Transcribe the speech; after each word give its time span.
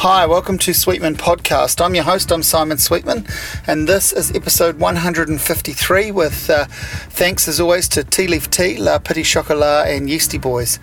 Hi, 0.00 0.26
welcome 0.26 0.58
to 0.58 0.74
Sweetman 0.74 1.16
Podcast. 1.16 1.82
I'm 1.82 1.94
your 1.94 2.04
host, 2.04 2.30
I'm 2.30 2.42
Simon 2.42 2.76
Sweetman, 2.76 3.26
and 3.66 3.88
this 3.88 4.12
is 4.12 4.30
episode 4.36 4.78
153 4.78 6.10
with 6.10 6.50
uh, 6.50 6.66
thanks 7.08 7.48
as 7.48 7.60
always 7.60 7.88
to 7.88 8.04
Tea 8.04 8.26
Leaf 8.26 8.50
Tea, 8.50 8.76
La 8.76 8.98
Petit 8.98 9.22
Chocolat, 9.22 9.88
and 9.88 10.10
Yeasty 10.10 10.36
Boys. 10.36 10.78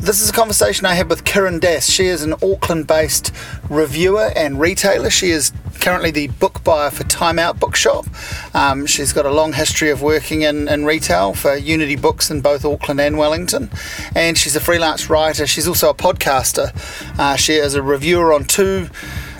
This 0.00 0.22
is 0.22 0.30
a 0.30 0.32
conversation 0.32 0.86
I 0.86 0.94
had 0.94 1.10
with 1.10 1.24
Kiran 1.24 1.60
Dass. 1.60 1.88
She 1.88 2.06
is 2.06 2.22
an 2.22 2.32
Auckland 2.42 2.86
based 2.86 3.34
reviewer 3.68 4.32
and 4.34 4.58
retailer. 4.58 5.10
She 5.10 5.30
is 5.30 5.52
currently 5.82 6.10
the 6.10 6.28
book 6.28 6.64
buyer 6.64 6.90
for 6.90 7.04
Time 7.04 7.38
Out 7.38 7.60
Bookshop. 7.60 8.06
Um, 8.54 8.86
she's 8.86 9.12
got 9.12 9.26
a 9.26 9.30
long 9.30 9.52
history 9.52 9.90
of 9.90 10.00
working 10.00 10.40
in, 10.40 10.68
in 10.68 10.86
retail 10.86 11.34
for 11.34 11.54
Unity 11.54 11.96
Books 11.96 12.30
in 12.30 12.40
both 12.40 12.64
Auckland 12.64 12.98
and 12.98 13.18
Wellington. 13.18 13.68
And 14.14 14.38
she's 14.38 14.56
a 14.56 14.60
freelance 14.60 15.10
writer. 15.10 15.46
She's 15.46 15.68
also 15.68 15.90
a 15.90 15.94
podcaster. 15.94 16.72
Uh, 17.18 17.36
she 17.36 17.56
is 17.56 17.74
a 17.74 17.82
reviewer 17.82 18.32
on 18.32 18.44
two. 18.44 18.88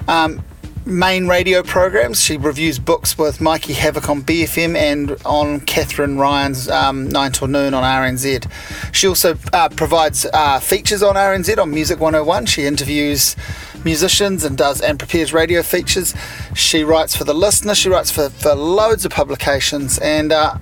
Um, 0.08 0.44
main 0.90 1.28
radio 1.28 1.62
programs. 1.62 2.20
She 2.20 2.36
reviews 2.36 2.78
books 2.78 3.16
with 3.16 3.40
Mikey 3.40 3.72
Havoc 3.74 4.08
on 4.08 4.22
BFM 4.22 4.76
and 4.76 5.12
on 5.24 5.60
Kathryn 5.60 6.18
Ryan's 6.18 6.68
um, 6.68 7.08
9 7.08 7.32
till 7.32 7.48
noon 7.48 7.74
on 7.74 7.82
RNZ. 7.82 8.50
She 8.92 9.06
also 9.06 9.38
uh, 9.52 9.68
provides 9.70 10.26
uh, 10.26 10.60
features 10.60 11.02
on 11.02 11.14
RNZ 11.14 11.58
on 11.58 11.70
Music 11.70 12.00
101. 12.00 12.46
She 12.46 12.66
interviews 12.66 13.36
musicians 13.84 14.44
and 14.44 14.58
does 14.58 14.80
and 14.80 14.98
prepares 14.98 15.32
radio 15.32 15.62
features. 15.62 16.14
She 16.54 16.84
writes 16.84 17.16
for 17.16 17.24
the 17.24 17.34
listener, 17.34 17.74
she 17.74 17.88
writes 17.88 18.10
for, 18.10 18.28
for 18.28 18.54
loads 18.54 19.04
of 19.04 19.12
publications 19.12 19.98
and 19.98 20.32
uh, 20.32 20.58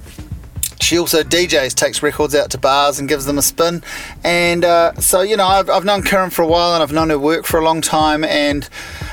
she 0.81 0.99
also 0.99 1.23
DJs, 1.23 1.75
takes 1.75 2.03
records 2.03 2.35
out 2.35 2.51
to 2.51 2.59
bars 2.59 2.99
and 2.99 3.09
gives 3.09 3.27
them 3.27 3.39
a 3.39 3.43
spin. 3.43 3.83
And 4.23 4.65
uh, 4.65 4.95
so, 4.95 5.23
you 5.23 5.37
know, 5.37 5.47
I've, 5.47 5.69
I've 5.69 5.85
known 5.85 6.03
Karen 6.03 6.31
for 6.31 6.43
a 6.43 6.47
while 6.47 6.75
and 6.75 6.83
I've 6.83 6.93
known 6.93 7.11
her 7.11 7.19
work 7.19 7.45
for 7.45 7.59
a 7.59 7.65
long 7.65 7.81
time. 7.81 8.25
And 8.25 8.69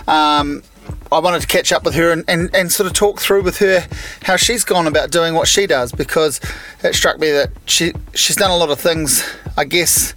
um, 0.07 0.63
I 1.11 1.19
wanted 1.19 1.41
to 1.41 1.47
catch 1.47 1.71
up 1.71 1.83
with 1.83 1.95
her 1.95 2.11
and, 2.11 2.23
and, 2.27 2.53
and 2.55 2.71
sort 2.71 2.87
of 2.87 2.93
talk 2.93 3.19
through 3.19 3.43
with 3.43 3.59
her 3.59 3.87
how 4.23 4.35
she's 4.35 4.63
gone 4.63 4.87
about 4.87 5.11
doing 5.11 5.33
what 5.33 5.47
she 5.47 5.67
does 5.67 5.91
because 5.91 6.39
it 6.83 6.95
struck 6.95 7.19
me 7.19 7.31
that 7.31 7.51
she 7.65 7.93
she's 8.13 8.35
done 8.35 8.51
a 8.51 8.57
lot 8.57 8.69
of 8.69 8.79
things, 8.79 9.23
I 9.55 9.65
guess, 9.65 10.13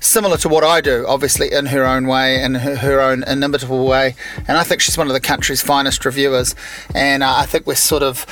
similar 0.00 0.36
to 0.38 0.48
what 0.48 0.64
I 0.64 0.80
do, 0.80 1.04
obviously 1.06 1.52
in 1.52 1.66
her 1.66 1.86
own 1.86 2.06
way 2.06 2.42
and 2.42 2.56
her, 2.56 2.76
her 2.76 3.00
own 3.00 3.22
inimitable 3.22 3.86
way. 3.86 4.16
And 4.48 4.58
I 4.58 4.64
think 4.64 4.80
she's 4.80 4.98
one 4.98 5.06
of 5.06 5.12
the 5.12 5.20
country's 5.20 5.62
finest 5.62 6.04
reviewers. 6.04 6.54
And 6.94 7.22
uh, 7.22 7.34
I 7.36 7.46
think 7.46 7.66
we're 7.66 7.76
sort 7.76 8.02
of 8.02 8.26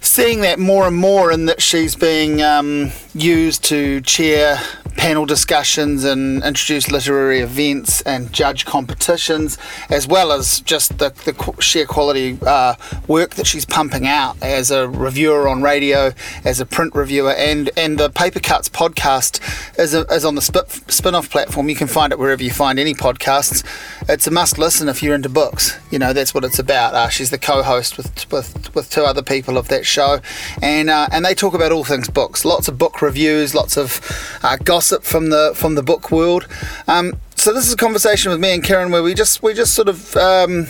seeing 0.00 0.42
that 0.42 0.58
more 0.58 0.86
and 0.86 0.96
more 0.96 1.32
in 1.32 1.46
that 1.46 1.62
she's 1.62 1.96
being 1.96 2.42
um, 2.42 2.90
used 3.14 3.64
to 3.64 4.00
chair 4.02 4.60
panel 4.96 5.26
discussions 5.26 6.04
and 6.04 6.42
introduce 6.44 6.90
literary 6.90 7.40
events 7.40 8.02
and 8.02 8.32
judge 8.32 8.64
competitions, 8.64 9.58
as 9.90 10.06
well 10.06 10.32
as 10.32 10.60
just 10.60 10.98
the, 10.98 11.10
the 11.24 11.60
sheer 11.60 11.86
quality 11.86 12.38
uh, 12.46 12.74
work 13.08 13.34
that 13.34 13.46
she's 13.46 13.64
pumping 13.64 14.06
out 14.06 14.40
as 14.42 14.70
a 14.70 14.88
reviewer 14.88 15.48
on 15.48 15.62
radio, 15.62 16.12
as 16.44 16.60
a 16.60 16.66
print 16.66 16.94
reviewer, 16.94 17.32
and, 17.32 17.70
and 17.76 17.98
the 17.98 18.10
Paper 18.10 18.40
Cuts 18.40 18.68
podcast 18.68 19.40
is, 19.78 19.94
a, 19.94 20.02
is 20.12 20.24
on 20.24 20.34
the 20.34 20.42
spin 20.88 21.14
off 21.14 21.30
platform. 21.30 21.68
You 21.68 21.76
can 21.76 21.88
find 21.88 22.12
it 22.12 22.18
wherever 22.18 22.42
you 22.42 22.50
find 22.50 22.78
any 22.78 22.94
podcasts. 22.94 23.64
It's 24.08 24.26
a 24.26 24.30
must 24.30 24.58
listen 24.58 24.88
if 24.88 25.02
you're 25.02 25.14
into 25.14 25.28
books. 25.28 25.78
You 25.90 25.98
know, 25.98 26.12
that's 26.12 26.34
what 26.34 26.44
it's 26.44 26.58
about. 26.58 26.94
Uh, 26.94 27.08
she's 27.08 27.30
the 27.30 27.38
co 27.38 27.62
host 27.62 27.96
with, 27.96 28.30
with, 28.30 28.74
with 28.74 28.90
two 28.90 29.02
other 29.02 29.22
people 29.22 29.56
of 29.56 29.68
that 29.68 29.86
show, 29.86 30.20
and, 30.60 30.90
uh, 30.90 31.08
and 31.10 31.24
they 31.24 31.34
talk 31.34 31.54
about 31.54 31.72
all 31.72 31.84
things 31.84 32.08
books, 32.08 32.44
lots 32.44 32.68
of 32.68 32.78
book 32.78 33.02
reviews, 33.02 33.54
lots 33.54 33.76
of 33.76 34.00
uh, 34.42 34.56
gossip 34.56 34.81
gossip 34.82 35.04
from 35.04 35.30
the 35.30 35.52
from 35.54 35.76
the 35.76 35.82
book 35.82 36.10
world. 36.10 36.48
Um, 36.88 37.14
so 37.36 37.52
this 37.54 37.68
is 37.68 37.72
a 37.72 37.76
conversation 37.76 38.32
with 38.32 38.40
me 38.40 38.52
and 38.52 38.64
Karen 38.64 38.90
where 38.90 39.02
we 39.02 39.14
just 39.14 39.40
we 39.40 39.54
just 39.54 39.74
sort 39.74 39.88
of 39.88 40.16
um, 40.16 40.66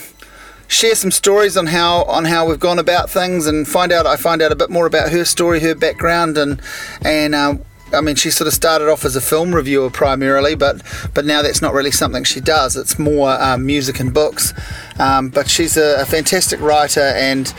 share 0.69 0.95
some 0.95 1.11
stories 1.11 1.57
on 1.57 1.67
how 1.69 2.05
on 2.05 2.27
how 2.27 2.47
we've 2.47 2.61
gone 2.61 2.79
about 2.79 3.09
things 3.09 3.47
and 3.47 3.67
find 3.67 3.91
out 3.91 4.05
I 4.07 4.17
find 4.17 4.43
out 4.43 4.53
a 4.53 4.55
bit 4.55 4.69
more 4.69 4.85
about 4.85 5.13
her 5.13 5.25
story, 5.25 5.61
her 5.61 5.75
background, 5.75 6.37
and 6.37 6.61
and. 7.03 7.35
Uh, 7.35 7.55
I 7.95 8.01
mean, 8.01 8.17
she 8.17 8.31
sort 8.31 8.49
of 8.49 8.55
started 8.55 8.89
off 8.89 9.05
as 9.05 9.17
a 9.17 9.21
film 9.21 9.55
reviewer 9.55 9.91
primarily, 9.91 10.55
but 10.55 10.81
but 11.13 11.27
now 11.27 11.43
that's 11.43 11.61
not 11.61 11.75
really 11.75 11.91
something 11.91 12.25
she 12.25 12.41
does. 12.41 12.75
It's 12.75 12.99
more 12.99 13.39
um, 13.39 13.67
music 13.67 14.01
and 14.01 14.15
books. 14.15 14.55
Um, 14.99 15.29
but 15.29 15.47
she's 15.47 15.77
a, 15.77 16.01
a 16.01 16.07
fantastic 16.07 16.59
writer 16.61 17.13
and 17.31 17.53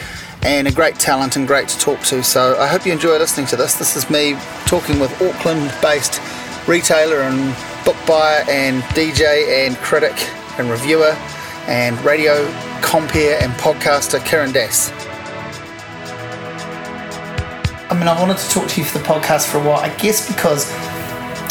and 0.43 0.67
a 0.67 0.71
great 0.71 0.95
talent 0.95 1.35
and 1.35 1.47
great 1.47 1.67
to 1.69 1.77
talk 1.79 1.99
to. 2.01 2.23
So 2.23 2.57
I 2.59 2.67
hope 2.67 2.85
you 2.85 2.91
enjoy 2.91 3.17
listening 3.17 3.45
to 3.47 3.55
this. 3.55 3.75
This 3.75 3.95
is 3.95 4.09
me 4.09 4.35
talking 4.65 4.99
with 4.99 5.11
Auckland-based 5.21 6.19
retailer 6.67 7.21
and 7.21 7.55
book 7.85 7.97
buyer 8.07 8.43
and 8.49 8.81
DJ 8.95 9.65
and 9.65 9.75
critic 9.77 10.13
and 10.57 10.69
reviewer 10.69 11.15
and 11.67 11.99
radio 12.05 12.45
compere 12.81 13.37
and 13.41 13.51
podcaster 13.53 14.23
Karen 14.25 14.51
Dass. 14.51 14.91
I 17.89 17.95
mean, 17.95 18.07
I 18.07 18.19
wanted 18.19 18.37
to 18.37 18.49
talk 18.49 18.67
to 18.69 18.81
you 18.81 18.85
for 18.85 18.97
the 18.97 19.03
podcast 19.03 19.49
for 19.51 19.57
a 19.57 19.61
while, 19.61 19.79
I 19.79 19.93
guess 19.97 20.27
because 20.27 20.71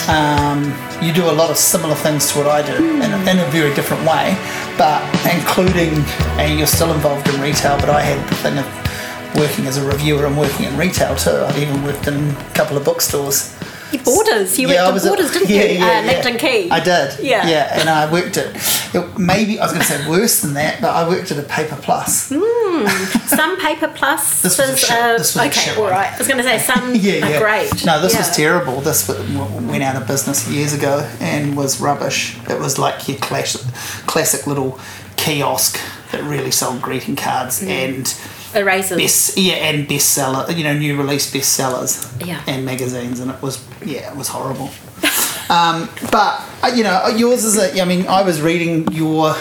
um, 0.08 0.74
you 1.00 1.12
do 1.12 1.30
a 1.30 1.32
lot 1.32 1.50
of 1.50 1.56
similar 1.56 1.94
things 1.94 2.32
to 2.32 2.38
what 2.38 2.48
I 2.48 2.62
do 2.62 2.72
mm. 2.72 3.04
in, 3.04 3.12
a, 3.12 3.30
in, 3.30 3.38
a, 3.38 3.50
very 3.50 3.72
different 3.74 4.02
way, 4.02 4.36
but 4.76 5.02
including, 5.32 5.94
and 6.40 6.58
you're 6.58 6.66
still 6.66 6.92
involved 6.92 7.28
in 7.28 7.40
retail, 7.40 7.78
but 7.78 7.90
I 7.90 8.00
had 8.00 8.28
the 8.28 8.34
thing 8.36 8.58
of 8.58 9.38
working 9.38 9.66
as 9.66 9.76
a 9.76 9.86
reviewer 9.86 10.26
and 10.26 10.36
working 10.36 10.66
in 10.66 10.76
retail 10.76 11.14
too. 11.14 11.30
I've 11.30 11.58
even 11.58 11.82
worked 11.84 12.08
in 12.08 12.30
a 12.30 12.50
couple 12.54 12.76
of 12.76 12.84
bookstores 12.84 13.56
Borders. 13.98 14.58
You 14.58 14.68
yeah, 14.68 14.88
went 14.88 15.02
to 15.02 15.08
Borders, 15.08 15.32
didn't 15.32 15.50
yeah, 15.50 15.62
you? 15.62 15.78
Yeah, 15.78 15.84
uh, 15.84 16.06
Lambton 16.06 16.38
Quay. 16.38 16.70
I 16.70 16.80
did. 16.80 17.20
Yeah. 17.20 17.46
Yeah, 17.46 17.80
and 17.80 17.88
I 17.88 18.10
worked 18.10 18.36
at, 18.36 18.54
it, 18.94 19.18
maybe, 19.18 19.58
I 19.58 19.64
was 19.64 19.72
going 19.72 19.84
to 19.84 19.88
say 19.88 20.08
worse 20.08 20.42
than 20.42 20.54
that, 20.54 20.80
but 20.80 20.90
I 20.90 21.08
worked 21.08 21.30
at 21.30 21.38
a 21.38 21.42
Paper 21.42 21.78
Plus. 21.80 22.30
Mm, 22.30 22.88
some 23.28 23.60
Paper 23.60 23.88
Plus. 23.94 24.42
this 24.42 24.58
was 24.58 24.70
a 24.70 24.76
shit, 24.76 24.90
uh, 24.90 25.18
this 25.18 25.34
was 25.34 25.46
okay, 25.46 25.80
all 25.80 25.90
right. 25.90 26.12
I 26.12 26.18
was 26.18 26.26
going 26.26 26.38
to 26.38 26.44
say 26.44 26.58
some 26.58 26.94
yeah, 26.94 27.28
yeah. 27.28 27.40
great. 27.40 27.84
No, 27.84 28.00
this 28.00 28.16
was 28.16 28.34
terrible. 28.34 28.80
This 28.80 29.08
went 29.08 29.82
out 29.82 30.00
of 30.00 30.06
business 30.06 30.48
years 30.48 30.72
ago 30.72 31.08
and 31.20 31.56
was 31.56 31.80
rubbish. 31.80 32.36
It 32.48 32.58
was 32.58 32.78
like 32.78 33.08
your 33.08 33.18
classic, 33.18 33.62
classic 34.06 34.46
little 34.46 34.78
kiosk 35.16 35.78
that 36.10 36.22
really 36.24 36.50
sold 36.50 36.82
greeting 36.82 37.16
cards 37.16 37.62
mm. 37.62 37.68
and 37.68 38.06
erasers. 38.54 38.98
Best, 38.98 39.38
yeah, 39.38 39.54
and 39.54 39.88
bestseller, 39.88 40.56
you 40.56 40.64
know, 40.64 40.76
new 40.76 40.96
release 40.96 41.32
bestsellers. 41.32 42.26
Yeah. 42.26 42.42
And 42.46 42.64
magazines, 42.64 43.20
and 43.20 43.30
it 43.30 43.40
was 43.42 43.64
yeah, 43.84 44.10
it 44.10 44.16
was 44.16 44.28
horrible. 44.28 44.70
um, 45.50 45.88
but 46.10 46.42
uh, 46.62 46.72
you 46.74 46.84
know, 46.84 47.06
yours 47.08 47.44
is 47.44 47.58
a. 47.58 47.80
I 47.80 47.84
mean, 47.84 48.06
I 48.06 48.22
was 48.22 48.40
reading 48.40 48.90
your. 48.92 49.34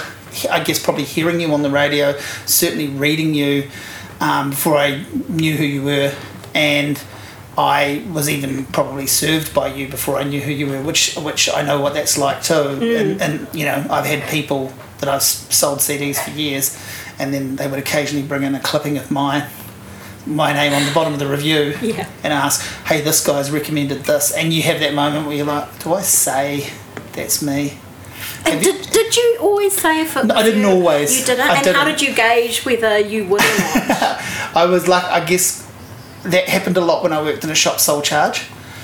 I 0.50 0.64
guess 0.64 0.82
probably 0.82 1.04
hearing 1.04 1.42
you 1.42 1.54
on 1.54 1.62
the 1.62 1.70
radio, 1.70 2.18
certainly 2.46 2.88
reading 2.88 3.34
you 3.34 3.70
um, 4.22 4.52
before 4.52 4.78
I 4.78 5.04
knew 5.28 5.58
who 5.58 5.66
you 5.66 5.84
were, 5.84 6.16
and 6.56 7.02
I 7.58 8.06
was 8.14 8.30
even 8.30 8.66
probably 8.68 9.08
served 9.08 9.54
by 9.54 9.74
you 9.74 9.90
before 9.90 10.18
I 10.18 10.24
knew 10.24 10.40
who 10.40 10.52
you 10.52 10.68
were, 10.68 10.82
which 10.82 11.16
which 11.16 11.50
I 11.54 11.64
know 11.64 11.82
what 11.82 11.94
that's 11.94 12.18
like 12.18 12.42
too. 12.42 12.54
Mm. 12.54 13.00
And, 13.00 13.22
and 13.22 13.48
you 13.54 13.66
know, 13.66 13.86
I've 13.90 14.06
had 14.06 14.28
people 14.30 14.72
that 15.00 15.10
I've 15.10 15.24
sold 15.24 15.80
CDs 15.80 16.24
for 16.24 16.32
years 16.32 16.78
and 17.22 17.32
then 17.34 17.56
they 17.56 17.68
would 17.68 17.80
occasionally 17.80 18.26
bring 18.26 18.44
in 18.44 18.56
a 18.56 18.60
clipping 18.60 18.98
of 18.98 19.12
my 19.12 19.48
my 20.26 20.54
name 20.54 20.74
on 20.74 20.86
the 20.86 20.92
bottom 20.94 21.14
of 21.14 21.20
the 21.20 21.28
review 21.28 21.76
yeah. 21.82 22.08
and 22.24 22.34
ask, 22.34 22.66
"Hey, 22.86 23.02
this 23.02 23.26
guy's 23.26 23.52
recommended 23.52 24.04
this," 24.04 24.32
and 24.32 24.52
you 24.52 24.62
have 24.64 24.80
that 24.80 24.94
moment 24.94 25.28
where 25.28 25.36
you're 25.36 25.46
like, 25.46 25.84
"Do 25.84 25.94
I 25.94 26.02
say 26.02 26.72
that's 27.14 27.42
me?" 27.42 27.78
And 28.46 28.62
did, 28.62 28.76
you, 28.76 28.92
did 28.92 29.16
you 29.16 29.38
always 29.42 29.74
say 29.74 30.02
if 30.02 30.16
it 30.18 30.26
no, 30.26 30.36
I 30.36 30.44
didn't 30.44 30.62
you, 30.62 30.70
always. 30.70 31.20
You 31.20 31.26
didn't. 31.26 31.48
I 31.48 31.56
and 31.56 31.64
didn't. 31.64 31.76
how 31.76 31.86
did 31.86 32.02
you 32.02 32.14
gauge 32.14 32.66
whether 32.66 33.00
you 33.00 33.26
would 33.26 33.42
or 33.42 33.58
not? 33.88 34.22
I 34.56 34.66
was 34.66 34.88
like, 34.88 35.04
I 35.06 35.24
guess 35.26 35.68
that 36.24 36.48
happened 36.48 36.78
a 36.78 36.82
lot 36.82 37.04
when 37.04 37.14
I 37.14 37.22
worked 37.22 37.44
in 37.44 37.50
a 37.50 37.56
shop 37.56 37.80
sole 37.80 38.02
charge, 38.02 38.42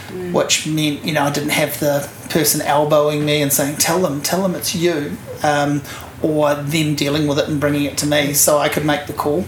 mm. 0.08 0.32
which 0.32 0.66
meant 0.68 1.04
you 1.04 1.14
know 1.14 1.24
I 1.24 1.32
didn't 1.32 1.52
have 1.52 1.80
the 1.80 2.10
person 2.30 2.62
elbowing 2.62 3.26
me 3.26 3.42
and 3.42 3.52
saying, 3.52 3.78
"Tell 3.78 4.00
them, 4.00 4.22
tell 4.22 4.42
them 4.42 4.56
it's 4.56 4.76
you," 4.76 5.18
um, 5.44 5.82
or 6.22 6.56
them 6.56 6.96
dealing 6.96 7.28
with 7.28 7.40
it 7.40 7.48
and 7.48 7.60
bringing 7.60 7.84
it 7.84 7.98
to 8.00 8.08
me 8.08 8.34
so 8.34 8.58
I 8.58 8.70
could 8.70 8.86
make 8.86 9.08
the 9.08 9.14
call. 9.14 9.46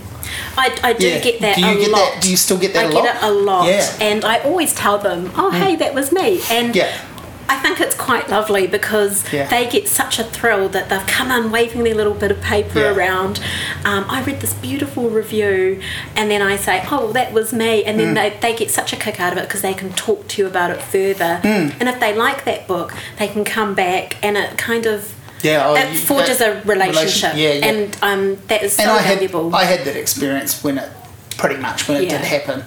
I, 0.57 0.77
I 0.83 0.93
do 0.93 1.07
yeah. 1.07 1.19
get 1.19 1.41
that 1.41 1.55
do 1.55 1.61
you 1.61 1.67
a 1.67 1.79
get 1.79 1.91
lot. 1.91 2.13
That? 2.13 2.23
Do 2.23 2.31
you 2.31 2.37
still 2.37 2.59
get 2.59 2.73
that 2.73 2.85
I 2.85 2.89
a 2.89 2.93
lot? 2.93 3.03
get 3.03 3.15
it 3.15 3.23
a 3.23 3.31
lot. 3.31 3.67
Yeah. 3.67 3.97
And 3.99 4.25
I 4.25 4.39
always 4.39 4.73
tell 4.73 4.99
them, 4.99 5.31
oh, 5.35 5.51
mm. 5.51 5.59
hey, 5.59 5.75
that 5.77 5.93
was 5.93 6.11
me. 6.11 6.41
And 6.51 6.75
yeah. 6.75 7.05
I 7.49 7.57
think 7.57 7.81
it's 7.81 7.95
quite 7.95 8.29
lovely 8.29 8.67
because 8.67 9.31
yeah. 9.33 9.49
they 9.49 9.67
get 9.67 9.87
such 9.87 10.19
a 10.19 10.23
thrill 10.23 10.69
that 10.69 10.87
they've 10.89 11.07
come 11.07 11.31
in 11.31 11.51
waving 11.51 11.83
their 11.83 11.95
little 11.95 12.13
bit 12.13 12.29
of 12.29 12.39
paper 12.41 12.79
yeah. 12.79 12.95
around. 12.95 13.39
Um, 13.83 14.05
I 14.07 14.21
read 14.23 14.39
this 14.39 14.53
beautiful 14.53 15.09
review, 15.09 15.81
and 16.15 16.29
then 16.29 16.43
I 16.43 16.57
say, 16.57 16.83
"Oh, 16.91 17.05
well, 17.05 17.13
that 17.13 17.33
was 17.33 17.51
me," 17.51 17.83
and 17.83 17.99
then 17.99 18.13
mm. 18.13 18.15
they, 18.15 18.37
they 18.39 18.55
get 18.55 18.69
such 18.69 18.93
a 18.93 18.95
kick 18.95 19.19
out 19.19 19.33
of 19.33 19.39
it 19.39 19.47
because 19.47 19.63
they 19.63 19.73
can 19.73 19.91
talk 19.93 20.27
to 20.27 20.43
you 20.43 20.47
about 20.47 20.69
it 20.69 20.79
further. 20.79 21.41
Mm. 21.41 21.75
And 21.79 21.89
if 21.89 21.99
they 21.99 22.15
like 22.15 22.45
that 22.45 22.67
book, 22.67 22.93
they 23.17 23.27
can 23.27 23.43
come 23.43 23.73
back, 23.73 24.23
and 24.23 24.37
it 24.37 24.55
kind 24.59 24.85
of 24.85 25.15
yeah, 25.41 25.67
oh, 25.67 25.75
it 25.75 25.97
forges 25.97 26.41
a 26.41 26.61
relationship. 26.61 27.33
Relation, 27.33 27.37
yeah, 27.37 27.53
yeah. 27.53 27.65
And 27.65 27.97
um, 28.01 28.35
that 28.47 28.63
is 28.63 28.75
so 28.75 28.83
and 28.83 28.91
I 28.91 29.03
valuable. 29.03 29.49
Had, 29.51 29.61
I 29.61 29.63
had 29.65 29.85
that 29.85 29.95
experience 29.95 30.63
when 30.63 30.77
it, 30.77 30.89
pretty 31.37 31.61
much 31.61 31.87
when 31.87 31.97
it 31.97 32.03
yeah. 32.03 32.17
did 32.17 32.21
happen. 32.21 32.63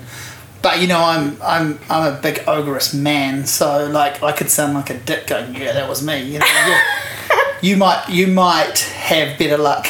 But 0.62 0.80
you 0.80 0.86
know, 0.86 1.00
I'm 1.00 1.40
I'm 1.42 1.78
I'm 1.90 2.14
a 2.14 2.20
big 2.20 2.44
ogreous 2.46 2.94
man, 2.94 3.46
so 3.46 3.86
like 3.86 4.22
I 4.22 4.32
could 4.32 4.50
sound 4.50 4.74
like 4.74 4.90
a 4.90 4.98
dick 4.98 5.26
going, 5.26 5.54
yeah, 5.54 5.72
that 5.72 5.88
was 5.88 6.06
me. 6.06 6.22
You 6.22 6.38
know, 6.38 6.80
you 7.62 7.76
might 7.76 8.08
you 8.08 8.26
might 8.28 8.78
have 8.78 9.38
better 9.38 9.58
luck 9.58 9.88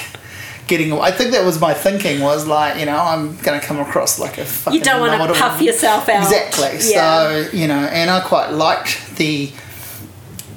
getting 0.67 0.93
I 0.93 1.11
think 1.11 1.32
that 1.32 1.44
was 1.44 1.61
my 1.61 1.75
thinking 1.75 2.20
was 2.20 2.46
like, 2.46 2.79
you 2.79 2.87
know, 2.87 2.96
I'm 2.96 3.37
going 3.38 3.61
to 3.61 3.67
come 3.67 3.79
across 3.79 4.19
like 4.19 4.38
a 4.38 4.44
fucking 4.44 4.79
You 4.79 4.84
don't 4.84 5.00
want 5.00 5.32
to 5.32 5.38
puff 5.38 5.61
yourself 5.61 6.08
out. 6.08 6.23
Exactly. 6.23 6.90
Yeah. 6.90 7.50
So, 7.50 7.56
you 7.56 7.69
know, 7.69 7.79
and 7.79 8.11
I 8.11 8.20
quite 8.20 8.52
liked 8.52 9.17
the 9.17 9.52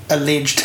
alleged 0.09 0.63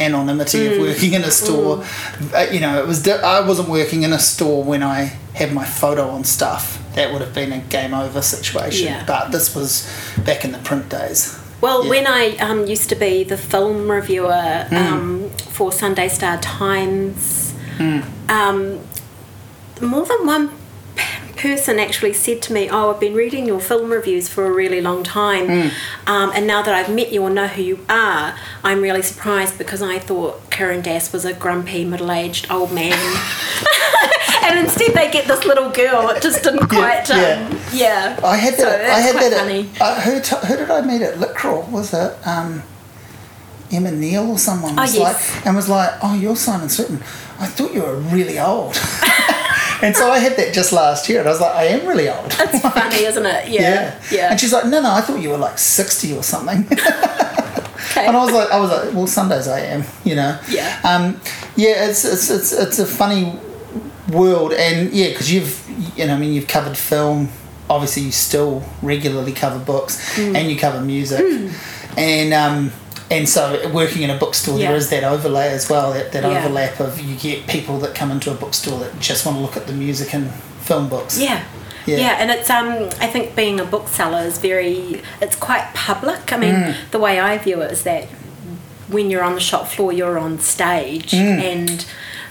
anonymity 0.00 0.58
mm. 0.58 0.72
of 0.72 0.78
working 0.80 1.14
in 1.14 1.22
a 1.22 1.30
store. 1.30 1.78
Mm. 1.78 2.34
Uh, 2.34 2.52
you 2.52 2.60
know, 2.60 2.80
it 2.80 2.86
was 2.86 3.06
I 3.06 3.46
wasn't 3.46 3.68
working 3.68 4.02
in 4.02 4.12
a 4.12 4.18
store 4.18 4.64
when 4.64 4.82
I 4.82 5.16
had 5.34 5.52
my 5.52 5.64
photo 5.64 6.08
on 6.08 6.24
stuff. 6.24 6.78
That 6.94 7.12
would 7.12 7.20
have 7.20 7.34
been 7.34 7.52
a 7.52 7.60
game 7.60 7.94
over 7.94 8.20
situation. 8.22 8.86
Yeah. 8.86 9.04
But 9.06 9.30
this 9.30 9.54
was 9.54 9.88
back 10.24 10.44
in 10.44 10.52
the 10.52 10.58
print 10.58 10.88
days. 10.88 11.38
Well, 11.60 11.84
yeah. 11.84 11.90
when 11.90 12.06
I 12.06 12.36
um, 12.38 12.66
used 12.66 12.88
to 12.88 12.96
be 12.96 13.22
the 13.22 13.36
film 13.36 13.90
reviewer 13.90 14.66
mm. 14.68 14.72
um, 14.72 15.30
for 15.30 15.70
Sunday 15.70 16.08
Star 16.08 16.38
Times, 16.38 17.52
mm. 17.76 18.02
um, 18.30 18.80
more 19.86 20.06
than 20.06 20.26
one 20.26 20.59
person 21.40 21.78
actually 21.78 22.12
said 22.12 22.42
to 22.42 22.52
me, 22.52 22.68
"Oh, 22.68 22.92
I've 22.92 23.00
been 23.00 23.14
reading 23.14 23.46
your 23.46 23.60
film 23.60 23.90
reviews 23.90 24.28
for 24.28 24.46
a 24.46 24.52
really 24.52 24.80
long 24.80 25.02
time, 25.02 25.48
mm. 25.48 25.72
um, 26.06 26.30
and 26.34 26.46
now 26.46 26.62
that 26.62 26.74
I've 26.74 26.94
met 26.94 27.12
you 27.12 27.22
or 27.22 27.30
know 27.30 27.46
who 27.46 27.62
you 27.62 27.86
are, 27.88 28.36
I'm 28.62 28.82
really 28.82 29.02
surprised 29.02 29.56
because 29.56 29.80
I 29.82 29.98
thought 29.98 30.50
Kiran 30.50 30.82
Dass 30.82 31.12
was 31.12 31.24
a 31.24 31.32
grumpy, 31.32 31.84
middle-aged 31.84 32.50
old 32.50 32.72
man." 32.72 32.92
and 34.42 34.58
instead 34.58 34.92
they 34.92 35.10
get 35.10 35.26
this 35.26 35.44
little 35.44 35.70
girl. 35.70 36.10
It 36.10 36.22
just 36.22 36.42
didn't 36.42 36.68
quite. 36.68 37.08
Yeah, 37.08 37.48
um, 37.48 37.58
yeah. 37.72 38.20
I 38.22 38.36
had 38.36 38.54
that. 38.54 38.58
So 38.58 38.92
I 38.92 39.00
had 39.00 39.16
that. 39.16 39.32
At, 39.32 39.80
uh, 39.80 40.00
who, 40.02 40.20
t- 40.20 40.46
who 40.46 40.56
did 40.56 40.70
I 40.70 40.80
meet 40.82 41.02
at 41.02 41.14
Litcrawl? 41.14 41.70
Was 41.70 41.94
it 41.94 42.26
um, 42.26 42.62
Emma 43.72 43.90
Neale 43.90 44.30
or 44.30 44.38
someone? 44.38 44.78
Oh, 44.78 44.82
yes. 44.82 44.98
like, 44.98 45.46
and 45.46 45.56
was 45.56 45.68
like, 45.68 45.90
"Oh, 46.02 46.14
you're 46.14 46.36
Simon 46.36 46.68
Sweetman. 46.68 47.00
I 47.38 47.46
thought 47.46 47.72
you 47.72 47.82
were 47.82 47.96
really 47.96 48.38
old." 48.38 48.78
and 49.82 49.96
so 49.96 50.10
I 50.10 50.18
had 50.18 50.36
that 50.36 50.52
just 50.54 50.72
last 50.72 51.08
year, 51.08 51.20
and 51.20 51.28
I 51.28 51.32
was 51.32 51.40
like, 51.40 51.54
I 51.54 51.64
am 51.64 51.86
really 51.86 52.08
old. 52.08 52.30
That's 52.32 52.64
like, 52.64 52.74
funny, 52.74 53.04
isn't 53.04 53.26
it? 53.26 53.48
Yeah. 53.48 53.60
yeah. 53.60 54.02
yeah. 54.10 54.30
And 54.30 54.40
she's 54.40 54.52
like, 54.52 54.66
No, 54.66 54.80
no, 54.80 54.90
I 54.92 55.00
thought 55.00 55.20
you 55.20 55.30
were 55.30 55.38
like 55.38 55.58
sixty 55.58 56.16
or 56.16 56.22
something. 56.22 56.66
okay. 57.90 58.06
And 58.06 58.16
I 58.16 58.24
was 58.24 58.32
like, 58.32 58.50
I 58.50 58.60
was 58.60 58.70
like, 58.70 58.94
well, 58.94 59.06
Sundays 59.06 59.48
I 59.48 59.60
am, 59.60 59.84
you 60.04 60.14
know. 60.14 60.38
Yeah. 60.48 60.80
Um, 60.84 61.20
yeah, 61.56 61.88
it's 61.88 62.04
it's 62.04 62.30
it's 62.30 62.52
it's 62.52 62.78
a 62.78 62.86
funny 62.86 63.38
world, 64.10 64.52
and 64.52 64.92
yeah, 64.92 65.08
because 65.08 65.32
you've 65.32 65.66
you 65.96 66.06
know, 66.06 66.14
I 66.14 66.18
mean, 66.18 66.32
you've 66.32 66.48
covered 66.48 66.76
film. 66.76 67.28
Obviously, 67.68 68.02
you 68.02 68.12
still 68.12 68.64
regularly 68.82 69.32
cover 69.32 69.58
books, 69.58 70.16
mm. 70.16 70.34
and 70.34 70.50
you 70.50 70.58
cover 70.58 70.80
music, 70.80 71.20
mm. 71.20 71.96
and 71.96 72.34
um, 72.34 72.72
and 73.10 73.28
so 73.28 73.68
working 73.70 74.02
in 74.02 74.10
a 74.10 74.16
bookstore 74.16 74.58
yeah. 74.58 74.68
there 74.68 74.76
is 74.76 74.90
that 74.90 75.04
overlay 75.04 75.48
as 75.48 75.68
well 75.68 75.92
that, 75.92 76.12
that 76.12 76.22
yeah. 76.22 76.38
overlap 76.38 76.80
of 76.80 77.00
you 77.00 77.16
get 77.16 77.46
people 77.48 77.78
that 77.78 77.94
come 77.94 78.10
into 78.10 78.30
a 78.30 78.34
bookstore 78.34 78.78
that 78.78 78.98
just 79.00 79.26
want 79.26 79.36
to 79.36 79.42
look 79.42 79.56
at 79.56 79.66
the 79.66 79.72
music 79.72 80.14
and 80.14 80.30
film 80.60 80.88
books 80.88 81.20
yeah 81.20 81.44
yeah. 81.86 81.96
yeah, 81.96 82.16
and 82.20 82.30
it's 82.30 82.50
um 82.50 82.90
I 83.00 83.06
think 83.06 83.34
being 83.34 83.58
a 83.58 83.64
bookseller 83.64 84.22
is 84.22 84.38
very 84.38 85.02
it's 85.20 85.36
quite 85.36 85.72
public. 85.74 86.32
I 86.32 86.36
mean, 86.36 86.54
mm. 86.54 86.90
the 86.90 86.98
way 86.98 87.18
I 87.18 87.38
view 87.38 87.62
it 87.62 87.72
is 87.72 87.82
that 87.84 88.04
when 88.88 89.10
you're 89.10 89.24
on 89.24 89.34
the 89.34 89.40
shop 89.40 89.66
floor, 89.66 89.92
you're 89.92 90.18
on 90.18 90.38
stage, 90.38 91.12
mm. 91.12 91.18
and 91.18 91.86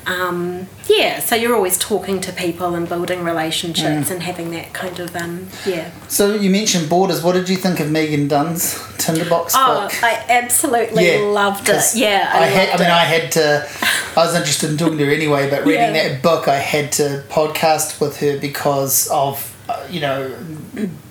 um, 0.09 0.67
yeah, 0.87 1.19
so 1.19 1.35
you're 1.35 1.55
always 1.55 1.77
talking 1.77 2.19
to 2.21 2.33
people 2.33 2.73
and 2.73 2.89
building 2.89 3.23
relationships 3.23 4.09
mm. 4.09 4.11
and 4.11 4.23
having 4.23 4.49
that 4.51 4.73
kind 4.73 4.99
of 4.99 5.15
um, 5.15 5.47
yeah. 5.67 5.91
So 6.07 6.33
you 6.33 6.49
mentioned 6.49 6.89
Borders. 6.89 7.23
What 7.23 7.33
did 7.33 7.47
you 7.47 7.55
think 7.55 7.79
of 7.79 7.91
Megan 7.91 8.27
Dunn's 8.27 8.73
Tinderbox 8.97 9.53
oh, 9.55 9.81
book? 9.81 9.91
Oh 9.93 10.07
I 10.07 10.25
absolutely 10.27 11.11
yeah, 11.11 11.19
loved 11.19 11.69
it. 11.69 11.83
Yeah, 11.93 12.27
I, 12.33 12.39
I 12.39 12.45
had. 12.45 12.69
I 12.69 12.77
mean, 12.79 12.89
I 12.89 13.03
had 13.03 13.31
to. 13.33 13.69
I 14.17 14.25
was 14.25 14.33
interested 14.33 14.71
in 14.71 14.77
talking 14.77 14.97
to 14.97 15.05
her 15.05 15.11
anyway, 15.11 15.47
but 15.47 15.63
reading 15.63 15.93
yeah. 15.93 16.09
that 16.09 16.23
book, 16.23 16.47
I 16.47 16.57
had 16.57 16.91
to 16.93 17.23
podcast 17.29 18.01
with 18.01 18.19
her 18.19 18.39
because 18.39 19.07
of 19.09 19.55
uh, 19.69 19.85
you 19.91 20.01
know, 20.01 20.35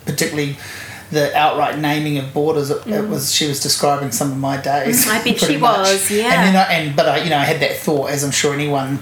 particularly 0.05 0.57
the 1.11 1.35
outright 1.35 1.79
naming 1.79 2.17
of 2.17 2.33
borders. 2.33 2.69
It, 2.69 2.83
mm. 2.83 3.03
it, 3.03 3.09
was 3.09 3.33
she 3.33 3.47
was 3.47 3.61
describing 3.61 4.11
some 4.11 4.31
of 4.31 4.37
my 4.37 4.57
days. 4.57 5.07
I 5.07 5.23
bet 5.23 5.39
she 5.39 5.57
much. 5.57 5.77
was. 5.79 6.11
Yeah. 6.11 6.45
And 6.45 6.55
then 6.55 6.55
I, 6.55 6.73
and 6.73 6.95
but 6.95 7.07
I 7.07 7.23
you 7.23 7.29
know 7.29 7.37
I 7.37 7.45
had 7.45 7.61
that 7.61 7.77
thought 7.77 8.09
as 8.09 8.23
I'm 8.23 8.31
sure 8.31 8.53
anyone 8.53 8.99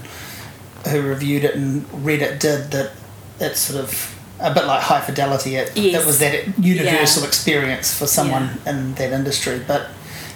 who 0.89 1.01
reviewed 1.01 1.43
it 1.43 1.55
and 1.55 1.85
read 2.05 2.21
it 2.21 2.39
did 2.39 2.71
that 2.71 2.91
it's 3.39 3.59
sort 3.59 3.83
of 3.83 4.15
a 4.39 4.53
bit 4.53 4.65
like 4.65 4.81
high 4.81 5.01
fidelity. 5.01 5.55
It, 5.55 5.75
yes. 5.75 6.01
it 6.01 6.05
was 6.05 6.19
that 6.19 6.57
universal 6.59 7.23
yeah. 7.23 7.27
experience 7.27 7.97
for 7.97 8.07
someone 8.07 8.59
yeah. 8.65 8.71
in 8.71 8.93
that 8.95 9.11
industry, 9.11 9.61
but 9.65 9.89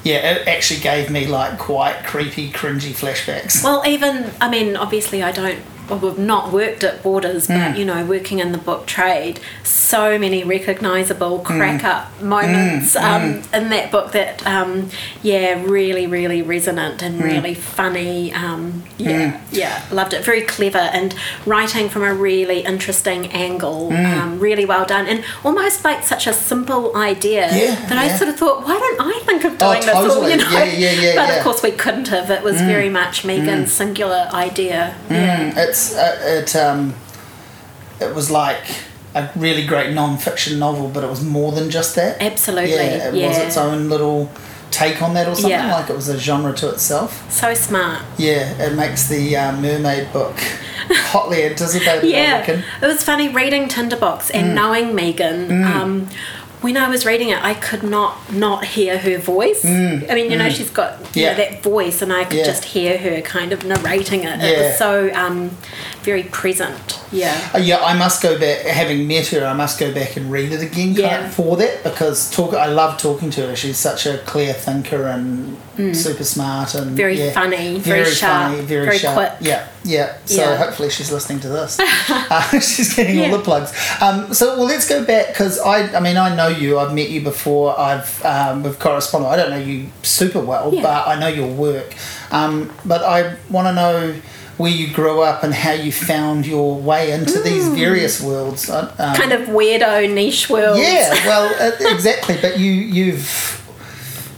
yeah, 0.04 0.32
it 0.32 0.48
actually 0.48 0.80
gave 0.80 1.10
me 1.10 1.28
like 1.28 1.60
quite 1.60 2.04
creepy, 2.04 2.52
cringy 2.52 2.92
flashbacks. 2.92 3.64
Well, 3.64 3.84
even 3.86 4.32
I 4.42 4.50
mean, 4.50 4.76
obviously, 4.76 5.22
I 5.22 5.32
don't 5.32 5.60
we've 5.98 6.18
not 6.18 6.52
worked 6.52 6.84
at 6.84 7.04
Borders, 7.04 7.48
but 7.48 7.74
mm. 7.74 7.78
you 7.78 7.86
know, 7.86 8.06
working 8.06 8.40
in 8.40 8.52
the 8.52 8.58
book 8.58 8.86
trade, 8.86 9.40
so 9.64 10.18
many 10.18 10.44
recognisable 10.44 11.40
mm. 11.40 11.46
crack 11.46 11.84
up 11.84 12.22
moments 12.22 12.96
mm. 12.96 13.02
um, 13.02 13.42
mm. 13.42 13.62
in 13.62 13.70
that 13.70 13.92
book 13.92 14.12
that, 14.12 14.46
um, 14.46 14.90
yeah, 15.22 15.62
really, 15.64 16.08
really 16.08 16.42
resonant 16.42 17.02
and 17.02 17.22
mm. 17.22 17.24
really 17.24 17.54
funny. 17.54 18.34
Um, 18.34 18.84
yeah, 18.98 19.32
mm. 19.32 19.42
yeah, 19.52 19.86
loved 19.92 20.14
it. 20.14 20.24
Very 20.24 20.42
clever 20.42 20.78
and 20.78 21.16
writing 21.46 21.90
from 21.90 22.04
a 22.04 22.14
really 22.14 22.62
interesting 22.62 23.28
angle. 23.28 23.92
Um, 23.92 24.40
really 24.40 24.66
well 24.66 24.86
done 24.86 25.08
and 25.08 25.24
almost 25.44 25.84
like 25.84 26.04
such 26.04 26.28
a 26.28 26.34
simple 26.34 26.96
idea 26.96 27.48
yeah, 27.52 27.76
that 27.88 27.98
I 27.98 28.16
sort 28.18 28.30
of 28.30 28.38
thought, 28.38 28.66
why 28.66 28.78
don't 28.78 29.02
I 29.02 29.20
think 29.26 29.44
of 29.44 29.58
doing 29.58 29.78
oh, 29.78 29.82
totally. 29.82 30.04
this? 30.04 30.16
Or, 30.16 30.30
you 30.30 30.38
know, 30.38 30.52
yeah, 30.52 30.64
yeah, 30.64 30.92
yeah, 30.92 31.16
but 31.16 31.30
yeah. 31.30 31.38
of 31.38 31.44
course 31.44 31.64
we 31.64 31.72
couldn't 31.72 32.08
have. 32.10 32.30
It 32.30 32.44
was 32.44 32.60
very 32.62 32.90
much 32.90 33.24
Megan's 33.26 33.72
singular 33.72 34.30
idea. 34.34 34.96
Yeah. 35.10 35.54
It's 35.56 35.81
uh, 35.96 36.18
it 36.22 36.56
um, 36.56 36.96
it 38.00 38.14
was 38.16 38.32
like 38.32 38.64
a 39.14 39.30
really 39.36 39.66
great 39.66 39.94
non-fiction 39.94 40.58
novel, 40.60 40.90
but 40.90 41.04
it 41.04 41.10
was 41.10 41.24
more 41.24 41.52
than 41.52 41.70
just 41.70 41.96
that. 41.96 42.22
Absolutely, 42.22 42.72
yeah, 42.72 43.10
it 43.10 43.16
yeah. 43.16 43.28
was 43.28 43.38
its 43.38 43.58
own 43.58 43.90
little 43.90 44.32
take 44.72 45.02
on 45.02 45.14
that 45.14 45.28
or 45.28 45.36
something. 45.36 45.52
Yeah. 45.52 45.76
Like 45.76 45.90
it 45.90 45.96
was 45.96 46.08
a 46.08 46.18
genre 46.18 46.54
to 46.54 46.70
itself. 46.70 47.30
So 47.32 47.54
smart. 47.54 48.04
Yeah, 48.18 48.50
it 48.62 48.76
makes 48.76 49.08
the 49.08 49.36
uh, 49.36 49.52
mermaid 49.58 50.12
book 50.14 50.36
hotly 50.90 51.44
anticipated. 51.44 52.10
yeah, 52.10 52.50
it 52.50 52.88
was 52.88 53.04
funny 53.04 53.30
reading 53.30 53.68
Tinderbox 53.68 54.30
and 54.32 54.50
mm. 54.50 54.54
knowing 54.56 54.96
Megan. 54.96 55.50
Mm. 55.50 55.66
Um, 55.66 56.10
when 56.62 56.78
I 56.78 56.88
was 56.90 57.06
reading 57.06 57.30
it, 57.30 57.44
I 57.44 57.56
could 57.56 57.82
not 57.82 58.32
not 58.32 58.66
hear 58.66 58.98
her 58.98 59.18
voice. 59.18 59.64
Mm, 59.64 60.10
I 60.10 60.16
mean, 60.16 60.32
you 60.32 60.38
mm. 60.38 60.44
know, 60.44 60.50
she's 60.50 60.70
got 60.70 61.16
yeah. 61.16 61.32
know, 61.32 61.38
that 61.38 61.64
voice, 61.64 62.02
and 62.02 62.14
I 62.14 62.24
could 62.24 62.38
yeah. 62.38 62.46
just 62.46 62.66
hear 62.66 62.98
her 63.00 63.22
kind 63.22 63.52
of 63.52 63.66
narrating 63.66 64.22
it. 64.22 64.40
Yeah. 64.40 64.46
It 64.46 64.60
was 64.60 64.78
so 64.78 65.12
um, 65.14 65.50
very 66.04 66.24
present. 66.24 67.02
Yeah. 67.12 67.50
Uh, 67.54 67.58
yeah, 67.58 67.80
I 67.80 67.98
must 67.98 68.22
go 68.22 68.40
back. 68.40 68.66
Having 68.66 69.08
met 69.08 69.28
her, 69.28 69.46
I 69.46 69.54
must 69.54 69.80
go 69.80 69.92
back 69.94 70.18
and 70.18 70.32
read 70.32 70.52
it 70.52 70.62
again 70.62 70.94
yeah. 70.94 71.30
for 71.30 71.58
that 71.58 71.84
because 71.84 72.30
talk. 72.32 72.54
I 72.54 72.68
love 72.68 73.00
talking 73.00 73.32
to 73.32 73.48
her. 73.48 73.56
She's 73.56 73.78
such 73.78 74.06
a 74.06 74.20
clear 74.20 74.54
thinker 74.54 75.08
and 75.08 75.58
mm. 75.78 75.96
super 75.96 76.24
smart 76.24 76.76
and 76.76 76.92
very 76.92 77.32
funny, 77.32 77.80
very, 77.80 78.04
very 78.04 78.06
sharp, 78.06 78.52
funny, 78.52 78.66
very, 78.66 78.86
very 78.86 78.98
sharp. 78.98 79.16
quick. 79.16 79.34
Yeah, 79.42 79.68
yeah. 79.84 80.18
So 80.26 80.56
hopefully 80.56 80.90
she's 80.90 81.12
listening 81.12 81.40
to 81.42 81.50
this. 81.50 81.80
uh, 82.10 82.42
she's 82.60 82.96
getting 82.96 83.20
all 83.22 83.38
the 83.38 83.44
plugs. 83.44 83.74
Um, 84.02 84.34
so 84.34 84.58
well, 84.58 84.66
let's 84.66 84.88
go 84.88 85.04
back 85.04 85.30
because 85.30 85.60
I. 85.60 85.92
I 85.96 86.00
mean, 86.00 86.18
I 86.18 86.36
know 86.36 86.51
you. 86.52 86.80
I've 86.80 86.94
met 86.94 87.10
you 87.10 87.22
before. 87.22 87.78
I've 87.80 88.24
um, 88.26 88.64
we've 88.64 88.78
corresponded. 88.80 89.30
I 89.30 89.36
don't 89.36 89.50
know 89.50 89.58
you 89.58 89.88
super 90.04 90.40
well, 90.40 90.72
but 90.72 91.08
I 91.08 91.20
know 91.20 91.28
your 91.28 91.52
work. 91.52 91.96
Um, 92.32 92.72
but 92.86 93.04
I 93.04 93.36
want 93.50 93.68
to 93.68 93.74
know 93.74 94.22
where 94.58 94.72
you 94.72 94.94
grew 94.94 95.22
up 95.22 95.44
and 95.44 95.54
how 95.54 95.72
you 95.72 95.92
found 95.92 96.46
your 96.46 96.76
way 96.76 97.12
into 97.12 97.34
mm. 97.34 97.44
these 97.44 97.68
various 97.70 98.22
worlds. 98.22 98.70
Um, 98.70 98.90
kind 99.16 99.34
of 99.34 99.48
weirdo 99.48 100.14
niche 100.14 100.50
worlds. 100.50 100.80
Yeah, 100.80 101.14
well, 101.26 101.74
exactly. 101.94 102.38
But 102.42 102.60
you 102.60 102.72
you've 102.72 103.61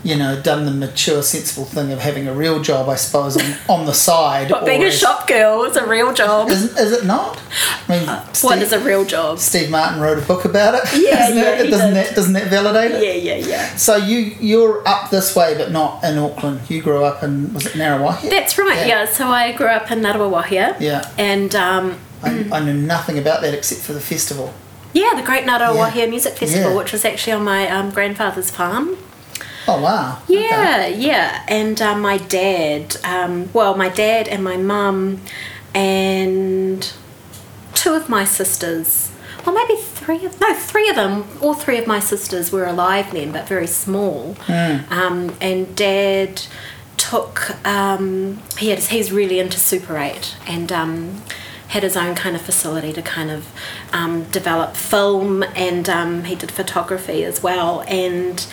you 0.03 0.17
know, 0.17 0.39
done 0.41 0.65
the 0.65 0.71
mature, 0.71 1.23
sensible 1.23 1.65
thing 1.65 1.91
of 1.91 1.99
having 1.99 2.27
a 2.27 2.33
real 2.33 2.61
job, 2.61 2.89
I 2.89 2.95
suppose, 2.95 3.37
on, 3.37 3.55
on 3.69 3.85
the 3.85 3.93
side. 3.93 4.49
But 4.49 4.65
being 4.65 4.83
a 4.83 4.91
shop 4.91 5.27
girl 5.27 5.63
is 5.63 5.77
a 5.77 5.85
real 5.85 6.13
job. 6.13 6.49
Is, 6.49 6.77
is 6.77 6.91
it 6.91 7.05
not? 7.05 7.41
I 7.87 7.99
mean, 7.99 8.09
uh, 8.09 8.33
Steve, 8.33 8.49
what 8.49 8.61
is 8.61 8.73
a 8.73 8.79
real 8.79 9.05
job? 9.05 9.39
Steve 9.39 9.69
Martin 9.69 10.01
wrote 10.01 10.21
a 10.21 10.25
book 10.25 10.43
about 10.43 10.75
it. 10.75 11.01
Yeah, 11.01 11.29
yeah, 11.33 11.61
it? 11.61 11.69
doesn't 11.69 11.93
that 11.93 12.15
doesn't 12.15 12.33
that 12.33 12.47
validate 12.47 12.91
it? 12.91 13.23
Yeah, 13.23 13.35
yeah, 13.35 13.47
yeah. 13.47 13.75
So 13.75 13.95
you 13.95 14.17
you're 14.39 14.85
up 14.87 15.09
this 15.09 15.35
way, 15.35 15.55
but 15.57 15.71
not 15.71 16.03
in 16.03 16.17
Auckland. 16.17 16.69
You 16.69 16.81
grew 16.81 17.05
up 17.05 17.23
in 17.23 17.53
was 17.53 17.65
it 17.65 17.73
Ngaruawahia? 17.73 18.29
That's 18.29 18.57
right. 18.57 18.87
Yeah. 18.87 19.03
yeah. 19.03 19.05
So 19.05 19.29
I 19.29 19.53
grew 19.53 19.67
up 19.67 19.89
in 19.89 19.99
Ngaruawahia. 19.99 20.79
Yeah. 20.81 21.09
And 21.17 21.55
um, 21.55 21.97
I, 22.21 22.49
I 22.51 22.59
knew 22.59 22.73
nothing 22.73 23.17
about 23.17 23.41
that 23.41 23.53
except 23.53 23.81
for 23.81 23.93
the 23.93 24.01
festival. 24.01 24.53
Yeah, 24.93 25.13
the 25.15 25.23
Great 25.23 25.45
Ngaruawahia 25.45 25.95
yeah. 25.95 26.05
Music 26.07 26.33
Festival, 26.33 26.71
yeah. 26.71 26.77
which 26.77 26.91
was 26.91 27.03
actually 27.03 27.33
on 27.33 27.43
my 27.43 27.67
um, 27.69 27.89
grandfather's 27.89 28.51
farm. 28.51 28.97
Oh 29.67 29.81
wow! 29.81 30.21
Yeah, 30.27 30.87
okay. 30.87 30.99
yeah, 30.99 31.45
and 31.47 31.81
uh, 31.81 31.95
my 31.95 32.17
dad. 32.17 32.97
Um, 33.03 33.49
well, 33.53 33.75
my 33.75 33.89
dad 33.89 34.27
and 34.27 34.43
my 34.43 34.57
mum, 34.57 35.21
and 35.73 36.91
two 37.73 37.93
of 37.93 38.09
my 38.09 38.25
sisters. 38.25 39.11
Well, 39.45 39.55
maybe 39.55 39.79
three 39.79 40.25
of 40.25 40.39
no, 40.39 40.53
three 40.53 40.89
of 40.89 40.95
them. 40.95 41.25
All 41.41 41.53
three 41.53 41.77
of 41.77 41.87
my 41.87 41.99
sisters 41.99 42.51
were 42.51 42.65
alive 42.65 43.11
then, 43.11 43.31
but 43.31 43.47
very 43.47 43.67
small. 43.67 44.35
Mm. 44.47 44.89
Um, 44.91 45.35
and 45.41 45.75
dad 45.75 46.43
took 46.97 47.65
um, 47.65 48.41
he 48.57 48.69
had, 48.69 48.79
he's 48.79 49.11
really 49.11 49.39
into 49.39 49.59
Super 49.59 49.97
8 49.97 50.37
and 50.47 50.71
um, 50.71 51.21
had 51.67 51.83
his 51.83 51.97
own 51.97 52.15
kind 52.15 52.35
of 52.35 52.41
facility 52.41 52.93
to 52.93 53.01
kind 53.01 53.29
of 53.29 53.47
um, 53.91 54.23
develop 54.31 54.75
film 54.75 55.43
and 55.55 55.89
um, 55.89 56.23
he 56.23 56.35
did 56.35 56.49
photography 56.49 57.23
as 57.23 57.43
well 57.43 57.83
and 57.87 58.47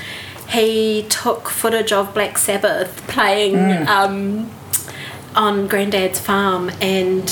he 0.50 1.06
took 1.08 1.48
footage 1.48 1.92
of 1.92 2.12
Black 2.12 2.36
Sabbath 2.38 3.06
playing 3.06 3.54
mm. 3.54 3.86
um, 3.86 4.50
on 5.34 5.68
Granddad's 5.68 6.18
farm 6.18 6.70
and 6.80 7.30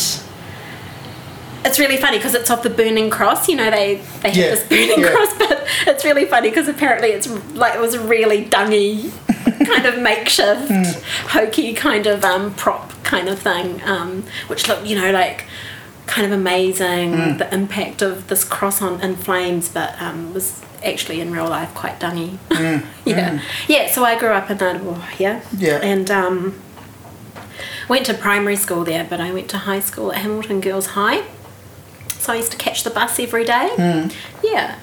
it's 1.64 1.78
really 1.78 1.96
funny 1.96 2.18
because 2.18 2.34
it's 2.34 2.50
off 2.50 2.62
the 2.62 2.70
burning 2.70 3.10
cross. 3.10 3.48
You 3.48 3.56
know, 3.56 3.70
they 3.70 3.96
they 4.22 4.30
have 4.30 4.34
this 4.34 4.68
burning 4.68 5.00
yeah. 5.00 5.10
cross, 5.10 5.38
but 5.38 5.66
it's 5.86 6.04
really 6.04 6.24
funny 6.24 6.48
because 6.48 6.68
apparently 6.68 7.08
it's 7.08 7.28
like 7.54 7.74
it 7.74 7.80
was 7.80 7.94
a 7.94 8.00
really 8.00 8.44
dungy 8.44 9.10
kind 9.66 9.86
of 9.86 10.00
makeshift, 10.00 10.70
mm. 10.70 11.02
hokey 11.28 11.74
kind 11.74 12.06
of 12.06 12.24
um, 12.24 12.54
prop 12.54 12.92
kind 13.04 13.28
of 13.28 13.38
thing, 13.38 13.82
um, 13.84 14.22
which 14.46 14.68
looked, 14.68 14.86
you 14.86 14.96
know, 14.96 15.10
like 15.10 15.44
kind 16.06 16.26
of 16.26 16.32
amazing. 16.32 17.12
Mm. 17.12 17.38
The 17.38 17.52
impact 17.52 18.02
of 18.02 18.28
this 18.28 18.44
cross 18.44 18.80
on 18.80 19.00
in 19.00 19.16
flames, 19.16 19.68
but 19.68 20.00
um, 20.00 20.32
was 20.32 20.62
actually 20.84 21.20
in 21.20 21.32
real 21.32 21.48
life 21.48 21.72
quite 21.74 21.98
dungy. 22.00 22.38
Mm. 22.50 22.84
yeah, 23.04 23.30
mm. 23.30 23.42
yeah. 23.68 23.90
So 23.90 24.04
I 24.04 24.18
grew 24.18 24.30
up 24.30 24.50
in 24.50 24.58
Ngāruawāhia. 24.58 25.18
Yeah, 25.18 25.42
yeah, 25.56 25.78
and 25.82 26.10
um, 26.10 26.60
went 27.88 28.06
to 28.06 28.14
primary 28.14 28.56
school 28.56 28.84
there, 28.84 29.06
but 29.08 29.20
I 29.20 29.32
went 29.32 29.48
to 29.50 29.58
high 29.58 29.80
school 29.80 30.12
at 30.12 30.18
Hamilton 30.18 30.60
Girls 30.60 30.88
High. 30.88 31.24
So 32.18 32.32
I 32.32 32.36
used 32.36 32.52
to 32.52 32.58
catch 32.58 32.84
the 32.84 32.90
bus 32.90 33.18
every 33.18 33.44
day. 33.44 33.70
Mm. 33.76 34.14
Yeah. 34.42 34.78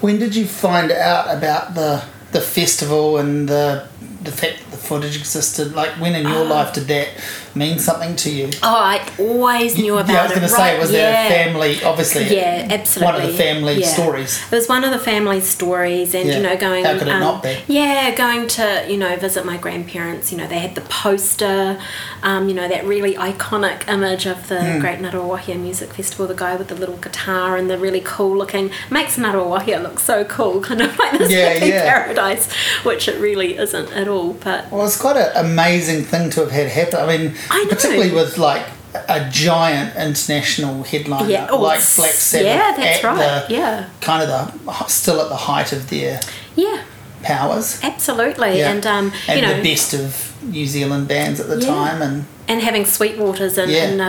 When 0.00 0.18
did 0.18 0.34
you 0.34 0.46
find 0.46 0.90
out 0.90 1.34
about 1.36 1.74
the 1.74 2.04
the 2.32 2.40
festival 2.40 3.18
and 3.18 3.48
the 3.48 3.88
the 4.22 4.32
fact 4.32 4.58
that 4.58 4.70
the 4.70 4.76
footage 4.76 5.16
existed? 5.16 5.74
Like, 5.74 5.90
when 6.00 6.14
in 6.14 6.26
your 6.26 6.44
oh. 6.44 6.44
life 6.44 6.74
did 6.74 6.88
that 6.88 7.08
mean 7.58 7.78
something 7.78 8.16
to 8.16 8.30
you? 8.30 8.50
Oh, 8.62 8.76
I 8.78 9.06
always 9.18 9.76
knew 9.76 9.98
about 9.98 10.08
it. 10.08 10.12
Yeah, 10.12 10.20
I 10.20 10.22
was 10.22 10.32
going 10.32 10.42
to 10.42 10.48
say, 10.48 10.78
was 10.78 10.92
yeah. 10.92 11.28
there 11.28 11.42
a 11.42 11.44
family, 11.44 11.82
obviously? 11.82 12.34
Yeah, 12.34 12.68
absolutely. 12.70 13.12
One 13.12 13.22
of 13.22 13.30
the 13.30 13.38
family 13.38 13.80
yeah. 13.80 13.86
stories. 13.88 14.42
It 14.44 14.52
was 14.52 14.68
one 14.68 14.84
of 14.84 14.92
the 14.92 14.98
family 14.98 15.40
stories, 15.40 16.14
and, 16.14 16.28
yeah. 16.28 16.36
you 16.36 16.42
know, 16.42 16.56
going. 16.56 16.84
How 16.84 16.98
could 16.98 17.08
it 17.08 17.12
um, 17.12 17.20
not 17.20 17.42
be? 17.42 17.58
Yeah, 17.66 18.14
going 18.14 18.48
to, 18.48 18.86
you 18.88 18.96
know, 18.96 19.16
visit 19.16 19.44
my 19.44 19.56
grandparents. 19.56 20.32
You 20.32 20.38
know, 20.38 20.46
they 20.46 20.60
had 20.60 20.74
the 20.74 20.82
poster, 20.82 21.80
um, 22.22 22.48
you 22.48 22.54
know, 22.54 22.68
that 22.68 22.84
really 22.84 23.14
iconic 23.14 23.88
image 23.88 24.26
of 24.26 24.48
the 24.48 24.56
mm. 24.56 24.80
Great 24.80 25.00
Ngāruawāhia 25.00 25.58
Music 25.58 25.92
Festival, 25.92 26.26
the 26.26 26.34
guy 26.34 26.56
with 26.56 26.68
the 26.68 26.74
little 26.74 26.96
guitar 26.96 27.56
and 27.56 27.68
the 27.68 27.78
really 27.78 28.00
cool 28.00 28.36
looking, 28.36 28.70
makes 28.90 29.16
Ngāruawāhia 29.16 29.82
look 29.82 29.98
so 29.98 30.24
cool, 30.24 30.60
kind 30.68 30.80
of 30.80 30.96
like 30.98 31.18
this 31.18 31.30
yeah. 31.30 31.88
paradise, 31.88 32.52
which 32.84 33.08
it 33.08 33.20
really 33.20 33.56
isn't 33.56 33.92
at 33.92 34.08
all. 34.08 34.34
But 34.34 34.70
Well, 34.70 34.86
it's 34.86 35.00
quite 35.00 35.16
an 35.16 35.32
amazing 35.44 36.04
thing 36.04 36.30
to 36.30 36.40
have 36.40 36.50
had 36.50 36.68
happen. 36.68 37.00
I 37.00 37.16
mean, 37.16 37.34
I 37.50 37.66
particularly 37.68 38.12
with 38.12 38.38
like 38.38 38.66
a 38.94 39.28
giant 39.30 39.96
international 39.96 40.82
headliner 40.82 41.28
yeah. 41.28 41.48
oh, 41.50 41.60
like 41.60 41.80
Black 41.96 42.10
Sabbath. 42.10 42.46
Yeah, 42.46 42.74
that's 42.76 43.04
right. 43.04 43.48
The, 43.48 43.54
yeah, 43.54 43.88
kind 44.00 44.22
of 44.22 44.64
the 44.64 44.84
still 44.86 45.20
at 45.20 45.28
the 45.28 45.36
height 45.36 45.72
of 45.72 45.90
their 45.90 46.20
yeah 46.56 46.84
powers. 47.22 47.80
Absolutely, 47.82 48.58
yeah. 48.58 48.70
and 48.70 48.86
um, 48.86 49.12
and 49.28 49.40
you 49.40 49.46
know, 49.46 49.56
the 49.56 49.62
best 49.62 49.94
of 49.94 50.34
New 50.42 50.66
Zealand 50.66 51.08
bands 51.08 51.40
at 51.40 51.48
the 51.48 51.60
yeah. 51.60 51.66
time, 51.66 52.02
and 52.02 52.24
and 52.46 52.62
having 52.62 52.84
Sweetwaters 52.84 53.62
in, 53.62 53.70
yeah. 53.70 53.90
in 53.90 54.00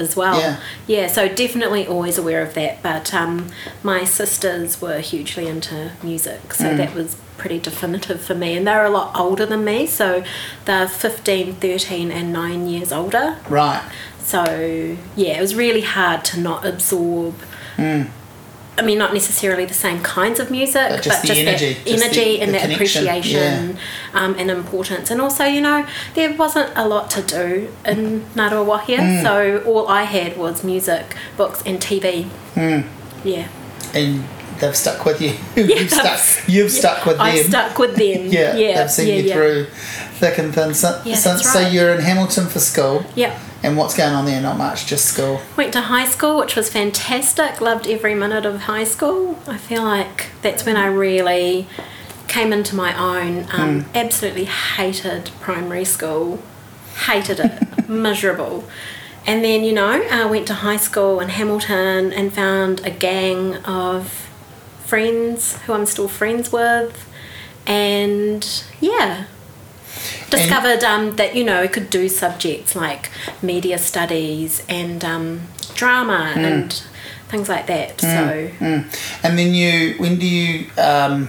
as 0.00 0.16
well. 0.16 0.40
Yeah. 0.40 0.60
yeah, 0.86 1.06
so 1.08 1.28
definitely 1.28 1.86
always 1.86 2.16
aware 2.16 2.42
of 2.42 2.54
that. 2.54 2.82
But 2.82 3.12
um, 3.12 3.50
my 3.82 4.04
sisters 4.04 4.80
were 4.80 5.00
hugely 5.00 5.46
into 5.46 5.92
music, 6.02 6.54
so 6.54 6.64
mm. 6.64 6.76
that 6.78 6.94
was 6.94 7.16
pretty 7.36 7.58
definitive 7.58 8.20
for 8.20 8.34
me. 8.34 8.56
And 8.56 8.66
they're 8.66 8.84
a 8.84 8.90
lot 8.90 9.18
older 9.18 9.46
than 9.46 9.64
me, 9.64 9.86
so 9.86 10.24
they're 10.64 10.88
15, 10.88 11.54
13, 11.54 12.10
and 12.10 12.32
9 12.32 12.66
years 12.66 12.92
older. 12.92 13.38
Right. 13.48 13.82
So, 14.18 14.96
yeah, 15.14 15.38
it 15.38 15.40
was 15.40 15.54
really 15.54 15.82
hard 15.82 16.24
to 16.26 16.40
not 16.40 16.66
absorb. 16.66 17.36
Mm. 17.76 18.10
I 18.78 18.82
mean, 18.82 18.98
not 18.98 19.14
necessarily 19.14 19.64
the 19.64 19.74
same 19.74 20.02
kinds 20.02 20.38
of 20.38 20.50
music, 20.50 20.90
but 20.90 21.02
just, 21.02 21.22
but 21.22 21.28
just 21.28 21.40
energy, 21.40 21.72
that 21.74 21.86
just 21.86 22.04
energy 22.04 22.36
the, 22.36 22.40
and 22.42 22.54
the 22.54 22.58
that 22.58 22.72
appreciation 22.72 23.76
yeah. 23.76 23.76
um, 24.12 24.34
and 24.38 24.50
importance. 24.50 25.10
And 25.10 25.20
also, 25.20 25.44
you 25.44 25.62
know, 25.62 25.86
there 26.14 26.34
wasn't 26.34 26.72
a 26.76 26.86
lot 26.86 27.08
to 27.10 27.22
do 27.22 27.72
in 27.86 28.22
Ngāruawāhia, 28.34 28.98
mm. 28.98 29.22
so 29.22 29.62
all 29.64 29.88
I 29.88 30.02
had 30.02 30.36
was 30.36 30.62
music, 30.62 31.16
books, 31.36 31.62
and 31.64 31.80
TV. 31.80 32.28
Mm. 32.54 32.86
Yeah. 33.24 33.48
And 33.94 34.24
they've 34.60 34.76
stuck 34.76 35.04
with 35.04 35.20
you. 35.20 35.34
You've 35.56 35.90
stuck. 35.90 36.48
You've 36.48 36.72
yeah, 36.72 36.78
stuck 36.78 37.06
with 37.06 37.16
them. 37.16 37.26
I've 37.26 37.46
stuck 37.46 37.78
with 37.78 37.96
them. 37.96 38.26
yeah, 38.30 38.56
yeah, 38.56 38.80
they've 38.80 38.90
seen 38.90 39.08
yeah, 39.08 39.14
you 39.14 39.32
through 39.32 39.66
thick 40.16 40.38
and 40.38 40.54
thin. 40.54 40.74
So, 40.74 41.00
yeah, 41.04 41.14
so, 41.16 41.32
right. 41.32 41.40
so 41.40 41.60
you're 41.60 41.92
in 41.94 42.00
Hamilton 42.00 42.46
for 42.46 42.58
school. 42.58 43.04
Yeah. 43.14 43.38
And 43.62 43.76
what's 43.76 43.96
going 43.96 44.12
on 44.12 44.26
there? 44.26 44.40
Not 44.40 44.58
much, 44.58 44.86
just 44.86 45.06
school. 45.06 45.40
Went 45.56 45.72
to 45.72 45.80
high 45.80 46.06
school, 46.06 46.38
which 46.38 46.56
was 46.56 46.70
fantastic. 46.70 47.60
Loved 47.60 47.86
every 47.88 48.14
minute 48.14 48.46
of 48.46 48.62
high 48.62 48.84
school. 48.84 49.38
I 49.46 49.56
feel 49.56 49.82
like 49.82 50.28
that's 50.42 50.64
when 50.64 50.76
I 50.76 50.86
really 50.86 51.66
came 52.28 52.52
into 52.52 52.76
my 52.76 52.96
own. 52.96 53.46
Um, 53.52 53.84
mm. 53.84 53.94
Absolutely 53.94 54.44
hated 54.44 55.30
primary 55.40 55.84
school. 55.84 56.42
Hated 57.06 57.40
it. 57.40 57.88
Miserable. 57.88 58.64
And 59.26 59.44
then, 59.44 59.64
you 59.64 59.72
know, 59.72 60.06
I 60.08 60.24
went 60.26 60.46
to 60.48 60.54
high 60.54 60.76
school 60.76 61.18
in 61.18 61.30
Hamilton 61.30 62.12
and 62.12 62.32
found 62.32 62.86
a 62.86 62.90
gang 62.90 63.56
of 63.64 64.25
friends 64.86 65.56
who 65.62 65.72
I'm 65.72 65.86
still 65.86 66.08
friends 66.08 66.52
with, 66.52 67.08
and 67.66 68.64
yeah, 68.80 69.26
discovered 70.30 70.84
um, 70.84 71.16
that 71.16 71.34
you 71.34 71.44
know 71.44 71.62
I 71.62 71.66
could 71.66 71.90
do 71.90 72.08
subjects 72.08 72.76
like 72.76 73.10
media 73.42 73.78
studies 73.78 74.64
and 74.68 75.04
um, 75.04 75.42
drama 75.74 76.32
mm. 76.34 76.44
and 76.44 76.82
things 77.28 77.48
like 77.48 77.66
that. 77.66 77.98
Mm. 77.98 78.00
So, 78.00 78.64
mm. 78.64 79.24
and 79.24 79.38
then 79.38 79.54
you, 79.54 79.94
when 79.98 80.18
do 80.18 80.26
you, 80.26 80.70
um, 80.78 81.28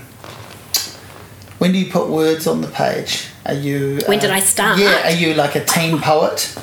when 1.57 1.71
do 1.71 1.79
you 1.79 1.91
put 1.91 2.09
words 2.09 2.47
on 2.47 2.61
the 2.61 2.67
page? 2.67 3.27
Are 3.45 3.53
you? 3.53 3.99
When 4.05 4.19
uh, 4.19 4.21
did 4.21 4.31
I 4.31 4.39
start? 4.39 4.79
Yeah, 4.79 5.07
are 5.07 5.15
you 5.15 5.33
like 5.33 5.55
a 5.55 5.63
teen 5.63 5.99
poet? 6.01 6.53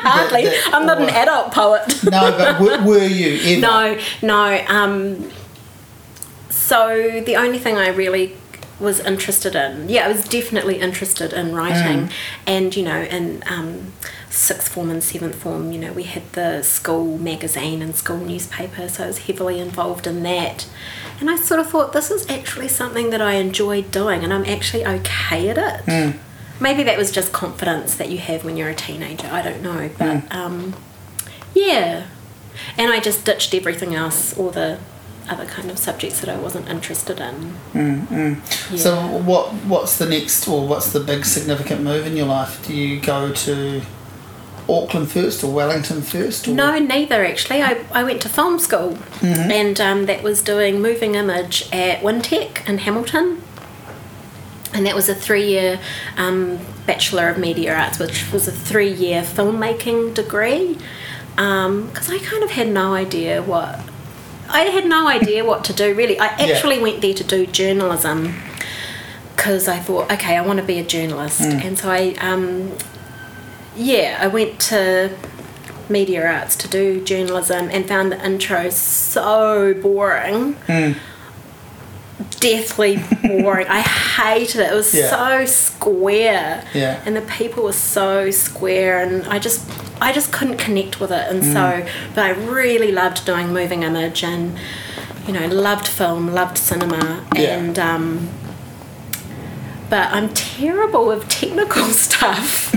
Hardly. 0.00 0.48
I'm 0.72 0.86
not 0.86 1.02
an 1.02 1.10
adult 1.10 1.52
poet. 1.52 1.82
no, 2.04 2.30
but 2.36 2.60
were, 2.60 2.82
were 2.84 3.04
you 3.04 3.56
ever? 3.56 3.60
No, 3.60 3.98
no. 4.22 4.64
Um, 4.68 5.30
so 6.68 7.22
the 7.24 7.34
only 7.36 7.58
thing 7.58 7.76
I 7.78 7.88
really 7.88 8.36
was 8.78 9.00
interested 9.00 9.54
in, 9.54 9.88
yeah, 9.88 10.04
I 10.04 10.08
was 10.08 10.28
definitely 10.28 10.80
interested 10.80 11.32
in 11.32 11.54
writing, 11.54 12.08
mm. 12.08 12.12
and 12.46 12.76
you 12.76 12.84
know, 12.84 13.00
in 13.02 13.42
um, 13.46 13.94
sixth 14.28 14.68
form 14.68 14.90
and 14.90 15.02
seventh 15.02 15.36
form, 15.36 15.72
you 15.72 15.78
know, 15.78 15.94
we 15.94 16.02
had 16.02 16.30
the 16.32 16.62
school 16.62 17.16
magazine 17.16 17.80
and 17.80 17.96
school 17.96 18.18
newspaper, 18.18 18.86
so 18.86 19.04
I 19.04 19.06
was 19.06 19.18
heavily 19.20 19.58
involved 19.58 20.06
in 20.06 20.22
that. 20.24 20.68
And 21.20 21.30
I 21.30 21.36
sort 21.36 21.58
of 21.58 21.70
thought 21.70 21.94
this 21.94 22.10
is 22.10 22.28
actually 22.28 22.68
something 22.68 23.08
that 23.10 23.22
I 23.22 23.32
enjoyed 23.34 23.90
doing, 23.90 24.22
and 24.22 24.32
I'm 24.32 24.44
actually 24.44 24.84
okay 24.84 25.48
at 25.48 25.56
it. 25.56 25.86
Mm. 25.86 26.18
Maybe 26.60 26.82
that 26.82 26.98
was 26.98 27.10
just 27.10 27.32
confidence 27.32 27.94
that 27.94 28.10
you 28.10 28.18
have 28.18 28.44
when 28.44 28.58
you're 28.58 28.68
a 28.68 28.74
teenager. 28.74 29.28
I 29.28 29.40
don't 29.40 29.62
know, 29.62 29.88
but 29.96 30.18
mm. 30.18 30.34
um, 30.34 30.76
yeah. 31.54 32.08
And 32.76 32.92
I 32.92 33.00
just 33.00 33.24
ditched 33.24 33.54
everything 33.54 33.94
else, 33.94 34.36
all 34.36 34.50
the 34.50 34.78
other 35.28 35.44
kind 35.44 35.70
of 35.70 35.78
subjects 35.78 36.20
that 36.20 36.28
I 36.28 36.36
wasn't 36.36 36.68
interested 36.68 37.20
in. 37.20 37.54
Mm, 37.72 38.36
Yeah. 38.70 38.76
So 38.76 38.96
what 39.18 39.52
what's 39.66 39.98
the 39.98 40.06
next 40.06 40.48
or 40.48 40.66
what's 40.66 40.92
the 40.92 41.00
big 41.00 41.24
significant 41.24 41.82
move 41.82 42.06
in 42.06 42.16
your 42.16 42.26
life? 42.26 42.66
Do 42.66 42.74
you 42.74 43.00
go 43.00 43.32
to 43.32 43.82
Auckland 44.68 45.10
first 45.10 45.42
or 45.42 45.52
Wellington 45.52 46.02
first? 46.02 46.46
Or? 46.46 46.52
No, 46.52 46.78
neither 46.78 47.24
actually. 47.24 47.62
I, 47.62 47.84
I 47.92 48.04
went 48.04 48.20
to 48.22 48.28
film 48.28 48.58
school 48.58 48.92
mm-hmm. 48.92 49.50
and 49.50 49.80
um, 49.80 50.06
that 50.06 50.22
was 50.22 50.42
doing 50.42 50.82
moving 50.82 51.14
image 51.14 51.68
at 51.72 52.00
Wintec 52.00 52.68
in 52.68 52.78
Hamilton. 52.78 53.42
And 54.74 54.84
that 54.84 54.94
was 54.94 55.08
a 55.08 55.14
three 55.14 55.46
year 55.46 55.80
um, 56.18 56.58
Bachelor 56.86 57.28
of 57.30 57.38
Media 57.38 57.74
Arts, 57.74 57.98
which 57.98 58.30
was 58.32 58.46
a 58.46 58.52
three 58.52 58.92
year 58.92 59.22
filmmaking 59.22 60.14
degree. 60.14 60.76
Because 61.36 62.08
um, 62.08 62.14
I 62.14 62.18
kind 62.22 62.42
of 62.42 62.50
had 62.50 62.68
no 62.68 62.94
idea 62.94 63.42
what 63.42 63.80
I 64.48 64.62
had 64.62 64.86
no 64.86 65.06
idea 65.06 65.44
what 65.44 65.64
to 65.64 65.72
do 65.72 65.94
really. 65.94 66.18
I 66.18 66.26
actually 66.26 66.76
yeah. 66.76 66.82
went 66.82 67.02
there 67.02 67.14
to 67.14 67.24
do 67.24 67.46
journalism 67.46 68.34
because 69.36 69.68
I 69.68 69.78
thought, 69.78 70.10
okay, 70.12 70.36
I 70.36 70.40
want 70.40 70.58
to 70.58 70.64
be 70.64 70.78
a 70.78 70.84
journalist, 70.84 71.40
mm. 71.40 71.64
and 71.64 71.78
so 71.78 71.90
I, 71.90 72.14
um, 72.20 72.72
yeah, 73.76 74.18
I 74.20 74.26
went 74.26 74.58
to 74.62 75.16
media 75.90 76.26
arts 76.26 76.56
to 76.56 76.68
do 76.68 77.02
journalism 77.02 77.68
and 77.70 77.86
found 77.86 78.12
the 78.12 78.24
intro 78.24 78.68
so 78.70 79.74
boring. 79.74 80.54
Mm. 80.66 80.98
Deathly 82.40 82.98
boring. 83.22 83.66
I 83.68 83.80
hated 83.80 84.60
it. 84.60 84.72
It 84.72 84.74
was 84.74 84.92
yeah. 84.94 85.08
so 85.08 85.44
square. 85.44 86.64
Yeah. 86.74 87.00
And 87.06 87.16
the 87.16 87.22
people 87.22 87.64
were 87.64 87.72
so 87.72 88.30
square 88.30 89.00
and 89.00 89.24
I 89.26 89.38
just 89.38 89.68
I 90.00 90.12
just 90.12 90.32
couldn't 90.32 90.58
connect 90.58 91.00
with 91.00 91.10
it, 91.10 91.30
and 91.30 91.42
mm. 91.42 91.52
so, 91.52 91.88
but 92.14 92.24
I 92.24 92.30
really 92.30 92.92
loved 92.92 93.24
doing 93.24 93.52
moving 93.52 93.82
image, 93.82 94.22
and 94.22 94.58
you 95.26 95.32
know, 95.32 95.46
loved 95.46 95.86
film, 95.86 96.32
loved 96.32 96.58
cinema, 96.58 97.24
yeah. 97.34 97.58
and 97.58 97.78
um, 97.78 98.28
but 99.90 100.10
I'm 100.12 100.28
terrible 100.30 101.06
with 101.06 101.28
technical 101.28 101.84
stuff. 101.84 102.74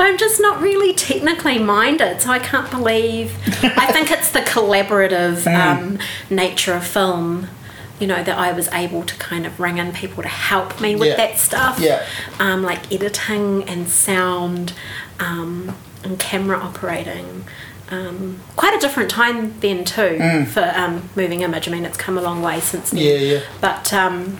I'm 0.00 0.16
just 0.16 0.40
not 0.40 0.60
really 0.62 0.94
technically 0.94 1.58
minded, 1.58 2.22
so 2.22 2.30
I 2.30 2.38
can't 2.38 2.70
believe. 2.70 3.34
I 3.62 3.92
think 3.92 4.10
it's 4.10 4.30
the 4.30 4.40
collaborative 4.40 5.44
mm. 5.44 5.54
um, 5.54 5.98
nature 6.30 6.74
of 6.74 6.86
film 6.86 7.48
you 8.00 8.06
know 8.06 8.22
that 8.22 8.36
I 8.36 8.52
was 8.52 8.66
able 8.68 9.02
to 9.02 9.14
kind 9.16 9.46
of 9.46 9.60
ring 9.60 9.76
in 9.76 9.92
people 9.92 10.22
to 10.22 10.28
help 10.28 10.80
me 10.80 10.96
with 10.96 11.10
yeah. 11.10 11.16
that 11.16 11.38
stuff 11.38 11.78
yeah 11.78 12.04
um, 12.38 12.62
like 12.62 12.90
editing 12.90 13.64
and 13.64 13.88
sound 13.88 14.72
um, 15.20 15.76
and 16.04 16.18
camera 16.18 16.58
operating 16.58 17.44
um, 17.90 18.40
quite 18.56 18.74
a 18.74 18.78
different 18.78 19.10
time 19.10 19.58
then 19.60 19.84
too 19.84 20.16
mm. 20.20 20.46
for 20.46 20.62
um, 20.76 21.08
moving 21.16 21.42
image 21.42 21.68
I 21.68 21.72
mean 21.72 21.84
it's 21.84 21.96
come 21.96 22.16
a 22.16 22.22
long 22.22 22.40
way 22.42 22.60
since 22.60 22.90
then 22.90 23.00
yeah 23.00 23.14
yeah 23.14 23.40
but 23.60 23.92
um, 23.92 24.38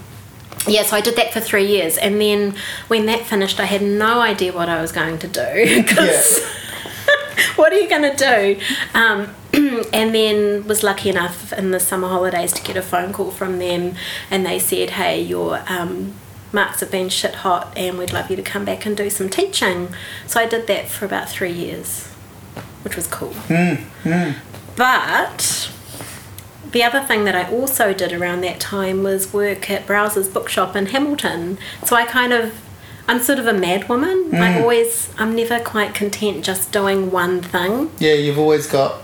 yeah, 0.67 0.83
so 0.83 0.97
I 0.97 1.01
did 1.01 1.17
that 1.17 1.33
for 1.33 1.41
three 1.41 1.67
years, 1.67 1.97
and 1.97 2.21
then 2.21 2.55
when 2.89 3.07
that 3.07 3.23
finished, 3.23 3.59
I 3.61 3.65
had 3.65 3.83
no 3.83 4.21
idea 4.21 4.53
what 4.53 4.69
I 4.69 4.81
was 4.81 4.93
going 4.93 5.19
to 5.21 5.29
do 5.29 5.83
because 5.83 6.39
yeah. 6.39 7.55
what 7.57 7.73
are 7.73 7.79
you 7.79 7.89
going 7.89 8.15
to 8.15 8.17
do? 8.17 8.61
Um, 8.95 9.35
and 9.93 10.15
then 10.15 10.67
was 10.67 10.83
lucky 10.83 11.09
enough 11.09 11.53
in 11.53 11.71
the 11.71 11.81
summer 11.81 12.09
holidays 12.09 12.53
to 12.53 12.63
get 12.63 12.77
a 12.77 12.83
phone 12.83 13.13
call 13.13 13.31
from 13.31 13.59
them, 13.59 13.95
and 14.31 14.45
they 14.45 14.59
said, 14.59 14.91
"Hey, 14.91 15.23
your 15.23 15.63
um, 15.67 16.15
marks 16.53 16.81
have 16.81 16.91
been 16.91 17.09
shit 17.09 17.37
hot, 17.37 17.73
and 17.77 17.99
we'd 17.99 18.13
love 18.13 18.31
you 18.31 18.37
to 18.37 18.43
come 18.43 18.65
back 18.65 18.87
and 18.87 18.97
do 18.97 19.11
some 19.11 19.29
teaching." 19.29 19.89
So 20.27 20.41
I 20.41 20.47
did 20.47 20.67
that 20.67 20.89
for 20.89 21.05
about 21.05 21.29
three 21.29 21.53
years, 21.53 22.09
which 22.83 22.97
was 22.97 23.07
cool. 23.07 23.35
Mm, 23.49 23.85
mm. 24.05 24.35
But 24.77 25.71
the 26.73 26.83
other 26.83 27.01
thing 27.01 27.25
that 27.25 27.35
I 27.35 27.51
also 27.51 27.93
did 27.93 28.13
around 28.13 28.43
that 28.43 28.61
time 28.61 29.03
was 29.03 29.33
work 29.33 29.71
at 29.71 29.87
Browser's 29.87 30.29
Bookshop 30.29 30.77
in 30.77 30.87
Hamilton. 30.87 31.59
So 31.85 31.97
I 31.97 32.05
kind 32.05 32.33
of 32.33 32.55
I'm 33.09 33.21
sort 33.21 33.41
of 33.41 33.47
a 33.47 33.53
mad 33.53 33.89
woman. 33.89 34.31
Mm. 34.31 34.41
I 34.41 34.61
always 34.61 35.13
I'm 35.19 35.35
never 35.35 35.59
quite 35.59 35.95
content 35.95 36.45
just 36.45 36.71
doing 36.71 37.11
one 37.11 37.43
thing. 37.43 37.91
Yeah, 37.99 38.15
you've 38.15 38.39
always 38.39 38.67
got 38.67 39.03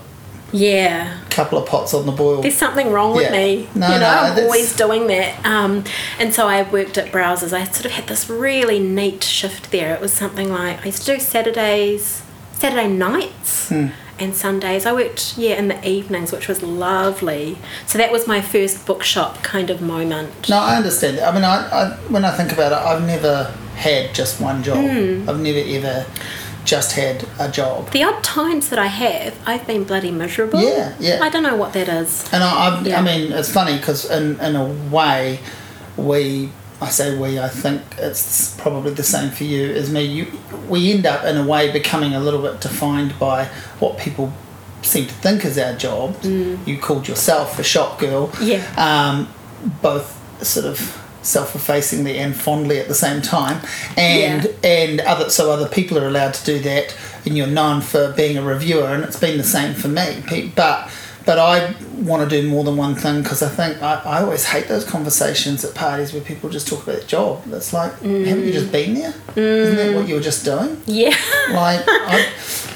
yeah. 0.51 1.21
A 1.25 1.29
couple 1.29 1.57
of 1.57 1.67
pots 1.67 1.93
on 1.93 2.05
the 2.05 2.11
boil. 2.11 2.41
There's 2.41 2.55
something 2.55 2.91
wrong 2.91 3.15
with 3.15 3.31
yeah. 3.31 3.31
me. 3.31 3.69
No, 3.75 3.87
you 3.87 3.93
know 3.93 3.99
no, 3.99 4.07
i'm 4.07 4.35
that's... 4.35 4.41
always 4.41 4.75
doing 4.75 5.07
that. 5.07 5.45
Um, 5.45 5.83
and 6.19 6.33
so 6.33 6.47
i 6.47 6.69
worked 6.69 6.97
at 6.97 7.11
browsers. 7.11 7.53
I 7.53 7.63
sort 7.65 7.85
of 7.85 7.91
had 7.91 8.07
this 8.07 8.29
really 8.29 8.79
neat 8.79 9.23
shift 9.23 9.71
there. 9.71 9.93
It 9.93 10.01
was 10.01 10.13
something 10.13 10.49
like 10.49 10.81
i 10.81 10.85
used 10.85 11.05
to 11.05 11.15
do 11.15 11.19
saturdays 11.19 12.23
saturday 12.53 12.87
nights 12.87 13.69
hmm. 13.69 13.87
and 14.19 14.35
sundays. 14.35 14.85
I 14.85 14.93
worked 14.93 15.37
yeah 15.37 15.55
in 15.55 15.67
the 15.67 15.87
evenings 15.87 16.31
which 16.31 16.47
was 16.47 16.63
lovely. 16.63 17.57
So 17.85 17.97
that 17.97 18.11
was 18.11 18.27
my 18.27 18.41
first 18.41 18.85
bookshop 18.85 19.43
kind 19.43 19.69
of 19.69 19.81
moment. 19.81 20.49
No 20.49 20.57
i 20.57 20.75
understand. 20.75 21.19
I 21.19 21.33
mean 21.33 21.43
I, 21.43 21.69
I 21.69 21.89
when 22.09 22.23
i 22.25 22.31
think 22.31 22.51
about 22.51 22.71
it 22.71 22.77
i've 22.77 23.05
never 23.05 23.53
had 23.75 24.15
just 24.15 24.41
one 24.41 24.63
job. 24.63 24.77
Mm. 24.77 25.27
i've 25.27 25.39
never 25.39 25.59
ever 25.59 26.05
just 26.67 26.91
had 26.91 27.25
a 27.39 27.49
job. 27.49 27.89
The 27.91 28.03
odd 28.03 28.23
times 28.23 28.69
that 28.69 28.77
I 28.77 28.87
have, 28.87 29.35
I've 29.47 29.65
been 29.65 29.85
bloody 29.85 30.11
miserable. 30.11 30.61
Yeah, 30.61 30.93
yeah. 30.99 31.19
I 31.23 31.29
don't 31.29 31.43
know 31.43 31.55
what 31.55 31.73
that 31.73 31.87
is. 31.87 32.27
And 32.31 32.43
I, 32.43 32.81
yeah. 32.81 32.99
I 32.99 33.01
mean, 33.01 33.31
it's 33.31 33.51
funny 33.51 33.77
because 33.77 34.09
in 34.11 34.39
in 34.39 34.55
a 34.55 34.65
way, 34.91 35.39
we. 35.95 36.51
I 36.79 36.89
say 36.89 37.17
we. 37.17 37.39
I 37.39 37.49
think 37.49 37.81
it's 37.97 38.55
probably 38.57 38.93
the 38.93 39.01
same 39.01 39.31
for 39.31 39.45
you 39.45 39.71
as 39.71 39.91
me. 39.91 40.03
You, 40.03 40.27
we 40.69 40.93
end 40.93 41.07
up 41.07 41.25
in 41.25 41.35
a 41.35 41.43
way 41.43 41.71
becoming 41.71 42.13
a 42.13 42.19
little 42.19 42.41
bit 42.41 42.61
defined 42.61 43.17
by 43.17 43.45
what 43.79 43.97
people 43.97 44.31
seem 44.83 45.07
to 45.07 45.13
think 45.13 45.43
is 45.43 45.57
our 45.57 45.73
job. 45.73 46.13
Mm. 46.17 46.67
You 46.67 46.77
called 46.77 47.07
yourself 47.07 47.57
a 47.57 47.63
shop 47.63 47.97
girl. 47.97 48.31
Yeah. 48.39 48.61
Um, 48.77 49.27
both 49.81 50.13
sort 50.45 50.67
of 50.67 50.79
self-effacingly 51.27 52.17
and 52.17 52.35
fondly 52.35 52.79
at 52.79 52.87
the 52.87 52.95
same 52.95 53.21
time 53.21 53.61
and 53.97 54.45
yeah. 54.45 54.69
and 54.69 54.99
other 55.01 55.29
so 55.29 55.51
other 55.51 55.67
people 55.67 55.97
are 55.97 56.07
allowed 56.07 56.33
to 56.33 56.45
do 56.45 56.59
that 56.59 56.95
and 57.25 57.37
you're 57.37 57.45
known 57.45 57.81
for 57.81 58.13
being 58.13 58.37
a 58.37 58.41
reviewer 58.41 58.87
and 58.87 59.03
it's 59.03 59.19
been 59.19 59.37
the 59.37 59.43
same 59.43 59.73
for 59.73 59.89
me 59.89 60.51
but 60.55 60.89
but 61.27 61.39
I 61.39 61.75
want 61.97 62.27
to 62.27 62.41
do 62.41 62.47
more 62.47 62.63
than 62.63 62.77
one 62.77 62.95
thing 62.95 63.21
because 63.21 63.43
I 63.43 63.49
think 63.49 63.83
I, 63.83 63.95
I 63.95 64.23
always 64.23 64.45
hate 64.45 64.69
those 64.69 64.85
conversations 64.85 65.65
at 65.65 65.75
parties 65.75 66.13
where 66.13 66.21
people 66.21 66.49
just 66.49 66.69
talk 66.69 66.83
about 66.83 66.95
their 66.99 67.05
job. 67.05 67.43
It's 67.51 67.73
like, 67.73 67.91
mm. 67.99 68.25
haven't 68.25 68.45
you 68.45 68.53
just 68.53 68.71
been 68.71 68.93
there? 68.93 69.11
Mm. 69.35 69.69
not 69.69 69.75
that 69.75 69.95
what 69.95 70.07
you 70.07 70.15
were 70.15 70.21
just 70.21 70.45
doing? 70.45 70.81
Yeah. 70.85 71.09
Like, 71.51 71.83
I, 71.85 72.31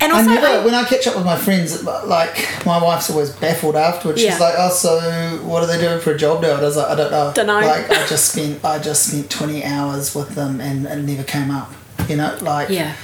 and 0.00 0.12
also, 0.12 0.30
I 0.30 0.34
never, 0.34 0.46
I, 0.46 0.64
when 0.64 0.74
I 0.74 0.84
catch 0.84 1.06
up 1.06 1.16
with 1.16 1.24
my 1.24 1.36
friends, 1.36 1.84
like 1.84 2.48
my 2.66 2.82
wife's 2.82 3.10
always 3.10 3.30
baffled 3.30 3.76
afterwards. 3.76 4.22
Yeah. 4.22 4.32
She's 4.32 4.40
like, 4.40 4.54
"Oh, 4.56 4.70
so 4.70 4.98
what 5.44 5.62
are 5.62 5.66
they 5.66 5.80
doing 5.80 6.00
for 6.00 6.12
a 6.12 6.18
job 6.18 6.42
now?" 6.42 6.54
And 6.54 6.62
I 6.62 6.64
was 6.64 6.76
like, 6.76 6.88
"I 6.88 6.94
don't 6.94 7.10
know." 7.10 7.32
Don't 7.34 7.46
know. 7.46 7.60
Like 7.60 7.90
I 7.90 8.06
just 8.06 8.32
spent, 8.32 8.64
I 8.64 8.78
just 8.78 9.08
spent 9.08 9.30
twenty 9.30 9.64
hours 9.64 10.14
with 10.14 10.30
them, 10.30 10.60
and 10.60 10.86
it 10.86 10.96
never 10.96 11.24
came 11.24 11.50
up. 11.50 11.72
You 12.08 12.16
know, 12.16 12.36
like 12.40 12.68
yeah. 12.68 12.94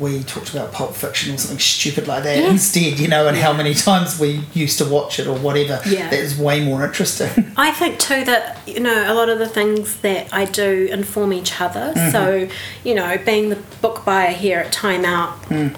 We 0.00 0.24
talked 0.24 0.50
about 0.50 0.72
Pulp 0.72 0.96
Fiction 0.96 1.32
or 1.32 1.38
something 1.38 1.60
stupid 1.60 2.08
like 2.08 2.24
that 2.24 2.38
yeah. 2.38 2.50
instead, 2.50 2.98
you 2.98 3.06
know, 3.06 3.28
and 3.28 3.36
how 3.36 3.52
many 3.52 3.72
times 3.72 4.18
we 4.18 4.42
used 4.52 4.78
to 4.78 4.84
watch 4.84 5.20
it 5.20 5.28
or 5.28 5.38
whatever. 5.38 5.80
Yeah. 5.88 6.10
That 6.10 6.18
is 6.18 6.36
way 6.36 6.64
more 6.64 6.84
interesting. 6.84 7.52
I 7.56 7.70
think 7.70 8.00
too 8.00 8.24
that, 8.24 8.58
you 8.66 8.80
know, 8.80 9.04
a 9.06 9.14
lot 9.14 9.28
of 9.28 9.38
the 9.38 9.46
things 9.46 9.98
that 9.98 10.34
I 10.34 10.44
do 10.44 10.88
inform 10.90 11.32
each 11.32 11.60
other. 11.60 11.92
Mm-hmm. 11.94 12.10
So, 12.10 12.48
you 12.82 12.96
know, 12.96 13.16
being 13.24 13.50
the 13.50 13.62
book 13.80 14.04
buyer 14.04 14.32
here 14.32 14.58
at 14.58 14.72
Time 14.72 15.04
Out, 15.04 15.40
mm 15.42 15.76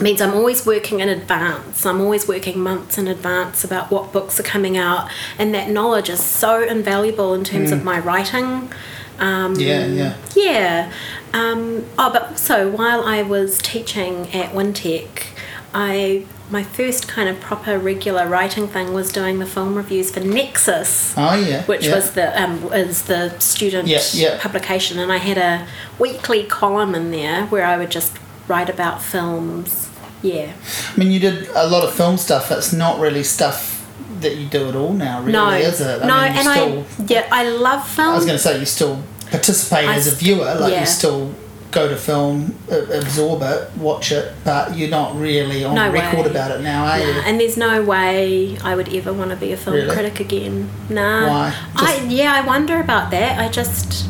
means 0.00 0.20
I'm 0.20 0.34
always 0.34 0.66
working 0.66 1.00
in 1.00 1.08
advance. 1.08 1.86
I'm 1.86 2.00
always 2.00 2.28
working 2.28 2.60
months 2.60 2.98
in 2.98 3.08
advance 3.08 3.64
about 3.64 3.90
what 3.90 4.12
books 4.12 4.38
are 4.38 4.44
coming 4.44 4.76
out, 4.76 5.10
and 5.38 5.54
that 5.54 5.70
knowledge 5.70 6.08
is 6.08 6.22
so 6.22 6.62
invaluable 6.62 7.34
in 7.34 7.44
terms 7.44 7.70
mm. 7.70 7.74
of 7.74 7.84
my 7.84 7.98
writing. 7.98 8.70
Um, 9.18 9.54
yeah, 9.56 9.86
yeah. 9.86 10.16
Yeah. 10.34 10.92
Um, 11.32 11.84
oh, 11.98 12.10
but 12.12 12.28
also 12.28 12.70
while 12.70 13.04
I 13.04 13.22
was 13.22 13.58
teaching 13.58 14.32
at 14.32 14.52
Wintec, 14.52 15.26
I 15.74 16.26
my 16.48 16.62
first 16.62 17.08
kind 17.08 17.28
of 17.28 17.40
proper 17.40 17.76
regular 17.78 18.28
writing 18.28 18.68
thing 18.68 18.94
was 18.94 19.10
doing 19.10 19.40
the 19.40 19.46
film 19.46 19.74
reviews 19.74 20.10
for 20.12 20.20
Nexus. 20.20 21.14
Oh 21.16 21.34
yeah, 21.34 21.64
which 21.64 21.86
yeah. 21.86 21.94
was 21.94 22.12
the 22.12 22.40
um, 22.40 22.72
is 22.72 23.02
the 23.02 23.38
student 23.40 23.88
yeah, 23.88 24.00
yeah. 24.12 24.38
publication, 24.40 24.98
and 24.98 25.12
I 25.12 25.18
had 25.18 25.38
a 25.38 25.66
weekly 25.98 26.44
column 26.44 26.94
in 26.94 27.10
there 27.10 27.46
where 27.46 27.64
I 27.64 27.76
would 27.76 27.90
just 27.90 28.16
write 28.48 28.68
about 28.68 29.02
films. 29.02 29.85
Yeah. 30.22 30.52
I 30.94 30.98
mean, 30.98 31.10
you 31.10 31.20
did 31.20 31.48
a 31.54 31.66
lot 31.68 31.84
of 31.84 31.94
film 31.94 32.16
stuff. 32.16 32.50
It's 32.50 32.72
not 32.72 32.98
really 32.98 33.22
stuff 33.22 33.76
that 34.20 34.36
you 34.36 34.46
do 34.48 34.68
at 34.68 34.76
all 34.76 34.92
now, 34.92 35.20
really, 35.20 35.32
no, 35.32 35.50
is 35.50 35.80
it? 35.80 36.02
I 36.02 36.06
no, 36.06 36.16
mean, 36.16 36.32
and 36.32 36.86
still, 36.86 37.04
I 37.06 37.12
yeah, 37.12 37.28
I 37.30 37.48
love 37.48 37.86
film. 37.86 38.08
I 38.08 38.14
was 38.14 38.24
going 38.24 38.38
to 38.38 38.42
say 38.42 38.58
you 38.58 38.66
still 38.66 39.02
participate 39.30 39.88
I 39.88 39.94
as 39.94 40.10
a 40.10 40.14
viewer, 40.14 40.54
like 40.54 40.72
yeah. 40.72 40.80
you 40.80 40.86
still 40.86 41.34
go 41.70 41.88
to 41.88 41.96
film, 41.96 42.54
absorb 42.70 43.42
it, 43.42 43.70
watch 43.76 44.10
it, 44.10 44.32
but 44.44 44.76
you're 44.76 44.88
not 44.88 45.14
really 45.16 45.64
on 45.64 45.74
no 45.74 45.90
record 45.90 46.24
way. 46.24 46.30
about 46.30 46.50
it 46.50 46.62
now, 46.62 46.86
are 46.86 46.98
you? 46.98 47.12
And 47.26 47.38
there's 47.38 47.58
no 47.58 47.82
way 47.82 48.56
I 48.60 48.74
would 48.74 48.92
ever 48.94 49.12
want 49.12 49.30
to 49.30 49.36
be 49.36 49.52
a 49.52 49.56
film 49.56 49.76
really? 49.76 49.92
critic 49.92 50.20
again. 50.20 50.70
Nah. 50.88 51.28
Why? 51.28 51.54
Just, 51.78 52.00
I 52.00 52.04
yeah, 52.04 52.32
I 52.34 52.40
wonder 52.46 52.80
about 52.80 53.10
that. 53.10 53.38
I 53.38 53.48
just 53.50 54.08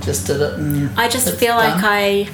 just 0.00 0.26
did 0.26 0.40
it. 0.40 0.90
I 0.96 1.08
just 1.08 1.28
feel 1.36 1.56
done. 1.56 1.72
like 1.72 1.84
I 1.84 2.30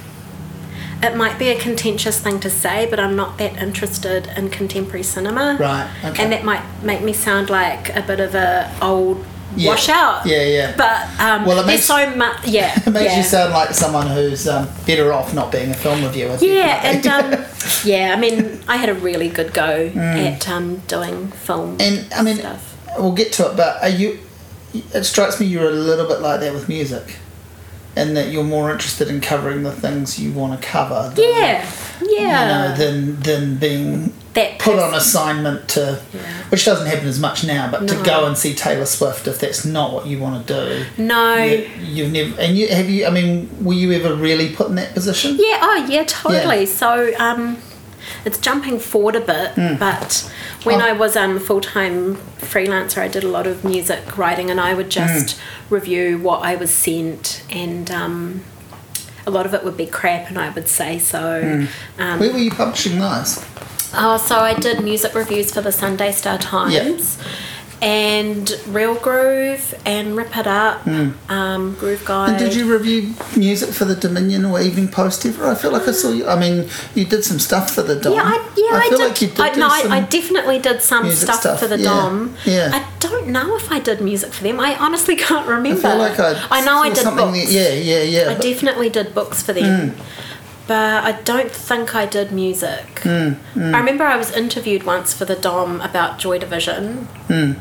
it 1.03 1.15
might 1.15 1.39
be 1.39 1.49
a 1.49 1.59
contentious 1.59 2.19
thing 2.19 2.39
to 2.41 2.49
say, 2.49 2.87
but 2.89 2.99
I'm 2.99 3.15
not 3.15 3.37
that 3.39 3.57
interested 3.57 4.27
in 4.37 4.49
contemporary 4.49 5.03
cinema. 5.03 5.57
Right. 5.59 5.89
Okay. 6.05 6.23
And 6.23 6.31
that 6.31 6.43
might 6.43 6.63
make 6.83 7.01
me 7.01 7.13
sound 7.13 7.49
like 7.49 7.95
a 7.95 8.01
bit 8.01 8.19
of 8.19 8.35
a 8.35 8.71
old 8.81 9.25
yeah. 9.55 9.69
washout. 9.69 10.25
Yeah, 10.25 10.43
yeah. 10.43 10.75
But 10.77 11.19
um, 11.19 11.45
well, 11.45 11.59
it 11.59 11.65
makes, 11.65 11.85
so 11.85 12.15
much. 12.15 12.47
Yeah, 12.47 12.73
it 12.85 12.91
makes 12.91 13.11
yeah. 13.11 13.17
you 13.17 13.23
sound 13.23 13.53
like 13.53 13.73
someone 13.73 14.07
who's 14.07 14.47
um, 14.47 14.67
better 14.85 15.11
off 15.11 15.33
not 15.33 15.51
being 15.51 15.71
a 15.71 15.73
film 15.73 16.03
reviewer. 16.03 16.37
Yeah, 16.39 16.81
and 16.83 17.07
um, 17.07 17.45
yeah, 17.83 18.13
I 18.15 18.19
mean, 18.19 18.59
I 18.67 18.77
had 18.77 18.89
a 18.89 18.95
really 18.95 19.29
good 19.29 19.53
go 19.53 19.89
mm. 19.89 19.97
at 19.97 20.47
um, 20.49 20.77
doing 20.87 21.27
film 21.29 21.77
and 21.79 22.11
I 22.13 22.21
mean, 22.21 22.37
stuff. 22.37 22.77
We'll 22.97 23.13
get 23.13 23.33
to 23.33 23.49
it, 23.49 23.57
but 23.57 23.81
are 23.81 23.89
you? 23.89 24.19
It 24.73 25.03
strikes 25.03 25.39
me 25.39 25.47
you're 25.47 25.67
a 25.67 25.71
little 25.71 26.07
bit 26.07 26.21
like 26.21 26.39
that 26.39 26.53
with 26.53 26.69
music 26.69 27.17
and 27.95 28.15
that 28.15 28.31
you're 28.31 28.43
more 28.43 28.71
interested 28.71 29.07
in 29.07 29.21
covering 29.21 29.63
the 29.63 29.71
things 29.71 30.19
you 30.19 30.31
want 30.31 30.59
to 30.59 30.67
cover. 30.67 31.11
Than, 31.15 31.25
yeah, 31.25 31.71
yeah. 32.01 32.41
You 32.41 32.69
know, 32.69 32.77
than 32.77 33.19
than 33.21 33.57
being 33.57 34.13
that 34.33 34.59
put 34.59 34.79
on 34.79 34.93
assignment 34.93 35.67
to, 35.69 36.01
yeah. 36.13 36.43
which 36.49 36.63
doesn't 36.63 36.87
happen 36.87 37.07
as 37.07 37.19
much 37.19 37.43
now, 37.43 37.69
but 37.69 37.83
no. 37.83 37.97
to 37.97 38.03
go 38.03 38.25
and 38.25 38.37
see 38.37 38.53
Taylor 38.53 38.85
Swift 38.85 39.27
if 39.27 39.39
that's 39.39 39.65
not 39.65 39.93
what 39.93 40.05
you 40.05 40.19
want 40.19 40.47
to 40.47 40.53
do. 40.53 40.85
No, 40.97 41.43
you, 41.43 42.03
have 42.05 42.13
never. 42.13 42.41
And 42.41 42.57
you 42.57 42.67
have 42.69 42.89
you? 42.89 43.05
I 43.05 43.09
mean, 43.09 43.49
were 43.63 43.73
you 43.73 43.91
ever 43.91 44.15
really 44.15 44.55
put 44.55 44.69
in 44.69 44.75
that 44.75 44.93
position? 44.93 45.31
Yeah. 45.31 45.59
Oh, 45.61 45.85
yeah. 45.89 46.03
Totally. 46.05 46.59
Yeah. 46.59 46.65
So, 46.65 47.13
um, 47.19 47.57
it's 48.25 48.37
jumping 48.37 48.79
forward 48.79 49.15
a 49.15 49.21
bit, 49.21 49.55
mm. 49.55 49.79
but 49.79 50.31
when 50.63 50.81
oh. 50.81 50.85
I 50.85 50.91
was 50.93 51.15
um, 51.15 51.39
full 51.39 51.61
time 51.61 52.15
freelancer, 52.39 52.99
I 52.99 53.07
did 53.07 53.23
a 53.23 53.27
lot 53.27 53.47
of 53.47 53.63
music 53.63 54.17
writing, 54.17 54.49
and 54.49 54.59
I 54.59 54.73
would 54.73 54.89
just 54.89 55.37
mm. 55.37 55.41
review 55.69 56.17
what 56.19 56.43
I 56.43 56.55
was 56.55 56.73
sent, 56.73 57.43
and 57.49 57.89
um, 57.91 58.43
a 59.25 59.31
lot 59.31 59.45
of 59.45 59.53
it 59.53 59.63
would 59.63 59.77
be 59.77 59.85
crap, 59.85 60.29
and 60.29 60.37
I 60.37 60.49
would 60.49 60.67
say 60.67 60.99
so. 60.99 61.41
Mm. 61.41 61.67
Um, 61.99 62.19
Where 62.19 62.31
were 62.31 62.39
you 62.39 62.51
publishing 62.51 62.99
those? 62.99 63.43
Oh, 63.93 64.17
so 64.17 64.37
I 64.37 64.53
did 64.53 64.83
music 64.83 65.13
reviews 65.13 65.51
for 65.53 65.61
the 65.61 65.71
Sunday 65.71 66.11
Star 66.11 66.37
Times. 66.37 67.17
Yep. 67.17 67.27
And 67.81 68.51
Real 68.67 68.93
Groove 68.95 69.73
and 69.85 70.15
Rip 70.15 70.35
It 70.37 70.45
Up, 70.45 70.83
Mm. 70.85 71.13
um, 71.29 71.73
Groove 71.75 72.05
Guide. 72.05 72.29
And 72.29 72.37
did 72.39 72.53
you 72.55 72.71
review 72.71 73.13
music 73.35 73.69
for 73.73 73.85
the 73.85 73.95
Dominion 73.95 74.45
or 74.45 74.61
Evening 74.61 74.87
Post 74.87 75.25
ever? 75.25 75.47
I 75.47 75.55
feel 75.55 75.71
like 75.71 75.87
I 75.87 75.91
saw 75.91 76.11
you. 76.11 76.27
I 76.27 76.37
mean, 76.39 76.69
you 76.93 77.05
did 77.05 77.23
some 77.23 77.39
stuff 77.39 77.73
for 77.73 77.81
the 77.81 77.95
Dom. 77.95 78.13
Yeah, 78.13 78.23
I, 78.23 78.33
yeah, 78.55 78.77
I, 78.77 78.89
feel 78.89 78.97
did. 78.99 79.07
like 79.07 79.21
you 79.21 79.27
did. 79.29 79.39
I, 79.39 79.51
no, 79.55 79.67
I, 79.67 79.97
I 79.97 80.01
definitely 80.01 80.59
did 80.59 80.81
some 80.81 81.09
stuff, 81.11 81.39
stuff, 81.41 81.59
for 81.59 81.67
the 81.67 81.77
yeah, 81.79 81.83
Dom. 81.89 82.35
yeah. 82.45 82.69
I 82.73 82.85
don't 82.99 83.27
know 83.27 83.55
if 83.55 83.71
I 83.71 83.79
did 83.79 83.99
music 84.01 84.31
for 84.33 84.43
them. 84.43 84.59
I 84.59 84.75
honestly 84.77 85.15
can't 85.27 85.47
remember. 85.47 85.87
I 85.87 85.91
feel 85.91 85.97
like 85.97 86.19
I. 86.19 86.47
I 86.51 86.61
know 86.65 86.83
I 86.83 86.89
did 86.89 87.03
books. 87.03 87.51
There. 87.51 87.73
Yeah, 87.73 87.73
yeah, 87.73 88.03
yeah. 88.03 88.29
I 88.29 88.33
but- 88.35 88.43
definitely 88.43 88.89
did 88.89 89.15
books 89.15 89.41
for 89.41 89.53
them. 89.53 89.91
Mm. 89.91 90.03
But 90.67 91.03
I 91.03 91.13
don't 91.23 91.51
think 91.51 91.95
I 91.95 92.05
did 92.05 92.31
music. 92.31 93.01
Mm, 93.01 93.37
I 93.55 93.79
remember 93.79 94.03
I 94.05 94.15
was 94.15 94.31
interviewed 94.31 94.83
once 94.83 95.13
for 95.13 95.25
the 95.25 95.35
Dom 95.35 95.81
about 95.81 96.17
Joy 96.19 96.37
Division. 96.39 97.07
about 97.25 97.57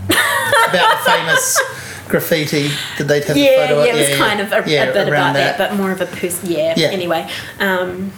the 0.68 1.10
famous 1.10 1.60
graffiti. 2.08 2.70
Did 2.98 3.08
they 3.08 3.20
have 3.22 3.36
Yeah, 3.36 3.44
a 3.50 3.68
photo? 3.68 3.84
yeah, 3.84 3.92
it 3.94 4.08
was 4.10 4.18
kind 4.18 4.40
of 4.40 4.52
a, 4.52 4.70
yeah, 4.70 4.84
a 4.84 4.92
bit 4.92 5.08
about 5.08 5.34
that. 5.34 5.58
but 5.58 5.74
more 5.74 5.90
of 5.90 6.00
a 6.00 6.06
person. 6.06 6.50
Yeah, 6.50 6.74
Yeah. 6.76 6.88
Anyway, 6.88 7.28
um, 7.58 8.12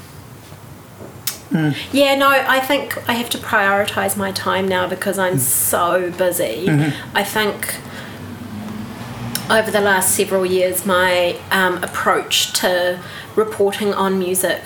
Hmm. 1.50 1.70
yeah, 1.92 2.14
no, 2.14 2.28
I 2.30 2.60
think 2.60 2.96
I 3.08 3.12
have 3.12 3.28
to 3.30 3.38
prioritize 3.38 4.16
my 4.16 4.32
time 4.32 4.66
now 4.66 4.86
because 4.88 5.18
I'm 5.18 5.38
so 5.38 6.10
busy. 6.10 6.64
Mm-hmm. 6.66 7.16
I 7.16 7.22
think 7.24 7.74
over 9.50 9.70
the 9.70 9.82
last 9.82 10.14
several 10.14 10.46
years, 10.46 10.86
my 10.86 11.36
um, 11.50 11.82
approach 11.84 12.52
to 12.60 12.98
reporting 13.36 13.92
on 13.92 14.18
music 14.18 14.62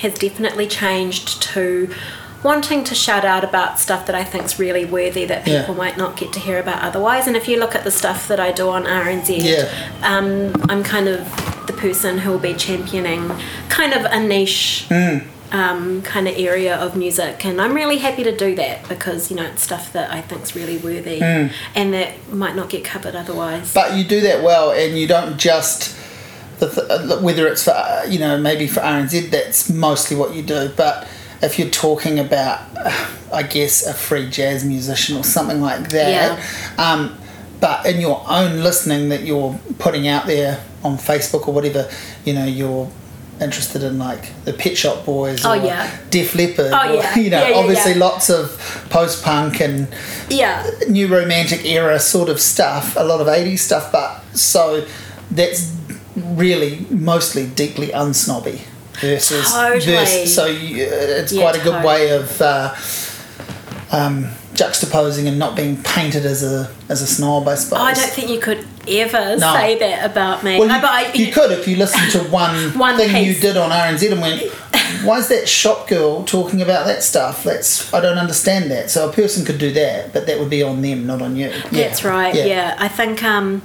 has 0.00 0.14
definitely 0.14 0.66
changed 0.66 1.42
to 1.42 1.92
wanting 2.42 2.82
to 2.84 2.94
shout 2.94 3.24
out 3.24 3.44
about 3.44 3.78
stuff 3.78 4.06
that 4.06 4.14
I 4.14 4.24
think's 4.24 4.58
really 4.58 4.84
worthy 4.86 5.26
that 5.26 5.46
Yeah. 5.46 5.60
people 5.60 5.74
might 5.74 5.98
not 5.98 6.16
get 6.16 6.32
to 6.32 6.40
hear 6.40 6.58
about 6.58 6.80
otherwise. 6.82 7.26
And 7.26 7.36
if 7.36 7.46
you 7.48 7.58
look 7.58 7.74
at 7.74 7.84
the 7.84 7.90
stuff 7.90 8.26
that 8.28 8.40
I 8.40 8.50
do 8.50 8.70
on 8.70 8.84
RNZ, 8.86 9.36
Yeah. 9.42 9.68
um, 10.02 10.52
I'm 10.70 10.82
kind 10.82 11.06
of 11.06 11.20
the 11.66 11.74
person 11.74 12.18
who 12.18 12.30
will 12.30 12.38
be 12.38 12.54
championing 12.54 13.30
kind 13.68 13.92
of 13.92 14.04
a 14.06 14.18
niche 14.18 14.86
um, 15.52 16.00
kind 16.02 16.28
of 16.28 16.34
area 16.38 16.76
of 16.76 16.94
music, 16.96 17.44
and 17.44 17.60
I'm 17.60 17.74
really 17.74 17.98
happy 17.98 18.22
to 18.22 18.34
do 18.36 18.54
that 18.54 18.88
because 18.88 19.30
you 19.30 19.36
know 19.36 19.42
it's 19.44 19.62
stuff 19.62 19.92
that 19.92 20.10
I 20.12 20.20
think's 20.20 20.54
really 20.54 20.76
worthy 20.78 21.20
and 21.20 21.92
that 21.92 22.10
might 22.32 22.54
not 22.54 22.70
get 22.70 22.84
covered 22.84 23.16
otherwise. 23.16 23.74
But 23.74 23.94
you 23.96 24.04
do 24.04 24.20
that 24.20 24.42
well, 24.44 24.70
and 24.70 24.96
you 24.96 25.06
don't 25.08 25.36
just 25.38 25.94
th- 26.68 26.90
uh, 26.90 27.18
whether 27.20 27.46
it's 27.46 27.64
for 27.64 27.72
uh, 27.72 28.04
you 28.08 28.18
know 28.18 28.38
maybe 28.38 28.66
for 28.66 28.80
RNZ 28.80 29.30
that's 29.30 29.70
mostly 29.70 30.16
what 30.16 30.34
you 30.34 30.42
do, 30.42 30.70
but 30.76 31.08
if 31.42 31.58
you're 31.58 31.70
talking 31.70 32.18
about, 32.18 32.60
uh, 32.76 33.08
I 33.32 33.42
guess, 33.44 33.86
a 33.86 33.94
free 33.94 34.28
jazz 34.28 34.64
musician 34.64 35.16
or 35.16 35.24
something 35.24 35.60
like 35.62 35.88
that, 35.90 36.38
yeah. 36.38 36.74
um, 36.92 37.16
but 37.60 37.86
in 37.86 38.00
your 38.00 38.22
own 38.28 38.62
listening 38.62 39.08
that 39.08 39.22
you're 39.22 39.58
putting 39.78 40.06
out 40.06 40.26
there 40.26 40.62
on 40.84 40.96
Facebook 40.98 41.48
or 41.48 41.54
whatever, 41.54 41.90
you 42.24 42.34
know, 42.34 42.44
you're 42.44 42.90
interested 43.40 43.82
in 43.82 43.98
like 43.98 44.32
the 44.44 44.52
Pet 44.52 44.76
Shop 44.76 45.04
Boys 45.06 45.44
Oh, 45.46 45.52
or 45.52 45.56
yeah. 45.64 45.98
Def 46.10 46.34
Leppard, 46.34 46.72
Oh, 46.74 46.90
or, 46.90 46.94
yeah. 46.94 47.14
you 47.18 47.30
know, 47.30 47.46
Yeah, 47.48 47.56
obviously 47.56 47.94
lots 47.94 48.28
of 48.28 48.86
post 48.90 49.24
punk 49.24 49.60
and 49.60 49.88
yeah, 50.28 50.68
new 50.88 51.06
romantic 51.08 51.64
era 51.64 51.98
sort 51.98 52.28
of 52.28 52.38
stuff, 52.38 52.96
a 52.98 53.04
lot 53.04 53.20
of 53.22 53.26
80s 53.28 53.60
stuff, 53.60 53.90
but 53.90 54.20
so 54.36 54.86
that's 55.30 55.74
really 56.16 56.86
mostly 56.90 57.46
deeply 57.46 57.88
unsnobby 57.88 58.60
versus, 59.00 59.50
Totally. 59.52 59.80
versus 59.96 60.34
so 60.34 60.46
you, 60.46 60.84
uh, 60.84 60.88
it's 61.20 61.32
Yeah, 61.32 61.42
quite 61.42 61.54
a 61.56 61.64
good 61.64 61.72
totally. 61.82 61.86
way 61.86 62.10
of 62.10 62.40
uh, 62.42 62.74
um, 63.92 64.26
juxtaposing 64.54 65.26
and 65.26 65.38
not 65.38 65.56
being 65.56 65.82
painted 65.82 66.26
as 66.26 66.42
a 66.42 66.70
as 66.88 67.00
a 67.02 67.06
snob, 67.06 67.48
I 67.48 67.54
suppose. 67.54 67.80
I 67.80 67.92
don't 67.94 68.10
think 68.10 68.28
you 68.30 68.40
could 68.40 68.66
ever 68.88 69.36
No. 69.36 69.54
say 69.54 69.78
that 69.78 70.04
about 70.10 70.42
me. 70.44 70.58
well, 70.58 70.68
you, 70.68 70.74
Uh, 70.74 70.80
but 70.80 70.90
I, 70.90 71.12
you 71.12 71.32
could 71.32 71.50
if 71.52 71.66
you 71.68 71.76
listened 71.76 72.10
to 72.12 72.18
one, 72.30 72.76
One 72.78 72.96
thing 72.96 73.24
you 73.24 73.34
did 73.34 73.56
on 73.56 73.70
RNZ 73.70 74.12
and 74.12 74.20
went, 74.20 74.42
"Why 75.04 75.18
is 75.18 75.28
that 75.28 75.48
shop 75.48 75.88
girl 75.88 76.24
talking 76.24 76.60
about 76.60 76.86
that 76.86 77.02
stuff? 77.02 77.44
That's 77.44 77.92
I 77.94 78.00
don't 78.00 78.18
understand 78.18 78.70
that." 78.70 78.90
So 78.90 79.08
a 79.08 79.12
person 79.12 79.44
could 79.44 79.58
do 79.58 79.72
that, 79.72 80.12
but 80.12 80.26
that 80.26 80.38
would 80.38 80.50
be 80.50 80.62
on 80.62 80.82
them, 80.82 81.06
not 81.06 81.22
on 81.22 81.36
you. 81.36 81.48
Yeah. 81.48 81.88
That's 81.88 82.04
right. 82.04 82.34
Yeah. 82.34 82.74
I 82.78 82.88
think 82.88 83.22
um, 83.22 83.62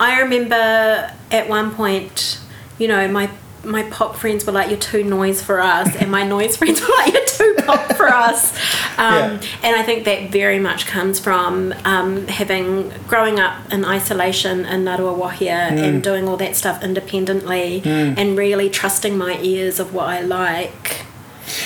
I 0.00 0.20
remember 0.20 1.12
at 1.30 1.48
one 1.48 1.74
point, 1.74 2.38
you 2.78 2.88
know, 2.88 3.08
my 3.08 3.30
my 3.64 3.84
pop 3.84 4.16
friends 4.16 4.44
were 4.44 4.52
like, 4.52 4.68
"You're 4.70 4.78
too 4.78 5.04
noise 5.04 5.40
for 5.40 5.60
us," 5.60 5.94
and 5.96 6.10
my 6.10 6.24
noise 6.26 6.56
friends 6.60 6.80
were 6.80 6.88
like, 6.98 7.12
"You're 7.12 7.24
too 7.26 7.54
pop 7.64 7.92
for 7.94 8.08
us." 8.08 8.52
Um, 8.98 9.14
Yeah. 9.14 9.40
And 9.62 9.74
I 9.76 9.82
think 9.82 10.04
that 10.04 10.30
very 10.30 10.58
much 10.58 10.86
comes 10.86 11.18
from 11.18 11.72
um, 11.86 12.26
having 12.28 12.92
growing 13.08 13.40
up 13.40 13.54
in 13.72 13.86
isolation 13.86 14.66
in 14.66 14.84
Ngāruawāhia 14.84 15.70
Mm. 15.70 15.82
and 15.82 16.02
doing 16.02 16.28
all 16.28 16.36
that 16.36 16.54
stuff 16.56 16.82
independently, 16.84 17.80
and 17.84 18.36
really 18.36 18.68
trusting 18.68 19.16
my 19.16 19.38
ears 19.40 19.80
of 19.80 19.94
what 19.94 20.08
I 20.08 20.20
like. 20.20 21.06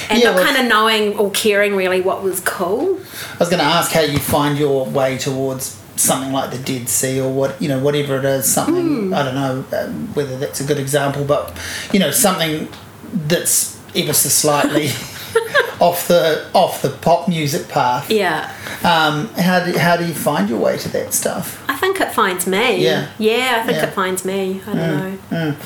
And 0.09 0.20
Yeah, 0.20 0.26
not 0.30 0.35
well- 0.37 0.44
kind 0.44 0.56
of 0.59 0.66
knowing 0.68 1.16
or 1.18 1.30
caring 1.32 1.74
really 1.74 2.00
what 2.00 2.22
was 2.22 2.38
cool. 2.40 3.00
I 3.35 3.38
was 3.38 3.48
going 3.48 3.61
to 3.61 3.64
ask 3.78 3.90
how 3.90 4.02
you 4.02 4.18
find 4.20 4.56
your 4.56 4.85
way 4.87 5.18
towards 5.18 5.76
something 5.96 6.32
like 6.32 6.50
the 6.50 6.59
Dead 6.59 6.88
C 6.88 7.20
or 7.20 7.32
what 7.32 7.61
you 7.61 7.68
know 7.68 7.78
whatever 7.78 8.18
it 8.18 8.24
is 8.24 8.44
something 8.52 9.12
I 9.12 9.22
don't 9.24 9.35
know 9.35 9.64
um, 9.78 10.09
whether 10.14 10.37
that's 10.38 10.61
a 10.61 10.64
good 10.64 10.78
example 10.78 11.24
but 11.24 11.56
you 11.92 11.98
know 11.98 12.11
something 12.11 12.68
that's 13.12 13.80
ever 13.94 14.12
so 14.12 14.28
slightly 14.28 14.88
off 15.80 16.09
the 16.09 16.46
off 16.54 16.82
the 16.82 16.90
pop 16.90 17.28
music 17.28 17.68
path 17.68 18.11
Yeah. 18.11 18.52
um, 18.82 19.28
how, 19.35 19.64
do, 19.64 19.78
how 19.78 19.96
do 19.96 20.06
you 20.06 20.14
find 20.14 20.48
your 20.48 20.59
way 20.59 20.76
to 20.78 20.88
that 20.90 21.12
stuff 21.14 21.62
I 21.68 21.78
think 21.78 22.00
it 22.00 22.12
finds 22.14 22.46
me. 22.46 22.82
Yeah. 22.82 23.11
Yeah, 23.18 23.61
I 23.62 23.66
think 23.66 23.76
Yeah. 23.78 23.87
it 23.88 23.92
finds 23.94 24.24
me. 24.24 24.62
I 24.66 24.72
don't 24.74 25.30
know. 25.30 25.56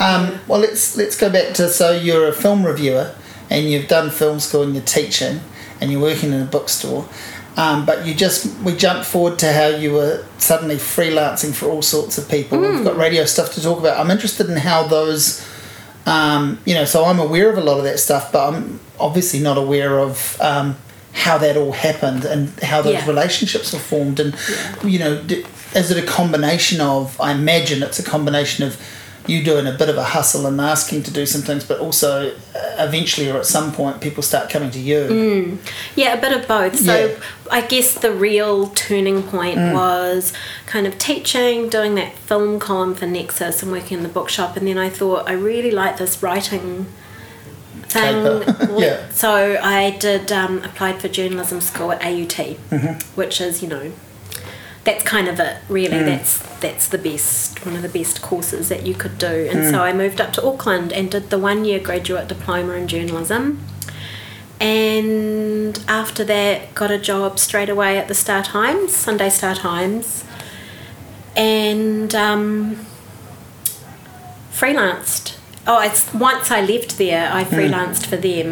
um, 0.00 0.40
well 0.48 0.60
let's 0.60 0.96
let's 0.96 1.16
go 1.16 1.30
back 1.30 1.54
to 1.54 1.68
so 1.68 1.92
you're 1.92 2.26
a 2.28 2.32
film 2.32 2.64
reviewer 2.64 3.14
and 3.50 3.68
you've 3.70 3.86
done 3.88 4.10
film 4.10 4.40
school 4.40 4.62
and 4.62 4.74
you're 4.74 4.82
teaching 4.84 5.40
and 5.80 5.92
you're 5.92 6.00
working 6.00 6.32
in 6.32 6.40
a 6.40 6.44
bookstore 6.46 7.06
um, 7.58 7.84
but 7.84 8.06
you 8.06 8.14
just 8.14 8.38
we 8.62 8.72
jumped 8.74 9.04
forward 9.04 9.38
to 9.40 9.52
how 9.52 9.66
you 9.66 9.92
were 9.92 10.24
suddenly 10.38 10.76
freelancing 10.76 11.52
for 11.52 11.66
all 11.66 11.82
sorts 11.82 12.16
of 12.18 12.28
people. 12.28 12.58
We've 12.58 12.84
got 12.84 12.96
radio 12.96 13.24
stuff 13.26 13.52
to 13.54 13.60
talk 13.62 13.78
about. 13.78 13.98
I'm 14.00 14.10
interested 14.10 14.48
in 14.48 14.56
how 14.56 14.86
those 14.86 15.44
um, 16.06 16.58
you 16.64 16.74
know 16.74 16.84
so 16.86 17.04
i'm 17.04 17.18
aware 17.18 17.50
of 17.52 17.58
a 17.58 17.60
lot 17.60 17.76
of 17.78 17.84
that 17.84 17.98
stuff 17.98 18.32
but 18.32 18.48
i'm 18.48 18.80
obviously 18.98 19.40
not 19.40 19.58
aware 19.58 19.98
of 19.98 20.40
um, 20.40 20.74
how 21.12 21.36
that 21.38 21.56
all 21.56 21.72
happened 21.72 22.24
and 22.24 22.48
how 22.60 22.80
those 22.80 22.94
Yeah. 22.94 23.06
relationships 23.06 23.72
were 23.74 23.78
formed. 23.78 24.18
And 24.20 24.34
you 24.84 24.98
know 24.98 25.22
d- 25.22 25.44
is 25.74 25.90
it 25.90 26.02
a 26.02 26.06
combination 26.06 26.80
of 26.80 27.20
i 27.20 27.32
imagine 27.32 27.82
it's 27.82 27.98
a 27.98 28.02
combination 28.02 28.64
of 28.64 28.80
you 29.28 29.44
doing 29.44 29.66
a 29.66 29.72
bit 29.72 29.88
of 29.88 29.96
a 29.96 30.04
hustle 30.04 30.46
and 30.46 30.60
asking 30.60 31.02
to 31.04 31.10
do 31.12 31.26
some 31.26 31.42
things 31.42 31.64
but 31.64 31.78
also 31.80 32.30
uh, 32.30 32.32
eventually 32.78 33.30
or 33.30 33.36
at 33.38 33.46
some 33.46 33.72
point 33.72 34.00
people 34.00 34.22
start 34.22 34.48
coming 34.50 34.70
to 34.70 34.78
you 34.78 35.58
Yeah, 35.94 36.14
a 36.14 36.20
bit 36.20 36.32
of 36.36 36.48
both. 36.48 36.76
So 36.78 37.06
Yeah. 37.06 37.14
I 37.50 37.60
guess 37.62 37.94
the 37.94 38.12
real 38.12 38.68
turning 38.68 39.22
point 39.22 39.56
was 39.72 40.32
kind 40.66 40.86
of 40.86 40.98
teaching, 40.98 41.68
doing 41.68 41.94
that 41.96 42.12
film 42.14 42.58
column 42.58 42.94
for 42.94 43.06
Nexus 43.06 43.62
and 43.62 43.72
working 43.72 43.98
in 43.98 44.02
the 44.02 44.08
bookshop. 44.10 44.56
And 44.56 44.66
then 44.66 44.76
I 44.78 44.90
thought, 44.90 45.28
I 45.28 45.32
really 45.32 45.70
like 45.70 45.96
this 45.98 46.22
writing 46.22 46.86
thing. 47.84 48.42
Yeah. 48.78 49.08
So 49.10 49.58
I 49.62 49.96
did, 49.98 50.30
um, 50.30 50.58
applied 50.62 51.00
for 51.00 51.08
journalism 51.08 51.60
school 51.60 51.90
at 51.92 52.02
AUT, 52.02 52.36
Mm-hmm. 52.70 53.00
which 53.20 53.40
is, 53.40 53.62
you 53.62 53.68
know, 53.68 53.92
that's 54.88 55.04
kind 55.04 55.28
of 55.28 55.38
it 55.48 55.56
really. 55.68 55.98
Mm. 56.02 56.06
that's 56.06 56.32
that's 56.60 56.86
the 56.88 56.98
best 56.98 57.64
one 57.66 57.76
of 57.76 57.82
the 57.82 57.88
best 58.00 58.16
courses 58.22 58.68
that 58.72 58.82
you 58.88 58.94
could 59.02 59.16
do. 59.18 59.34
And 59.50 59.58
Mm. 59.60 59.70
so 59.72 59.78
i 59.88 59.92
moved 59.92 60.18
up 60.24 60.32
to 60.36 60.40
auckland 60.48 60.92
and 60.92 61.04
did 61.10 61.24
the 61.34 61.38
one 61.50 61.60
year 61.68 61.78
graduate 61.88 62.26
diploma 62.34 62.72
in 62.80 62.86
journalism. 62.88 63.42
And 64.60 65.74
after 66.02 66.24
that 66.24 66.74
got 66.74 66.90
a 66.90 66.98
job 66.98 67.38
straight 67.38 67.68
away 67.76 67.92
at 67.98 68.06
the 68.08 68.14
star 68.24 68.42
times 68.42 68.88
sunday 69.06 69.30
star 69.38 69.54
times. 69.54 70.24
And 71.36 72.12
um, 72.14 72.42
freelanced. 74.60 75.36
Oh 75.70 75.80
it's 75.88 76.02
once 76.14 76.50
i 76.50 76.60
left 76.72 76.96
there 76.98 77.24
i 77.30 77.44
freelanced 77.44 78.04
for 78.06 78.16
them 78.16 78.50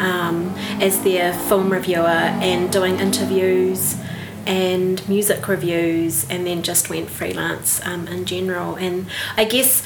um, 0.00 0.36
as 0.80 0.94
their 1.08 1.32
film 1.48 1.70
reviewer 1.70 2.20
and 2.50 2.72
doing 2.72 2.94
interviews 2.98 3.96
and 4.46 5.06
music 5.08 5.46
reviews 5.48 6.28
and 6.30 6.46
then 6.46 6.62
just 6.62 6.90
went 6.90 7.10
freelance 7.10 7.84
um, 7.86 8.06
in 8.08 8.24
general. 8.24 8.74
And 8.76 9.06
i 9.36 9.44
guess 9.44 9.82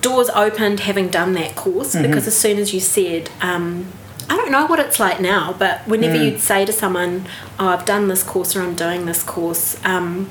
doors 0.00 0.28
opened 0.30 0.80
having 0.80 1.08
done 1.08 1.32
that 1.32 1.56
course 1.56 1.96
because 1.96 2.26
as 2.26 2.36
soon 2.36 2.58
as 2.58 2.74
you 2.74 2.80
said 2.80 3.30
um, 3.40 3.90
I 4.28 4.36
don't 4.36 4.50
know 4.50 4.66
what 4.66 4.78
it's 4.78 4.98
like 4.98 5.20
now, 5.20 5.54
but 5.58 5.86
whenever 5.86 6.16
you'd 6.16 6.40
say 6.40 6.64
to 6.64 6.72
someone, 6.72 7.26
"Oh, 7.58 7.68
I've 7.68 7.84
done 7.84 8.08
this 8.08 8.22
course 8.22 8.56
or 8.56 8.62
I'm 8.62 8.74
doing 8.74 9.04
this 9.06 9.22
course," 9.22 9.76
um, 9.84 10.30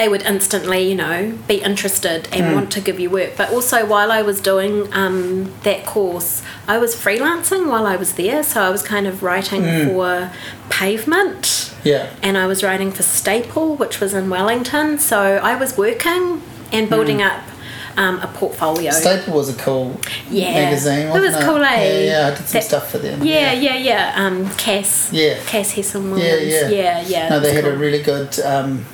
they 0.00 0.08
would 0.08 0.22
instantly, 0.22 0.88
you 0.88 0.94
know, 0.94 1.36
be 1.46 1.56
interested 1.60 2.26
and 2.32 2.42
mm. 2.46 2.54
want 2.54 2.72
to 2.72 2.80
give 2.80 2.98
you 2.98 3.10
work. 3.10 3.32
But 3.36 3.52
also, 3.52 3.84
while 3.84 4.10
I 4.10 4.22
was 4.22 4.40
doing 4.40 4.90
um, 4.94 5.52
that 5.64 5.84
course, 5.84 6.42
I 6.66 6.78
was 6.78 6.94
freelancing 6.94 7.68
while 7.68 7.86
I 7.86 7.96
was 7.96 8.14
there. 8.14 8.42
So 8.42 8.62
I 8.62 8.70
was 8.70 8.82
kind 8.82 9.06
of 9.06 9.22
writing 9.22 9.60
mm. 9.60 9.88
for 9.88 10.32
Pavement. 10.70 11.74
Yeah. 11.84 12.10
And 12.22 12.38
I 12.38 12.46
was 12.46 12.62
writing 12.62 12.90
for 12.92 13.02
Staple, 13.02 13.76
which 13.76 14.00
was 14.00 14.14
in 14.14 14.30
Wellington. 14.30 14.98
So 14.98 15.18
I 15.20 15.54
was 15.56 15.76
working 15.76 16.40
and 16.72 16.88
building 16.88 17.18
mm. 17.18 17.28
up 17.28 17.42
um, 17.98 18.20
a 18.20 18.28
portfolio. 18.28 18.92
Staple 18.92 19.34
was 19.34 19.54
a 19.54 19.58
cool 19.58 20.00
yeah. 20.30 20.64
magazine. 20.64 21.08
it 21.08 21.20
was 21.20 21.36
it? 21.36 21.42
cool, 21.42 21.62
eh? 21.62 21.76
Yeah, 21.76 22.00
yeah, 22.00 22.26
I 22.26 22.30
did 22.30 22.46
some 22.46 22.52
that, 22.52 22.64
stuff 22.64 22.90
for 22.90 22.96
them. 22.96 23.22
Yeah, 23.22 23.52
yeah, 23.52 23.76
yeah. 23.76 24.14
yeah. 24.14 24.24
Um, 24.24 24.48
Cass. 24.56 25.12
Yeah. 25.12 25.38
Cass 25.44 25.76
Williams. 25.94 26.22
Yeah, 26.22 26.36
yeah, 26.36 26.68
yeah. 26.70 27.04
yeah 27.06 27.28
no, 27.28 27.40
they 27.40 27.52
had 27.52 27.64
cool. 27.64 27.74
a 27.74 27.76
really 27.76 28.02
good 28.02 28.40
um, 28.40 28.86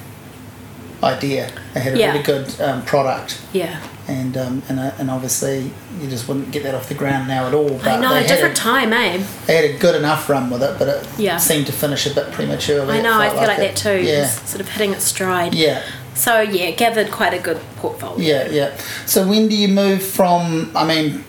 idea. 1.02 1.50
They 1.74 1.80
had 1.80 1.94
a 1.94 1.98
yeah. 1.98 2.12
really 2.12 2.22
good 2.22 2.61
um, 2.61 2.85
product. 2.85 3.40
Yeah. 3.52 3.80
And 4.09 4.37
um, 4.37 4.62
and 4.68 4.78
uh, 4.78 4.92
and 4.98 5.11
obviously 5.11 5.72
you 6.00 6.09
just 6.09 6.28
wouldn't 6.28 6.52
get 6.52 6.62
that 6.62 6.76
off 6.76 6.88
the 6.88 6.94
ground 6.94 7.26
now 7.26 7.48
at 7.48 7.54
all. 7.54 7.70
But 7.70 7.88
I 7.88 8.00
know, 8.00 8.14
a 8.14 8.22
different 8.22 8.56
a, 8.56 8.61
time, 8.61 8.92
eh? 8.92 9.20
They 9.46 9.56
had 9.56 9.64
a 9.64 9.78
good 9.78 9.96
enough 9.96 10.28
run 10.28 10.48
with 10.48 10.62
it, 10.62 10.78
but 10.78 10.87
it 10.88 11.18
yeah. 11.18 11.38
seemed 11.38 11.66
to 11.66 11.72
finish 11.72 12.06
a 12.06 12.14
bit 12.14 12.32
prematurely. 12.32 12.98
I 12.98 13.02
know, 13.02 13.18
I 13.18 13.30
feel 13.30 13.38
like, 13.38 13.48
like 13.48 13.59
that 13.59 13.76
too. 13.76 14.00
Yeah. 14.00 14.26
Sort 14.28 14.61
of 14.61 14.68
hitting 14.68 14.92
its 14.92 15.04
stride. 15.04 15.54
Yeah. 15.54 15.85
So 16.14 16.40
yeah, 16.40 16.70
gathered 16.70 17.11
quite 17.11 17.35
a 17.35 17.40
good 17.40 17.61
portfolio. 17.76 18.24
Yeah, 18.24 18.48
yeah. 18.48 18.76
So 19.06 19.26
when 19.26 19.48
do 19.48 19.56
you 19.56 19.68
move 19.68 20.02
from? 20.02 20.70
I 20.76 20.87
mean, 20.87 21.24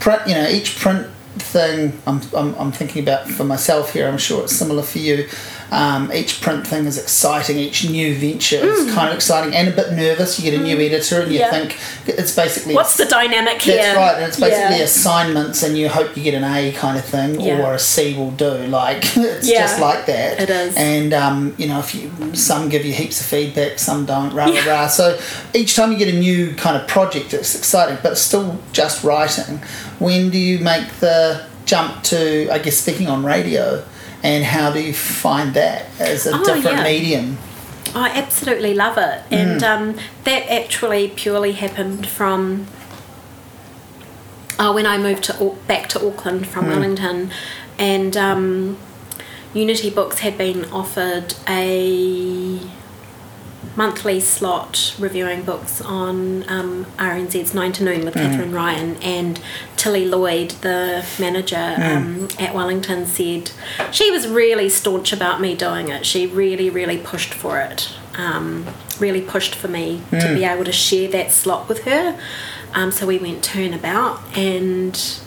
print. 0.00 0.22
You 0.26 0.34
know, 0.34 0.48
each 0.48 0.78
print 0.78 1.06
thing. 1.36 1.98
I'm, 2.06 2.20
I'm, 2.36 2.54
I'm 2.56 2.72
thinking 2.72 3.02
about 3.02 3.28
for 3.28 3.44
myself 3.44 3.92
here. 3.92 4.08
I'm 4.08 4.18
sure 4.18 4.42
it's 4.42 4.54
similar 4.54 4.82
for 4.82 4.98
you. 4.98 5.28
Um, 5.72 6.12
each 6.12 6.42
print 6.42 6.66
thing 6.66 6.84
is 6.84 6.98
exciting. 6.98 7.56
Each 7.56 7.88
new 7.88 8.14
venture 8.14 8.58
mm. 8.58 8.64
is 8.64 8.94
kind 8.94 9.08
of 9.08 9.14
exciting 9.14 9.54
and 9.54 9.68
a 9.68 9.70
bit 9.70 9.94
nervous. 9.94 10.38
You 10.38 10.50
get 10.50 10.60
a 10.60 10.62
new 10.62 10.76
mm. 10.76 10.86
editor 10.86 11.22
and 11.22 11.32
you 11.32 11.38
yeah. 11.38 11.50
think 11.50 11.78
it's 12.06 12.36
basically 12.36 12.74
what's 12.74 12.98
the 12.98 13.06
dynamic 13.06 13.54
that's 13.54 13.64
here? 13.64 13.76
That's 13.76 13.96
right, 13.96 14.14
and 14.16 14.24
it's 14.24 14.38
basically 14.38 14.76
yeah. 14.76 14.84
assignments, 14.84 15.62
and 15.62 15.78
you 15.78 15.88
hope 15.88 16.14
you 16.14 16.22
get 16.22 16.34
an 16.34 16.44
A 16.44 16.72
kind 16.72 16.98
of 16.98 17.06
thing, 17.06 17.40
yeah. 17.40 17.66
or 17.66 17.72
a 17.72 17.78
C 17.78 18.14
will 18.14 18.32
do. 18.32 18.66
Like 18.66 18.98
it's 19.16 19.48
just 19.48 19.80
like 19.80 20.04
that. 20.06 20.42
It 20.42 20.50
is. 20.50 20.76
And 20.76 21.14
um, 21.14 21.54
you 21.56 21.68
know, 21.68 21.78
if 21.78 21.94
you 21.94 22.34
some 22.34 22.68
give 22.68 22.84
you 22.84 22.92
heaps 22.92 23.22
of 23.22 23.26
feedback, 23.26 23.78
some 23.78 24.04
don't. 24.04 24.34
Rah 24.34 24.44
rah 24.44 24.66
rah. 24.66 24.86
So 24.88 25.18
each 25.54 25.74
time 25.74 25.90
you 25.90 25.96
get 25.96 26.12
a 26.12 26.18
new 26.18 26.54
kind 26.54 26.76
of 26.76 26.86
project, 26.86 27.32
it's 27.32 27.54
exciting, 27.54 27.96
but 28.02 28.12
it's 28.12 28.20
still 28.20 28.60
just 28.72 29.04
writing. 29.04 29.56
When 29.98 30.28
do 30.28 30.36
you 30.36 30.58
make 30.58 30.86
the 31.00 31.46
jump 31.64 32.02
to? 32.04 32.52
I 32.52 32.58
guess 32.58 32.76
speaking 32.76 33.08
on 33.08 33.24
radio 33.24 33.82
and 34.22 34.44
how 34.44 34.72
do 34.72 34.80
you 34.80 34.92
find 34.92 35.54
that 35.54 35.86
as 35.98 36.26
a 36.26 36.32
oh, 36.34 36.44
different 36.44 36.78
yeah. 36.78 36.84
medium? 36.84 37.38
I 37.94 38.08
absolutely 38.10 38.74
love 38.74 38.96
it, 38.96 39.22
and 39.30 39.60
mm. 39.60 39.62
um, 39.62 39.98
that 40.24 40.50
actually 40.50 41.08
purely 41.08 41.52
happened 41.52 42.06
from 42.06 42.66
uh, 44.58 44.72
when 44.72 44.86
I 44.86 44.96
moved 44.96 45.24
to 45.24 45.56
back 45.66 45.88
to 45.90 46.06
Auckland 46.06 46.46
from 46.46 46.66
mm. 46.66 46.70
Wellington, 46.70 47.30
and 47.78 48.16
um, 48.16 48.78
Unity 49.52 49.90
Books 49.90 50.20
had 50.20 50.38
been 50.38 50.64
offered 50.66 51.34
a 51.46 52.60
monthly 53.76 54.20
slot 54.20 54.94
reviewing 54.98 55.42
books 55.42 55.80
on 55.80 56.48
um, 56.48 56.84
RNZ's 56.98 57.54
Nine 57.54 57.72
to 57.72 57.84
Noon 57.84 58.04
with 58.04 58.14
mm. 58.14 58.22
Kathryn 58.22 58.54
Ryan, 58.54 58.96
and 59.02 59.40
Tilly 59.76 60.06
Lloyd, 60.06 60.50
the 60.62 61.04
manager 61.18 61.56
mm. 61.56 61.96
um, 61.96 62.28
at 62.38 62.54
Wellington, 62.54 63.06
said 63.06 63.50
she 63.90 64.10
was 64.10 64.28
really 64.28 64.68
staunch 64.68 65.12
about 65.12 65.40
me 65.40 65.54
doing 65.54 65.88
it. 65.88 66.06
She 66.06 66.26
really, 66.26 66.70
really 66.70 66.98
pushed 66.98 67.34
for 67.34 67.60
it. 67.60 67.90
Um, 68.16 68.66
really 69.00 69.22
pushed 69.22 69.54
for 69.54 69.68
me 69.68 70.02
mm. 70.10 70.20
to 70.20 70.34
be 70.34 70.44
able 70.44 70.64
to 70.64 70.72
share 70.72 71.08
that 71.08 71.32
slot 71.32 71.68
with 71.68 71.84
her. 71.84 72.18
Um, 72.74 72.90
so 72.90 73.06
we 73.06 73.18
went 73.18 73.42
turnabout 73.42 74.20
and 74.36 75.21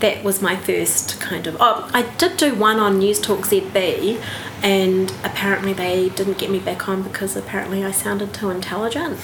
that 0.00 0.24
was 0.24 0.42
my 0.42 0.56
first 0.56 1.20
kind 1.20 1.46
of. 1.46 1.56
Oh, 1.60 1.88
I 1.92 2.02
did 2.16 2.36
do 2.36 2.54
one 2.54 2.78
on 2.78 2.98
News 2.98 3.20
Talk 3.20 3.40
ZB, 3.40 4.22
and 4.62 5.10
apparently 5.24 5.72
they 5.72 6.08
didn't 6.10 6.38
get 6.38 6.50
me 6.50 6.58
back 6.58 6.88
on 6.88 7.02
because 7.02 7.36
apparently 7.36 7.84
I 7.84 7.90
sounded 7.90 8.34
too 8.34 8.50
intelligent. 8.50 9.18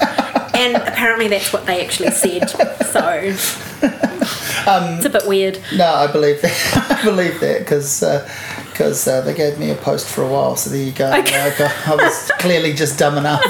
and 0.54 0.76
apparently 0.76 1.28
that's 1.28 1.52
what 1.52 1.66
they 1.66 1.84
actually 1.84 2.10
said. 2.10 2.48
So 2.48 3.34
um, 4.66 4.94
it's 4.94 5.04
a 5.04 5.10
bit 5.10 5.26
weird. 5.26 5.60
No, 5.74 5.86
I 5.86 6.10
believe 6.10 6.40
that. 6.42 6.98
I 7.00 7.04
believe 7.04 7.40
that 7.40 7.60
because. 7.60 8.00
because 8.72 9.08
uh, 9.08 9.12
uh, 9.12 9.20
they 9.22 9.34
gave 9.34 9.58
me 9.58 9.70
a 9.70 9.74
post 9.74 10.08
for 10.08 10.22
a 10.22 10.28
while, 10.28 10.56
so 10.56 10.70
there 10.70 10.82
you 10.82 10.92
go. 10.92 11.12
Okay. 11.12 11.52
I, 11.56 11.92
I 11.92 11.96
was 11.96 12.30
clearly 12.38 12.72
just 12.72 12.98
dumb 12.98 13.18
enough. 13.18 13.42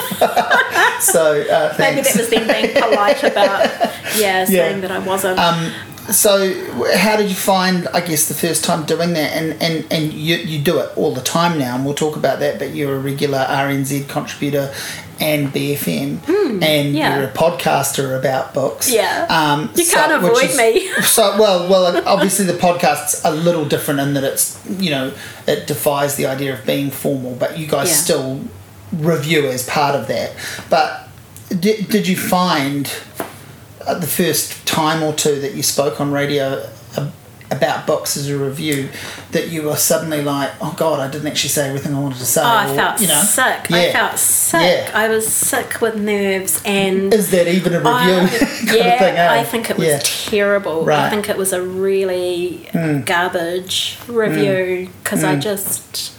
so 1.01 1.43
uh, 1.43 1.75
maybe 1.79 2.01
that 2.01 2.17
was 2.17 2.31
them 2.31 2.47
being 2.47 2.75
polite 2.75 3.23
about 3.23 3.71
yeah, 4.19 4.45
saying 4.45 4.81
that 4.81 4.91
I 4.91 4.99
wasn't. 4.99 5.39
Um, 5.39 5.73
so 6.13 6.53
how 6.97 7.17
did 7.17 7.29
you 7.29 7.35
find 7.35 7.89
i 7.89 8.01
guess 8.01 8.29
the 8.29 8.35
first 8.35 8.65
time 8.65 8.85
doing 8.85 9.13
that? 9.15 9.33
And 9.33 9.63
and 9.63 9.93
and 9.93 10.13
you, 10.13 10.37
you 10.37 10.63
do 10.63 10.79
it 10.81 10.97
all 10.97 11.15
the 11.15 11.23
time 11.23 11.59
now 11.59 11.77
and 11.77 11.85
we'll 11.85 11.95
talk 11.95 12.17
about 12.17 12.41
that 12.41 12.59
but 12.59 12.75
you're 12.75 12.97
a 12.97 12.99
regular 12.99 13.39
rnz 13.39 14.09
contributor 14.09 14.73
and 15.21 15.49
bfm 15.49 16.19
mm, 16.19 16.63
and 16.63 16.95
yeah. 16.95 17.17
you're 17.17 17.29
a 17.29 17.33
podcaster 17.33 18.19
about 18.19 18.53
books. 18.53 18.93
Yeah. 18.93 19.27
Um, 19.31 19.71
you 19.77 19.87
can't 19.87 20.13
avoid 20.13 20.51
is, 20.51 20.57
me. 20.57 20.89
so 21.03 21.39
well 21.39 21.69
well 21.69 22.07
obviously 22.07 22.45
the 22.47 22.55
podcast's 22.55 23.25
a 23.25 23.31
little 23.31 23.65
different 23.65 24.01
in 24.01 24.15
that 24.15 24.25
it's 24.25 24.61
you 24.69 24.91
know 24.91 25.13
it 25.47 25.67
defies 25.67 26.17
the 26.17 26.27
idea 26.27 26.59
of 26.59 26.67
being 26.67 26.91
formal 26.91 27.35
but 27.37 27.59
you 27.59 27.67
guys 27.67 27.89
yeah. 27.89 27.95
still 27.95 28.41
review 28.99 29.47
as 29.49 29.67
part 29.69 29.95
of 29.95 30.07
that. 30.09 30.35
But 30.71 31.09
did, 31.49 31.89
did 31.89 32.09
you 32.09 32.17
find 32.17 32.87
the 33.85 34.07
first 34.07 34.67
time 34.67 35.03
or 35.03 35.13
two 35.13 35.41
that 35.41 35.55
you 35.55 35.63
spoke 35.63 36.01
on 36.01 36.13
radio 36.13 36.67
about 37.51 37.87
books 37.87 38.17
as 38.17 38.29
a 38.29 38.37
review 38.37 38.89
that 39.33 39.49
you 39.49 39.63
were 39.63 39.77
suddenly 39.77 40.23
like, 40.23 40.51
oh 40.61 40.75
God, 40.77 41.01
I 41.01 41.11
didn't 41.11 41.27
actually 41.27 41.51
say 41.51 41.69
everything 41.69 41.95
I 41.95 42.01
wanted 42.01 42.19
to 42.19 42.27
say. 42.27 42.43
Oh, 42.43 42.47
I 42.47 42.75
felt 42.75 43.01
you 43.01 43.09
know? 43.09 43.21
sick. 43.21 43.71
Yeah. 43.71 43.77
I 43.77 43.93
felt 43.93 44.19
sick. 44.19 44.89
Yeah. 44.89 44.91
I 44.95 45.09
was 45.09 45.27
sick 45.27 45.81
with 45.81 45.97
nerves 45.97 46.63
and. 46.65 47.13
Is 47.13 47.31
that 47.31 47.49
even 47.49 47.75
a 47.75 47.79
review? 47.79 47.91
I, 47.93 48.29
yeah, 48.75 48.99
thing, 48.99 49.17
eh? 49.17 49.41
I 49.41 49.45
think 49.45 49.71
it 49.71 49.79
was 49.79 49.87
yeah. 49.87 50.01
terrible. 50.03 50.85
Right. 50.85 51.07
I 51.07 51.11
think 51.11 51.29
it 51.29 51.37
was 51.37 51.53
a 51.53 51.63
really 51.63 52.69
mm. 52.73 53.05
garbage 53.05 53.99
review 54.09 54.91
because 55.03 55.23
mm. 55.23 55.29
I 55.29 55.37
just 55.37 56.15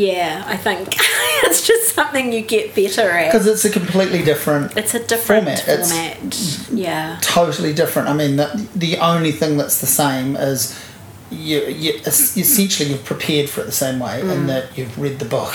yeah, 0.00 0.44
I 0.46 0.56
think 0.56 0.88
it's 1.44 1.66
just 1.66 1.94
something 1.94 2.32
you 2.32 2.40
get 2.40 2.74
better 2.74 3.10
at. 3.10 3.32
Because 3.32 3.46
it's 3.46 3.64
a 3.64 3.70
completely 3.70 4.22
different. 4.22 4.76
It's 4.76 4.94
a 4.94 5.04
different 5.04 5.44
format. 5.44 5.60
format. 5.60 6.24
It's 6.24 6.70
yeah. 6.70 7.18
Totally 7.20 7.74
different. 7.74 8.08
I 8.08 8.14
mean, 8.14 8.36
the, 8.36 8.68
the 8.74 8.96
only 8.98 9.32
thing 9.32 9.58
that's 9.58 9.80
the 9.80 9.86
same 9.86 10.36
is 10.36 10.82
you, 11.30 11.60
you 11.66 12.00
essentially 12.06 12.90
you've 12.90 13.04
prepared 13.04 13.50
for 13.50 13.60
it 13.60 13.64
the 13.64 13.72
same 13.72 14.00
way, 14.00 14.20
mm. 14.22 14.32
in 14.32 14.46
that 14.46 14.76
you've 14.76 14.98
read 14.98 15.18
the 15.18 15.26
book. 15.26 15.54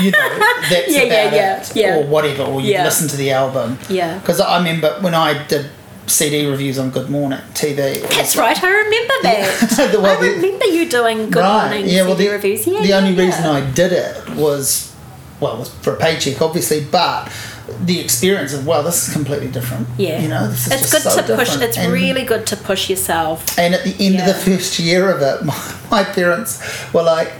you 0.00 0.10
know, 0.10 0.38
that's 0.70 0.92
yeah, 0.92 1.02
about 1.02 1.32
yeah, 1.32 1.60
it, 1.60 1.76
yeah, 1.76 1.96
or 1.98 2.06
whatever, 2.06 2.42
or 2.42 2.60
you 2.60 2.72
yeah. 2.72 2.84
listened 2.84 3.10
to 3.10 3.16
the 3.16 3.30
album. 3.30 3.78
Yeah. 3.88 4.18
Because 4.18 4.40
I 4.40 4.58
remember 4.58 4.98
when 5.00 5.14
I 5.14 5.46
did 5.46 5.70
CD 6.08 6.46
reviews 6.46 6.78
on 6.78 6.90
Good 6.90 7.10
Morning 7.10 7.38
TV. 7.54 8.00
That's 8.08 8.36
right, 8.36 8.62
I 8.62 8.68
remember 8.68 9.14
that. 9.22 9.94
well, 10.02 10.06
I 10.06 10.28
remember 10.28 10.64
you 10.64 10.88
doing 10.88 11.30
Good 11.30 11.40
right, 11.40 11.70
Morning 11.70 11.88
yeah, 11.88 12.02
well, 12.02 12.16
CD 12.16 12.28
the, 12.28 12.34
reviews. 12.34 12.66
Yeah, 12.66 12.82
the 12.82 12.88
yeah, 12.88 12.96
only 12.96 13.10
yeah. 13.12 13.24
reason 13.24 13.46
I 13.46 13.70
did 13.70 13.92
it 13.92 14.36
was, 14.36 14.94
well, 15.40 15.58
was 15.58 15.74
for 15.76 15.94
a 15.94 15.96
paycheck, 15.98 16.40
obviously, 16.40 16.84
but 16.84 17.32
the 17.80 18.00
experience 18.00 18.54
of 18.54 18.66
well, 18.66 18.82
this 18.82 19.08
is 19.08 19.12
completely 19.12 19.48
different. 19.48 19.86
Yeah, 19.98 20.20
you 20.20 20.28
know, 20.28 20.48
this 20.48 20.66
is 20.66 20.72
it's 20.72 20.92
good 20.92 21.02
so 21.02 21.10
to 21.10 21.26
different. 21.26 21.50
push. 21.50 21.60
It's 21.60 21.78
and, 21.78 21.92
really 21.92 22.24
good 22.24 22.46
to 22.48 22.56
push 22.56 22.88
yourself. 22.88 23.58
And 23.58 23.74
at 23.74 23.84
the 23.84 23.92
end 24.04 24.14
yeah. 24.14 24.28
of 24.28 24.34
the 24.34 24.50
first 24.50 24.78
year 24.78 25.10
of 25.10 25.20
it, 25.22 25.44
my, 25.44 25.74
my 25.90 26.04
parents 26.04 26.92
were 26.92 27.02
like, 27.02 27.32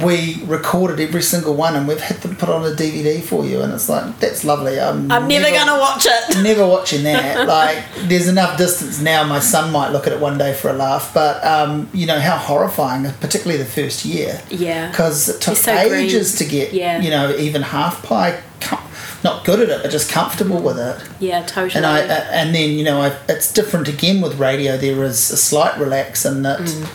we 0.00 0.42
recorded 0.44 1.00
every 1.00 1.20
single 1.20 1.54
one 1.54 1.76
and 1.76 1.86
we've 1.86 2.00
had 2.00 2.16
them 2.22 2.34
put 2.34 2.48
on 2.48 2.62
a 2.64 2.74
DVD 2.74 3.22
for 3.22 3.44
you 3.44 3.60
and 3.60 3.74
it's 3.74 3.90
like 3.90 4.18
that's 4.20 4.42
lovely. 4.42 4.80
I'm, 4.80 5.12
I'm 5.12 5.28
never, 5.28 5.50
never 5.50 5.54
gonna 5.54 5.78
watch 5.78 6.06
it. 6.06 6.42
never 6.42 6.66
watching 6.66 7.02
that. 7.02 7.46
Like 7.46 7.84
there's 8.08 8.26
enough 8.26 8.56
distance 8.56 9.02
now 9.02 9.24
my 9.24 9.38
son 9.38 9.70
might 9.70 9.90
look 9.90 10.06
at 10.06 10.14
it 10.14 10.20
one 10.20 10.38
day 10.38 10.54
for 10.54 10.70
a 10.70 10.72
laugh 10.72 11.12
but 11.12 11.44
um, 11.44 11.90
you 11.92 12.06
know 12.06 12.18
how 12.18 12.38
horrifying 12.38 13.04
particularly 13.20 13.62
the 13.62 13.68
first 13.68 14.06
year. 14.06 14.40
Yeah. 14.48 14.90
Because 14.90 15.28
it 15.28 15.42
took 15.42 15.56
so 15.56 15.76
ages 15.76 16.38
green. 16.38 16.48
to 16.48 16.56
get 16.56 16.72
yeah. 16.72 17.00
you 17.00 17.10
know 17.10 17.36
even 17.36 17.60
half 17.60 18.02
pie 18.02 18.40
com- 18.60 18.82
not 19.22 19.44
good 19.44 19.60
at 19.60 19.68
it 19.68 19.82
but 19.82 19.90
just 19.90 20.10
comfortable 20.10 20.62
with 20.62 20.78
it. 20.78 21.06
Yeah 21.20 21.44
totally. 21.44 21.76
And 21.76 21.84
I 21.84 22.00
uh, 22.00 22.26
and 22.30 22.54
then 22.54 22.70
you 22.78 22.84
know 22.84 23.02
I, 23.02 23.14
it's 23.28 23.52
different 23.52 23.88
again 23.88 24.22
with 24.22 24.38
radio. 24.38 24.78
There 24.78 25.04
is 25.04 25.30
a 25.30 25.36
slight 25.36 25.78
relax 25.78 26.24
in 26.24 26.44
that 26.44 26.60
mm. 26.60 26.88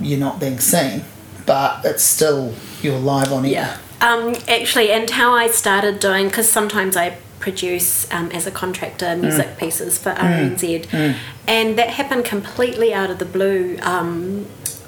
you're 0.00 0.20
not 0.20 0.38
being 0.38 0.60
seen 0.60 1.02
but 1.46 1.84
it's 1.84 2.02
still 2.02 2.54
you're 2.82 2.98
live 2.98 3.32
on 3.32 3.44
air. 3.44 3.50
Yeah. 3.52 3.78
Um, 4.00 4.34
actually, 4.48 4.90
and 4.90 5.08
how 5.08 5.32
I 5.32 5.48
started 5.48 6.00
doing 6.00 6.26
because 6.26 6.50
sometimes 6.50 6.96
I 6.96 7.16
produce 7.38 8.10
um, 8.12 8.30
as 8.32 8.46
a 8.46 8.50
contractor 8.50 9.06
mm. 9.06 9.22
music 9.22 9.46
mm. 9.46 9.58
pieces 9.58 9.98
for 9.98 10.12
RNZ, 10.12 10.86
mm. 10.86 11.16
and 11.46 11.78
that 11.78 11.90
happened 11.90 12.24
completely 12.24 12.92
out 12.92 13.10
of 13.10 13.18
the 13.18 13.24
blue. 13.24 13.78
Um, 13.82 14.46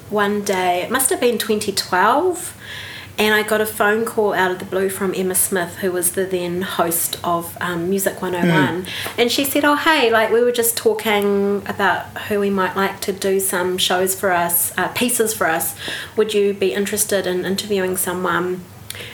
one 0.09 0.43
day, 0.43 0.81
it 0.81 0.91
must 0.91 1.09
have 1.09 1.19
been 1.19 1.37
2012, 1.37 2.55
and 3.19 3.35
I 3.35 3.43
got 3.43 3.59
a 3.59 3.65
phone 3.65 4.05
call 4.05 4.33
out 4.33 4.49
of 4.49 4.59
the 4.59 4.65
blue 4.65 4.89
from 4.89 5.13
Emma 5.13 5.35
Smith, 5.35 5.75
who 5.77 5.91
was 5.91 6.13
the 6.13 6.25
then 6.25 6.61
host 6.61 7.19
of 7.21 7.55
um, 7.59 7.89
Music 7.89 8.21
101. 8.21 8.85
Mm. 8.85 8.89
And 9.17 9.29
she 9.29 9.43
said, 9.43 9.65
Oh, 9.65 9.75
hey, 9.75 10.09
like 10.09 10.31
we 10.31 10.41
were 10.41 10.53
just 10.53 10.77
talking 10.77 11.61
about 11.67 12.05
who 12.29 12.39
we 12.39 12.49
might 12.49 12.77
like 12.77 13.01
to 13.01 13.11
do 13.11 13.41
some 13.41 13.77
shows 13.77 14.17
for 14.17 14.31
us, 14.31 14.75
uh, 14.77 14.87
pieces 14.89 15.33
for 15.33 15.47
us. 15.47 15.75
Would 16.15 16.33
you 16.33 16.53
be 16.53 16.73
interested 16.73 17.27
in 17.27 17.43
interviewing 17.43 17.97
someone? 17.97 18.63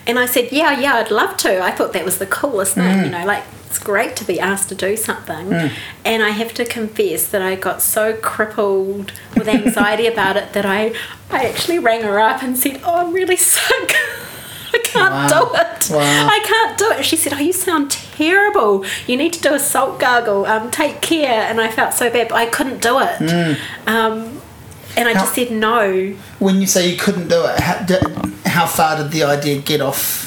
And 0.05 0.19
I 0.19 0.27
said, 0.27 0.51
Yeah, 0.51 0.79
yeah, 0.79 0.93
I'd 0.95 1.09
love 1.09 1.35
to. 1.37 1.63
I 1.63 1.71
thought 1.71 1.93
that 1.93 2.05
was 2.05 2.19
the 2.19 2.27
coolest 2.27 2.75
thing, 2.75 2.83
mm. 2.83 3.05
you 3.05 3.09
know, 3.09 3.25
like 3.25 3.43
it's 3.75 3.83
great 3.83 4.15
to 4.15 4.23
be 4.23 4.39
asked 4.39 4.69
to 4.69 4.75
do 4.75 4.95
something. 4.95 5.49
Mm. 5.49 5.73
And 6.05 6.23
I 6.23 6.29
have 6.29 6.53
to 6.53 6.65
confess 6.65 7.27
that 7.27 7.41
I 7.41 7.55
got 7.55 7.81
so 7.81 8.15
crippled 8.15 9.11
with 9.35 9.49
anxiety 9.49 10.07
about 10.13 10.37
it 10.37 10.53
that 10.53 10.65
I, 10.65 10.95
I 11.29 11.45
actually 11.45 11.79
rang 11.79 12.03
her 12.03 12.17
up 12.17 12.41
and 12.41 12.57
said, 12.57 12.79
Oh, 12.85 13.05
I'm 13.05 13.13
really 13.13 13.35
sick. 13.35 13.95
I 14.73 14.79
can't 14.83 15.13
wow. 15.13 15.27
do 15.27 15.55
it. 15.55 15.89
Wow. 15.91 16.27
I 16.27 16.39
can't 16.45 16.77
do 16.77 16.91
it. 16.91 17.03
She 17.03 17.17
said, 17.17 17.33
Oh, 17.33 17.39
you 17.39 17.51
sound 17.51 17.91
terrible. 17.91 18.85
You 19.07 19.17
need 19.17 19.33
to 19.33 19.41
do 19.41 19.53
a 19.53 19.59
salt 19.59 19.99
gargle. 19.99 20.45
Um, 20.45 20.71
take 20.71 21.01
care. 21.01 21.41
And 21.41 21.59
I 21.59 21.69
felt 21.69 21.93
so 21.93 22.09
bad, 22.09 22.29
but 22.29 22.35
I 22.35 22.45
couldn't 22.45 22.81
do 22.81 22.99
it. 22.99 23.19
Mm. 23.19 23.87
Um, 23.87 24.41
and 24.95 25.09
I 25.09 25.13
how, 25.13 25.19
just 25.19 25.35
said 25.35 25.51
no. 25.51 26.15
When 26.39 26.61
you 26.61 26.67
say 26.67 26.89
you 26.89 26.97
couldn't 26.97 27.27
do 27.27 27.43
it, 27.45 27.59
how, 27.59 27.83
did, 27.83 28.01
how 28.45 28.67
far 28.67 28.95
did 28.95 29.11
the 29.11 29.23
idea 29.23 29.59
get 29.59 29.81
off 29.81 30.24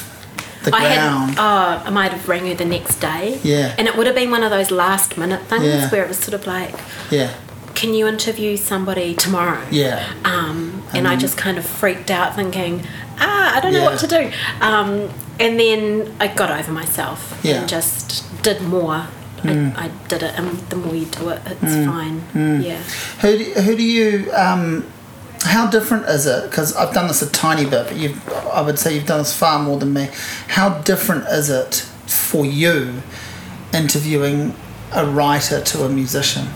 the 0.63 0.75
I 0.75 0.95
ground? 0.95 1.29
Had, 1.31 1.39
oh, 1.39 1.83
I 1.85 1.89
might 1.89 2.11
have 2.11 2.27
rang 2.27 2.47
her 2.47 2.53
the 2.53 2.65
next 2.65 2.99
day. 2.99 3.39
Yeah. 3.43 3.75
And 3.77 3.87
it 3.87 3.95
would 3.95 4.07
have 4.07 4.15
been 4.15 4.31
one 4.31 4.43
of 4.43 4.49
those 4.49 4.71
last 4.71 5.17
minute 5.17 5.43
things 5.43 5.65
yeah. 5.65 5.89
where 5.89 6.03
it 6.03 6.07
was 6.07 6.19
sort 6.19 6.33
of 6.33 6.45
like, 6.47 6.75
yeah. 7.11 7.33
Can 7.75 7.93
you 7.93 8.07
interview 8.07 8.57
somebody 8.57 9.15
tomorrow? 9.15 9.65
Yeah. 9.71 10.11
Um, 10.25 10.83
and, 10.89 10.97
and 10.97 11.07
I 11.07 11.15
just 11.15 11.37
kind 11.37 11.57
of 11.57 11.65
freaked 11.65 12.11
out, 12.11 12.35
thinking, 12.35 12.85
ah, 13.19 13.55
I 13.55 13.61
don't 13.61 13.71
know 13.71 13.79
yeah. 13.79 13.85
what 13.85 13.99
to 13.99 14.07
do. 14.07 14.31
Um, 14.59 15.09
and 15.39 15.57
then 15.57 16.13
I 16.19 16.27
got 16.27 16.51
over 16.51 16.73
myself 16.73 17.39
yeah. 17.41 17.61
and 17.61 17.69
just 17.69 18.43
did 18.43 18.61
more. 18.61 19.07
Mm. 19.37 19.73
I, 19.77 19.85
I, 19.85 19.87
did 20.09 20.23
it, 20.23 20.37
and 20.37 20.57
the 20.69 20.75
more 20.75 20.93
you 20.93 21.05
do 21.05 21.29
it, 21.29 21.41
it's 21.45 21.61
mm. 21.61 21.85
fine. 21.85 22.21
Mm. 22.33 22.65
Yeah. 22.65 22.81
Who 23.21 23.37
do, 23.37 23.61
who 23.61 23.75
do 23.77 23.83
you? 23.83 24.33
Um, 24.33 24.85
how 25.41 25.69
different 25.69 26.05
is 26.05 26.25
it? 26.25 26.49
Because 26.49 26.75
I've 26.75 26.93
done 26.93 27.07
this 27.07 27.21
a 27.21 27.29
tiny 27.31 27.63
bit, 27.63 27.87
but 27.87 27.95
you've, 27.95 28.29
I 28.29 28.61
would 28.61 28.77
say 28.77 28.93
you've 28.93 29.05
done 29.05 29.19
this 29.19 29.35
far 29.35 29.59
more 29.59 29.77
than 29.77 29.93
me. 29.93 30.09
How 30.47 30.79
different 30.79 31.25
is 31.27 31.49
it 31.49 31.75
for 32.07 32.45
you 32.45 33.01
interviewing 33.73 34.55
a 34.93 35.05
writer 35.05 35.61
to 35.61 35.83
a 35.83 35.89
musician? 35.89 36.47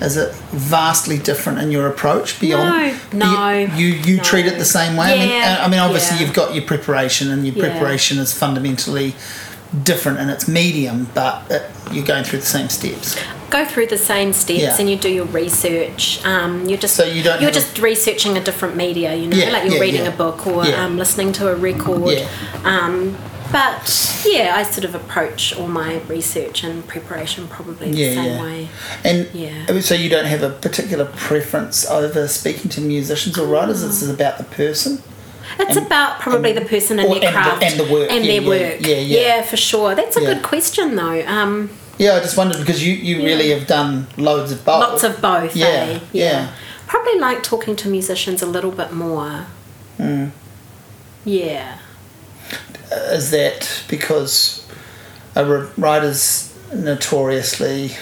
Is 0.00 0.16
it 0.16 0.34
vastly 0.50 1.18
different 1.18 1.58
in 1.58 1.70
your 1.70 1.86
approach 1.86 2.40
beyond? 2.40 2.96
No, 3.12 3.32
no. 3.32 3.74
You 3.76 3.88
you, 3.88 4.16
no. 4.16 4.22
treat 4.22 4.46
it 4.46 4.58
the 4.58 4.64
same 4.64 4.96
way. 4.96 5.18
Yeah, 5.18 5.24
I 5.24 5.28
mean, 5.28 5.58
I 5.60 5.68
mean 5.68 5.80
obviously 5.80 6.16
yeah. 6.16 6.24
you've 6.24 6.34
got 6.34 6.54
your 6.54 6.64
preparation, 6.64 7.30
and 7.30 7.46
your 7.46 7.54
yeah. 7.54 7.68
preparation 7.68 8.18
is 8.18 8.32
fundamentally 8.32 9.14
different 9.82 10.18
in 10.18 10.28
its 10.28 10.48
medium, 10.48 11.08
but 11.14 11.50
it, 11.50 11.70
you're 11.92 12.04
going 12.04 12.24
through 12.24 12.40
the 12.40 12.46
same 12.46 12.68
steps. 12.68 13.16
Go 13.50 13.64
through 13.64 13.86
the 13.86 13.98
same 13.98 14.32
steps, 14.32 14.60
yeah. 14.60 14.76
and 14.78 14.88
you 14.88 14.96
do 14.96 15.08
your 15.08 15.26
research. 15.26 16.24
Um, 16.24 16.66
you're 16.66 16.78
just 16.78 16.94
so 16.94 17.04
you 17.04 17.22
don't 17.22 17.40
you're 17.42 17.50
just 17.50 17.78
a... 17.78 17.82
researching 17.82 18.36
a 18.36 18.42
different 18.42 18.76
media. 18.76 19.14
You 19.14 19.28
know, 19.28 19.36
yeah, 19.36 19.50
like 19.50 19.64
you're 19.64 19.74
yeah, 19.74 19.80
reading 19.80 20.06
a 20.06 20.12
book 20.12 20.46
or 20.46 20.64
um, 20.74 20.96
listening 20.96 21.32
to 21.32 21.48
a 21.48 21.56
record. 21.56 22.26
Um, 22.64 23.16
but 23.52 24.22
yeah, 24.24 24.54
I 24.56 24.62
sort 24.62 24.84
of 24.84 24.94
approach 24.94 25.52
all 25.56 25.66
my 25.66 26.00
research 26.02 26.62
and 26.62 26.86
preparation 26.86 27.48
probably 27.48 27.90
the 27.90 28.14
same 28.14 28.40
way. 28.40 28.68
And 29.04 29.28
yeah. 29.34 29.80
so 29.80 29.94
you 29.94 30.08
don't 30.08 30.26
have 30.26 30.44
a 30.44 30.50
particular 30.50 31.04
preference 31.04 31.84
over 31.84 32.28
speaking 32.28 32.70
to 32.70 32.80
musicians 32.80 33.36
or 33.36 33.48
writers. 33.48 33.82
Oh. 33.82 33.88
It's 33.88 34.06
about 34.06 34.38
the 34.38 34.44
person. 34.44 35.02
It's 35.58 35.76
and, 35.76 35.86
about 35.86 36.20
probably 36.20 36.50
and, 36.50 36.64
the 36.64 36.68
person 36.68 36.98
and 36.98 37.10
their 37.10 37.32
craft 37.32 37.62
and 37.62 37.78
the, 37.78 37.84
and 37.84 37.88
the 37.88 37.92
work 37.92 38.10
and 38.10 38.24
yeah, 38.24 38.40
their 38.40 38.48
work. 38.48 38.80
Yeah, 38.80 38.96
yeah, 38.96 39.20
yeah, 39.20 39.42
for 39.42 39.56
sure. 39.56 39.94
That's 39.94 40.16
a 40.16 40.20
good 40.20 40.42
question 40.42 40.96
though. 40.96 41.26
Um, 41.26 41.70
yeah, 41.98 42.14
I 42.14 42.20
just 42.20 42.36
wondered 42.36 42.58
because 42.58 42.84
you, 42.84 42.94
you 42.94 43.22
really 43.24 43.50
have 43.50 43.66
done 43.66 44.06
loads 44.16 44.52
of 44.52 44.64
both. 44.64 44.80
Lots 44.80 45.04
of 45.04 45.20
both. 45.20 45.54
Yeah, 45.54 45.66
eh? 45.66 46.00
yeah. 46.12 46.52
Probably 46.86 47.18
like 47.18 47.42
talking 47.42 47.76
to 47.76 47.88
musicians 47.88 48.42
a 48.42 48.46
little 48.46 48.70
bit 48.70 48.92
more. 48.92 49.46
Mm. 49.98 50.30
Yeah. 51.24 51.78
Is 52.90 53.30
that 53.30 53.84
because 53.88 54.66
a 55.36 55.44
writer's 55.76 56.56
notoriously 56.74 57.92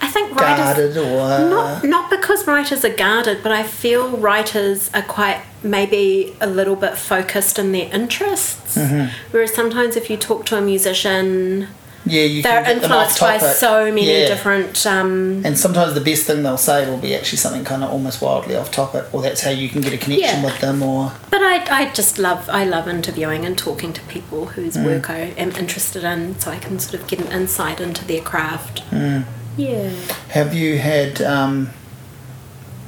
I 0.00 0.08
think 0.08 0.34
writers 0.34 0.94
guarded 0.94 0.96
or 0.96 1.50
not 1.50 1.84
not 1.84 2.10
because 2.10 2.46
writers 2.46 2.84
are 2.84 2.94
guarded, 2.94 3.42
but 3.42 3.52
I 3.52 3.62
feel 3.62 4.16
writers 4.16 4.90
are 4.94 5.02
quite 5.02 5.42
maybe 5.62 6.34
a 6.40 6.46
little 6.46 6.76
bit 6.76 6.96
focused 6.96 7.58
in 7.58 7.72
their 7.72 7.92
interests. 7.92 8.76
Mm-hmm. 8.76 9.14
Whereas 9.30 9.52
sometimes 9.54 9.96
if 9.96 10.10
you 10.10 10.16
talk 10.16 10.46
to 10.46 10.56
a 10.56 10.60
musician, 10.60 11.68
yeah, 12.06 12.42
they're 12.42 12.70
influenced 12.70 13.20
by 13.20 13.38
so 13.38 13.86
many 13.86 14.20
yeah. 14.20 14.26
different. 14.26 14.86
Um, 14.86 15.44
and 15.44 15.58
sometimes 15.58 15.94
the 15.94 16.00
best 16.00 16.26
thing 16.26 16.42
they'll 16.42 16.56
say 16.56 16.88
will 16.88 16.98
be 16.98 17.14
actually 17.14 17.38
something 17.38 17.64
kind 17.64 17.84
of 17.84 17.90
almost 17.90 18.22
wildly 18.22 18.56
off 18.56 18.70
topic, 18.70 19.12
or 19.12 19.20
that's 19.20 19.42
how 19.42 19.50
you 19.50 19.68
can 19.68 19.82
get 19.82 19.92
a 19.92 19.98
connection 19.98 20.40
yeah. 20.40 20.44
with 20.44 20.60
them. 20.60 20.82
Or 20.82 21.12
but 21.30 21.42
I, 21.42 21.82
I 21.82 21.92
just 21.92 22.18
love 22.18 22.48
I 22.48 22.64
love 22.64 22.88
interviewing 22.88 23.44
and 23.44 23.56
talking 23.56 23.92
to 23.92 24.00
people 24.02 24.46
whose 24.46 24.76
mm. 24.76 24.86
work 24.86 25.10
I 25.10 25.34
am 25.36 25.50
interested 25.52 26.02
in, 26.02 26.38
so 26.38 26.50
I 26.50 26.58
can 26.58 26.78
sort 26.78 27.02
of 27.02 27.06
get 27.06 27.20
an 27.20 27.30
insight 27.32 27.80
into 27.80 28.04
their 28.04 28.22
craft. 28.22 28.82
Mm. 28.90 29.24
Yeah. 29.60 29.90
Have 30.30 30.54
you 30.54 30.78
had? 30.78 31.20
Um, 31.20 31.70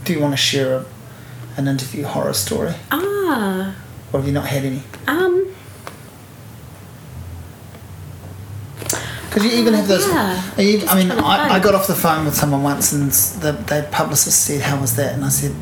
do 0.04 0.12
you 0.12 0.20
want 0.20 0.32
to 0.32 0.36
share 0.36 0.76
a, 0.78 0.84
an 1.56 1.68
interview 1.68 2.04
horror 2.04 2.32
story? 2.32 2.74
Ah. 2.90 3.74
Or 4.12 4.20
have 4.20 4.26
you 4.26 4.32
not 4.32 4.46
had 4.46 4.64
any? 4.64 4.82
Um. 5.06 5.54
Because 9.28 9.44
you 9.46 9.60
even 9.60 9.72
have 9.72 9.88
those. 9.88 10.06
Yeah, 10.06 10.42
I 10.58 10.94
mean, 10.94 11.10
I, 11.10 11.54
I 11.54 11.58
got 11.58 11.74
off 11.74 11.86
the 11.86 11.94
phone 11.94 12.26
with 12.26 12.34
someone 12.34 12.62
once, 12.62 12.92
and 12.92 13.10
the, 13.40 13.52
the 13.52 13.88
publicist 13.90 14.44
said, 14.44 14.60
"How 14.60 14.78
was 14.78 14.94
that?" 14.96 15.14
And 15.14 15.24
I 15.24 15.30
said, 15.30 15.52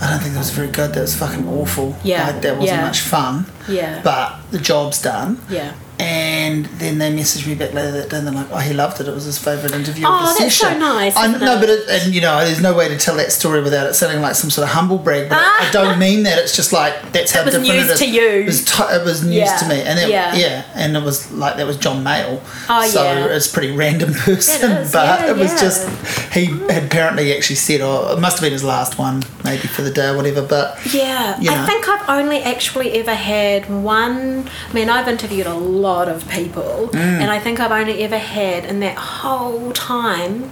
"I 0.00 0.10
don't 0.10 0.20
think 0.20 0.34
that 0.34 0.38
was 0.38 0.50
very 0.50 0.68
good. 0.68 0.94
That 0.94 1.00
was 1.00 1.16
fucking 1.16 1.48
awful. 1.48 1.96
Yeah, 2.04 2.30
like, 2.30 2.42
that 2.42 2.56
wasn't 2.56 2.78
yeah. 2.78 2.86
much 2.86 3.00
fun. 3.00 3.46
Yeah, 3.68 4.00
but 4.04 4.38
the 4.52 4.58
job's 4.58 5.02
done. 5.02 5.40
Yeah." 5.50 5.74
And 5.98 6.66
then 6.66 6.98
they 6.98 7.14
messaged 7.14 7.46
me 7.46 7.54
back 7.54 7.72
later 7.72 7.92
that 7.92 8.10
day 8.10 8.18
and 8.18 8.26
they're 8.26 8.34
like, 8.34 8.48
oh, 8.50 8.58
he 8.58 8.74
loved 8.74 9.00
it. 9.00 9.06
It 9.06 9.14
was 9.14 9.24
his 9.24 9.38
favourite 9.38 9.74
interview 9.74 10.04
oh, 10.06 10.12
of 10.12 10.20
the 10.20 10.42
that's 10.42 10.56
session. 10.56 10.74
so 10.74 10.78
nice. 10.78 11.16
I, 11.16 11.28
no, 11.28 11.60
but 11.60 11.68
it, 11.68 11.88
and 11.88 12.12
you 12.12 12.20
know, 12.20 12.44
there's 12.44 12.60
no 12.60 12.74
way 12.74 12.88
to 12.88 12.98
tell 12.98 13.16
that 13.16 13.30
story 13.30 13.62
without 13.62 13.86
it 13.86 13.94
sounding 13.94 14.20
like 14.20 14.34
some 14.34 14.50
sort 14.50 14.66
of 14.66 14.74
humble 14.74 14.98
brag. 14.98 15.28
But 15.28 15.38
I 15.38 15.70
don't 15.70 15.94
ah. 15.94 15.96
mean 15.96 16.24
that. 16.24 16.38
It's 16.38 16.56
just 16.56 16.72
like 16.72 17.12
that's 17.12 17.30
how 17.30 17.42
it 17.42 17.46
was 17.46 17.54
different 17.54 17.74
news 17.74 17.90
it 17.90 17.92
is. 17.92 17.98
to 18.00 18.10
you. 18.10 18.28
It 18.28 18.46
was, 18.46 18.64
t- 18.64 18.82
it 18.82 19.04
was 19.04 19.22
news 19.22 19.36
yeah. 19.36 19.56
to 19.56 19.68
me, 19.68 19.82
and 19.82 19.98
it, 20.00 20.08
yeah. 20.08 20.34
yeah, 20.34 20.64
and 20.74 20.96
it 20.96 21.02
was 21.02 21.30
like 21.30 21.58
that 21.58 21.66
was 21.66 21.76
John 21.76 22.02
Mayall. 22.02 22.40
Oh 22.68 22.86
so 22.88 23.04
yeah. 23.04 23.26
it's 23.26 23.48
a 23.48 23.54
pretty 23.54 23.70
random 23.70 24.12
person, 24.14 24.72
it 24.72 24.92
but 24.92 25.20
yeah, 25.20 25.30
it 25.30 25.36
was 25.36 25.60
just 25.60 25.88
he 26.34 26.46
had 26.46 26.86
apparently 26.86 27.32
actually 27.36 27.56
said, 27.56 27.80
oh, 27.80 28.12
it 28.12 28.20
must 28.20 28.38
have 28.38 28.42
been 28.42 28.52
his 28.52 28.64
last 28.64 28.98
one, 28.98 29.22
maybe 29.44 29.68
for 29.68 29.82
the 29.82 29.92
day 29.92 30.08
or 30.08 30.16
whatever. 30.16 30.42
But 30.42 30.92
yeah, 30.92 31.38
you 31.40 31.50
know. 31.50 31.62
I 31.62 31.66
think 31.66 31.88
I've 31.88 32.08
only 32.08 32.42
actually 32.42 32.92
ever 32.98 33.14
had 33.14 33.70
one. 33.70 34.48
I 34.70 34.72
mean, 34.72 34.90
I've 34.90 35.06
interviewed 35.06 35.46
a 35.46 35.54
lot 35.54 35.83
of 35.86 36.28
people 36.28 36.88
mm. 36.92 36.94
and 36.94 37.30
I 37.30 37.38
think 37.38 37.60
I've 37.60 37.72
only 37.72 38.02
ever 38.02 38.18
had 38.18 38.64
in 38.64 38.80
that 38.80 38.96
whole 38.96 39.72
time 39.72 40.50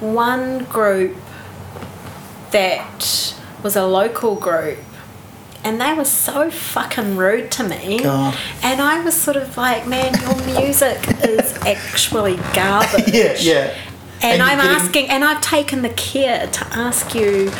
one 0.00 0.64
group 0.64 1.16
that 2.50 3.34
was 3.62 3.76
a 3.76 3.86
local 3.86 4.34
group 4.34 4.78
and 5.62 5.80
they 5.80 5.92
were 5.92 6.04
so 6.04 6.50
fucking 6.50 7.16
rude 7.16 7.50
to 7.52 7.62
me. 7.62 7.98
God. 8.02 8.36
And 8.62 8.80
I 8.80 9.02
was 9.02 9.14
sort 9.14 9.36
of 9.36 9.56
like, 9.56 9.86
man, 9.86 10.14
your 10.22 10.58
music 10.58 10.98
is 11.22 11.54
actually 11.66 12.36
garbage. 12.54 13.12
yeah, 13.12 13.34
yeah. 13.38 13.76
And, 14.22 14.40
and 14.40 14.42
I'm 14.42 14.58
getting... 14.58 14.76
asking, 14.76 15.10
and 15.10 15.24
I've 15.24 15.40
taken 15.40 15.82
the 15.82 15.90
care 15.90 16.46
to 16.46 16.66
ask 16.72 17.14
you 17.14 17.50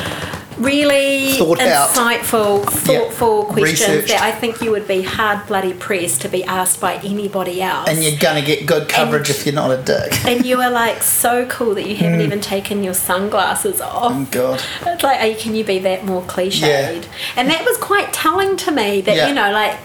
really 0.61 1.33
Thought 1.33 1.59
insightful, 1.59 2.64
out. 2.64 2.73
thoughtful 2.73 3.44
yep. 3.44 3.49
questions 3.49 3.88
Researched. 3.88 4.09
that 4.09 4.23
I 4.23 4.33
think 4.33 4.61
you 4.61 4.70
would 4.70 4.87
be 4.87 5.03
hard 5.03 5.46
bloody 5.46 5.73
pressed 5.73 6.20
to 6.23 6.29
be 6.29 6.44
asked 6.44 6.81
by 6.81 6.96
anybody 6.96 7.62
else. 7.62 7.88
And 7.88 8.03
you're 8.05 8.18
gonna 8.18 8.42
get 8.42 8.66
good 8.66 8.88
coverage 8.88 9.31
and, 9.31 9.38
if 9.38 9.46
you're 9.46 9.55
not 9.55 9.70
a 9.70 9.83
dick. 9.83 10.25
And 10.27 10.44
you 10.44 10.61
are 10.61 10.70
like 10.70 11.03
so 11.03 11.46
cool 11.46 11.75
that 11.75 11.87
you 11.87 11.96
haven't 11.96 12.20
mm. 12.20 12.25
even 12.25 12.40
taken 12.40 12.85
your 12.85 12.94
sunglasses 12.94 13.81
off. 13.81 14.12
Oh 14.14 14.29
God. 14.31 14.62
It's 14.87 15.03
like, 15.03 15.38
can 15.38 15.55
you 15.55 15.64
be 15.64 15.79
that 15.81 16.05
more 16.05 16.23
cliched? 16.23 16.61
Yeah. 16.61 17.03
And 17.37 17.49
that 17.49 17.64
was 17.64 17.77
quite 17.79 18.12
telling 18.12 18.57
to 18.59 18.70
me 18.70 19.01
that, 19.01 19.16
yeah. 19.16 19.29
you 19.29 19.35
know, 19.35 19.51
like 19.51 19.79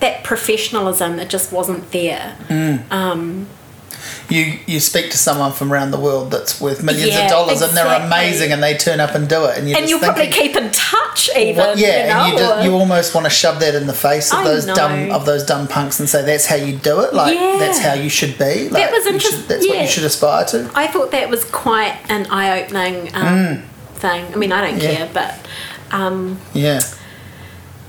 that 0.00 0.24
professionalism, 0.24 1.18
it 1.18 1.30
just 1.30 1.52
wasn't 1.52 1.90
there. 1.90 2.36
Mm. 2.48 2.90
Um, 2.92 3.48
you 4.30 4.58
you 4.66 4.80
speak 4.80 5.10
to 5.10 5.18
someone 5.18 5.52
from 5.52 5.72
around 5.72 5.90
the 5.90 5.98
world 5.98 6.30
that's 6.30 6.60
worth 6.60 6.82
millions 6.82 7.12
yeah, 7.12 7.24
of 7.24 7.30
dollars 7.30 7.62
exactly. 7.62 7.80
and 7.80 7.90
they're 7.90 8.06
amazing 8.06 8.52
and 8.52 8.62
they 8.62 8.76
turn 8.76 9.00
up 9.00 9.14
and 9.14 9.28
do 9.28 9.44
it 9.46 9.58
and, 9.58 9.68
you 9.68 9.76
and 9.76 9.88
you 9.88 9.98
probably 9.98 10.28
keep 10.28 10.54
in 10.54 10.70
touch 10.70 11.30
even 11.36 11.56
what, 11.56 11.78
yeah 11.78 12.02
you 12.02 12.08
know, 12.08 12.20
and 12.20 12.32
you, 12.32 12.38
just, 12.38 12.64
you 12.64 12.72
almost 12.72 13.14
want 13.14 13.24
to 13.24 13.30
shove 13.30 13.58
that 13.60 13.74
in 13.74 13.86
the 13.86 13.94
face 13.94 14.32
of 14.32 14.40
I 14.40 14.44
those 14.44 14.66
know. 14.66 14.74
dumb 14.74 15.10
of 15.10 15.24
those 15.24 15.44
dumb 15.44 15.66
punks 15.66 15.98
and 15.98 16.08
say 16.08 16.24
that's 16.24 16.46
how 16.46 16.56
you 16.56 16.76
do 16.76 17.00
it 17.00 17.14
like 17.14 17.34
yeah. 17.34 17.56
that's 17.58 17.78
how 17.78 17.94
you 17.94 18.10
should 18.10 18.38
be 18.38 18.68
like 18.68 18.82
that 18.82 18.92
was 18.92 19.06
interesting 19.06 19.48
that's 19.48 19.66
yeah. 19.66 19.74
what 19.74 19.82
you 19.82 19.88
should 19.88 20.04
aspire 20.04 20.44
to 20.46 20.70
I 20.74 20.88
thought 20.88 21.10
that 21.12 21.30
was 21.30 21.44
quite 21.44 21.98
an 22.08 22.26
eye-opening 22.30 23.14
um, 23.14 23.24
mm. 23.24 23.64
thing 23.94 24.32
I 24.32 24.36
mean 24.36 24.52
I 24.52 24.70
don't 24.70 24.80
care 24.80 25.08
but 25.12 25.46
um, 25.90 26.38
yeah 26.52 26.80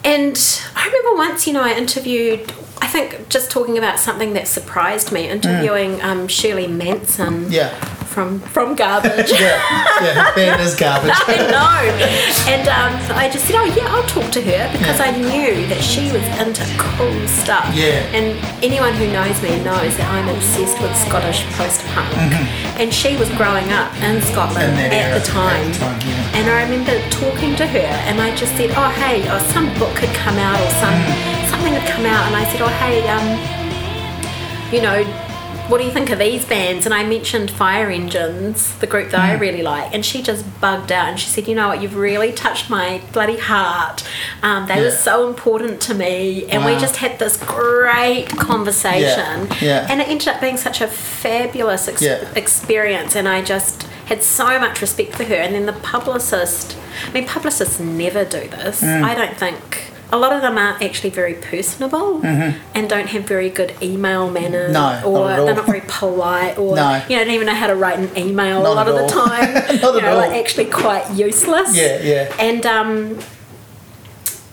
and 0.04 0.62
I 0.76 0.86
remember 0.86 1.18
once, 1.18 1.46
you 1.46 1.54
know, 1.54 1.62
I 1.62 1.74
interviewed. 1.74 2.52
I 2.82 2.88
think 2.88 3.30
just 3.30 3.52
talking 3.52 3.78
about 3.78 4.00
something 4.00 4.34
that 4.34 4.48
surprised 4.48 5.12
me, 5.12 5.30
interviewing 5.30 5.98
mm. 5.98 6.04
um, 6.04 6.28
Shirley 6.28 6.68
Manson. 6.68 7.52
Yeah 7.52 7.74
from 8.10 8.40
from 8.40 8.76
garbage. 8.76 9.32
yeah, 9.32 9.62
yeah, 10.02 10.36
band 10.36 10.62
is 10.62 10.76
garbage. 10.76 11.14
I 11.28 11.38
know. 11.48 11.80
And 12.52 12.68
um, 12.68 12.94
I 13.16 13.30
just 13.30 13.46
said, 13.46 13.56
oh 13.56 13.66
yeah, 13.66 13.88
I'll 13.88 14.08
talk 14.08 14.30
to 14.34 14.42
her 14.42 14.72
because 14.74 15.00
yeah. 15.00 15.08
I 15.08 15.12
knew 15.16 15.68
that 15.68 15.82
she 15.82 16.12
was 16.12 16.26
into 16.42 16.66
cool 16.78 17.16
stuff. 17.28 17.70
Yeah. 17.74 18.04
And 18.12 18.36
anyone 18.64 18.94
who 18.94 19.08
knows 19.08 19.42
me 19.42 19.56
knows 19.64 19.96
that 19.98 20.10
I'm 20.12 20.28
obsessed 20.36 20.82
with 20.82 20.92
Scottish 20.98 21.46
post-punk. 21.56 22.12
Mm-hmm. 22.12 22.82
And 22.82 22.94
she 22.94 23.16
was 23.16 23.30
growing 23.40 23.72
up 23.72 23.94
in 24.02 24.22
Scotland 24.22 24.74
in 24.80 24.92
at, 24.92 25.18
the 25.18 25.24
time. 25.26 25.68
At 25.70 25.74
the 25.74 25.80
time 25.80 26.02
yeah. 26.04 26.38
And 26.38 26.50
I 26.50 26.64
remember 26.64 26.98
talking 27.10 27.56
to 27.56 27.68
her, 27.68 27.92
and 28.10 28.20
I 28.20 28.36
just 28.36 28.56
said, 28.58 28.72
oh 28.76 28.90
hey, 29.00 29.24
oh, 29.30 29.40
some 29.54 29.68
book 29.80 29.96
had 30.00 30.12
come 30.16 30.38
out, 30.38 30.60
or 30.60 30.72
some 30.84 30.96
mm. 30.96 31.39
Something 31.60 31.74
had 31.74 31.90
come 31.90 32.06
out, 32.06 32.26
and 32.28 32.36
I 32.36 32.46
said, 32.52 32.62
oh 32.62 32.68
hey, 32.68 33.08
um, 33.10 34.74
you 34.74 34.82
know 34.82 35.04
what 35.70 35.78
do 35.78 35.86
you 35.86 35.92
think 35.92 36.10
of 36.10 36.18
these 36.18 36.44
bands? 36.46 36.88
And 36.88 36.96
I 36.96 37.04
mentioned 37.04 37.52
Fire 37.52 37.92
Engines, 37.92 38.76
the 38.80 38.88
group 38.88 39.12
that 39.12 39.20
mm. 39.20 39.24
I 39.24 39.34
really 39.34 39.62
like, 39.62 39.94
and 39.94 40.04
she 40.04 40.24
just 40.24 40.44
bugged 40.60 40.92
out 40.92 41.10
and 41.10 41.20
she 41.20 41.30
said, 41.30 41.48
You 41.48 41.54
know 41.54 41.68
what, 41.68 41.80
you've 41.80 41.96
really 41.96 42.32
touched 42.32 42.72
my 42.72 43.04
bloody 43.14 43.38
heart. 43.38 44.04
Um, 44.42 44.68
they 44.68 44.78
yeah. 44.78 44.86
were 44.86 44.92
so 44.92 45.28
important 45.28 45.80
to 45.82 45.94
me. 45.94 46.46
And 46.46 46.64
wow. 46.64 46.74
we 46.74 46.80
just 46.80 46.96
had 46.96 47.20
this 47.20 47.38
great 47.38 48.30
conversation. 48.30 49.48
Yeah. 49.48 49.58
yeah. 49.62 49.88
And 49.92 50.02
it 50.02 50.08
ended 50.08 50.30
up 50.30 50.42
being 50.42 50.58
such 50.58 50.82
a 50.82 50.88
fabulous 50.88 51.88
ex- 51.88 52.02
experience. 52.36 53.16
And 53.16 53.28
I 53.28 53.44
just 53.44 53.84
had 54.08 54.24
so 54.24 54.60
much 54.60 54.82
respect 54.82 55.14
for 55.14 55.24
her. 55.24 55.36
And 55.36 55.54
then 55.54 55.68
the 55.68 55.74
publicist, 55.74 56.76
I 57.06 57.12
mean, 57.12 57.28
publicists 57.28 57.80
never 57.80 58.26
do 58.26 58.48
this. 58.50 58.82
Mm. 58.82 59.04
I 59.04 59.14
don't 59.14 59.38
think 59.38 59.89
a 60.12 60.18
lot 60.18 60.34
of 60.34 60.42
them 60.42 60.58
aren't 60.58 60.82
actually 60.82 61.10
very 61.10 61.36
personable 61.36 62.20
mm-hmm. 62.20 62.60
and 62.74 62.90
don't 62.90 63.08
have 63.08 63.24
very 63.24 63.50
good 63.50 63.74
email 63.82 64.30
manners 64.30 64.74
no, 64.74 65.02
or 65.06 65.30
not 65.30 65.46
they're 65.46 65.56
not 65.56 65.66
very 65.66 65.84
polite 65.88 66.58
or 66.58 66.76
no. 66.76 67.04
you 67.10 67.16
know 67.16 67.24
don't 67.24 67.34
even 67.34 67.48
know 67.48 67.54
how 67.54 67.68
to 67.68 67.76
write 67.76 68.00
an 68.00 68.18
email 68.18 68.64
not 68.64 68.72
a 68.72 68.76
lot 68.76 68.88
of 68.88 68.96
all. 68.96 69.08
the 69.08 69.14
time 69.14 69.54
not 69.82 69.96
you 69.96 70.02
know 70.02 70.16
like 70.16 70.32
actually 70.32 70.66
quite 70.66 71.10
useless 71.12 71.76
yeah 71.78 72.02
yeah 72.02 72.36
and 72.40 72.66
um, 72.66 73.20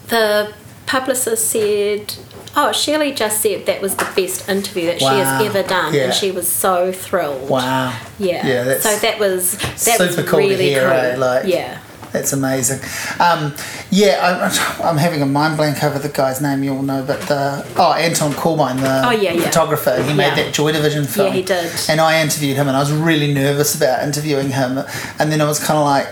the 0.08 0.52
publicist 0.86 1.50
said 1.50 2.14
oh 2.54 2.70
shirley 2.72 3.12
just 3.12 3.40
said 3.40 3.64
that 3.66 3.80
was 3.80 3.96
the 3.96 4.08
best 4.14 4.48
interview 4.48 4.86
that 4.86 5.00
wow. 5.00 5.10
she 5.10 5.18
has 5.18 5.42
ever 5.46 5.66
done 5.66 5.94
yeah. 5.94 6.04
and 6.04 6.14
she 6.14 6.30
was 6.30 6.50
so 6.50 6.92
thrilled 6.92 7.48
wow 7.48 7.98
yeah 8.18 8.46
yeah 8.46 8.78
so 8.78 8.94
that 8.98 9.18
was 9.18 9.56
that 9.58 9.78
super 9.78 10.04
was 10.04 10.28
cool 10.28 10.38
really 10.38 10.56
to 10.56 10.62
hear 10.62 10.80
cool 10.82 10.90
eh? 10.90 11.16
like 11.16 11.46
yeah 11.46 11.80
that's 12.12 12.32
amazing. 12.32 12.80
Um, 13.20 13.54
yeah, 13.90 14.50
I, 14.82 14.88
am 14.88 14.96
having 14.96 15.22
a 15.22 15.26
mind 15.26 15.56
blank 15.56 15.82
over 15.82 15.98
the 15.98 16.08
guy's 16.08 16.40
name 16.40 16.62
you 16.62 16.74
all 16.74 16.82
know, 16.82 17.04
but 17.04 17.20
the 17.22 17.66
oh 17.76 17.92
Anton 17.92 18.32
Corbijn, 18.32 18.80
the 18.80 19.08
oh, 19.08 19.10
yeah, 19.10 19.32
yeah. 19.32 19.42
photographer, 19.42 20.02
he 20.02 20.14
made 20.14 20.28
yeah. 20.28 20.34
that 20.36 20.54
Joy 20.54 20.72
Division 20.72 21.04
film. 21.04 21.28
Yeah, 21.28 21.34
he 21.34 21.42
did. 21.42 21.72
And 21.88 22.00
I 22.00 22.22
interviewed 22.22 22.56
him, 22.56 22.68
and 22.68 22.76
I 22.76 22.80
was 22.80 22.92
really 22.92 23.32
nervous 23.32 23.74
about 23.74 24.02
interviewing 24.02 24.50
him, 24.50 24.78
and 25.18 25.32
then 25.32 25.40
I 25.40 25.46
was 25.46 25.58
kind 25.58 25.78
of 25.78 25.84
like 25.84 26.08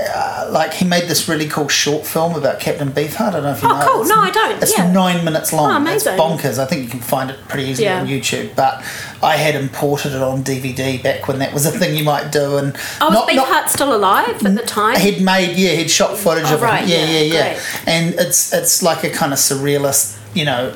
uh, 0.00 0.48
like 0.50 0.72
he 0.72 0.84
made 0.84 1.08
this 1.08 1.28
really 1.28 1.48
cool 1.48 1.68
short 1.68 2.06
film 2.06 2.34
about 2.34 2.60
Captain 2.60 2.90
Beefheart. 2.90 3.20
I 3.20 3.30
don't 3.30 3.42
know 3.42 3.52
if 3.52 3.62
you 3.62 3.68
oh, 3.68 3.78
know. 3.78 3.86
cool. 3.88 4.00
It's, 4.02 4.10
no, 4.10 4.20
I 4.20 4.30
don't. 4.30 4.62
It's 4.62 4.76
yeah. 4.76 4.92
nine 4.92 5.24
minutes 5.24 5.52
long. 5.52 5.70
Oh, 5.70 5.76
amazing. 5.76 6.14
It's 6.14 6.22
bonkers. 6.22 6.58
I 6.58 6.66
think 6.66 6.84
you 6.84 6.88
can 6.88 7.00
find 7.00 7.30
it 7.30 7.38
pretty 7.48 7.68
easily 7.68 7.86
yeah. 7.86 8.00
on 8.00 8.06
YouTube. 8.06 8.54
But 8.54 8.84
I 9.22 9.36
had 9.36 9.54
imported 9.54 10.12
it 10.12 10.22
on 10.22 10.44
DVD 10.44 11.02
back 11.02 11.26
when 11.28 11.38
that 11.40 11.52
was 11.52 11.66
a 11.66 11.70
thing 11.70 11.96
you 11.96 12.04
might 12.04 12.30
do. 12.30 12.56
And 12.56 12.76
oh, 13.00 13.10
was 13.10 13.28
Beefheart 13.28 13.68
still 13.68 13.94
alive 13.94 14.44
at 14.44 14.54
the 14.54 14.62
time? 14.62 14.98
He'd 14.98 15.22
made 15.22 15.56
yeah, 15.56 15.72
he'd 15.72 15.90
shot 15.90 16.10
oh, 16.12 16.16
footage 16.16 16.46
oh, 16.46 16.54
of 16.54 16.62
right, 16.62 16.82
him. 16.82 16.88
Yeah, 16.88 17.04
yeah, 17.04 17.20
yeah, 17.20 17.52
yeah. 17.52 17.60
And 17.86 18.14
it's 18.14 18.52
it's 18.52 18.82
like 18.82 19.04
a 19.04 19.10
kind 19.10 19.32
of 19.32 19.38
surrealist, 19.38 20.18
you 20.34 20.44
know, 20.44 20.72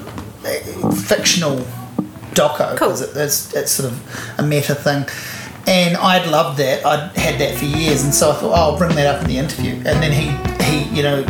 fictional 1.07 1.65
doco 2.33 2.73
because 2.73 3.01
cool. 3.01 3.17
it, 3.17 3.25
it's 3.25 3.55
it's 3.55 3.73
sort 3.73 3.93
of 3.93 4.39
a 4.39 4.43
meta 4.43 4.75
thing 4.75 5.07
and 5.67 5.97
I'd 5.97 6.27
loved 6.29 6.59
that. 6.59 6.85
I'd 6.85 7.17
had 7.17 7.39
that 7.41 7.57
for 7.57 7.65
years, 7.65 8.03
and 8.03 8.13
so 8.13 8.31
I 8.31 8.35
thought, 8.35 8.51
oh, 8.51 8.73
I'll 8.73 8.79
bring 8.79 8.95
that 8.97 9.07
up 9.07 9.23
in 9.23 9.29
the 9.29 9.39
interview. 9.39 9.75
And 9.75 10.03
then 10.03 10.13
he, 10.13 10.65
he, 10.65 10.97
you 10.97 11.03
know, 11.03 11.25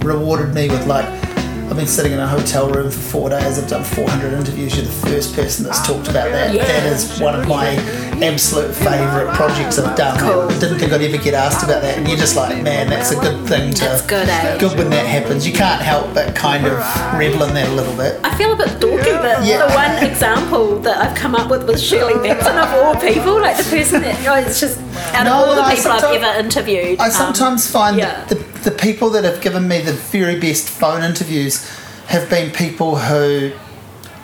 rewarded 0.00 0.54
me 0.54 0.68
with 0.68 0.86
like 0.86 1.27
I've 1.70 1.76
been 1.76 1.86
sitting 1.86 2.12
in 2.12 2.18
a 2.18 2.26
hotel 2.26 2.70
room 2.70 2.90
for 2.90 2.98
four 2.98 3.28
days. 3.28 3.58
I've 3.58 3.68
done 3.68 3.84
400 3.84 4.32
interviews. 4.32 4.74
You're 4.74 4.86
the 4.86 4.90
first 4.90 5.34
person 5.34 5.66
that's 5.66 5.86
talked 5.86 6.08
about 6.08 6.30
that. 6.32 6.54
Yeah. 6.54 6.64
That 6.64 6.86
is 6.90 7.20
one 7.20 7.38
of 7.38 7.46
my 7.46 7.76
absolute 8.24 8.74
favourite 8.74 9.34
projects 9.34 9.78
I've 9.78 9.94
done. 9.94 10.18
Cool. 10.18 10.48
Didn't 10.60 10.78
think 10.78 10.92
I'd 10.92 11.02
ever 11.02 11.22
get 11.22 11.34
asked 11.34 11.62
about 11.64 11.82
that. 11.82 11.98
And 11.98 12.08
you're 12.08 12.16
just 12.16 12.36
like, 12.36 12.62
man, 12.62 12.88
that's 12.88 13.10
a 13.10 13.16
good 13.16 13.46
thing 13.46 13.74
to. 13.74 13.84
That's 13.84 14.06
good, 14.06 14.28
eh? 14.30 14.56
Good 14.56 14.78
when 14.78 14.88
that 14.90 15.06
happens. 15.06 15.46
You 15.46 15.52
can't 15.52 15.82
help 15.82 16.14
but 16.14 16.34
kind 16.34 16.66
of 16.66 16.78
revel 17.18 17.42
in 17.42 17.52
that 17.52 17.68
a 17.68 17.72
little 17.72 17.94
bit. 17.96 18.18
I 18.24 18.34
feel 18.38 18.54
a 18.54 18.56
bit 18.56 18.68
dorky, 18.80 19.20
but 19.20 19.44
Yeah. 19.44 19.66
the 19.66 19.74
one 19.74 20.10
example 20.10 20.78
that 20.80 20.96
I've 20.96 21.16
come 21.16 21.34
up 21.34 21.50
with 21.50 21.68
was 21.68 21.82
Shirley 21.82 22.14
Manson 22.14 22.56
of 22.56 22.72
all 22.72 22.94
people, 22.96 23.40
like 23.42 23.58
the 23.58 23.64
person 23.64 24.00
that, 24.02 24.26
oh, 24.26 24.36
it's 24.36 24.58
just 24.58 24.80
out 25.12 25.24
No, 25.24 25.42
of 25.42 25.48
all 25.50 25.54
the 25.54 25.74
people 25.74 25.90
I've 25.92 26.02
ever 26.22 26.40
interviewed. 26.40 26.98
I 26.98 27.06
um, 27.06 27.10
sometimes 27.10 27.70
find 27.70 27.98
yeah. 27.98 28.24
that 28.24 28.28
the, 28.30 28.47
the 28.68 28.76
people 28.76 29.08
that 29.10 29.24
have 29.24 29.40
given 29.40 29.66
me 29.66 29.80
the 29.80 29.92
very 29.94 30.38
best 30.38 30.68
phone 30.68 31.02
interviews 31.02 31.66
have 32.08 32.28
been 32.28 32.50
people 32.52 32.96
who 32.96 33.50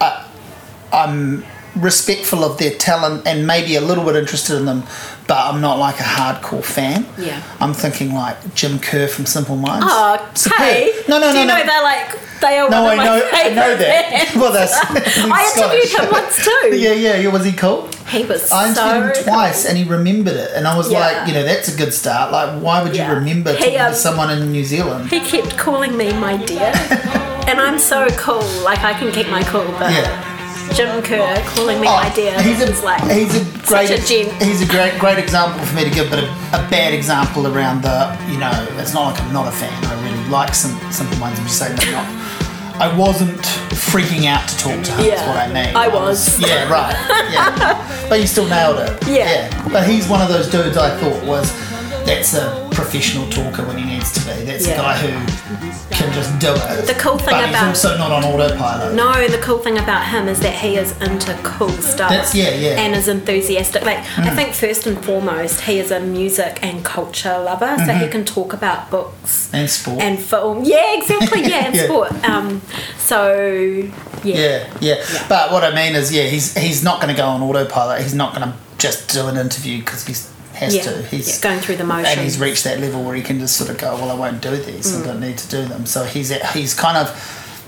uh, 0.01 0.29
I'm 0.93 1.45
respectful 1.77 2.45
of 2.45 2.59
their 2.59 2.73
talent 2.77 3.27
and 3.27 3.47
maybe 3.47 3.75
a 3.77 3.81
little 3.81 4.05
bit 4.05 4.17
interested 4.17 4.57
in 4.59 4.67
them, 4.67 4.83
but 5.27 5.39
I'm 5.39 5.61
not 5.63 5.79
like 5.79 5.99
a 5.99 6.03
hardcore 6.05 6.63
fan. 6.63 7.07
Yeah. 7.19 7.43
I'm 7.59 7.73
thinking 7.73 8.13
like 8.13 8.55
Jim 8.55 8.79
Kerr 8.79 9.09
from 9.09 9.25
Simple 9.25 9.57
Minds. 9.57 9.87
Oh, 9.89 10.31
Superb. 10.35 10.59
hey. 10.59 10.93
No, 11.09 11.19
no, 11.19 11.29
Do 11.29 11.35
no, 11.35 11.41
you 11.41 11.47
no. 11.47 11.57
know 11.59 11.65
they're 11.67 11.83
like, 11.83 12.41
they 12.41 12.59
are 12.59 12.69
No, 12.69 12.83
one 12.83 12.91
I 12.91 12.93
of 12.93 12.99
my 12.99 13.05
know, 13.05 13.29
I 13.33 13.49
know 13.49 13.77
that. 13.77 14.33
well, 14.37 14.53
that's. 14.53 14.75
I 14.85 15.53
interviewed 15.57 15.99
him 16.01 16.13
once 16.13 16.45
too. 16.45 16.77
yeah, 16.77 16.93
yeah, 16.93 17.17
yeah. 17.17 17.29
Was 17.33 17.45
he 17.47 17.53
cool? 17.53 17.89
He 18.09 18.25
was 18.25 18.53
I 18.53 18.69
interviewed 18.69 19.17
so 19.17 19.23
him 19.23 19.29
twice, 19.29 19.63
cool. 19.63 19.71
and 19.71 19.79
he 19.79 19.85
remembered 19.85 20.35
it, 20.37 20.51
and 20.55 20.69
I 20.69 20.77
was 20.77 20.91
Yeah. 20.91 21.01
like, 21.01 21.29
you 21.29 21.35
know, 21.35 21.43
that's 21.43 21.69
a 21.73 21.77
good 21.77 21.93
start. 21.95 22.31
Like, 22.33 22.61
why 22.63 22.83
would 22.83 22.93
you 22.95 23.03
Yeah. 23.03 23.13
remember 23.15 23.53
He, 23.55 23.59
talking 23.65 23.81
um, 23.81 23.93
to 23.93 23.97
someone 23.97 24.31
in 24.31 24.53
New 24.53 24.65
Zealand? 24.65 25.09
He 25.11 25.21
kept 25.21 25.57
calling 25.57 25.97
me 25.97 26.13
my 26.13 26.37
dear. 26.37 26.73
and 27.49 27.61
I'm 27.61 27.79
so 27.79 28.07
cool, 28.17 28.45
like 28.63 28.85
I 28.85 28.93
can 28.95 29.11
keep 29.11 29.29
my 29.31 29.43
cool, 29.45 29.65
but 29.79 29.91
Yeah. 29.93 30.31
Jim 30.75 31.03
Kerr 31.03 31.41
calling 31.47 31.79
me 31.81 31.87
Oh, 31.87 31.95
my 31.95 32.09
dear 32.15 32.41
he's 32.41 32.61
a 32.63 32.85
like 32.85 33.01
he's 33.11 33.37
a 33.37 33.45
great 33.67 33.91
a 33.91 33.99
he's 34.45 34.63
a 34.63 34.67
great 34.67 34.99
great 34.99 35.19
example 35.19 35.63
for 35.65 35.77
me 35.77 35.85
to 35.85 35.91
give, 35.91 36.09
but 36.11 36.21
a, 36.25 36.27
a 36.55 36.67
bad 36.71 36.95
example 36.95 37.47
around 37.47 37.83
the 37.83 38.17
you 38.31 38.39
know 38.39 38.51
it's 38.79 38.95
not 38.95 39.13
like 39.13 39.21
I'm 39.23 39.33
not 39.33 39.47
a 39.47 39.53
fan. 39.53 39.71
I 39.85 39.95
really 40.03 40.29
like 40.31 40.55
some 40.55 40.73
Simple 40.91 41.19
Minds. 41.19 41.39
I'm 41.39 41.47
just 41.47 41.59
saying 41.59 41.77
that 41.77 41.93
not. 41.93 42.07
I 42.77 42.95
wasn't 42.97 43.39
freaking 43.71 44.27
out 44.27 44.49
to 44.49 44.57
talk 44.59 44.83
to 44.85 44.93
him. 44.93 45.01
Is 45.01 45.07
Yeah, 45.07 45.29
what 45.29 45.37
I 45.39 45.53
mean. 45.53 45.77
I 45.77 45.89
was. 45.89 46.39
Yeah, 46.41 46.69
right. 46.71 46.95
Yeah, 47.33 48.07
but 48.09 48.21
you 48.21 48.27
still 48.27 48.47
nailed 48.49 48.79
it. 48.81 49.07
Yeah. 49.07 49.15
Yeah. 49.51 49.69
But 49.73 49.87
he's 49.89 50.09
one 50.09 50.21
of 50.21 50.29
those 50.29 50.49
dudes 50.51 50.77
I 50.77 50.91
thought 50.99 51.25
was 51.25 51.53
that's 52.05 52.35
a 52.35 52.64
professional 52.75 53.29
talker 53.31 53.63
when 53.65 53.79
he 53.79 53.85
needs 53.85 54.13
to 54.13 54.21
be. 54.21 54.45
That's 54.45 54.67
Yeah. 54.67 54.75
a 54.75 54.77
guy 54.77 54.97
who 54.99 55.09
can 55.95 56.13
just 56.13 56.39
do 56.39 56.53
it. 56.53 56.87
The 56.87 56.95
cool 56.95 57.17
thing 57.19 57.35
but 57.35 57.49
about- 57.49 57.69
he's 57.69 57.85
also 57.85 57.97
not 57.97 58.11
on 58.13 58.25
autopilot. 58.25 58.95
No, 58.95 59.27
the 59.29 59.39
cool 59.39 59.59
thing 59.59 59.79
about 59.79 60.05
him 60.07 60.29
is 60.29 60.41
that 60.41 60.55
he 60.55 60.77
is 60.77 60.93
into 61.01 61.33
cool 61.43 61.71
stuff. 61.71 62.11
That's- 62.11 62.35
yeah, 62.35 62.51
yeah. 62.51 62.81
And 62.81 62.95
is 62.95 63.09
enthusiastic. 63.09 63.85
Like 63.85 63.99
I 64.19 64.29
Mm. 64.31 64.37
think 64.37 64.55
first 64.55 64.87
and 64.87 65.03
foremost, 65.05 65.63
he 65.63 65.79
is 65.79 65.91
a 65.91 66.01
music 66.01 66.59
and 66.63 66.85
culture 66.85 67.39
lover, 67.39 67.75
so 67.79 67.85
Mm-hmm. 67.85 68.01
he 68.01 68.09
can 68.09 68.25
talk 68.25 68.53
about 68.53 68.91
books 68.91 69.49
And 69.53 69.69
sport. 69.71 70.01
and 70.03 70.19
film. 70.19 70.65
Yeah, 70.65 70.95
exactly. 70.95 71.43
Yeah, 71.49 71.65
and 71.67 71.75
Yeah. 71.75 71.85
sport. 71.85 72.13
Um, 72.29 72.61
so 72.99 73.19
yeah. 74.25 74.37
Yeah, 74.37 74.59
yeah, 74.81 74.95
But 75.29 75.53
what 75.53 75.63
I 75.65 75.71
mean 75.75 75.95
is, 75.95 76.13
yeah, 76.13 76.25
he's 76.25 76.57
he's 76.57 76.83
not 76.83 77.01
going 77.01 77.15
to 77.15 77.21
go 77.21 77.27
on 77.29 77.43
autopilot. 77.43 78.03
He's 78.03 78.15
not 78.15 78.35
going 78.35 78.49
to 78.49 78.55
just 78.79 79.09
do 79.09 79.27
an 79.29 79.37
interview 79.37 79.79
because 79.79 80.05
he 80.07 80.15
has 80.55 80.75
Yeah, 80.75 80.83
to. 80.83 81.03
He's 81.03 81.29
yeah, 81.37 81.49
going 81.51 81.61
through 81.61 81.77
the 81.77 81.85
motions. 81.85 82.09
and 82.09 82.21
he's 82.21 82.39
reached 82.39 82.65
that 82.65 82.81
level 82.81 83.03
where 83.05 83.15
he 83.15 83.23
can 83.23 83.39
just 83.39 83.57
sort 83.57 83.71
of 83.71 83.79
go, 83.79 83.95
well, 83.95 84.11
I 84.11 84.15
won't 84.15 84.41
do 84.43 84.57
these. 84.57 84.93
Mm. 84.93 85.03
I 85.03 85.07
don't 85.07 85.21
need 85.21 85.39
to 85.39 85.49
do 85.49 85.65
them. 85.65 85.87
So 85.87 86.05
he's 86.05 86.31
at, 86.31 86.45
he's 86.53 86.75
kind 86.75 86.97
of, 86.97 87.09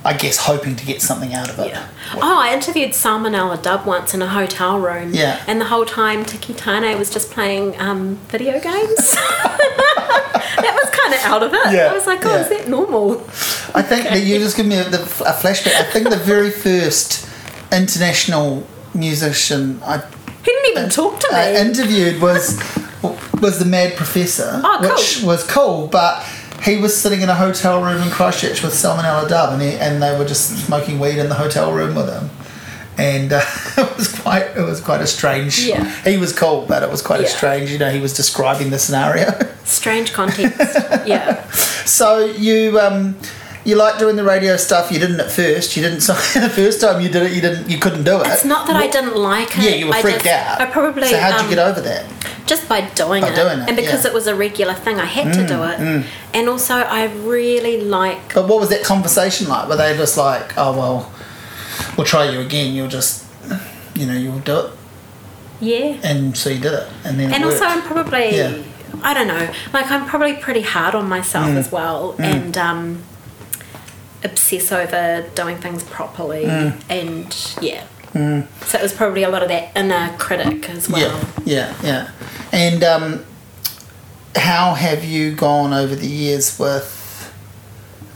I 0.05 0.13
guess, 0.17 0.37
hoping 0.39 0.77
to 0.77 0.87
get 0.87 1.03
something 1.03 1.35
out 1.35 1.51
of 1.51 1.59
it. 1.59 1.69
Yeah. 1.69 1.89
Oh, 2.15 2.41
I 2.41 2.53
interviewed 2.55 2.91
Salmonella 2.91 3.61
Dub 3.63 3.87
once 3.87 4.15
in 4.15 4.23
a 4.23 4.29
hotel 4.29 4.79
room. 4.79 5.13
Yeah. 5.13 5.43
And 5.47 5.61
the 5.61 5.65
whole 5.67 5.85
time 5.85 6.25
Tiki 6.25 6.55
Tane 6.55 6.97
was 6.99 7.11
just 7.11 7.31
playing 7.31 7.79
um, 7.81 8.17
video 8.29 8.53
games. 8.61 9.13
that 9.17 10.81
was 10.83 10.91
kind 10.91 11.15
of 11.15 11.21
out 11.25 11.43
of 11.43 11.53
it. 11.53 11.75
Yeah, 11.75 11.91
I 11.91 11.95
was 11.95 12.07
like, 12.07 12.25
oh, 12.25 12.35
yeah. 12.35 12.41
is 12.43 12.49
that 12.51 12.69
normal? 12.69 13.21
I 13.75 13.83
think 13.83 14.05
that 14.05 14.23
you 14.23 14.39
just 14.39 14.57
give 14.57 14.67
me 14.67 14.77
a, 14.77 14.85
the, 14.89 15.01
a 15.03 15.33
flashback. 15.33 15.75
I 15.75 15.85
think 15.85 16.09
the 16.09 16.17
very 16.17 16.51
first 16.51 17.29
international 17.73 18.67
musician 18.95 19.81
I 19.83 20.03
He 20.47 20.53
didn't 20.53 20.71
even 20.79 20.91
talk 20.91 21.19
to 21.21 21.29
me. 21.33 21.37
I 21.39 21.55
interviewed 21.57 22.23
was 22.23 22.57
was 23.43 23.59
the 23.59 23.65
Mad 23.67 23.97
Professor, 23.97 24.61
Oh, 24.65 24.79
cool. 24.81 24.91
which 24.91 25.23
was 25.23 25.45
cool, 25.47 25.87
but 25.89 26.23
he 26.63 26.77
was 26.79 26.97
sitting 26.97 27.21
in 27.21 27.29
a 27.29 27.35
hotel 27.35 27.83
room 27.83 28.01
in 28.03 28.11
Christchurch 28.11 28.63
with 28.63 28.73
Salmonella 28.73 29.29
Dub, 29.29 29.53
and, 29.53 29.61
he, 29.63 29.73
and 29.73 30.03
they 30.03 30.17
were 30.19 30.25
just 30.25 30.65
smoking 30.67 30.99
weed 30.99 31.19
in 31.19 31.29
the 31.29 31.35
hotel 31.35 31.73
room 31.73 31.95
with 31.95 32.09
him. 32.09 32.31
And 32.99 33.31
uh, 33.33 33.43
it 33.77 33.97
was 33.99 34.19
quite 34.21 34.57
it 34.57 34.63
was 34.63 34.81
quite 34.81 35.01
a 35.03 35.07
strange. 35.07 35.59
Yeah. 35.67 35.85
He 36.05 36.17
was 36.17 36.33
cool, 36.33 36.65
but 36.67 36.83
it 36.83 36.91
was 36.91 37.03
quite 37.03 37.21
a 37.21 37.25
Yeah. 37.25 37.29
strange. 37.29 37.71
You 37.71 37.79
know, 37.79 37.91
he 37.91 38.01
was 38.01 38.15
describing 38.15 38.71
the 38.71 38.79
scenario. 38.79 39.27
Strange 39.65 40.13
context. 40.13 40.57
yeah. 41.07 41.45
so 41.85 42.25
you 42.25 42.79
um, 42.79 43.17
you 43.67 43.75
like 43.77 43.99
doing 43.99 44.17
the 44.17 44.25
radio 44.25 44.57
stuff. 44.57 44.91
You 44.93 44.99
didn't 44.99 45.21
at 45.21 45.31
first. 45.31 45.77
You 45.77 45.83
didn't. 45.83 46.01
So 46.07 46.13
the 46.41 46.49
first 46.49 46.81
time 46.81 47.01
you 47.03 47.09
did 47.09 47.23
it, 47.25 47.33
you 47.33 47.41
didn't. 47.41 47.69
You 47.69 47.79
couldn't 47.79 48.05
do 48.05 48.21
it. 48.21 48.27
It's 48.29 48.45
not 48.45 48.67
that 48.69 48.75
What- 48.75 48.85
I 48.85 48.89
didn't 48.89 49.17
like 49.17 49.59
it. 49.59 49.65
Yeah, 49.65 49.71
you 49.81 49.87
were 49.89 49.95
I 49.95 50.03
freaked 50.03 50.25
just- 50.25 50.49
out. 50.49 50.61
I 50.61 50.67
probably. 50.67 51.09
So 51.09 51.19
how'd 51.19 51.35
you 51.41 51.47
um, 51.49 51.51
get 51.51 51.59
over 51.59 51.81
that? 51.83 52.05
Just 52.47 52.69
by 52.69 52.83
doing, 52.95 53.23
By 53.23 53.31
it. 53.31 53.35
doing 53.35 53.59
it, 53.59 53.67
and 53.69 53.77
because 53.77 54.05
yeah. 54.05 54.11
Mm, 54.11 54.13
it 54.13 54.15
was 54.15 54.27
a 54.29 54.35
regular 54.37 54.75
thing, 54.75 55.01
I 55.01 55.05
had 55.05 55.35
to 55.35 55.45
do 55.49 55.65
it. 55.65 56.05
And 56.33 56.49
also, 56.49 56.75
I 56.75 57.07
really 57.35 57.81
like. 57.83 58.35
But 58.35 58.47
what 58.47 58.61
was 58.61 58.69
that 58.69 58.85
conversation 58.85 59.49
like? 59.49 59.69
Were 59.69 59.75
they 59.77 59.97
just 59.97 60.17
like, 60.17 60.57
oh 60.57 60.73
well, 60.79 61.13
we'll 61.97 62.07
try 62.07 62.31
you 62.31 62.39
again. 62.41 62.73
You'll 62.73 62.87
just, 63.01 63.25
you 63.97 64.07
know, 64.07 64.15
you'll 64.15 64.39
do 64.39 64.59
it, 64.61 64.71
Yeah. 65.61 65.99
and 66.05 66.37
so 66.39 66.51
you 66.51 66.61
did 66.61 66.73
it, 66.75 66.89
and 67.05 67.19
then. 67.19 67.33
and 67.35 67.45
also. 67.45 67.65
I'm 67.65 67.83
probably 67.83 68.37
Yeah. 68.37 68.63
I 69.03 69.13
don't 69.13 69.27
know 69.29 69.53
like 69.75 69.91
I'm 69.91 70.07
probably 70.07 70.35
pretty 70.35 70.63
hard 70.63 70.95
on 70.95 71.07
myself 71.09 71.49
Mm. 71.49 71.57
as 71.57 71.71
well 71.71 72.15
and 72.19 72.57
um, 72.57 73.03
obsess 74.25 74.73
over 74.73 75.25
doing 75.35 75.57
things 75.59 75.83
properly 75.85 76.45
Mm. 76.45 76.81
and 76.89 77.57
yeah 77.65 77.85
so 78.65 78.79
it 78.79 78.83
was 78.83 78.95
probably 78.95 79.23
a 79.25 79.29
lot 79.29 79.43
of 79.43 79.49
that 79.51 79.77
inner 79.77 80.15
critic 80.17 80.71
as 80.71 80.89
well 80.89 81.21
Yeah, 81.45 81.75
yeah, 81.83 81.83
yeah. 81.83 82.11
And 82.51 82.83
um, 82.83 83.25
how 84.35 84.73
have 84.73 85.05
you 85.05 85.35
gone 85.35 85.75
over 85.75 85.95
the 85.95 86.07
years 86.07 86.59
with 86.59 87.31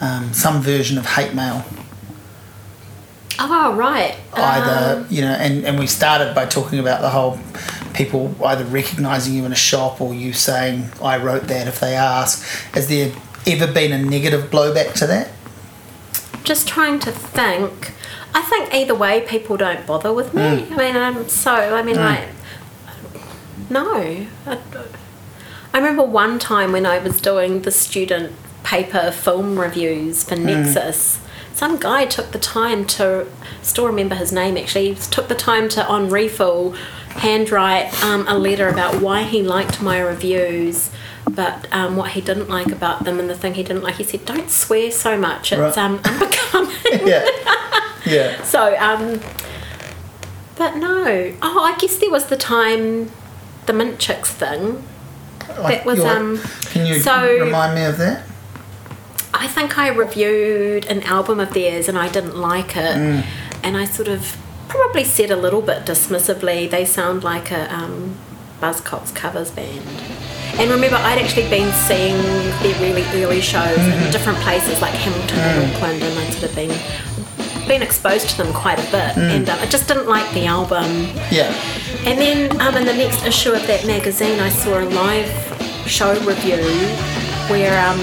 um, 0.00 0.32
some 0.32 0.62
version 0.62 0.96
of 0.96 1.04
hate 1.04 1.34
mail? 1.34 1.64
oh 3.38 3.74
right 3.74 4.16
Either, 4.34 5.00
Um, 5.00 5.06
you 5.10 5.20
know, 5.22 5.32
and, 5.32 5.64
and 5.66 5.78
we 5.78 5.86
started 5.86 6.34
by 6.34 6.46
talking 6.46 6.78
about 6.78 7.00
the 7.02 7.10
whole 7.10 7.38
people 7.92 8.34
either 8.46 8.64
recognizing 8.64 9.34
you 9.34 9.44
in 9.44 9.52
a 9.52 9.56
shop 9.56 10.00
or 10.00 10.14
you 10.14 10.32
saying, 10.32 10.90
I 11.02 11.16
wrote 11.18 11.44
that 11.48 11.66
if 11.66 11.80
they 11.80 11.94
ask. 11.94 12.42
Has 12.74 12.88
there 12.88 13.12
ever 13.46 13.66
been 13.70 13.92
a 13.92 13.98
negative 13.98 14.50
blowback 14.50 14.94
to 14.94 15.06
that? 15.08 15.28
Just 16.44 16.68
trying 16.68 16.98
to 17.00 17.12
think. 17.12 17.92
I 18.34 18.42
think 18.42 18.72
either 18.74 18.94
way 18.94 19.20
people 19.22 19.56
don't 19.56 19.86
bother 19.86 20.12
with 20.12 20.34
me. 20.34 20.42
Mm. 20.42 20.72
I 20.72 20.76
mean 20.76 20.96
I'm 20.96 21.28
so 21.28 21.52
I 21.52 21.82
mean 21.82 21.96
like 21.96 22.28
no. 23.68 24.26
I, 24.46 24.58
I 25.72 25.78
remember 25.78 26.02
one 26.02 26.38
time 26.38 26.72
when 26.72 26.86
I 26.86 26.98
was 26.98 27.20
doing 27.20 27.62
the 27.62 27.70
student 27.70 28.32
paper 28.64 29.10
film 29.10 29.58
reviews 29.58 30.24
Mm. 30.24 30.28
for 30.28 30.36
Nexus 30.36 31.20
some 31.54 31.76
guy 31.76 32.06
took 32.06 32.30
the 32.30 32.38
time 32.38 32.86
to 32.86 33.26
still 33.60 33.86
remember 33.86 34.14
his 34.14 34.32
name 34.32 34.56
actually 34.56 34.92
he 34.92 34.94
took 35.10 35.28
the 35.28 35.34
time 35.34 35.68
to 35.68 35.86
on 35.86 36.08
refill 36.08 36.70
handwrite 37.16 37.92
um, 38.02 38.26
a 38.28 38.38
letter 38.38 38.68
about 38.68 39.00
why 39.02 39.22
he 39.24 39.42
liked 39.42 39.82
my 39.82 39.98
reviews 39.98 40.90
but 41.34 41.66
um, 41.72 41.96
what 41.96 42.10
he 42.12 42.20
didn't 42.20 42.48
like 42.48 42.68
about 42.72 43.04
them 43.04 43.18
and 43.20 43.28
the 43.30 43.34
thing 43.34 43.54
he 43.54 43.62
didn't 43.62 43.82
like 43.82 43.96
he 43.96 44.04
said 44.04 44.24
don't 44.24 44.50
swear 44.50 44.90
so 44.90 45.16
much 45.16 45.52
it's 45.52 45.76
Right. 45.76 45.78
um, 45.78 46.00
unbecoming 46.04 46.76
Yeah. 47.06 47.26
yeah. 48.06 48.42
so, 48.54 48.76
um, 48.78 49.20
but 50.56 50.76
no. 50.76 51.32
Oh, 51.42 51.60
I 51.64 51.76
guess 51.78 51.96
there 51.98 52.10
was 52.10 52.26
the 52.26 52.36
time, 52.36 53.10
the 53.66 53.72
Mint 53.72 53.98
Chicks 53.98 54.30
thing. 54.32 54.82
That 55.48 55.84
was, 55.84 56.00
um, 56.00 56.38
Can 56.66 56.86
you 56.86 57.00
so- 57.00 57.38
remind 57.40 57.74
me 57.74 57.84
of 57.84 57.96
that? 57.98 58.24
I 59.32 59.46
think 59.46 59.78
I 59.78 59.88
reviewed 59.88 60.86
an 60.86 61.02
album 61.04 61.38
of 61.40 61.54
theirs 61.54 61.88
and 61.88 61.96
I 61.96 62.08
didn't 62.08 62.36
like 62.36 62.76
it, 62.76 62.96
Mm. 62.96 63.24
and 63.62 63.76
I 63.76 63.84
sort 63.84 64.08
of 64.08 64.36
probably 64.68 65.04
said 65.04 65.30
a 65.30 65.36
little 65.36 65.62
bit 65.62 65.84
dismissively, 65.86 66.68
they 66.68 66.84
sound 66.84 67.22
like 67.24 67.50
a 67.50 67.72
um, 67.74 68.16
Buzzcocks 68.60 69.14
covers 69.14 69.50
band. 69.50 69.82
And 70.58 70.70
remember, 70.70 70.96
I'd 70.96 71.18
actually 71.18 71.48
been 71.48 71.72
seeing 71.72 72.16
their 72.62 72.78
really 72.80 73.04
early 73.22 73.40
shows 73.40 73.78
Mm-hmm. 73.78 74.04
in 74.04 74.10
different 74.12 74.38
places 74.40 74.80
like 74.82 74.92
Hamilton 74.94 75.38
Mm. 75.38 75.42
and 75.64 75.72
Auckland, 75.74 76.02
and 76.02 76.18
I'd 76.18 76.32
sort 76.32 76.44
of 76.50 76.54
been 76.54 76.72
been 77.68 77.82
exposed 77.82 78.28
to 78.30 78.36
them 78.42 78.52
quite 78.52 78.78
a 78.78 78.90
bit, 78.90 79.14
Mm. 79.14 79.30
and 79.36 79.48
um, 79.50 79.58
I 79.60 79.66
just 79.66 79.86
didn't 79.86 80.08
like 80.08 80.28
the 80.32 80.46
album. 80.46 81.06
Yeah. 81.30 81.52
And 82.04 82.18
then 82.18 82.60
um, 82.60 82.76
in 82.76 82.84
the 82.84 82.92
next 82.94 83.24
issue 83.24 83.52
of 83.52 83.64
that 83.68 83.86
magazine, 83.86 84.40
I 84.40 84.48
saw 84.48 84.80
a 84.80 84.86
live 85.02 85.30
show 85.86 86.12
review 86.24 86.62
where 87.48 87.74
um, 87.88 88.00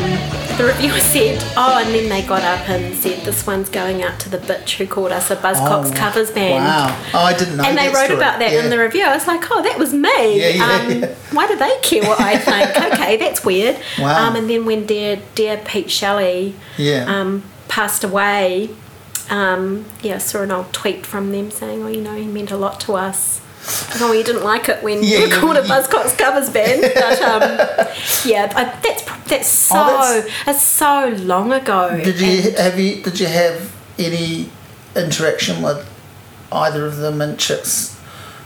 the 0.57 0.63
reviewer 0.65 0.99
said, 1.13 1.41
"Oh," 1.55 1.81
and 1.83 1.93
then 1.93 2.09
they 2.09 2.21
got 2.27 2.41
up 2.43 2.67
and 2.69 2.95
said, 2.95 3.23
"This 3.25 3.45
one's 3.45 3.69
going 3.69 4.01
out 4.03 4.19
to 4.21 4.29
the 4.29 4.37
bitch 4.39 4.77
who 4.77 4.87
called 4.87 5.11
us 5.11 5.29
a 5.31 5.35
Buzzcocks 5.35 5.91
Oh, 5.91 5.93
covers 5.95 6.31
band." 6.31 6.63
Wow. 6.65 7.03
Oh, 7.13 7.19
I 7.19 7.37
didn't 7.37 7.57
know 7.57 7.63
And 7.63 7.77
they 7.77 7.87
wrote 7.87 8.05
story. 8.05 8.17
about 8.17 8.39
that 8.39 8.51
Yeah. 8.51 8.63
in 8.63 8.69
the 8.69 8.79
review. 8.79 9.03
I 9.03 9.13
was 9.13 9.27
like, 9.27 9.43
"Oh, 9.51 9.61
that 9.61 9.77
was 9.77 9.93
me." 9.93 10.39
Yeah, 10.39 10.49
yeah, 10.49 10.63
um, 10.63 10.91
yeah. 11.01 11.15
Why 11.31 11.47
do 11.47 11.55
they 11.57 11.77
care 11.81 12.03
what 12.03 12.19
I 12.19 12.37
think? 12.37 12.93
okay, 12.93 13.17
that's 13.17 13.43
weird. 13.45 13.77
Wow. 13.99 14.27
Um, 14.29 14.35
and 14.35 14.49
then 14.49 14.65
when 14.65 14.85
dear 14.85 15.19
dear 15.35 15.57
Pete 15.63 15.91
Shelley 15.91 16.55
Yeah. 16.77 17.05
um, 17.07 17.43
passed 17.67 18.03
away, 18.03 18.69
um, 19.29 19.85
yeah, 20.01 20.15
I 20.15 20.17
saw 20.19 20.41
an 20.41 20.51
old 20.51 20.73
tweet 20.73 21.05
from 21.05 21.31
them 21.31 21.51
saying, 21.51 21.83
"Oh, 21.83 21.87
you 21.87 22.01
know, 22.01 22.15
he 22.15 22.25
meant 22.25 22.51
a 22.51 22.57
lot 22.57 22.79
to 22.81 22.95
us." 22.95 23.41
Oh, 23.99 24.13
you 24.13 24.23
didn't 24.23 24.43
like 24.43 24.69
it 24.69 24.81
when 24.83 25.03
Yeah, 25.03 25.09
you 25.19 25.27
were 25.27 25.33
you- 25.35 25.41
called 25.41 25.57
a 25.57 25.61
you- 25.61 25.67
Buzzcocks 25.67 26.17
covers 26.17 26.49
band, 26.49 26.81
but 26.95 27.21
um, 27.21 27.41
yeah, 28.25 28.51
I, 28.55 28.63
that's 28.81 29.03
that's 29.27 29.47
so 29.49 29.75
Oh, 29.77 30.21
that's- 30.45 30.63
so 30.65 31.09
long 31.23 31.51
ago. 31.51 31.99
Did 32.03 32.19
you 32.19 32.51
have 32.53 32.79
you 32.79 33.01
did 33.03 33.19
you 33.19 33.27
have 33.27 33.73
any 33.99 34.49
interaction 34.95 35.61
with 35.61 35.87
either 36.51 36.85
of 36.85 36.97
the 36.97 37.11
Mint 37.11 37.39
Chicks 37.39 37.99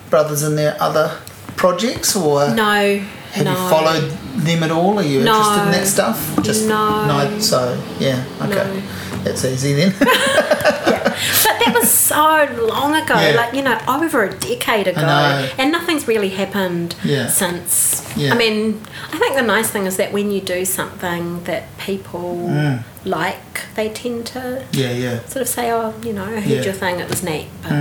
brothers 0.10 0.44
in 0.44 0.56
their 0.56 0.76
other 0.82 1.20
projects, 1.56 2.16
or 2.16 2.50
no, 2.54 2.98
have 3.34 3.46
no. 3.46 3.52
you 3.52 3.70
followed 3.70 4.10
them 4.38 4.64
at 4.64 4.72
all? 4.72 4.98
Are 5.00 5.04
you 5.04 5.22
No. 5.24 5.36
interested 5.38 5.66
in 5.66 5.72
that 5.72 5.88
stuff? 5.88 6.38
No. 6.68 7.06
no. 7.06 7.40
So 7.40 7.80
yeah, 8.00 8.26
okay, 8.42 8.56
No. 8.82 9.24
that's 9.24 9.46
easy 9.46 9.74
then. 9.74 9.94
But 11.44 11.60
that 11.66 11.74
was 11.80 11.90
so 11.92 12.48
long 12.74 12.96
ago, 12.96 13.16
Yeah. 13.16 13.36
like 13.36 13.54
you 13.54 13.62
know, 13.62 13.78
over 13.88 14.24
a 14.24 14.34
decade 14.34 14.88
ago, 14.88 15.50
and 15.58 15.72
nothing's 15.72 16.08
really 16.08 16.30
happened 16.30 16.96
Yeah. 17.04 17.28
since. 17.28 18.02
Yeah. 18.16 18.34
I 18.34 18.38
mean, 18.38 18.82
I 19.14 19.18
think 19.18 19.36
the 19.36 19.42
nice 19.42 19.68
thing 19.70 19.86
is 19.86 19.98
that 19.98 20.12
when 20.12 20.32
you 20.32 20.42
do 20.42 20.66
something 20.66 21.44
that 21.44 21.64
people 21.78 22.50
Mm. 22.50 22.84
like, 23.06 23.62
they 23.76 23.90
tend 23.90 24.26
to 24.28 24.64
yeah, 24.72 24.92
yeah. 24.92 25.20
sort 25.28 25.42
of 25.42 25.48
say, 25.48 25.72
"Oh, 25.72 25.94
you 26.04 26.14
know, 26.14 26.24
I 26.26 26.40
heard. 26.42 26.62
Mm. 26.62 26.66
your 26.66 26.74
thing; 26.74 27.00
it 27.00 27.10
was 27.10 27.22
neat." 27.24 27.48
But 27.64 27.72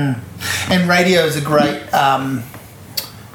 And 0.70 0.88
radio 0.88 1.24
is 1.24 1.36
a 1.36 1.40
great 1.40 1.80
um, 1.94 2.42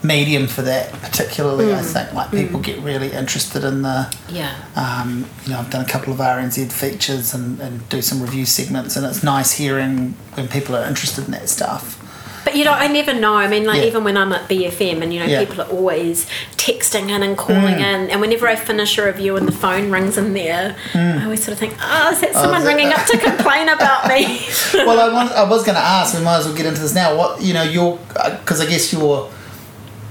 medium 0.05 0.47
for 0.47 0.61
that, 0.63 0.91
particularly. 1.01 1.65
Mm. 1.65 1.75
I 1.75 1.81
think 1.81 2.13
like 2.13 2.31
people 2.31 2.59
get 2.59 2.79
really 2.79 3.11
interested 3.11 3.63
in 3.63 3.81
the. 3.81 4.13
yeah, 4.29 4.53
Um, 4.75 5.25
you 5.45 5.51
know, 5.53 5.59
I've 5.59 5.69
done 5.69 5.83
a 5.83 5.87
couple 5.87 6.13
of 6.13 6.19
RNZ 6.19 6.71
features 6.71 7.33
and, 7.33 7.59
and 7.59 7.87
do 7.89 8.01
some 8.01 8.21
review 8.21 8.45
segments, 8.45 8.95
and 8.95 9.05
it's 9.05 9.23
nice 9.23 9.53
hearing 9.53 10.15
when 10.35 10.47
people 10.47 10.75
are 10.75 10.85
interested 10.85 11.25
in 11.25 11.31
that 11.31 11.49
stuff. 11.49 12.01
but 12.45 12.55
you 12.55 12.63
know, 12.63 12.73
I 12.73 12.85
never 12.87 13.11
know. 13.11 13.33
I 13.35 13.47
mean, 13.47 13.65
like 13.65 13.81
Yeah. 13.81 13.87
even 13.87 14.03
when 14.03 14.15
I'm 14.17 14.31
at 14.31 14.47
BFM, 14.47 15.01
and 15.01 15.11
you 15.11 15.19
know, 15.19 15.25
Yeah. 15.25 15.39
people 15.43 15.61
are 15.61 15.67
always 15.69 16.27
texting 16.57 17.09
in 17.09 17.23
and 17.23 17.35
calling 17.35 17.77
Mm. 17.79 17.89
in, 18.03 18.09
and 18.11 18.21
whenever 18.21 18.47
I 18.47 18.55
finish 18.55 18.99
a 18.99 19.03
review 19.05 19.35
and 19.35 19.47
the 19.47 19.51
phone 19.51 19.89
rings 19.89 20.15
in 20.15 20.35
there, 20.35 20.75
I 20.93 21.23
always 21.23 21.39
sort 21.43 21.53
of 21.53 21.57
think, 21.59 21.73
"Oh, 21.81 22.11
is 22.11 22.19
that 22.21 22.33
someone 22.33 22.59
Mm. 22.61 22.61
is 22.61 22.67
ringing 22.67 22.93
up 22.93 23.03
to 23.07 23.17
complain 23.29 23.67
about 23.69 24.07
me?" 24.07 24.45
well, 24.75 24.99
I, 24.99 25.09
want, 25.11 25.31
I 25.31 25.43
was 25.43 25.63
going 25.63 25.73
to 25.75 25.81
ask. 25.83 26.13
We 26.15 26.23
might 26.23 26.37
as 26.37 26.45
well 26.45 26.53
get 26.53 26.67
into 26.67 26.81
this 26.81 26.93
now. 26.93 27.15
What 27.15 27.41
you 27.41 27.55
know, 27.55 27.63
you're 27.63 27.97
because 28.13 28.61
I 28.61 28.67
guess 28.67 28.93
you're 28.93 29.27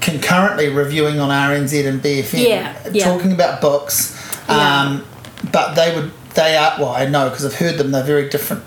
concurrently 0.05 0.69
reviewing 0.69 1.19
on 1.19 1.31
RNZ 1.31 1.87
and 1.89 2.01
BFM, 2.03 2.47
Yeah, 2.47 2.77
yeah. 2.93 3.05
talking 3.05 3.33
about 3.33 3.61
books. 3.61 4.13
Yeah. 4.49 4.83
Um, 4.83 5.05
but 5.51 5.75
they 5.75 5.95
would 5.95 6.13
they 6.35 6.57
are 6.57 6.75
well, 6.79 6.91
I 6.91 7.07
know 7.07 7.29
because 7.31 7.45
I've 7.45 7.55
heard 7.55 7.79
them. 7.79 7.91
They're 7.91 8.03
very 8.05 8.29
different 8.29 8.63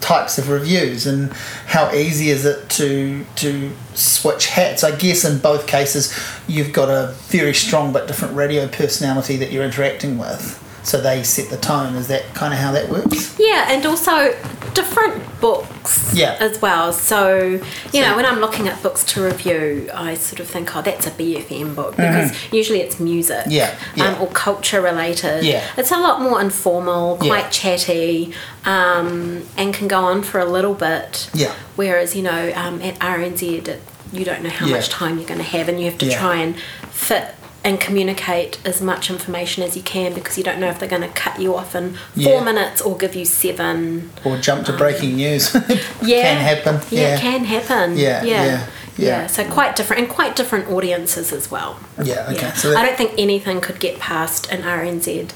types 0.00 0.36
of 0.36 0.50
reviews, 0.50 1.06
and 1.06 1.32
how 1.66 1.90
easy 1.92 2.28
is 2.28 2.44
it 2.44 2.68
to 2.70 3.24
to 3.36 3.70
switch 3.94 4.46
hats? 4.48 4.84
I 4.84 4.94
guess 4.96 5.24
in 5.24 5.38
both 5.38 5.66
cases, 5.66 6.12
you've 6.46 6.72
got 6.72 6.88
a 6.90 7.12
very 7.28 7.54
strong 7.54 7.92
but 7.92 8.06
different 8.06 8.34
radio 8.36 8.68
personality 8.68 9.36
that 9.36 9.50
you're 9.52 9.64
interacting 9.64 10.18
with. 10.18 10.60
So 10.82 11.00
they 11.00 11.22
set 11.22 11.48
the 11.48 11.56
tone. 11.56 11.94
Is 11.94 12.08
that 12.08 12.24
kind 12.34 12.52
of 12.52 12.60
how 12.60 12.72
that 12.72 12.90
works? 12.90 13.38
Yeah, 13.38 13.66
and 13.70 13.86
also 13.86 14.32
different 14.74 15.40
books 15.40 16.10
Yeah. 16.12 16.36
as 16.40 16.60
well. 16.60 16.92
So, 16.92 17.38
you 17.38 17.60
So- 17.92 18.00
know, 18.00 18.16
when 18.16 18.26
I'm 18.26 18.40
looking 18.40 18.68
at 18.68 18.82
books 18.82 19.02
to 19.04 19.22
review, 19.22 19.88
I 19.94 20.14
sort 20.14 20.40
of 20.40 20.46
think, 20.48 20.74
oh, 20.76 20.82
that's 20.82 21.06
a 21.06 21.10
BFM 21.10 21.74
book 21.74 21.96
because 21.96 22.32
usually 22.52 22.80
it's 22.80 22.98
music 23.00 23.38
Mm-hmm. 23.46 23.50
Yeah, 23.50 23.74
yeah. 23.94 24.08
Um, 24.08 24.20
or 24.22 24.26
culture 24.28 24.80
related. 24.80 25.44
Yeah. 25.44 25.62
It's 25.76 25.90
a 25.92 25.96
lot 25.98 26.20
more 26.20 26.40
informal, 26.40 27.18
Yeah. 27.22 27.28
quite 27.28 27.50
chatty, 27.52 28.32
um, 28.64 29.42
and 29.56 29.72
can 29.72 29.88
go 29.88 30.00
on 30.00 30.22
for 30.22 30.38
a 30.40 30.44
little 30.44 30.74
bit. 30.74 31.28
Yeah. 31.32 31.52
Whereas, 31.76 32.14
you 32.16 32.22
know, 32.22 32.52
um, 32.54 32.80
at 32.82 32.98
RNZ, 33.00 33.66
it, 33.68 33.82
you 34.12 34.24
don't 34.24 34.42
know 34.42 34.50
how 34.50 34.66
Yeah. 34.66 34.76
much 34.76 34.88
time 34.88 35.18
you're 35.18 35.26
going 35.28 35.38
to 35.40 35.44
have 35.56 35.68
and 35.68 35.78
you 35.80 35.86
have 35.90 35.98
to 35.98 36.06
Yeah. 36.06 36.18
try 36.20 36.36
and 36.36 36.54
fit 36.90 37.34
and 37.64 37.80
communicate 37.80 38.58
as 38.66 38.82
much 38.82 39.08
information 39.10 39.62
as 39.62 39.74
you 39.74 39.82
can 39.82 40.12
because 40.12 40.36
you 40.36 40.44
don't 40.44 40.60
know 40.60 40.68
if 40.68 40.78
they're 40.78 40.88
going 40.88 41.02
to 41.02 41.08
cut 41.08 41.40
you 41.40 41.56
off 41.56 41.74
in 41.74 41.94
four 41.94 42.00
Yeah. 42.14 42.44
minutes 42.44 42.82
or 42.82 42.96
give 42.96 43.14
you 43.14 43.24
seven. 43.24 44.10
or 44.24 44.36
jump 44.38 44.66
to 44.66 44.72
breaking 44.76 45.16
news. 45.16 45.54
Yeah, 46.02 46.22
can 46.22 46.40
happen. 46.42 46.74
Yeah, 46.90 47.00
Yeah, 47.00 47.16
it 47.16 47.20
can 47.20 47.44
happen. 47.44 47.96
Yeah, 47.96 48.22
yeah, 48.22 48.44
yeah, 48.44 48.66
yeah. 48.98 49.26
So 49.26 49.48
quite 49.50 49.74
different 49.76 50.02
and 50.02 50.10
quite 50.10 50.36
different 50.36 50.68
audiences 50.70 51.32
as 51.32 51.50
well. 51.50 51.80
Yeah, 52.02 52.30
okay. 52.32 52.50
So 52.54 52.70
that, 52.70 52.78
I 52.78 52.84
don't 52.86 52.96
think 52.98 53.12
anything 53.16 53.62
could 53.62 53.80
get 53.80 53.98
past 53.98 54.50
an 54.52 54.62
RNZ 54.62 55.30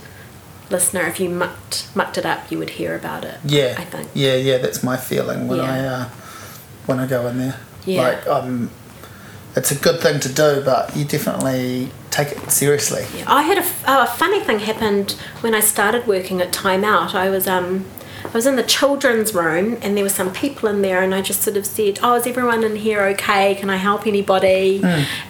listener, 0.71 1.07
if 1.07 1.19
you 1.19 1.31
mucked 1.31 1.89
mucked 1.97 2.19
it 2.19 2.27
up, 2.27 2.51
you 2.51 2.59
would 2.59 2.71
hear 2.71 2.95
about 2.95 3.25
it. 3.25 3.39
Yeah, 3.45 3.75
I 3.79 3.85
think. 3.85 4.11
Yeah, 4.13 4.35
yeah, 4.37 4.59
that's 4.59 4.83
my 4.83 4.99
feeling 4.99 5.49
when. 5.49 5.61
I 5.61 5.85
uh, 5.87 6.05
when 6.85 6.99
I 7.01 7.07
go 7.07 7.27
in 7.29 7.39
there. 7.39 7.59
Yeah. 7.87 8.03
Like 8.03 8.27
um, 8.27 8.71
it's 9.57 9.71
a 9.71 9.75
good 9.77 10.01
thing 10.01 10.21
to 10.21 10.29
do, 10.33 10.63
but 10.65 10.95
you 10.97 11.05
definitely 11.05 11.91
take 12.11 12.33
it 12.33 12.51
seriously. 12.51 13.05
Yeah, 13.17 13.25
I 13.27 13.43
had 13.43 13.59
a, 13.59 13.67
oh, 13.87 14.03
a 14.03 14.07
funny 14.07 14.41
thing 14.41 14.61
happened 14.61 15.13
when 15.41 15.55
I 15.55 15.61
started 15.61 16.07
working 16.07 16.41
at 16.41 16.53
Time 16.53 16.85
Out. 16.85 17.15
I 17.15 17.31
was 17.31 17.47
um, 17.47 17.85
I 18.25 18.29
was 18.31 18.47
in 18.47 18.57
the 18.57 18.63
children's 18.63 19.33
room 19.35 19.79
and 19.81 19.97
there 19.97 20.05
were 20.05 20.11
some 20.11 20.33
people 20.33 20.69
in 20.69 20.83
there, 20.83 21.03
and 21.03 21.15
I 21.15 21.23
just 21.23 21.43
sort 21.43 21.57
of 21.57 21.67
said, 21.67 21.99
"Oh, 22.03 22.15
is 22.17 22.27
everyone 22.27 22.63
in 22.65 22.77
here 22.77 23.03
okay? 23.15 23.55
Can 23.55 23.71
I 23.71 23.77
help 23.77 24.07
anybody?" 24.07 24.81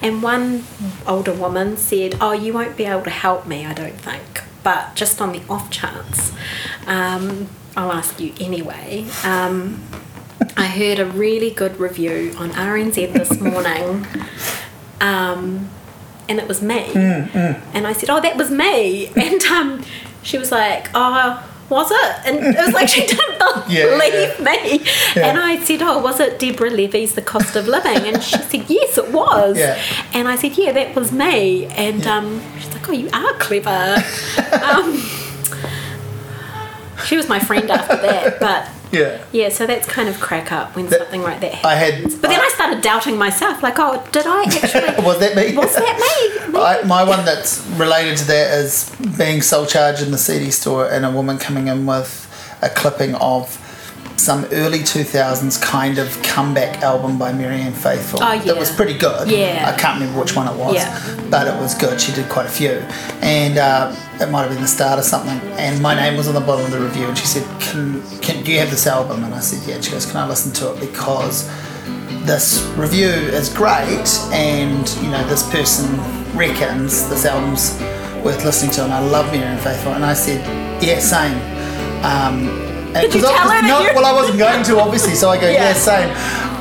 And 0.01 0.21
one 0.23 0.63
older 1.07 1.33
woman 1.33 1.77
said, 1.77 2.15
"Oh, 2.21 2.31
you 2.33 2.53
won't 2.53 2.75
be 2.77 2.85
able 2.85 3.03
to 3.03 3.09
help 3.09 3.45
me, 3.47 3.65
I 3.65 3.73
don't 3.73 3.99
think, 3.99 4.43
but 4.63 4.95
just 4.95 5.21
on 5.21 5.31
the 5.31 5.41
off 5.49 5.69
chance, 5.69 6.33
um, 6.87 7.47
I'll 7.77 7.91
ask 7.91 8.19
you 8.19 8.33
anyway." 8.39 9.05
Um, 9.23 9.81
heard 10.69 10.99
a 10.99 11.05
really 11.05 11.51
good 11.51 11.79
review 11.79 12.33
on 12.37 12.51
RNZ 12.51 13.13
this 13.13 13.39
morning. 13.41 14.05
Um, 15.01 15.69
and 16.27 16.39
it 16.39 16.47
was 16.47 16.61
me. 16.61 16.91
And 16.93 17.87
I 17.87 17.93
said, 17.93 18.09
"Oh, 18.09 18.21
that 18.21 18.37
was 18.37 18.49
me." 18.51 19.07
And 19.15 19.41
um, 19.45 19.83
she 20.21 20.37
was 20.37 20.51
like, 20.51 20.89
"Oh, 20.93 21.43
was 21.69 21.89
it?" 21.91 22.15
And 22.25 22.37
it 22.55 22.65
was 22.65 22.73
like 22.73 22.87
she 22.87 23.05
didn't 23.05 23.39
Yeah, 23.67 23.85
believe 23.85 24.39
me. 24.39 24.85
Yeah. 25.15 25.27
And 25.27 25.37
I 25.39 25.63
said, 25.63 25.81
"Oh, 25.81 26.01
was 26.01 26.19
it 26.19 26.37
Deborah 26.39 26.69
Levy's 26.69 27.15
The 27.15 27.21
Cost 27.21 27.55
of 27.55 27.67
Living?" 27.67 27.97
And 28.13 28.21
she 28.23 28.37
said, 28.37 28.65
"Yes, 28.69 28.97
it 28.97 29.11
was." 29.11 29.57
Yeah. 29.57 29.81
And 30.13 30.27
I 30.27 30.35
said, 30.35 30.57
"Yeah, 30.57 30.71
that 30.73 30.95
was 30.95 31.11
me." 31.11 31.65
And 31.67 32.05
um, 32.05 32.41
she's 32.59 32.71
like, 32.73 32.87
"Oh, 32.89 32.93
you 32.93 33.09
are 33.11 33.33
clever." 33.39 34.03
um, 34.63 35.01
she 37.05 37.17
was 37.17 37.27
my 37.27 37.39
friend 37.39 37.69
after 37.71 37.95
that, 37.97 38.39
but 38.39 38.67
Yeah. 38.91 39.23
yeah, 39.31 39.49
so 39.49 39.67
that's 39.67 39.87
kind 39.87 40.09
of 40.09 40.19
crack 40.19 40.51
up 40.51 40.75
when 40.75 40.87
That- 40.87 40.99
something 40.99 41.21
like 41.21 41.41
that 41.41 41.53
happens. 41.53 41.65
I 41.65 41.75
had. 41.75 42.21
But 42.21 42.29
then 42.29 42.39
I 42.39 42.49
started 42.55 42.81
doubting 42.81 43.17
myself, 43.17 43.61
like, 43.61 43.75
oh, 43.77 44.03
did 44.11 44.25
I 44.25 44.43
actually? 44.43 45.05
was 45.05 45.19
that 45.19 45.35
me? 45.35 45.55
Was 45.55 45.75
that 45.75 46.47
me? 46.49 46.59
I, 46.59 46.81
my 46.83 47.03
one 47.03 47.23
that's 47.25 47.65
related 47.77 48.17
to 48.17 48.25
that 48.27 48.57
is 48.59 48.93
being 49.17 49.41
sole 49.41 49.65
charge 49.65 50.01
in 50.01 50.11
the 50.11 50.17
CD 50.17 50.49
store 50.51 50.89
and 50.89 51.05
a 51.05 51.11
woman 51.11 51.37
coming 51.37 51.67
in 51.67 51.85
with 51.85 52.25
a 52.61 52.69
clipping 52.69 53.15
of 53.15 53.57
some 54.19 54.45
early 54.51 54.79
2000s 54.79 55.61
kind 55.61 55.97
of 55.97 56.21
comeback 56.21 56.81
album 56.81 57.17
by 57.17 57.31
Marianne 57.31 57.73
Faithfull. 57.73 58.21
Oh, 58.21 58.33
yeah. 58.33 58.41
That 58.43 58.57
was 58.57 58.71
pretty 58.71 58.97
good. 58.97 59.29
Yeah. 59.29 59.71
I 59.73 59.79
can't 59.79 59.99
remember 59.99 60.19
which 60.19 60.35
one 60.35 60.47
it 60.47 60.57
was. 60.57 60.75
Yeah. 60.75 61.27
But 61.29 61.47
it 61.47 61.59
was 61.59 61.75
good. 61.75 61.99
She 61.99 62.11
did 62.11 62.29
quite 62.29 62.45
a 62.45 62.49
few. 62.49 62.83
And 63.21 63.57
uh, 63.57 63.95
it 64.19 64.29
might 64.29 64.41
have 64.41 64.51
been 64.51 64.61
the 64.61 64.67
start 64.67 64.99
of 64.99 65.05
something. 65.05 65.39
And 65.57 65.81
my 65.81 65.95
name 65.95 66.17
was 66.17 66.27
on 66.27 66.33
the 66.33 66.41
bottom 66.41 66.65
of 66.65 66.71
the 66.71 66.79
review. 66.79 67.05
And 67.05 67.17
she 67.17 67.25
said, 67.25 67.61
can, 67.61 68.01
can, 68.19 68.43
Do 68.43 68.51
you 68.51 68.59
have 68.59 68.69
this 68.69 68.87
album? 68.87 69.23
And 69.23 69.33
I 69.33 69.39
said, 69.39 69.67
Yeah. 69.67 69.79
She 69.81 69.91
goes, 69.91 70.05
Can 70.05 70.17
I 70.17 70.27
listen 70.27 70.51
to 70.53 70.73
it? 70.73 70.79
Because 70.79 71.49
this 72.25 72.61
review 72.77 73.07
is 73.07 73.51
great 73.51 74.07
and 74.31 74.87
you 75.01 75.09
know 75.09 75.25
this 75.27 75.49
person 75.49 75.87
reckons 76.37 77.09
this 77.09 77.25
album's 77.25 77.79
worth 78.23 78.43
listening 78.45 78.71
to 78.71 78.83
and 78.83 78.93
I 78.93 78.99
love 78.99 79.31
Marianne 79.31 79.57
Faithfull 79.57 79.93
and 79.93 80.05
I 80.05 80.13
said 80.13 80.45
yeah 80.83 80.99
same 80.99 81.33
um, 82.03 82.78
Did 82.93 83.13
you 83.13 83.21
'cause 83.21 83.29
I- 83.31 83.61
her 83.61 83.67
no, 83.67 83.79
well 83.95 84.05
I 84.05 84.13
wasn't 84.13 84.37
going 84.39 84.63
to 84.63 84.79
obviously 84.79 85.15
so 85.15 85.29
I 85.29 85.37
go 85.39 85.47
yeah, 85.49 85.69
Yeah. 85.69 85.73
same 85.73 86.09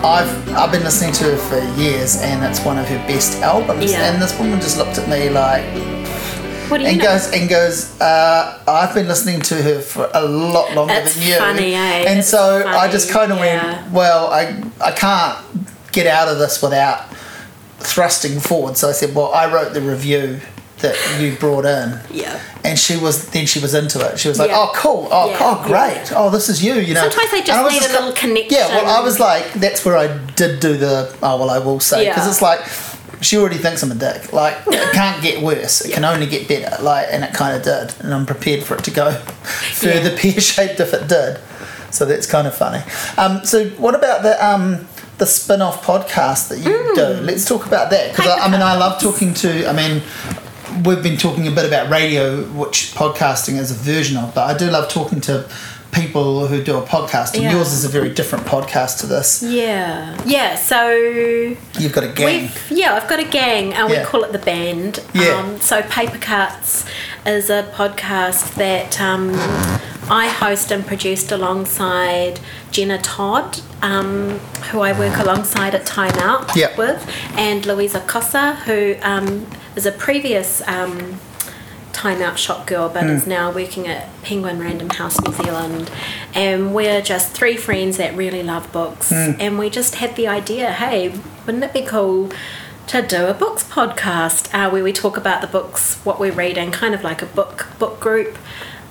I've 0.05 0.55
I've 0.55 0.71
been 0.73 0.85
listening 0.85 1.13
to 1.15 1.25
her 1.25 1.37
for 1.37 1.61
years 1.81 2.21
and 2.23 2.45
it's 2.45 2.61
one 2.61 2.79
of 2.79 2.87
her 2.89 2.99
best 3.09 3.41
albums 3.43 3.91
Yeah. 3.93 4.05
and 4.13 4.23
this 4.23 4.37
woman 4.39 4.61
just 4.61 4.77
looked 4.79 4.99
at 4.99 5.09
me 5.09 5.31
like 5.31 5.65
What 6.69 6.79
do 6.79 6.85
you 6.85 6.91
and 6.91 6.99
know? 6.99 7.05
goes 7.05 7.31
and 7.33 7.49
goes. 7.49 7.99
Uh, 7.99 8.59
I've 8.69 8.93
been 8.95 9.09
listening 9.09 9.41
to 9.41 9.55
her 9.63 9.81
for 9.81 10.11
a 10.13 10.21
lot 10.25 10.75
longer 10.75 10.93
It's 10.93 11.15
than 11.15 11.27
you. 11.27 11.35
funny, 11.39 11.75
eh? 11.75 12.05
And 12.11 12.19
It's 12.19 12.29
so 12.29 12.63
I 12.67 12.89
just 12.89 13.09
kind 13.11 13.33
of 13.33 13.39
yeah. 13.39 13.65
went, 13.81 13.91
well, 13.93 14.27
I 14.29 14.55
I 14.81 14.91
can't 14.93 15.39
get 15.93 16.07
out 16.07 16.29
of 16.29 16.39
this 16.39 16.61
without 16.61 17.07
thrusting 17.81 18.39
forward. 18.39 18.77
So 18.77 18.89
I 18.91 18.93
said, 18.93 19.15
well, 19.15 19.33
I 19.33 19.51
wrote 19.51 19.73
the 19.73 19.81
review 19.81 20.41
that 20.81 20.97
you 21.21 21.37
brought 21.37 21.65
in. 21.65 21.99
yeah. 22.11 22.41
And 22.65 22.79
she 22.79 22.97
was 22.97 23.29
then 23.31 23.47
she 23.47 23.61
was 23.61 23.75
into 23.75 24.01
it. 24.07 24.19
She 24.19 24.29
was 24.29 24.39
like, 24.39 24.51
Yeah. 24.51 24.59
"Oh, 24.59 24.73
cool! 24.75 25.09
Oh, 25.11 25.31
Yeah, 25.31 25.39
oh, 25.41 25.63
great! 25.67 25.95
yeah. 26.11 26.13
Oh, 26.17 26.31
this 26.31 26.49
is 26.49 26.63
you." 26.63 26.75
You 26.75 26.95
know. 26.95 27.03
Sometimes 27.09 27.31
they 27.31 27.39
just 27.41 27.51
And 27.51 27.61
I 27.61 27.63
was 27.63 27.73
need 27.73 27.83
a 27.83 27.89
go- 27.89 27.95
little 28.01 28.13
connection. 28.13 28.59
Yeah, 28.59 28.69
well, 28.69 29.01
I 29.01 29.05
was 29.05 29.19
like, 29.21 29.53
that's 29.55 29.85
where 29.85 29.97
I 29.97 30.09
did 30.35 30.61
do 30.61 30.77
the. 30.77 31.17
Oh, 31.23 31.39
well, 31.39 31.51
I 31.51 31.59
will 31.61 31.81
say 31.81 32.09
because 32.09 32.27
it's 32.29 32.43
like 32.43 32.61
she 33.23 33.37
already 33.37 33.57
thinks 33.59 33.83
I'm 33.83 33.91
a 33.93 33.95
dick. 33.95 34.33
Like 34.33 34.57
it 34.67 34.93
can't 34.93 35.23
get 35.23 35.43
worse. 35.43 35.81
It 35.83 35.93
can 35.93 36.05
only 36.05 36.27
get 36.27 36.47
better. 36.49 36.83
Like, 36.83 37.07
and 37.11 37.25
it 37.25 37.33
kind 37.33 37.57
of 37.57 37.63
did, 37.63 37.95
and 38.05 38.13
I'm 38.13 38.27
prepared 38.27 38.65
for 38.65 38.75
it 38.77 38.85
to 38.85 38.91
go 38.91 39.13
further 39.75 40.17
pear 40.17 40.33
shaped 40.41 40.81
if 40.81 40.93
it 40.95 41.09
did. 41.09 41.39
So 41.91 42.05
that's 42.05 42.27
kind 42.27 42.47
of 42.47 42.55
funny. 42.55 42.83
Um, 43.17 43.45
so 43.45 43.69
what 43.71 43.95
about 43.95 44.23
the 44.23 44.35
um, 44.47 44.87
the 45.17 45.27
spin 45.27 45.63
off 45.63 45.85
podcast 45.87 46.49
that 46.49 46.59
you 46.59 46.93
do? 46.95 47.21
Let's 47.25 47.45
talk 47.47 47.67
about 47.67 47.91
that 47.91 48.11
because 48.11 48.27
I, 48.27 48.47
I 48.47 48.51
mean 48.51 48.61
I 48.63 48.77
love 48.77 49.01
talking 49.01 49.33
to. 49.35 49.67
I 49.69 49.73
mean 49.73 50.03
we've 50.85 51.03
been 51.03 51.17
talking 51.17 51.47
a 51.49 51.51
bit 51.51 51.65
about 51.67 51.91
radio, 51.91 52.43
which 52.45 52.93
podcasting 52.95 53.59
is 53.59 53.71
a 53.71 53.75
version 53.75 54.17
of, 54.17 54.35
but 54.35 54.45
I 54.55 54.57
do 54.57 54.71
love 54.71 54.89
talking 54.91 55.21
to 55.23 55.49
people 55.91 56.47
who 56.47 56.63
do 56.63 56.77
a 56.77 56.83
podcast, 56.83 57.33
and 57.35 57.43
Yeah. 57.45 57.53
yours 57.53 57.73
is 57.73 57.85
a 57.85 57.89
very 57.89 58.11
different 58.11 58.45
podcast 58.47 58.99
to 59.01 59.07
this. 59.07 59.43
Yeah. 59.43 60.15
Yeah. 60.27 60.55
So 60.57 60.91
You've 61.79 61.93
got 61.93 62.05
a 62.05 62.09
gang. 62.09 62.43
We've, 62.43 62.67
yeah, 62.71 62.95
I've 62.95 63.09
got 63.09 63.21
a 63.21 63.25
gang. 63.25 63.73
and 63.73 63.91
Yeah. 63.91 64.01
We 64.01 64.05
call 64.07 64.23
it 64.25 64.33
the 64.33 64.39
band. 64.39 65.01
Yeah. 65.15 65.31
Um, 65.39 65.61
so 65.61 65.83
Paper 65.83 66.19
Cuts 66.19 66.85
is 67.25 67.49
a 67.49 67.63
podcast 67.75 68.55
that 68.57 69.01
um, 69.01 69.33
I 70.11 70.29
host 70.29 70.71
and 70.71 70.87
produced 70.87 71.33
alongside 71.33 72.39
Jenna 72.71 72.99
Todd, 72.99 73.61
um, 73.81 74.39
who 74.71 74.81
I 74.81 74.93
work 74.93 75.17
alongside 75.19 75.75
at 75.75 75.87
Time 75.87 76.15
Out 76.19 76.55
Yeah. 76.55 76.77
with, 76.77 77.03
and 77.37 77.65
Louisa 77.65 78.01
Kasza, 78.01 78.57
who 78.57 78.97
um, 79.03 79.47
is 79.79 79.87
a 79.87 79.93
previous. 79.93 80.61
Um, 80.69 81.21
Time 81.93 82.23
Out 82.23 82.39
shop 82.39 82.65
girl, 82.69 82.89
but 82.89 83.03
Hmm. 83.03 83.09
is 83.11 83.27
now 83.27 83.51
working 83.51 83.89
at 83.89 84.07
Penguin 84.23 84.61
Random 84.61 84.89
House 84.89 85.21
New 85.21 85.33
Zealand. 85.33 85.91
And 86.33 86.73
we're 86.73 87.03
just 87.03 87.33
three 87.33 87.57
friends 87.57 87.97
that 87.97 88.15
really 88.17 88.41
love 88.45 88.71
books. 88.71 89.09
Hmm. 89.09 89.33
And 89.41 89.59
we 89.59 89.69
just 89.69 89.97
had 89.97 90.15
the 90.15 90.29
idea 90.29 90.71
hey, 90.71 91.15
wouldn't 91.45 91.65
it 91.65 91.73
be 91.73 91.83
cool 91.83 92.31
to 92.89 93.03
do 93.03 93.27
a 93.27 93.35
books 93.35 93.65
podcast 93.65 94.49
uh, 94.55 94.71
where 94.71 94.85
we 94.85 94.93
talk 94.93 95.17
about 95.17 95.41
the 95.41 95.49
books, 95.49 95.97
what 96.05 96.21
we're 96.21 96.31
reading, 96.31 96.71
kind 96.71 96.95
of 96.95 97.03
like 97.03 97.21
a 97.21 97.27
book 97.27 97.67
book 97.81 97.99
group. 97.99 98.39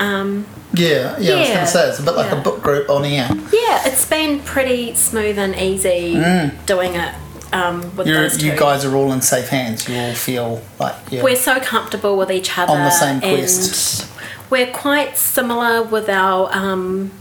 Um, 0.01 0.45
Yeah, 0.73 1.15
yeah, 1.17 1.35
I 1.35 1.39
was 1.39 1.47
going 1.47 1.59
to 1.61 1.67
say 1.67 1.87
it's 1.89 1.99
a 1.99 2.03
bit 2.03 2.15
like 2.15 2.31
a 2.33 2.41
book 2.47 2.61
group 2.61 2.89
on 2.89 3.05
air. 3.05 3.29
yeah, 3.53 3.87
it's 3.87 4.05
been 4.05 4.41
pretty 4.41 4.95
smooth 4.95 5.37
and 5.39 5.55
easy 5.55 6.21
doing 6.65 6.95
it 6.95 7.13
um, 7.53 7.95
with. 7.95 8.07
You're, 8.07 8.21
those 8.23 8.37
two. 8.37 8.45
you 8.47 8.55
guys 8.57 8.83
are 8.85 8.95
all 8.95 9.11
in 9.11 9.21
safe 9.21 9.47
hands. 9.49 9.87
You 9.87 9.95
all 9.97 10.13
feel 10.13 10.61
like 10.79 10.95
yeah. 11.11 11.23
we're 11.23 11.35
so 11.35 11.59
comfortable 11.59 12.17
with 12.17 12.31
each 12.31 12.57
other 12.57 12.71
On 12.73 12.79
the 12.79 12.91
same 12.91 13.19
quest. 13.19 14.09
we're 14.49 14.71
quite 14.71 15.17
similar 15.17 15.83
with 15.83 16.09
our 16.09 16.49
um, 16.55 17.11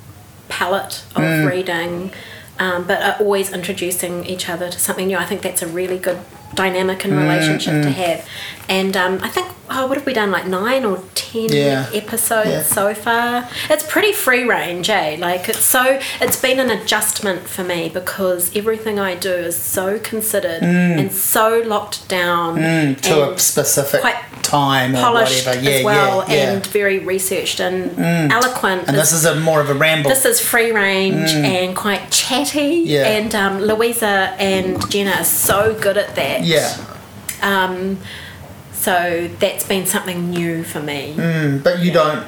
palette 0.48 1.02
of 1.14 1.22
Mm. 1.22 1.50
reading 1.50 2.10
um, 2.58 2.86
but 2.86 3.02
are 3.02 3.16
always 3.20 3.52
introducing 3.52 4.24
each 4.24 4.48
other 4.48 4.70
to 4.70 4.78
something 4.78 5.08
new 5.08 5.16
i 5.18 5.24
think 5.26 5.42
that's 5.42 5.60
a 5.60 5.66
really 5.66 5.98
good 5.98 6.18
dynamic 6.54 7.00
Mm, 7.00 7.04
and 7.04 7.18
relationship 7.18 7.82
to 7.82 7.90
have 7.90 8.26
and 8.68 8.96
um, 8.96 9.18
i 9.22 9.28
think 9.28 9.46
oh, 9.70 9.86
what 9.86 9.96
have 9.96 10.06
we 10.06 10.12
done 10.12 10.30
like 10.30 10.46
nine 10.46 10.84
or 10.84 11.02
ten 11.14 11.48
Yeah. 11.52 11.88
episodes 11.92 12.48
Yeah. 12.50 12.62
so 12.62 12.94
far 12.94 13.48
it's 13.68 13.84
pretty 13.88 14.12
free 14.12 14.44
range 14.44 14.88
eh 14.90 15.16
like 15.18 15.48
it's 15.48 15.58
so 15.64 16.00
it's 16.20 16.40
been 16.40 16.58
an 16.60 16.70
adjustment 16.70 17.42
for 17.48 17.64
me 17.64 17.88
because 17.88 18.54
everything 18.56 18.98
i 18.98 19.14
do 19.14 19.32
is 19.32 19.56
so 19.56 19.98
considered 19.98 20.62
and 20.62 21.12
so 21.12 21.62
locked 21.66 22.08
down 22.08 22.56
Mm, 22.56 23.00
to 23.02 23.32
a 23.32 23.38
specific 23.38 24.00
quite 24.00 24.22
time 24.42 24.94
or 24.94 25.00
polished 25.00 25.44
whatever. 25.46 25.64
Yeah, 25.64 25.70
as 25.78 25.84
well 25.84 26.24
yeah, 26.28 26.52
and 26.52 26.66
very 26.68 27.00
researched 27.00 27.58
and 27.60 27.98
eloquent. 28.32 28.86
and 28.86 28.96
this 28.96 29.12
is 29.12 29.24
a 29.24 29.34
more 29.40 29.60
of 29.60 29.68
a 29.70 29.74
ramble. 29.74 30.08
this 30.10 30.24
is 30.24 30.40
free 30.40 30.70
range 30.70 31.30
and 31.32 31.74
quite 31.76 32.10
chatty. 32.12 32.84
Mm. 32.84 32.86
Yeah. 32.86 33.06
And 33.08 33.34
um, 33.34 33.58
Louisa 33.60 34.34
and 34.38 34.88
Jenna 34.90 35.10
are 35.18 35.24
so 35.24 35.76
good 35.80 35.96
at 35.96 36.14
that. 36.14 36.44
yeah, 36.44 36.76
Um, 37.42 37.98
so 38.86 39.28
that's 39.40 39.66
been 39.66 39.84
something 39.84 40.30
new 40.30 40.62
for 40.62 40.80
me. 40.80 41.14
Mm, 41.16 41.62
but 41.64 41.80
you 41.80 41.92
don't. 41.92 42.24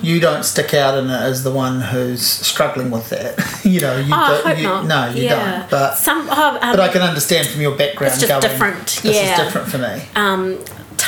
You 0.00 0.20
don't 0.20 0.44
stick 0.44 0.74
out 0.74 0.96
in 0.96 1.06
it 1.10 1.20
as 1.30 1.42
the 1.42 1.50
one 1.50 1.80
who's 1.80 2.24
struggling 2.24 2.92
with 2.92 3.08
that. 3.10 3.34
you 3.64 3.80
know, 3.80 3.96
you 3.98 4.12
Oh, 4.14 4.40
don't. 4.44 4.46
hope 4.46 4.58
you. 4.58 4.88
No, 4.88 5.08
you 5.10 5.24
yeah. 5.24 5.58
don't. 5.58 5.70
But 5.70 5.94
some, 5.96 6.28
oh, 6.30 6.58
um, 6.62 6.70
but 6.72 6.78
I 6.78 6.86
can 6.86 7.02
understand 7.02 7.48
from 7.48 7.60
your 7.62 7.76
background. 7.76 8.12
It's 8.12 8.20
just 8.22 8.28
going, 8.30 8.40
different, 8.40 8.86
This 9.02 9.16
yeah. 9.16 9.32
is 9.32 9.38
different 9.44 9.66
for 9.68 9.78
me. 9.78 10.02
um, 10.14 10.58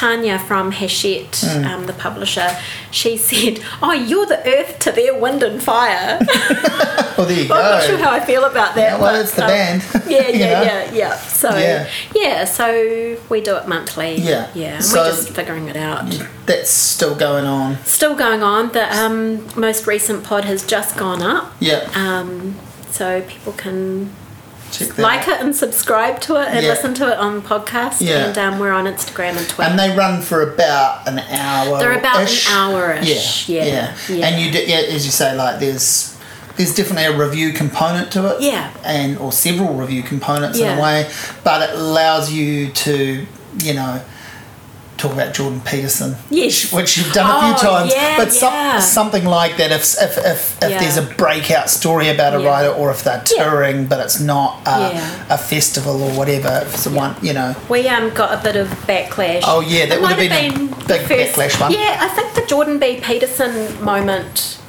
Tanya 0.01 0.39
from 0.39 0.73
Hachette, 0.73 1.45
mm. 1.45 1.67
um, 1.67 1.85
the 1.85 1.93
publisher, 1.93 2.57
she 2.91 3.19
said, 3.19 3.63
"Oh, 3.83 3.93
you're 3.93 4.25
the 4.25 4.41
earth 4.49 4.79
to 4.79 4.93
their 4.93 5.15
wind 5.15 5.43
and 5.43 5.63
fire." 5.63 6.19
well, 7.19 7.27
there 7.27 7.43
you 7.43 7.47
go. 7.47 7.55
I'm 7.55 7.73
not 7.73 7.83
sure 7.83 7.99
how 7.99 8.11
I 8.11 8.21
feel 8.21 8.47
about 8.47 8.75
that. 8.77 8.93
Yeah, 8.93 8.99
well, 8.99 9.13
but, 9.13 9.21
it's 9.21 9.35
the 9.35 9.43
um, 9.43 9.49
band. 9.49 9.83
Yeah, 10.11 10.29
yeah, 10.29 10.63
yeah, 10.63 10.93
yeah. 10.95 11.17
So 11.17 11.55
yeah. 11.55 11.91
yeah, 12.15 12.47
so 12.47 13.19
we 13.29 13.43
do 13.43 13.57
it 13.57 13.69
monthly. 13.69 14.15
Yeah, 14.17 14.51
yeah. 14.55 14.79
So 14.79 15.03
we're 15.03 15.11
just 15.11 15.35
figuring 15.35 15.69
it 15.69 15.77
out. 15.77 16.11
That's 16.47 16.71
still 16.71 17.15
going 17.15 17.45
on. 17.45 17.77
Still 17.85 18.17
going 18.17 18.43
on. 18.43 18.73
The 18.73 18.87
um, 18.97 19.47
most 19.55 19.87
recent 19.87 20.25
pod 20.25 20.47
has 20.47 20.67
just 20.67 20.97
gone 20.97 21.21
up. 21.21 21.53
Yeah. 21.61 21.91
Um, 21.95 22.55
so 22.89 23.21
people 23.21 23.53
can 23.53 24.15
like 24.99 25.29
it 25.29 25.41
and 25.41 25.55
subscribe 25.55 26.21
to 26.23 26.37
it 26.37 26.49
and 26.49 26.63
yeah. 26.63 26.71
listen 26.71 26.95
to 26.95 27.11
it 27.11 27.19
on 27.19 27.43
podcast. 27.43 28.01
Yeah. 28.01 28.29
And 28.29 28.39
um, 28.39 28.59
we're 28.59 28.73
on 28.73 28.85
Instagram 28.85 29.37
and 29.37 29.49
Twitter. 29.49 29.71
And 29.71 29.79
they 29.79 29.97
run 29.97 30.23
for 30.23 30.43
about 30.43 31.09
an 31.09 31.19
hour. 31.19 31.79
They're 31.79 31.99
about 31.99 32.31
an 32.31 32.39
hour 32.49 32.93
ish. 32.93 33.49
Yeah. 33.49 33.65
Yeah. 33.65 33.97
yeah. 34.09 34.27
And 34.27 34.43
you, 34.43 34.53
do, 34.53 34.59
yeah, 34.59 34.79
as 34.79 35.05
you 35.05 35.13
say, 35.13 35.35
like 35.37 35.61
there's 35.61 36.17
there's 36.57 36.75
definitely 36.75 37.05
a 37.05 37.17
review 37.17 37.53
component 37.53 38.13
to 38.13 38.35
it. 38.35 38.43
Yeah. 38.43 38.73
And 38.85 39.19
or 39.19 39.33
several 39.33 39.75
review 39.75 40.03
components 40.03 40.59
in 40.59 40.79
a 40.79 40.81
way, 40.81 41.11
but 41.43 41.71
it 41.71 41.77
allows 41.77 42.33
you 42.33 42.71
to, 42.73 43.27
you 43.59 43.75
know 43.75 44.03
talk 45.01 45.13
about 45.13 45.35
Jordan 45.35 45.61
Peterson, 45.61 46.17
yes, 46.31 46.73
which 46.73 46.97
you've 46.97 47.13
done 47.13 47.31
a 47.31 47.59
few 47.59 47.69
oh, 47.69 47.73
times. 47.73 47.93
Yeah, 47.93 48.17
but 48.17 48.37
yeah. 48.41 48.79
something 48.81 49.25
like 49.25 49.57
that, 49.57 49.73
if 49.73 49.83
if 50.01 50.19
if, 50.19 50.63
if 50.63 50.71
yeah. 50.71 50.79
there's 50.79 50.97
a 50.97 51.15
breakout 51.15 51.71
story 51.71 52.09
about 52.09 52.35
a 52.35 52.39
writer, 52.39 52.71
or 52.71 52.91
if 52.91 53.03
they're 53.03 53.23
touring, 53.25 53.87
but 53.87 54.01
it's 54.01 54.21
not 54.21 54.61
a, 54.67 54.97
a 55.31 55.39
festival 55.39 56.03
or 56.03 56.11
whatever, 56.17 56.67
if 56.67 56.75
it's 56.75 56.87
one, 56.87 57.17
you 57.23 57.33
know. 57.33 57.57
We 57.69 57.89
um 57.89 58.13
got 58.15 58.39
a 58.39 58.43
bit 58.43 58.57
of 58.57 58.69
backlash. 58.87 59.43
Oh 59.45 59.61
yeah, 59.61 59.87
that 59.87 60.01
would 60.01 60.11
have 60.11 60.19
been, 60.19 60.69
been, 60.69 60.73
a 60.73 60.87
big 60.87 61.07
first, 61.07 61.35
backlash 61.35 61.61
one. 61.61 61.73
Yeah, 61.73 61.99
I 62.01 62.09
think 62.09 62.35
the 62.35 62.47
Jordan 62.47 62.79
B. 62.79 63.01
Peterson 63.01 63.83
moment 63.83 64.60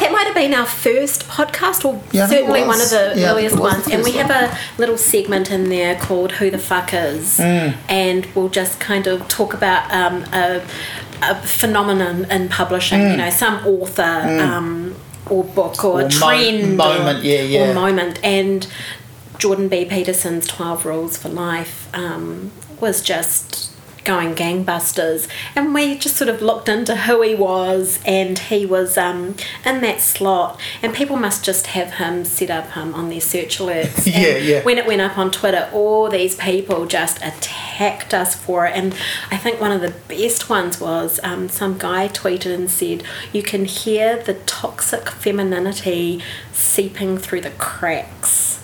that 0.00 0.12
might 0.12 0.26
have 0.26 0.34
been 0.34 0.54
our 0.54 0.66
first 0.66 1.28
podcast, 1.28 1.84
or 1.84 2.02
yeah, 2.12 2.26
certainly 2.26 2.62
one 2.62 2.80
of 2.80 2.90
the 2.90 3.14
yeah, 3.16 3.30
earliest 3.30 3.58
ones. 3.58 3.84
The 3.84 3.94
and 3.94 4.04
we 4.04 4.12
have 4.12 4.30
a 4.30 4.56
little 4.78 4.98
segment 4.98 5.50
in 5.50 5.68
there 5.68 5.98
called 5.98 6.32
"Who 6.32 6.50
the 6.50 6.58
Fuck 6.58 6.94
Is," 6.94 7.38
mm. 7.38 7.76
and 7.88 8.26
we'll 8.34 8.48
just 8.48 8.80
kind 8.80 9.06
of 9.06 9.26
talk 9.28 9.54
about 9.54 9.90
um, 9.92 10.24
a, 10.32 10.64
a, 11.22 11.34
phenomenon 11.42 12.30
in 12.30 12.48
publishing. 12.48 13.00
Mm. 13.00 13.10
You 13.12 13.16
know, 13.18 13.30
some 13.30 13.66
author. 13.66 14.02
Mm. 14.02 14.40
Um, 14.40 14.94
or 15.30 15.44
book 15.44 15.84
or, 15.84 16.02
or 16.02 16.06
a 16.06 16.08
trend 16.08 16.76
mo- 16.76 16.98
moment, 16.98 17.20
or, 17.20 17.26
yeah, 17.26 17.42
yeah. 17.42 17.70
or 17.70 17.74
moment, 17.74 18.18
and 18.24 18.66
Jordan 19.38 19.68
B. 19.68 19.84
Peterson's 19.84 20.48
Twelve 20.48 20.84
Rules 20.84 21.16
for 21.16 21.28
Life 21.28 21.88
um, 21.94 22.50
was 22.80 23.02
just 23.02 23.71
going 24.04 24.34
gangbusters. 24.34 25.28
And 25.54 25.74
we 25.74 25.96
just 25.96 26.16
sort 26.16 26.28
of 26.28 26.42
looked 26.42 26.68
into 26.68 26.96
who 26.96 27.22
he 27.22 27.34
was, 27.34 28.00
and 28.04 28.38
he 28.38 28.66
was 28.66 28.98
um, 28.98 29.36
in 29.64 29.80
that 29.80 30.00
slot. 30.00 30.60
And 30.82 30.94
people 30.94 31.16
must 31.16 31.44
just 31.44 31.68
have 31.68 31.94
him 31.94 32.24
set 32.24 32.50
up 32.50 32.76
um, 32.76 32.94
on 32.94 33.08
their 33.08 33.20
search 33.20 33.58
alerts. 33.58 34.06
yeah, 34.12 34.28
and 34.28 34.44
yeah. 34.44 34.62
When 34.62 34.78
it 34.78 34.86
went 34.86 35.00
up 35.00 35.18
on 35.18 35.30
Twitter, 35.30 35.68
all 35.72 36.08
these 36.08 36.36
people 36.36 36.86
just 36.86 37.18
attacked 37.18 38.14
us 38.14 38.34
for 38.34 38.66
it. 38.66 38.74
And 38.76 38.94
I 39.30 39.36
think 39.36 39.60
one 39.60 39.72
of 39.72 39.80
the 39.80 39.94
best 40.08 40.48
ones 40.48 40.80
was 40.80 41.20
um, 41.22 41.48
some 41.48 41.78
guy 41.78 42.08
tweeted 42.08 42.54
and 42.54 42.70
said, 42.70 43.02
You 43.32 43.42
can 43.42 43.64
hear 43.64 44.22
the 44.22 44.34
toxic 44.34 45.10
femininity 45.10 46.22
seeping 46.52 47.18
through 47.18 47.42
the 47.42 47.50
cracks 47.50 48.61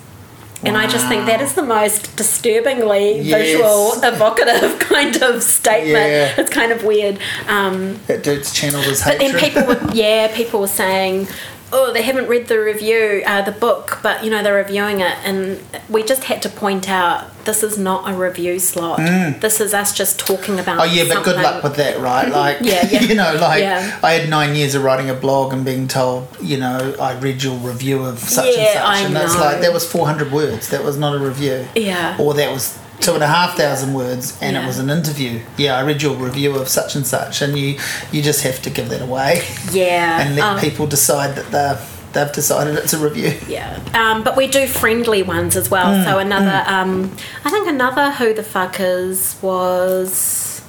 and 0.64 0.76
I 0.76 0.86
just 0.88 1.06
think 1.09 1.26
that 1.26 1.40
is 1.40 1.54
the 1.54 1.62
most 1.62 2.16
disturbingly 2.16 3.20
yes. 3.20 3.42
visual, 3.42 3.92
evocative 4.02 4.78
kind 4.80 5.16
of 5.22 5.42
statement. 5.42 6.11
Yeah. 6.11 6.34
It's 6.36 6.50
kind 6.50 6.72
of 6.72 6.84
weird. 6.84 7.18
Um, 7.46 8.00
that 8.06 8.24
dude's 8.24 8.52
channeled 8.52 8.84
his 8.84 9.04
But 9.04 9.18
then 9.18 9.38
people 9.38 9.64
were, 9.64 9.80
yeah, 9.92 10.34
people 10.34 10.61
were 10.61 10.66
saying, 10.66 11.28
oh, 11.72 11.92
they 11.92 12.02
haven't 12.02 12.28
read 12.28 12.48
the 12.48 12.58
review, 12.58 13.22
uh, 13.26 13.42
the 13.42 13.52
book, 13.52 13.98
but 14.02 14.24
you 14.24 14.30
know 14.30 14.42
they're 14.42 14.54
reviewing 14.54 15.00
it, 15.00 15.16
and 15.24 15.60
we 15.88 16.02
just 16.02 16.24
had 16.24 16.42
to 16.42 16.48
point 16.48 16.88
out 16.88 17.44
this 17.44 17.62
is 17.62 17.78
not 17.78 18.10
a 18.10 18.14
review 18.14 18.58
slot. 18.58 18.98
Mm. 18.98 19.40
This 19.40 19.60
is 19.60 19.74
us 19.74 19.96
just 19.96 20.18
talking 20.18 20.58
about. 20.58 20.80
Oh 20.80 20.84
yeah, 20.84 21.04
but 21.12 21.24
good 21.24 21.36
luck 21.36 21.62
with 21.62 21.76
that, 21.76 21.98
right? 22.00 22.28
Like, 22.28 22.58
yeah, 22.62 22.86
yeah. 22.90 23.00
you 23.08 23.14
know, 23.14 23.34
like 23.40 23.62
yeah. 23.62 23.98
I 24.02 24.12
had 24.12 24.28
nine 24.28 24.54
years 24.54 24.74
of 24.74 24.82
writing 24.82 25.10
a 25.10 25.14
blog 25.14 25.52
and 25.52 25.64
being 25.64 25.88
told, 25.88 26.28
you 26.40 26.58
know, 26.58 26.94
I 27.00 27.18
read 27.18 27.42
your 27.42 27.56
review 27.56 28.04
of 28.04 28.18
such 28.18 28.56
yeah, 28.56 28.62
and 28.62 28.72
such, 28.72 28.84
I 28.84 28.98
and 29.00 29.14
know. 29.14 29.24
it's 29.24 29.36
like 29.36 29.60
that 29.60 29.72
was 29.72 29.90
four 29.90 30.06
hundred 30.06 30.32
words. 30.32 30.70
That 30.70 30.84
was 30.84 30.96
not 30.96 31.14
a 31.14 31.18
review. 31.18 31.66
Yeah. 31.74 32.16
Or 32.18 32.34
that 32.34 32.52
was 32.52 32.78
two 33.01 33.14
and 33.14 33.22
a 33.22 33.26
half 33.26 33.57
thousand 33.57 33.94
words 33.94 34.36
and 34.40 34.55
yeah. 34.55 34.62
it 34.62 34.66
was 34.66 34.78
an 34.78 34.90
interview 34.90 35.40
yeah 35.57 35.76
i 35.76 35.82
read 35.82 36.03
your 36.03 36.16
review 36.16 36.55
of 36.57 36.68
such 36.68 36.96
and 36.96 37.07
such 37.07 37.42
and 37.42 37.57
you 37.57 37.78
you 38.11 38.22
just 38.22 38.42
have 38.42 38.61
to 38.61 38.70
give 38.70 38.88
that 38.88 39.03
away 39.03 39.42
yeah 39.72 40.20
and 40.20 40.36
let 40.36 40.44
um, 40.44 40.59
people 40.61 40.86
decide 40.86 41.34
that 41.36 41.51
they're 41.51 41.78
they've 42.12 42.32
decided 42.32 42.76
it's 42.76 42.92
a 42.92 42.99
review. 42.99 43.38
Yeah, 43.49 43.78
um, 43.94 44.22
but 44.22 44.36
we 44.36 44.46
do 44.46 44.66
friendly 44.66 45.22
ones 45.22 45.57
as 45.57 45.70
well. 45.70 45.94
Mm, 45.94 46.05
so 46.05 46.18
another, 46.18 46.64
mm. 46.64 46.68
um, 46.68 47.16
I 47.44 47.51
think 47.51 47.68
another 47.68 48.12
Who 48.12 48.34
the 48.34 48.42
Fuckers 48.42 49.40
was 49.42 50.62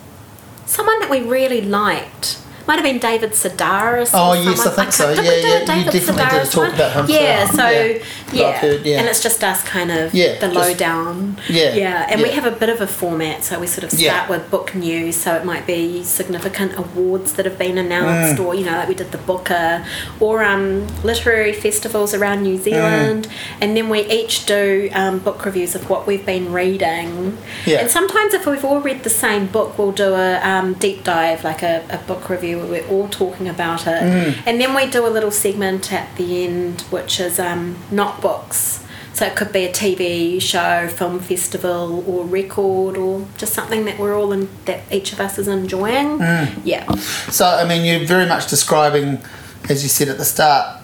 someone 0.65 0.99
that 0.99 1.09
we 1.09 1.21
really 1.21 1.61
liked 1.61 2.39
might 2.67 2.75
have 2.75 2.83
been 2.83 2.99
David 2.99 3.31
Sedaris. 3.31 4.11
Oh 4.13 4.33
yes, 4.33 4.65
I 4.65 4.71
think 4.71 4.91
so. 4.91 5.09
Yeah, 5.09 5.21
yeah. 5.21 5.65
David 5.65 5.93
you 5.93 5.99
definitely 5.99 6.23
Sedaris 6.23 6.43
did 6.43 6.51
talk 6.51 6.73
about 6.73 6.91
him. 6.93 7.05
Yeah, 7.09 7.45
so 7.49 7.69
yeah, 7.69 8.03
yeah. 8.33 8.51
Heard, 8.53 8.85
yeah. 8.85 8.99
and 8.99 9.07
it's 9.07 9.21
just 9.21 9.43
us 9.43 9.63
kind 9.63 9.91
of 9.91 10.13
yeah, 10.13 10.39
the 10.39 10.47
lowdown. 10.47 11.39
Yeah, 11.49 11.73
yeah, 11.73 12.07
and 12.09 12.19
yeah. 12.19 12.27
we 12.27 12.33
have 12.33 12.45
a 12.45 12.51
bit 12.51 12.69
of 12.69 12.81
a 12.81 12.87
format, 12.87 13.43
so 13.43 13.59
we 13.59 13.67
sort 13.67 13.83
of 13.83 13.91
start 13.91 14.01
yeah. 14.01 14.29
with 14.29 14.49
book 14.49 14.75
news. 14.75 15.15
So 15.15 15.35
it 15.35 15.45
might 15.45 15.65
be 15.65 16.03
significant 16.03 16.77
awards 16.77 17.33
that 17.33 17.45
have 17.45 17.57
been 17.57 17.77
announced, 17.77 18.41
mm. 18.41 18.45
or 18.45 18.55
you 18.55 18.65
know, 18.65 18.77
like 18.77 18.87
we 18.87 18.95
did 18.95 19.11
the 19.11 19.17
Booker, 19.19 19.85
or 20.19 20.43
um, 20.43 20.87
literary 21.03 21.53
festivals 21.53 22.13
around 22.13 22.43
New 22.43 22.57
Zealand, 22.57 23.27
mm. 23.27 23.57
and 23.61 23.75
then 23.75 23.89
we 23.89 24.01
each 24.09 24.45
do 24.45 24.89
um, 24.93 25.19
book 25.19 25.45
reviews 25.45 25.75
of 25.75 25.89
what 25.89 26.07
we've 26.07 26.25
been 26.25 26.51
reading. 26.51 27.37
Yeah. 27.65 27.79
and 27.79 27.91
sometimes 27.91 28.33
if 28.33 28.45
we've 28.45 28.63
all 28.65 28.79
read 28.79 29.03
the 29.03 29.09
same 29.09 29.47
book, 29.47 29.77
we'll 29.77 29.91
do 29.91 30.13
a 30.13 30.39
um, 30.41 30.73
deep 30.73 31.03
dive, 31.03 31.43
like 31.43 31.63
a, 31.63 31.85
a 31.89 31.97
book 31.97 32.29
review 32.29 32.57
where 32.57 32.67
we're 32.67 32.87
all 32.87 33.07
talking 33.09 33.47
about 33.47 33.87
it. 33.87 34.01
Mm. 34.01 34.43
And 34.45 34.61
then 34.61 34.75
we 34.75 34.89
do 34.89 35.05
a 35.05 35.09
little 35.09 35.31
segment 35.31 35.91
at 35.91 36.15
the 36.15 36.45
end, 36.45 36.81
which 36.83 37.19
is 37.19 37.39
um, 37.39 37.77
books. 38.19 38.83
So 39.13 39.25
it 39.25 39.35
could 39.35 39.51
be 39.51 39.65
a 39.65 39.71
TV 39.71 40.41
show, 40.41 40.87
film 40.87 41.19
festival, 41.19 42.03
or 42.07 42.25
record, 42.25 42.95
or 42.95 43.27
just 43.37 43.53
something 43.53 43.85
that 43.85 43.99
we're 43.99 44.17
all 44.17 44.31
in, 44.31 44.47
that 44.65 44.81
each 44.91 45.11
of 45.11 45.19
us 45.19 45.37
is 45.37 45.47
enjoying. 45.47 46.19
Mm. 46.19 46.61
Yeah. 46.63 46.89
So 47.29 47.45
I 47.45 47.67
mean, 47.67 47.83
you're 47.83 48.07
very 48.07 48.25
much 48.25 48.47
describing, 48.47 49.21
as 49.69 49.83
you 49.83 49.89
said 49.89 50.07
at 50.07 50.17
the 50.17 50.25
start 50.25 50.81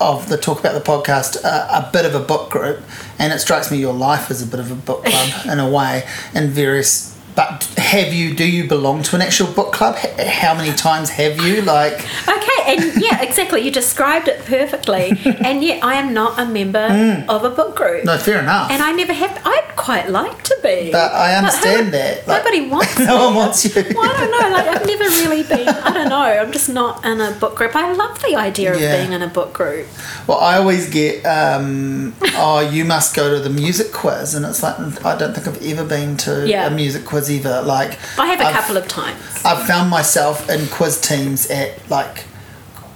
of 0.00 0.28
the 0.28 0.36
talk 0.36 0.60
about 0.60 0.74
the 0.74 0.88
podcast, 0.88 1.44
uh, 1.44 1.84
a 1.84 1.90
bit 1.92 2.06
of 2.06 2.14
a 2.14 2.20
book 2.20 2.50
group, 2.50 2.80
and 3.18 3.32
it 3.32 3.40
strikes 3.40 3.70
me 3.72 3.78
your 3.78 3.92
life 3.92 4.30
is 4.30 4.40
a 4.40 4.46
bit 4.46 4.60
of 4.60 4.70
a 4.70 4.76
book 4.76 5.04
club 5.04 5.46
in 5.52 5.58
a 5.58 5.68
way, 5.68 6.06
in 6.34 6.50
various 6.50 7.17
but 7.38 7.62
have 7.76 8.12
you? 8.12 8.34
Do 8.34 8.44
you 8.44 8.66
belong 8.66 9.04
to 9.04 9.14
an 9.14 9.22
actual 9.22 9.46
book 9.52 9.72
club? 9.72 9.94
How 9.94 10.56
many 10.56 10.74
times 10.74 11.08
have 11.10 11.40
you? 11.40 11.62
Like 11.62 11.92
okay, 12.28 12.60
and 12.66 13.00
yeah, 13.00 13.22
exactly. 13.22 13.60
You 13.60 13.70
described 13.70 14.26
it 14.26 14.44
perfectly. 14.44 15.10
and 15.24 15.62
yet, 15.62 15.84
I 15.84 15.94
am 15.94 16.12
not 16.12 16.36
a 16.36 16.46
member 16.46 16.88
mm. 16.88 17.28
of 17.28 17.44
a 17.44 17.50
book 17.50 17.76
group. 17.76 18.04
No, 18.04 18.18
fair 18.18 18.40
enough. 18.40 18.72
And 18.72 18.82
I 18.82 18.90
never 18.90 19.12
have. 19.12 19.40
I'd 19.44 19.76
quite 19.76 20.08
like 20.10 20.42
to 20.42 20.58
be. 20.64 20.90
But 20.90 21.12
I 21.12 21.36
understand 21.36 21.86
but 21.86 21.92
that. 21.92 22.26
Like, 22.26 22.42
nobody 22.42 22.68
wants. 22.72 22.98
no 22.98 23.26
one 23.26 23.34
wants 23.36 23.64
you. 23.64 23.84
Well, 23.94 24.10
I 24.10 24.16
don't 24.18 24.30
know. 24.32 24.56
Like 24.56 24.66
I've 24.66 24.86
never 24.86 25.04
really 25.04 25.44
been. 25.44 25.68
I 25.68 25.92
don't 25.92 26.08
know. 26.08 26.16
I'm 26.16 26.50
just 26.50 26.68
not 26.68 27.04
in 27.04 27.20
a 27.20 27.30
book 27.38 27.54
group. 27.54 27.76
I 27.76 27.92
love 27.92 28.20
the 28.20 28.34
idea 28.34 28.74
of 28.74 28.80
yeah. 28.80 28.96
being 28.96 29.12
in 29.12 29.22
a 29.22 29.28
book 29.28 29.52
group. 29.52 29.86
Well, 30.26 30.40
I 30.40 30.58
always 30.58 30.90
get, 30.90 31.24
um, 31.24 32.16
oh, 32.34 32.68
you 32.68 32.84
must 32.84 33.14
go 33.14 33.32
to 33.32 33.40
the 33.40 33.48
music 33.48 33.92
quiz, 33.92 34.34
and 34.34 34.44
it's 34.44 34.60
like 34.60 34.76
I 35.04 35.16
don't 35.16 35.34
think 35.34 35.46
I've 35.46 35.62
ever 35.62 35.84
been 35.84 36.16
to 36.18 36.48
yeah. 36.48 36.66
a 36.66 36.70
music 36.70 37.04
quiz 37.04 37.27
either. 37.30 37.62
Like 37.62 37.98
I 38.18 38.26
have 38.26 38.40
a 38.40 38.44
I've, 38.44 38.54
couple 38.54 38.76
of 38.76 38.88
times. 38.88 39.44
I've 39.44 39.66
found 39.66 39.90
myself 39.90 40.48
in 40.48 40.66
quiz 40.68 41.00
teams 41.00 41.50
at 41.50 41.88
like 41.90 42.24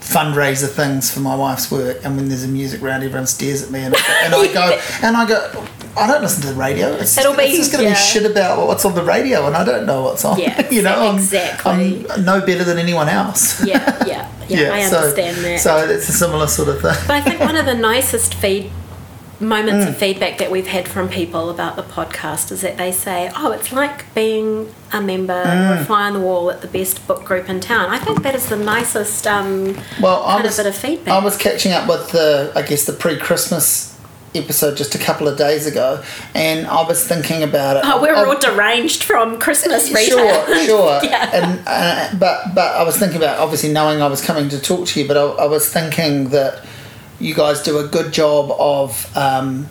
fundraiser 0.01 0.69
things 0.69 1.13
for 1.13 1.21
my 1.21 1.35
wife's 1.35 1.71
work, 1.71 1.99
and 2.05 2.17
when 2.17 2.29
there's 2.29 2.45
a 2.45 2.49
music 2.49 2.83
round, 2.83 3.03
everyone 3.03 3.27
stares 3.27 3.63
at 3.63 3.71
me, 3.71 3.81
and, 3.81 3.95
and 3.95 4.35
I 4.35 4.53
go, 4.53 4.81
and 5.03 5.17
I 5.17 5.27
go, 5.27 5.67
I 5.97 6.07
don't 6.07 6.23
listen 6.23 6.43
to 6.43 6.49
the 6.49 6.55
radio. 6.55 6.93
It's, 6.95 7.17
It'll 7.17 7.37
be, 7.37 7.43
it's 7.45 7.57
just 7.57 7.73
going 7.73 7.85
to 7.85 7.91
yeah. 7.91 7.95
be 7.95 8.01
shit 8.01 8.31
about 8.31 8.67
what's 8.67 8.85
on 8.85 8.95
the 8.95 9.03
radio, 9.03 9.47
and 9.47 9.57
I 9.57 9.65
don't 9.65 9.87
know 9.87 10.03
what's 10.03 10.25
on. 10.25 10.39
Yeah, 10.39 10.69
you 10.71 10.83
know, 10.83 11.15
exactly. 11.15 11.71
I'm, 11.71 12.11
I'm 12.11 12.25
no 12.25 12.45
better 12.45 12.65
than 12.65 12.79
anyone 12.79 13.09
else. 13.09 13.65
Yeah, 13.65 14.05
yeah, 14.07 14.31
yeah. 14.49 14.49
yeah 14.49 14.75
I 14.75 14.83
understand 14.83 15.37
so, 15.37 15.43
that. 15.43 15.61
So 15.61 15.77
it's 15.89 16.09
a 16.09 16.13
similar 16.13 16.47
sort 16.47 16.69
of 16.69 16.81
thing. 16.81 16.95
But 17.07 17.11
I 17.11 17.21
think 17.21 17.41
one 17.41 17.57
of 17.57 17.67
the 17.67 17.75
nicest 17.75 18.35
feed 18.35 18.71
moments 19.43 19.85
mm. 19.85 19.89
of 19.89 19.97
feedback 19.97 20.39
that 20.39 20.51
we've 20.51 20.67
had 20.67 20.89
from 20.89 21.09
people 21.09 21.51
about 21.51 21.77
the 21.77 21.83
podcast 21.83 22.51
is 22.53 22.63
that 22.63 22.77
they 22.77 22.93
say, 22.93 23.31
"Oh, 23.37 23.53
it's 23.53 23.73
like 23.73 24.13
being 24.15 24.73
a 24.93 25.01
member 25.01 25.45
mm. 25.45 25.71
or 25.71 25.83
a 25.83 25.85
fly 25.85 26.05
on 26.05 26.15
the 26.15 26.21
wall 26.21 26.51
at 26.51 26.61
the 26.63 26.69
best 26.69 27.07
book 27.07 27.25
group 27.25 27.49
in 27.49 27.61
town." 27.61 27.91
I 27.91 27.99
think 27.99 28.23
that 28.23 28.35
is 28.35 28.49
the 28.49 28.57
nicest 28.57 29.27
um, 29.27 29.77
well, 30.01 30.25
kind 30.25 30.45
was, 30.45 30.59
of 30.59 30.65
bit 30.65 30.75
of 30.75 30.81
feedback. 30.81 31.15
I 31.15 31.25
was 31.25 31.37
catching 31.37 31.73
up 31.73 31.89
with 31.89 32.13
the, 32.13 32.53
I 32.55 32.63
guess, 32.63 32.85
the 32.85 32.93
pre-Christmas 32.93 33.93
episode 34.35 34.77
just 34.77 34.95
a 34.95 34.99
couple 34.99 35.29
of 35.29 35.37
days 35.37 35.67
ago, 35.67 36.03
and 36.35 36.67
I 36.67 36.87
was 36.87 37.07
thinking 37.07 37.43
about 37.43 37.77
it. 37.77 37.83
Oh, 37.85 38.03
we 38.03 38.09
were 38.09 38.27
all 38.27 38.39
deranged 38.39 39.03
from 39.03 39.39
Christmas 39.39 39.93
retail. 39.93 40.13
Sure, 40.13 40.65
sure. 40.65 41.01
yeah. 41.05 41.31
And 41.33 41.63
uh, 41.67 42.19
but 42.19 42.55
but 42.55 42.77
I 42.77 42.83
was 42.83 42.97
thinking 42.99 43.19
about 43.19 43.39
obviously 43.39 43.73
knowing 43.73 44.03
I 44.03 44.07
was 44.09 44.25
coming 44.25 44.49
to 44.51 44.61
talk 44.61 44.87
to 44.89 45.01
you, 45.01 45.09
but 45.09 45.17
I, 45.17 45.45
I 45.45 45.47
was 45.47 45.69
thinking 45.69 46.31
that 46.31 46.65
you 47.23 47.35
guys 47.35 47.63
do 47.63 47.79
a 47.79 47.87
good 47.87 48.13
job 48.13 48.51
of. 48.59 48.91
Um, 49.17 49.69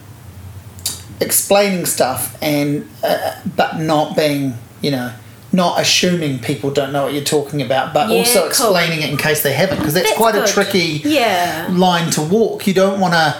explaining 1.19 1.85
stuff 1.85 2.35
and 2.41 2.89
uh, 3.03 3.39
but 3.55 3.77
not 3.77 4.15
being 4.15 4.55
you 4.81 4.89
know 4.89 5.13
not 5.53 5.79
assuming 5.79 6.39
people 6.39 6.71
don't 6.71 6.91
know 6.93 7.03
what 7.03 7.13
you're 7.13 7.23
talking 7.23 7.61
about, 7.61 7.93
but 7.93 8.09
Yeah, 8.09 8.15
also 8.19 8.39
cool. 8.39 8.47
explaining 8.47 9.01
it 9.01 9.09
in 9.11 9.17
case 9.17 9.43
they 9.43 9.51
haven't, 9.51 9.79
because 9.79 9.93
that's, 9.93 10.07
That's 10.07 10.17
quite 10.17 10.33
good. 10.33 10.45
a 10.49 10.51
tricky 10.51 11.01
Yeah. 11.03 11.67
line 11.69 12.09
to 12.11 12.21
walk. 12.21 12.65
You 12.67 12.73
don't 12.73 13.01
want 13.01 13.13
to, 13.13 13.35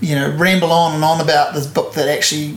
you 0.00 0.14
know, 0.14 0.30
ramble 0.30 0.70
on 0.70 0.94
and 0.94 1.02
on 1.04 1.20
about 1.20 1.54
this 1.54 1.66
book 1.66 1.94
that 1.94 2.08
actually 2.08 2.56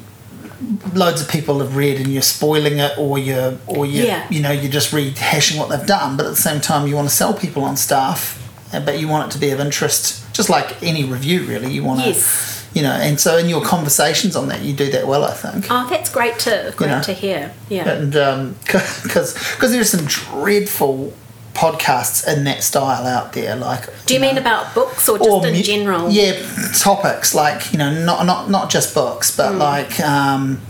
loads 0.93 1.21
of 1.23 1.27
people 1.27 1.57
have 1.59 1.75
read, 1.75 1.97
and 1.97 2.07
you're 2.13 2.21
spoiling 2.21 2.77
it, 2.77 2.95
or 2.99 3.17
you're, 3.17 3.57
or 3.65 3.87
you, 3.87 4.03
Yeah. 4.03 4.27
you 4.29 4.39
know, 4.41 4.51
you're 4.51 4.71
just 4.71 4.91
rehashing 4.91 5.57
what 5.57 5.69
they've 5.69 5.87
done. 5.87 6.15
But 6.15 6.27
at 6.27 6.29
the 6.35 6.41
same 6.41 6.61
time, 6.61 6.85
you 6.87 6.95
want 6.95 7.09
to 7.09 7.15
sell 7.15 7.33
people 7.33 7.63
on 7.63 7.75
stuff, 7.75 8.37
uh, 8.71 8.79
but 8.79 8.99
you 8.99 9.07
want 9.07 9.27
it 9.27 9.31
to 9.33 9.39
be 9.39 9.49
of 9.49 9.59
interest, 9.59 10.20
just 10.41 10.49
like 10.49 10.81
any 10.83 11.03
review, 11.03 11.43
really. 11.45 11.71
You 11.71 11.83
want 11.83 12.01
to. 12.01 12.07
Yes. 12.07 12.57
You 12.73 12.83
know, 12.83 12.91
and 12.93 13.19
so 13.19 13.37
in 13.37 13.49
your 13.49 13.61
conversations 13.65 14.35
on 14.37 14.47
that, 14.47 14.61
you 14.61 14.73
do 14.73 14.89
that 14.91 15.05
well, 15.05 15.25
I 15.25 15.33
think. 15.33 15.67
Oh, 15.69 15.87
that's 15.89 16.09
great 16.09 16.39
to 16.39 16.73
great 16.77 16.87
know. 16.89 17.01
to 17.03 17.13
hear. 17.13 17.51
Yeah. 17.69 17.89
and 17.89 18.11
because 18.63 19.33
because 19.53 19.71
there's 19.71 19.89
some 19.89 20.05
dreadful 20.05 21.13
podcasts 21.53 22.25
in 22.33 22.45
that 22.45 22.63
style 22.63 23.05
out 23.05 23.33
there 23.33 23.57
like 23.57 23.83
Do 24.05 24.13
you 24.13 24.21
mean 24.21 24.37
about 24.37 24.73
books 24.73 25.09
or 25.09 25.17
just 25.17 25.29
or 25.29 25.45
in 25.45 25.53
mu- 25.53 25.61
general? 25.61 26.09
yeah 26.09 26.31
topics 26.79 27.35
like 27.35 27.73
you 27.73 27.77
know 27.77 27.91
not 28.05 28.25
not 28.25 28.49
not 28.49 28.69
just 28.69 28.95
books 28.95 29.35
but 29.35 29.55
like 29.55 29.99
um 29.99 30.61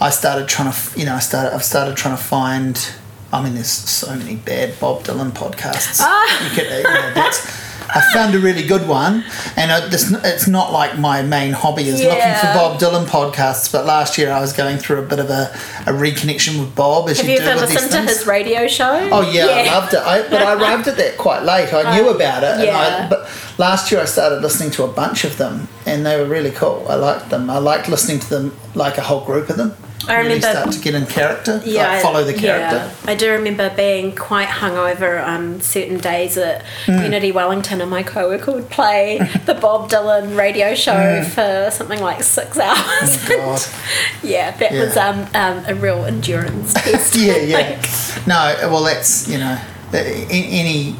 i 0.00 0.08
started 0.08 0.46
trying 0.48 0.70
to 0.72 0.78
you 0.98 1.04
know 1.04 1.16
i 1.16 1.18
started 1.18 1.52
i've 1.52 1.64
started 1.64 1.96
trying 1.96 2.16
to 2.16 2.22
find 2.22 2.92
i 3.32 3.42
mean 3.42 3.54
there's 3.54 3.66
so 3.66 4.14
many 4.14 4.36
bad 4.36 4.78
bob 4.78 5.02
dylan 5.02 5.32
podcasts 5.32 5.98
Ah. 6.00 6.44
you 6.48 6.50
could, 6.54 6.70
you 6.70 6.82
know, 6.84 7.12
that's 7.12 7.38
I 7.94 8.02
found 8.12 8.34
a 8.34 8.38
really 8.38 8.66
good 8.66 8.86
one, 8.86 9.24
and 9.56 9.92
it's 9.92 10.12
it's 10.12 10.46
not 10.46 10.72
like 10.72 10.98
my 10.98 11.22
main 11.22 11.52
hobby 11.52 11.88
is 11.88 12.00
looking 12.00 12.34
for 12.34 12.46
Bob 12.54 12.80
Dylan 12.80 13.06
podcasts. 13.06 13.70
But 13.70 13.86
last 13.86 14.18
year 14.18 14.30
I 14.30 14.40
was 14.40 14.52
going 14.52 14.78
through 14.78 14.98
a 14.98 15.06
bit 15.06 15.18
of 15.18 15.30
a, 15.30 15.52
a 15.86 15.92
reconnection 15.92 16.60
with 16.60 16.74
Bob, 16.74 17.08
as 17.08 17.18
Have 17.18 17.26
you, 17.26 17.34
you 17.34 17.40
ever 17.40 17.60
with 17.60 17.70
listened 17.70 17.92
to 17.92 18.02
his 18.02 18.26
radio 18.26 18.66
show? 18.66 19.08
Oh 19.10 19.28
yeah, 19.30 19.46
I 19.46 19.66
loved 19.66 19.94
it. 19.94 20.00
I, 20.00 20.22
but 20.22 20.42
I 20.42 20.54
arrived 20.54 20.88
at 20.88 20.96
that 20.96 21.18
quite 21.18 21.42
late. 21.42 21.72
I 21.72 21.96
knew 21.96 22.08
uh, 22.08 22.14
about 22.14 22.42
it. 22.42 22.60
And 22.60 22.62
I, 22.62 22.64
yeah. 22.64 23.08
but 23.08 23.28
last 23.58 23.90
year 23.90 24.00
I 24.00 24.04
started 24.04 24.40
listening 24.42 24.70
to 24.72 24.84
a 24.84 24.88
bunch 24.88 25.24
of 25.24 25.36
them, 25.36 25.68
and 25.86 26.06
they 26.06 26.20
were 26.20 26.26
really 26.28 26.50
cool. 26.50 26.86
I 26.88 26.94
liked 26.94 27.30
them. 27.30 27.50
I 27.50 27.58
liked 27.58 27.88
listening 27.88 28.20
to 28.20 28.28
them, 28.28 28.56
like 28.74 28.98
a 28.98 29.02
whole 29.02 29.24
group 29.24 29.50
of 29.50 29.56
them. 29.56 29.74
I 30.08 30.14
really 30.16 30.34
remember- 30.36 30.60
start 30.60 30.72
to 30.72 30.78
get 30.80 30.94
in 30.94 31.06
character. 31.06 31.60
yeah, 31.64 31.88
like 31.94 32.02
follow 32.02 32.24
the 32.24 32.32
character. 32.32 32.76
Yeah. 32.76 33.10
I 33.10 33.14
do 33.14 33.30
remember 33.32 33.70
being 33.76 34.14
quite 34.16 34.48
hungover 34.48 35.22
on 35.24 35.60
certain 35.60 35.98
days 35.98 36.36
at 36.38 36.64
Hmm. 36.86 37.02
Unity 37.02 37.32
Wellington, 37.32 37.80
and 37.80 37.90
my 37.90 38.02
coworker 38.02 38.50
would 38.52 38.70
play 38.70 39.18
the 39.46 39.54
Bob 39.54 39.90
Dylan 39.90 40.36
radio 40.36 40.74
show 40.74 41.22
for 41.24 41.70
something 41.70 42.00
like 42.00 42.22
six 42.22 42.58
hours. 42.58 43.16
Hmm. 43.24 43.32
Oh, 43.32 43.36
God. 43.36 43.62
yeah, 44.22 44.50
that 44.52 44.72
Yeah. 44.72 44.80
was 44.84 44.96
um, 44.96 45.26
um, 45.34 45.64
a 45.66 45.74
real 45.74 46.04
endurance 46.04 46.72
test. 46.82 47.14
yeah, 47.16 47.36
yeah. 47.36 47.82
No, 48.26 48.54
well, 48.70 48.82
that's 48.84 49.28
you 49.28 49.38
know, 49.38 49.58
any 49.92 50.96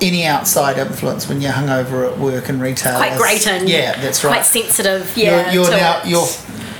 any 0.00 0.24
outside 0.26 0.78
influence 0.78 1.28
when 1.28 1.40
you're 1.40 1.52
hungover 1.52 2.10
at 2.12 2.18
work 2.18 2.48
and 2.48 2.60
retail. 2.60 2.96
Quite 2.96 3.16
grating. 3.18 3.68
Yeah, 3.68 4.00
that's 4.00 4.24
right. 4.24 4.32
Quite 4.34 4.46
sensitive. 4.46 5.12
Yeah. 5.16 5.52
you're, 5.52 5.62
you're 5.64 5.70
now 5.70 6.02
you're 6.04 6.26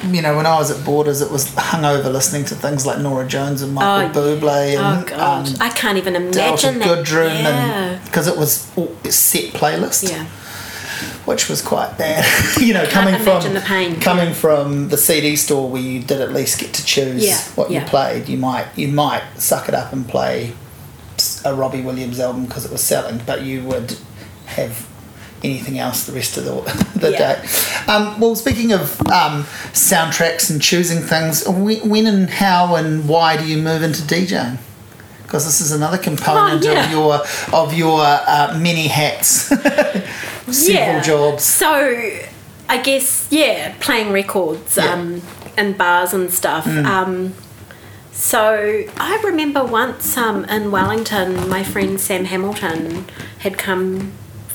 you 0.09 0.21
know 0.23 0.37
when 0.37 0.47
I 0.47 0.57
was 0.57 0.71
at 0.71 0.85
Borders 0.85 1.21
it 1.21 1.31
was 1.31 1.47
hungover 1.55 2.13
listening 2.13 2.45
to 2.47 2.55
things 2.55 2.85
like 2.87 2.99
Norah 2.99 3.27
Jones 3.27 3.63
and 3.63 3.75
Michael 3.75 4.21
Oh, 4.21 4.37
Bublé 4.37 4.75
Oh 4.77 4.99
and 4.99 5.07
god, 5.07 5.49
um, 5.49 5.55
I 5.61 5.71
can't 5.71 5.99
even 5.99 6.15
Delta 6.31 6.69
imagine 6.71 6.79
that. 6.81 7.07
Goodrem 7.07 7.43
yeah. 7.43 8.01
because 8.05 8.27
it 8.27 8.37
was 8.37 8.53
set 9.15 9.53
playlist 9.55 10.09
yeah. 10.11 10.25
which 11.25 11.49
was 11.49 11.63
quite 11.63 11.97
bad 11.99 12.25
you 12.61 12.75
know 12.75 12.85
coming 12.87 13.15
from 13.23 13.55
the 13.55 13.61
pain, 13.61 14.01
coming 14.01 14.35
from 14.35 14.89
the 14.89 14.97
CD 14.97 15.37
store 15.37 15.69
where 15.71 15.83
you 15.83 16.01
did 16.01 16.21
at 16.21 16.33
least 16.33 16.59
get 16.61 16.73
to 16.75 16.85
choose 16.85 17.25
Yeah, 17.25 17.39
what 17.55 17.71
you 17.71 17.81
played 17.83 18.29
you 18.29 18.39
might 18.39 18.67
you 18.77 18.89
might 18.89 19.23
suck 19.37 19.69
it 19.69 19.75
up 19.75 19.93
and 19.93 20.07
play 20.09 20.53
a 21.45 21.55
Robbie 21.55 21.83
Williams 21.83 22.19
album 22.19 22.47
because 22.47 22.65
it 22.65 22.73
was 22.73 22.83
selling 22.83 23.21
but 23.27 23.43
you 23.43 23.63
would 23.65 23.97
have 24.47 24.89
anything 25.45 25.79
else 25.79 26.07
the 26.07 26.13
rest 26.13 26.37
of 26.37 26.45
the, 26.45 26.53
the 26.99 27.11
Yeah. 27.13 27.19
day 27.43 27.49
um, 27.93 28.21
well 28.21 28.35
speaking 28.37 28.73
of 28.73 29.01
um, 29.09 29.45
soundtracks 29.73 30.51
and 30.51 30.61
choosing 30.63 31.01
things 31.01 31.47
when, 31.49 31.89
when 31.89 32.07
and 32.07 32.31
how 32.31 32.77
and 32.77 33.09
why 33.09 33.37
do 33.37 33.45
you 33.47 33.57
move 33.61 33.83
into 33.83 34.03
DJing 34.03 34.59
because 35.25 35.45
this 35.47 35.61
is 35.61 35.73
another 35.73 35.99
component 35.99 36.65
Oh, 36.65 36.73
yeah. 36.73 36.85
of 36.85 36.91
your 36.91 37.21
of 37.61 37.75
your 37.75 38.01
uh, 38.03 38.57
many 38.61 38.87
hats 38.89 39.27
several 40.51 41.01
jobs 41.03 41.43
So, 41.45 42.11
I 42.69 42.83
guess 42.83 43.27
yeah, 43.31 43.75
playing 43.81 44.13
records 44.13 44.79
um, 44.79 45.23
in 45.59 45.73
bars 45.75 46.13
and 46.15 46.31
stuff. 46.33 46.65
Mm. 46.65 46.85
Um, 46.85 47.35
so 48.13 48.85
I 48.97 49.21
remember 49.25 49.65
once 49.65 50.17
um, 50.17 50.45
in 50.47 50.71
Wellington, 50.71 51.49
my 51.49 51.63
friend 51.65 51.99
Sam 52.01 52.27
Hamilton 52.27 53.07
had 53.39 53.57
come 53.59 54.13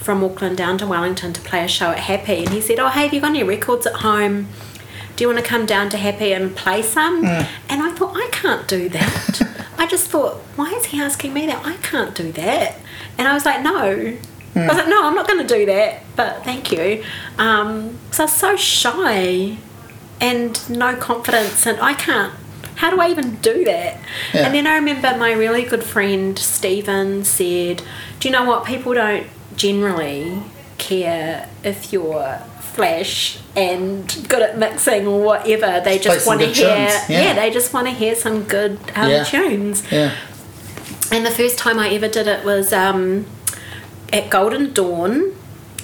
from 0.07 0.23
Auckland 0.23 0.55
down 0.55 0.77
to 0.77 0.87
Wellington 0.87 1.33
to 1.33 1.41
play 1.41 1.65
a 1.65 1.67
show 1.67 1.91
at 1.91 1.99
Happy, 1.99 2.45
and 2.45 2.49
he 2.51 2.61
said, 2.61 2.79
"Oh, 2.79 2.87
hey, 2.87 3.01
have 3.01 3.13
you 3.13 3.19
got 3.19 3.31
any 3.31 3.43
records 3.43 3.85
at 3.85 3.95
home?" 3.95 4.47
Do 5.17 5.23
you 5.23 5.27
want 5.27 5.43
to 5.43 5.43
come 5.43 5.65
down 5.65 5.89
to 5.89 5.97
Happy 5.97 6.31
and 6.31 6.55
play 6.55 6.81
some? 6.81 7.25
Mm. 7.25 7.45
And 7.67 7.81
I 7.81 7.91
thought, 7.91 8.15
I 8.15 8.29
can't 8.31 8.67
do 8.69 8.87
that. 8.87 9.41
I 9.77 9.85
just 9.85 10.07
thought, 10.07 10.35
why 10.55 10.71
is 10.71 10.85
he 10.85 11.01
asking 11.01 11.33
me 11.33 11.45
that? 11.47 11.65
I 11.65 11.75
can't 11.77 12.15
do 12.15 12.31
that. 12.33 12.75
And 13.17 13.27
I 13.27 13.33
was 13.33 13.43
like, 13.43 13.61
no. 13.63 13.73
I 14.55 14.67
was 14.67 14.77
like, 14.77 14.87
no, 14.87 15.05
I'm 15.05 15.15
not 15.15 15.27
going 15.27 15.45
to 15.45 15.55
do 15.55 15.65
that, 15.65 16.03
but 16.15 16.43
thank 16.43 16.71
you. 16.71 17.03
Um, 17.37 17.97
so 18.11 18.23
I 18.23 18.25
was 18.25 18.33
so 18.33 18.55
shy 18.55 19.57
and 20.21 20.69
no 20.69 20.95
confidence, 20.95 21.65
and 21.65 21.79
I 21.81 21.93
can't. 21.93 22.33
How 22.75 22.91
do 22.91 23.01
I 23.01 23.09
even 23.09 23.37
do 23.37 23.65
that? 23.65 23.99
Yeah. 24.33 24.45
And 24.45 24.53
then 24.53 24.67
I 24.67 24.75
remember 24.75 25.17
my 25.17 25.31
really 25.33 25.63
good 25.63 25.83
friend 25.83 26.37
Stephen 26.37 27.25
said, 27.25 27.81
Do 28.19 28.29
you 28.29 28.31
know 28.31 28.45
what? 28.45 28.65
People 28.65 28.93
don't 28.93 29.27
generally 29.57 30.41
care 30.77 31.49
if 31.63 31.91
you're 31.91 32.39
flash 32.61 33.39
and 33.55 34.07
good 34.29 34.41
at 34.43 34.57
mixing 34.57 35.07
or 35.07 35.21
whatever. 35.21 35.81
They 35.83 35.97
Play 35.97 35.99
just 35.99 36.27
want 36.27 36.39
to 36.41 36.45
hear, 36.47 36.53
tunes, 36.87 37.09
yeah. 37.09 37.33
they 37.33 37.49
just 37.49 37.73
want 37.73 37.87
to 37.87 37.93
hear 37.93 38.15
some 38.15 38.43
good 38.43 38.79
um, 38.95 39.09
Yeah. 39.09 39.23
tunes. 39.23 39.83
yeah 39.91 40.15
And 41.11 41.25
the 41.25 41.31
first 41.31 41.57
time 41.57 41.79
I 41.79 41.89
ever 41.89 42.07
did 42.07 42.27
it 42.27 42.45
was 42.45 42.71
um, 42.71 43.25
at 44.13 44.29
Golden 44.29 44.73
Dawn 44.73 45.33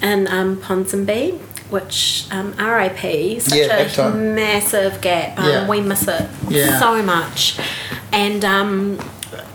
in 0.01 0.28
um, 0.28 0.57
Ponsonby, 0.57 1.39
which 1.71 2.28
um, 2.30 2.51
RIP, 2.59 3.41
such 3.41 3.57
Yeah, 3.57 4.07
a 4.07 4.13
massive 4.13 5.01
gap. 5.01 5.39
Um, 5.39 5.45
Yeah. 5.49 5.67
We 5.67 5.82
miss 5.82 6.07
it 6.07 6.30
Yeah. 6.49 6.80
so 6.80 7.01
much. 7.01 7.57
And 8.11 8.45
um, 8.45 8.99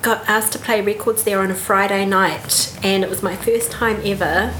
got 0.02 0.28
asked 0.28 0.52
to 0.52 0.58
play 0.58 0.80
records 0.80 1.24
there 1.24 1.40
on 1.40 1.50
a 1.50 1.54
Friday 1.54 2.04
night, 2.06 2.76
and 2.82 3.02
it 3.04 3.10
was 3.10 3.22
my 3.22 3.36
first 3.36 3.70
time 3.70 4.00
ever. 4.04 4.54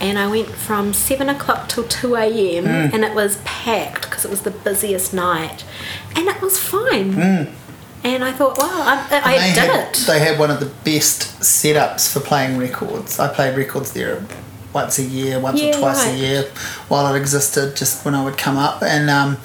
And 0.00 0.18
I 0.18 0.26
went 0.28 0.48
from 0.48 0.92
seven 0.92 1.28
o'clock 1.28 1.68
till 1.68 1.84
two 1.84 2.16
a.m. 2.16 2.64
Mm. 2.64 2.92
and 2.92 3.04
it 3.04 3.14
was 3.14 3.38
packed 3.44 4.02
because 4.02 4.24
it 4.24 4.30
was 4.30 4.42
the 4.42 4.50
busiest 4.50 5.14
night, 5.14 5.64
and 6.16 6.26
it 6.28 6.40
was 6.42 6.58
fine. 6.58 7.54
And 8.04 8.24
I 8.24 8.32
thought, 8.32 8.58
wow, 8.58 8.66
I, 8.68 9.06
I 9.12 9.38
Mm. 9.38 9.54
did 9.54 9.70
had, 9.70 9.88
it. 9.96 10.04
They 10.08 10.18
had 10.18 10.36
one 10.36 10.50
of 10.50 10.58
the 10.58 10.66
best 10.84 11.38
setups 11.40 12.12
for 12.12 12.18
playing 12.18 12.58
records. 12.58 13.20
I 13.20 13.28
played 13.32 13.56
records 13.56 13.92
there 13.92 14.20
once 14.72 14.98
a 14.98 15.04
year, 15.04 15.38
once 15.38 15.60
Yeah, 15.60 15.68
or 15.76 15.78
twice 15.78 16.04
right. 16.04 16.14
a 16.14 16.16
year 16.16 16.42
while 16.88 17.14
it 17.14 17.16
existed, 17.16 17.76
just 17.76 18.04
when 18.04 18.16
I 18.16 18.24
would 18.24 18.36
come 18.36 18.56
up. 18.56 18.82
And 18.82 19.08
um, 19.08 19.36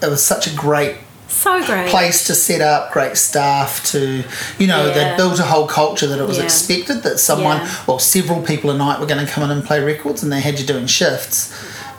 it 0.00 0.08
was 0.08 0.22
such 0.24 0.46
a 0.46 0.54
great 0.56 0.96
So 1.30 1.64
great. 1.64 1.88
place 1.88 2.26
to 2.26 2.34
set 2.34 2.60
up, 2.60 2.92
great 2.92 3.16
staff 3.16 3.84
to, 3.92 4.24
you 4.58 4.66
know, 4.66 4.86
Yeah. 4.88 4.92
they 5.12 5.16
built 5.16 5.38
a 5.38 5.44
whole 5.44 5.66
culture 5.66 6.06
that 6.08 6.18
it 6.18 6.26
was 6.26 6.38
Yeah. 6.38 6.44
expected 6.44 7.02
that 7.04 7.18
someone, 7.20 7.58
Yeah. 7.58 7.68
well, 7.86 7.98
several 7.98 8.42
people 8.42 8.70
a 8.70 8.74
night 8.76 9.00
were 9.00 9.06
going 9.06 9.24
to 9.24 9.30
come 9.30 9.44
in 9.44 9.50
and 9.50 9.64
play 9.64 9.80
records 9.80 10.22
and 10.22 10.32
they 10.32 10.40
had 10.40 10.58
you 10.58 10.66
doing 10.66 10.86
shifts 10.86 11.48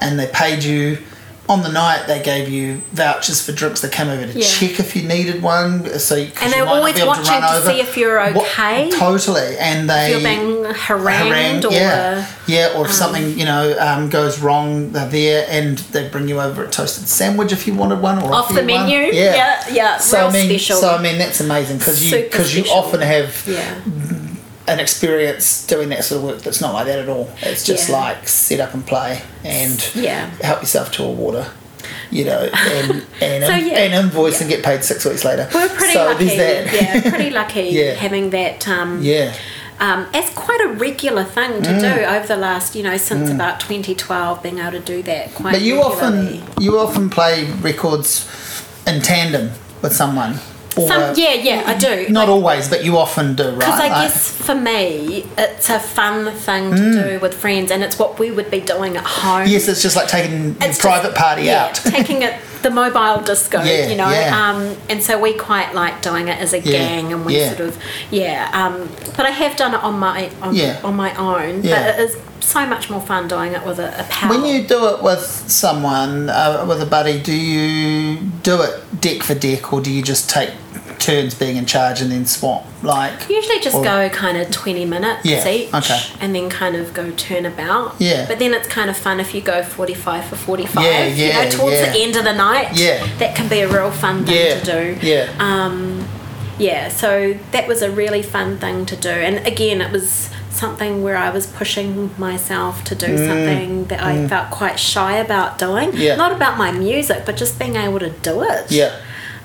and 0.01 0.19
they 0.19 0.27
paid 0.27 0.63
you. 0.63 0.97
On 1.51 1.61
the 1.63 1.69
night, 1.85 2.05
they 2.07 2.21
gave 2.23 2.47
you 2.47 2.81
vouchers 2.93 3.45
for 3.45 3.51
drinks. 3.51 3.81
They 3.81 3.89
came 3.89 4.07
over 4.07 4.25
to 4.25 4.39
Yeah. 4.39 4.47
check 4.47 4.79
if 4.79 4.95
you 4.95 5.03
needed 5.05 5.43
one. 5.43 5.85
Uh, 5.85 5.97
so 5.97 6.15
you, 6.15 6.31
And 6.41 6.49
might 6.51 6.59
not 6.59 6.67
always 6.69 6.95
watching 7.03 7.25
run 7.41 7.61
to 7.61 7.67
see 7.67 7.81
if 7.81 7.97
you're 7.97 8.17
What- 8.31 8.45
okay. 8.57 8.89
totally, 8.97 9.57
and 9.59 9.89
they 9.89 10.13
If 10.13 10.21
you're 10.21 10.29
being 10.31 10.73
harangued, 10.73 11.27
harangued, 11.35 11.65
or 11.65 11.73
yeah, 11.73 12.25
uh, 12.29 12.31
yeah, 12.47 12.67
or 12.75 12.85
if 12.85 12.91
um, 12.91 12.97
something 13.01 13.37
you 13.37 13.43
know 13.43 13.75
um, 13.79 14.09
goes 14.09 14.39
wrong, 14.39 14.93
they're 14.93 15.09
there 15.09 15.45
and 15.49 15.77
they 15.93 16.07
bring 16.07 16.29
you 16.29 16.39
over 16.39 16.63
a 16.63 16.69
toasted 16.69 17.09
sandwich 17.09 17.51
if 17.51 17.67
you 17.67 17.73
wanted 17.73 17.99
one, 18.01 18.17
or 18.23 18.33
off 18.33 18.47
the 18.47 18.53
you 18.53 18.59
one. 18.73 18.87
menu. 18.87 18.99
Yeah, 19.11 19.35
yeah, 19.35 19.63
yeah 19.73 19.97
So 19.97 20.27
I 20.27 20.31
mean, 20.31 20.47
special. 20.49 20.77
so 20.77 20.95
I 20.95 21.01
mean, 21.01 21.17
that's 21.17 21.41
amazing 21.41 21.79
because 21.79 22.01
you 22.09 22.17
because 22.17 22.55
you 22.55 22.63
often 22.71 23.01
have 23.01 23.29
yeah, 23.45 23.73
an 24.71 24.79
experience 24.79 25.65
doing 25.67 25.89
that 25.89 26.03
sort 26.03 26.17
of 26.19 26.23
work 26.29 26.41
that's 26.43 26.61
not 26.61 26.73
like 26.73 26.85
that 26.87 26.99
at 26.99 27.09
all. 27.09 27.29
It's 27.41 27.63
just 27.65 27.89
Yeah. 27.89 27.99
like 27.99 28.27
set 28.27 28.59
up 28.59 28.73
and 28.73 28.85
play 28.85 29.21
and 29.43 29.83
Yeah. 29.93 30.29
help 30.41 30.61
yourself 30.61 30.91
to 30.93 31.03
a 31.03 31.09
water. 31.11 31.47
You 32.09 32.25
know, 32.25 32.49
and 32.53 32.91
and, 33.21 33.43
So, 33.45 33.53
yeah. 33.55 33.77
and 33.79 33.93
invoice 33.93 34.41
and 34.41 34.49
get 34.49 34.63
paid 34.63 34.83
six 34.83 35.05
weeks 35.05 35.23
later. 35.25 35.47
We're 35.53 35.69
pretty 35.69 35.93
so 35.93 36.05
lucky. 36.07 36.25
Yeah, 36.25 37.01
pretty 37.09 37.29
lucky 37.29 37.61
Yeah. 37.63 37.93
having 37.93 38.29
that. 38.31 38.67
Um, 38.67 38.99
yeah. 39.01 39.33
um, 39.79 40.05
as 40.13 40.29
quite 40.31 40.61
a 40.61 40.67
regular 40.67 41.23
thing 41.23 41.61
to 41.63 41.69
Mm. 41.69 41.81
do 41.81 42.03
over 42.05 42.27
the 42.27 42.35
last, 42.37 42.75
you 42.75 42.83
know, 42.83 42.97
since 42.97 43.29
about 43.31 43.59
2012, 43.59 44.43
being 44.43 44.59
able 44.59 44.71
to 44.73 44.79
do 44.79 45.01
that 45.03 45.33
quite 45.33 45.53
But 45.53 45.61
you 45.61 45.81
regularly. 45.81 46.41
often 46.43 46.63
you 46.63 46.77
often 46.79 47.09
play 47.09 47.45
records 47.61 48.25
in 48.85 49.01
tandem 49.01 49.51
with 49.81 49.95
someone. 49.95 50.39
Or, 50.77 50.87
Some, 50.87 51.13
yeah, 51.17 51.33
yeah, 51.33 51.63
I 51.65 51.73
do. 51.75 52.07
Not 52.09 52.29
always, 52.29 52.69
but 52.69 52.85
you 52.85 52.97
often 52.97 53.35
do, 53.35 53.43
right? 53.49 53.59
Because 53.59 53.79
I 53.79 53.87
Like- 53.89 54.07
guess 54.11 54.29
for 54.31 54.55
me, 54.55 55.25
it's 55.37 55.69
a 55.69 55.79
fun 55.79 56.31
thing 56.31 56.71
to 56.71 56.81
Mm. 56.81 57.03
do 57.09 57.19
with 57.19 57.33
friends, 57.33 57.71
and 57.71 57.83
it's 57.83 57.99
what 57.99 58.17
we 58.19 58.31
would 58.31 58.49
be 58.49 58.61
doing 58.61 58.95
at 58.95 59.03
home. 59.05 59.47
Yes, 59.47 59.67
it's 59.67 59.81
just 59.81 59.97
like 59.97 60.07
taking 60.07 60.55
your 60.59 60.69
It's 60.69 60.79
private 60.79 61.13
party 61.13 61.43
yeah, 61.43 61.65
out. 61.65 61.75
taking 61.83 62.21
it 62.21 62.35
the 62.61 62.69
mobile 62.69 63.19
disco, 63.21 63.61
Yeah, 63.63 63.87
you 63.87 63.95
know. 63.97 64.09
yeah. 64.09 64.49
Um, 64.49 64.77
and 64.89 65.03
so 65.03 65.19
we 65.19 65.33
quite 65.33 65.73
like 65.73 66.01
doing 66.01 66.27
it 66.29 66.39
as 66.39 66.53
a 66.53 66.59
gang, 66.59 67.11
and 67.11 67.25
we 67.25 67.43
sort 67.47 67.59
of 67.59 67.77
yeah. 68.09 68.47
Um, 68.53 68.87
but 69.17 69.25
I 69.25 69.31
have 69.31 69.57
done 69.57 69.73
it 69.73 69.83
on 69.83 69.99
my 69.99 70.29
on, 70.41 70.57
on 70.85 70.95
my 70.95 71.13
own. 71.15 71.61
But 71.63 71.81
it 71.95 71.99
is 71.99 72.15
so 72.41 72.65
much 72.65 72.89
more 72.89 73.01
fun 73.01 73.27
doing 73.27 73.53
it 73.53 73.65
with 73.65 73.79
a, 73.79 73.87
a 73.99 74.03
pal. 74.09 74.29
When 74.29 74.45
you 74.45 74.67
do 74.67 74.87
it 74.89 75.01
with 75.03 75.21
someone, 75.21 76.29
uh, 76.29 76.65
with 76.67 76.81
a 76.81 76.85
buddy, 76.85 77.21
do 77.21 77.33
you 77.35 78.17
do 78.43 78.61
it 78.61 79.01
deck 79.01 79.23
for 79.23 79.35
deck, 79.35 79.71
or 79.73 79.81
do 79.81 79.91
you 79.91 80.01
just 80.01 80.29
take 80.29 80.51
turns 80.99 81.33
being 81.33 81.57
in 81.57 81.65
charge 81.65 81.99
and 82.01 82.11
then 82.11 82.25
swap? 82.25 82.65
Like 82.83 83.27
Usually 83.29 83.59
just 83.59 83.75
or- 83.75 83.83
go 83.83 84.09
kind 84.09 84.37
of 84.37 84.51
20 84.51 84.85
minutes 84.85 85.25
Yeah, 85.25 85.47
each 85.47 85.73
okay. 85.73 85.99
and 86.19 86.33
then 86.35 86.49
kind 86.49 86.75
of 86.75 86.93
go 86.93 87.11
turnabout. 87.11 87.95
Yeah. 87.99 88.27
But 88.27 88.39
then 88.39 88.53
it's 88.53 88.67
kind 88.67 88.89
of 88.89 88.97
fun 88.97 89.19
if 89.19 89.33
you 89.33 89.41
go 89.41 89.63
45 89.63 90.25
for 90.25 90.35
45. 90.35 90.83
Yeah, 90.83 91.05
You 91.07 91.25
yeah, 91.25 91.43
know, 91.43 91.49
towards 91.51 91.75
yeah. 91.75 91.91
the 91.91 91.99
end 91.99 92.15
of 92.15 92.23
the 92.23 92.33
night. 92.33 92.69
Yeah. 92.77 93.05
That 93.17 93.35
can 93.35 93.47
be 93.49 93.61
a 93.61 93.67
real 93.71 93.91
fun 93.91 94.25
thing 94.25 94.35
Yeah, 94.35 94.59
to 94.59 94.65
do. 94.99 95.07
yeah. 95.07 95.31
Um, 95.39 96.07
yeah, 96.59 96.89
so 96.89 97.35
that 97.51 97.67
was 97.67 97.81
a 97.81 97.89
really 97.91 98.21
fun 98.21 98.57
thing 98.57 98.85
to 98.87 98.95
do. 98.95 99.09
And 99.09 99.45
again, 99.47 99.81
it 99.81 99.91
was 99.91 100.29
something 100.51 101.01
where 101.03 101.17
I 101.17 101.29
was 101.29 101.47
pushing 101.47 102.11
myself 102.17 102.83
to 102.85 102.95
do 102.95 103.17
something 103.17 103.85
that 103.85 104.01
I 104.03 104.27
felt 104.27 104.51
quite 104.51 104.77
shy 104.79 105.15
about 105.17 105.57
doing. 105.57 105.91
Mm. 105.91 105.97
Yeah. 105.99 106.15
Not 106.15 106.31
about 106.33 106.57
my 106.57 106.71
music, 106.71 107.23
but 107.25 107.37
just 107.37 107.57
being 107.57 107.75
able 107.75 107.99
to 107.99 108.09
do 108.09 108.43
it. 108.43 108.71
yeah. 108.71 108.99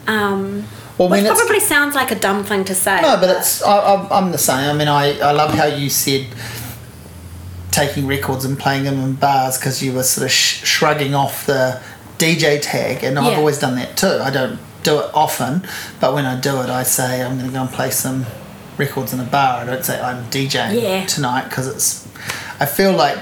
Um, 0.08 0.64
Well, 0.98 1.08
which 1.08 1.22
when 1.22 1.26
it's 1.26 1.40
probably 1.40 1.60
sounds 1.60 1.94
like 1.94 2.10
a 2.10 2.14
dumb 2.18 2.44
thing 2.44 2.64
to 2.64 2.74
say. 2.74 3.00
No, 3.02 3.16
but 3.20 3.30
it's 3.36 3.62
I, 3.62 3.94
I'm, 3.94 4.12
I'm 4.12 4.32
the 4.32 4.38
same. 4.38 4.68
I 4.70 4.72
mean, 4.72 4.88
I, 4.88 5.18
I 5.20 5.32
love 5.32 5.52
how 5.54 5.66
you 5.66 5.90
said 5.90 6.26
taking 7.70 8.06
records 8.06 8.44
and 8.44 8.58
playing 8.58 8.84
them 8.84 8.98
in 9.00 9.12
bars 9.14 9.58
because 9.58 9.82
you 9.82 9.92
were 9.92 10.02
sort 10.02 10.24
of 10.26 10.30
sh- 10.32 10.64
shrugging 10.64 11.14
off 11.14 11.44
the 11.46 11.82
DJ 12.18 12.60
tag, 12.62 13.04
and 13.04 13.18
I've 13.18 13.38
always 13.38 13.58
done 13.58 13.74
that 13.76 13.96
too. 13.96 14.18
I 14.22 14.30
don't 14.30 14.58
do 14.82 14.98
it 15.00 15.10
often, 15.12 15.66
but 16.00 16.14
when 16.14 16.24
I 16.24 16.40
do 16.40 16.60
it, 16.62 16.70
I 16.70 16.82
say 16.84 17.22
I'm 17.22 17.36
going 17.36 17.48
to 17.50 17.52
go 17.52 17.60
and 17.62 17.70
play 17.70 17.90
some 17.90 18.24
records 18.78 19.12
in 19.12 19.20
a 19.20 19.24
bar. 19.24 19.60
I 19.62 19.64
don't 19.66 19.84
say 19.84 20.00
I'm 20.00 20.24
DJing 20.26 20.80
Yeah. 20.82 21.06
tonight 21.06 21.44
because 21.48 21.66
it's. 21.68 22.06
I 22.60 22.66
feel 22.66 22.92
like 22.92 23.18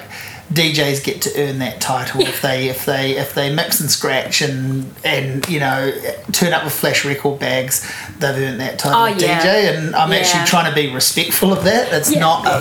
DJs 0.52 1.02
get 1.04 1.22
to 1.22 1.30
earn 1.40 1.58
that 1.60 1.80
title 1.80 2.20
if 2.20 2.42
they 2.42 2.68
if 2.68 2.84
they 2.84 3.16
if 3.16 3.34
they 3.34 3.52
mix 3.52 3.80
and 3.80 3.90
scratch 3.90 4.42
and 4.42 4.86
and 5.04 5.48
you 5.48 5.58
know 5.58 5.90
turn 6.32 6.52
up 6.52 6.64
with 6.64 6.72
flash 6.72 7.04
record 7.04 7.40
bags, 7.40 7.90
they've 8.18 8.36
earned 8.36 8.60
that 8.60 8.78
title 8.78 9.00
Oh, 9.00 9.06
yeah. 9.06 9.40
DJ. 9.40 9.74
And 9.76 9.96
I'm 9.96 10.12
Yeah. 10.12 10.18
actually 10.18 10.44
trying 10.46 10.68
to 10.68 10.74
be 10.74 10.92
respectful 10.94 11.52
of 11.52 11.64
that. 11.64 11.92
It's 11.92 12.10
Yeah. 12.10 12.20
not 12.20 12.46
a 12.46 12.60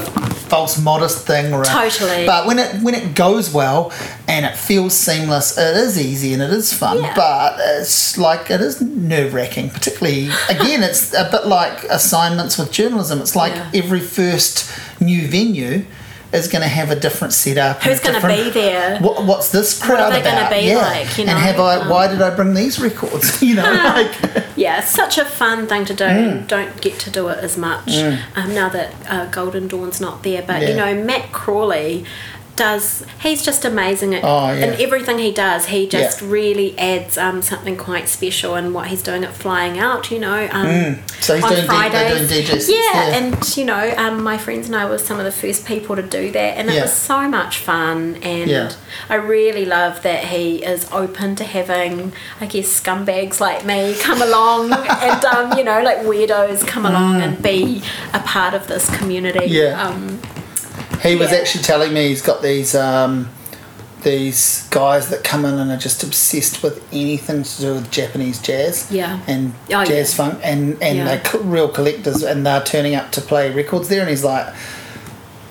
false 0.50 0.78
modest 0.80 1.26
thing 1.28 1.54
or 1.54 1.62
a, 1.62 1.66
Totally. 1.66 2.26
But 2.26 2.46
when 2.48 2.58
it 2.60 2.82
when 2.82 2.96
it 2.96 3.16
goes 3.16 3.52
well 3.52 3.92
and 4.28 4.46
it 4.46 4.56
feels 4.56 4.94
seamless, 4.98 5.58
it 5.58 5.76
is 5.76 6.00
easy 6.00 6.34
and 6.34 6.42
it 6.42 6.52
is 6.52 6.72
fun. 6.74 7.02
But 7.16 7.58
it's 7.60 8.18
like 8.18 8.50
it 8.50 8.62
is 8.62 8.80
nerve 8.82 9.34
wracking. 9.34 9.70
Particularly 9.72 10.30
again, 10.50 10.84
it's 10.84 11.14
a 11.14 11.28
bit 11.30 11.48
like 11.48 11.84
assignments 11.86 12.58
with 12.58 12.72
journalism. 12.72 13.20
It's 13.20 13.36
like 13.36 13.54
every 13.76 14.00
first 14.00 14.66
new 15.02 15.28
venue. 15.28 15.86
Is 16.34 16.48
going 16.48 16.64
to 16.64 16.68
have 16.68 16.90
a 16.90 16.96
different 16.96 17.32
setup. 17.32 17.84
Who's 17.84 18.00
gonna 18.00 18.20
be 18.28 18.50
there? 18.50 18.98
What, 19.00 19.24
what's 19.26 19.52
this 19.52 19.80
What 19.80 19.86
crowd 19.86 20.24
gonna 20.24 20.38
about? 20.40 20.50
be 20.52 20.68
yeah. 20.68 20.78
like, 20.78 21.18
you 21.18 21.26
and 21.26 21.38
have 21.38 21.60
I? 21.60 21.76
Um, 21.76 21.90
why 21.90 22.08
did 22.08 22.22
I 22.24 22.36
bring 22.36 22.56
these 22.56 22.80
records? 22.80 23.42
You 23.44 23.56
know, 23.56 23.64
like 23.96 24.46
yeah, 24.56 24.80
it's 24.80 24.90
such 24.90 25.18
a 25.20 25.26
fun 25.26 25.68
thing 25.68 25.86
to 25.86 25.94
do. 25.94 26.06
Mm. 26.06 26.48
Don't 26.48 26.82
get 26.82 26.98
to 27.02 27.12
do 27.12 27.28
it 27.28 27.38
as 27.44 27.56
much 27.58 27.90
um, 28.36 28.56
now 28.56 28.70
that 28.70 28.94
uh, 29.08 29.26
Golden 29.28 29.68
Dawn's 29.68 30.02
not 30.02 30.24
there. 30.24 30.42
But 30.42 30.62
you 30.68 30.76
know, 30.76 30.96
Matt 31.04 31.32
Crawley 31.32 32.06
does. 32.56 33.04
He's 33.22 33.44
just 33.44 33.66
amazing 33.66 34.14
at 34.16 34.24
Oh, 34.24 34.52
yeah. 34.54 34.66
in 34.66 34.82
everything 34.82 35.18
he 35.20 35.32
does. 35.32 35.66
He 35.68 35.88
just 35.88 36.22
Yeah. 36.22 36.28
really 36.30 36.78
adds 36.78 37.18
um, 37.18 37.42
something 37.42 37.76
quite 37.78 38.08
special 38.10 38.56
in 38.56 38.74
what 38.74 38.88
he's 38.88 39.02
doing 39.02 39.24
at 39.24 39.34
Flying 39.34 39.80
Out. 39.80 40.12
You 40.12 40.20
know, 40.20 40.48
um, 40.52 41.00
so 41.20 41.36
he's 41.36 41.44
on 41.44 41.50
doing 41.52 41.62
D- 41.62 41.68
Fridays. 41.68 42.30
doing 42.30 42.44
DJ 42.44 42.48
sets 42.60 42.70
yeah, 42.70 43.16
and 43.16 43.58
you 43.58 43.66
know, 43.66 43.94
um, 43.98 44.24
my 44.24 44.38
friends 44.38 44.68
and 44.68 44.76
I 44.76 44.86
were 44.86 44.98
some 44.98 45.20
of 45.20 45.26
the 45.26 45.32
first 45.32 45.66
people 45.66 45.96
to 45.96 46.04
do 46.04 46.32
that, 46.32 46.58
and 46.58 46.70
it 46.70 46.74
Yeah. 46.76 46.82
was 46.84 46.94
so 46.94 47.28
much 47.28 47.58
fun. 47.58 48.18
And 48.22 48.50
Yeah. 48.50 48.72
I 49.10 49.16
really 49.16 49.66
love 49.66 50.02
that 50.04 50.26
he 50.26 50.64
is 50.64 50.86
open 50.92 51.36
to 51.38 51.44
having, 51.44 52.14
I 52.40 52.46
guess, 52.46 52.68
scumbags 52.68 53.40
like 53.40 53.66
me 53.66 53.96
come 54.00 54.22
along, 54.22 54.72
and 55.02 55.26
um, 55.26 55.58
you 55.58 55.64
know, 55.64 55.82
like 55.82 56.00
weirdos 56.00 56.66
come 56.68 56.86
along 56.86 57.22
and 57.22 57.42
be 57.42 57.82
a 58.14 58.20
part 58.20 58.54
of 58.54 58.68
this 58.68 58.90
community. 58.96 59.40
Mm. 59.40 59.50
Yeah. 59.50 59.88
He 61.04 61.16
was 61.16 61.32
Yeah. 61.32 61.38
actually 61.40 61.64
telling 61.64 61.94
me 61.94 62.08
he's 62.08 62.22
got 62.22 62.42
these 62.42 62.74
um, 62.76 63.30
these 64.04 64.68
guys 64.70 65.08
that 65.10 65.24
come 65.24 65.46
in 65.46 65.54
and 65.58 65.72
are 65.72 65.78
just 65.78 66.04
obsessed 66.04 66.62
with 66.62 66.82
anything 66.92 67.44
to 67.44 67.62
do 67.62 67.74
with 67.76 67.90
Japanese 67.90 68.40
jazz 68.40 68.88
Yeah. 68.90 69.20
and 69.28 69.54
Oh, 69.74 69.86
jazz 69.86 70.12
yeah. 70.12 70.18
funk 70.18 70.40
and 70.44 70.78
and 70.82 70.98
Yeah. 70.98 71.16
they're 71.18 71.42
real 71.42 71.70
collectors 71.70 72.22
and 72.24 72.46
they're 72.46 72.62
turning 72.64 72.96
up 72.96 73.12
to 73.14 73.22
play 73.22 73.50
records 73.52 73.88
there 73.88 74.02
and 74.02 74.10
he's 74.10 74.24
like 74.24 74.48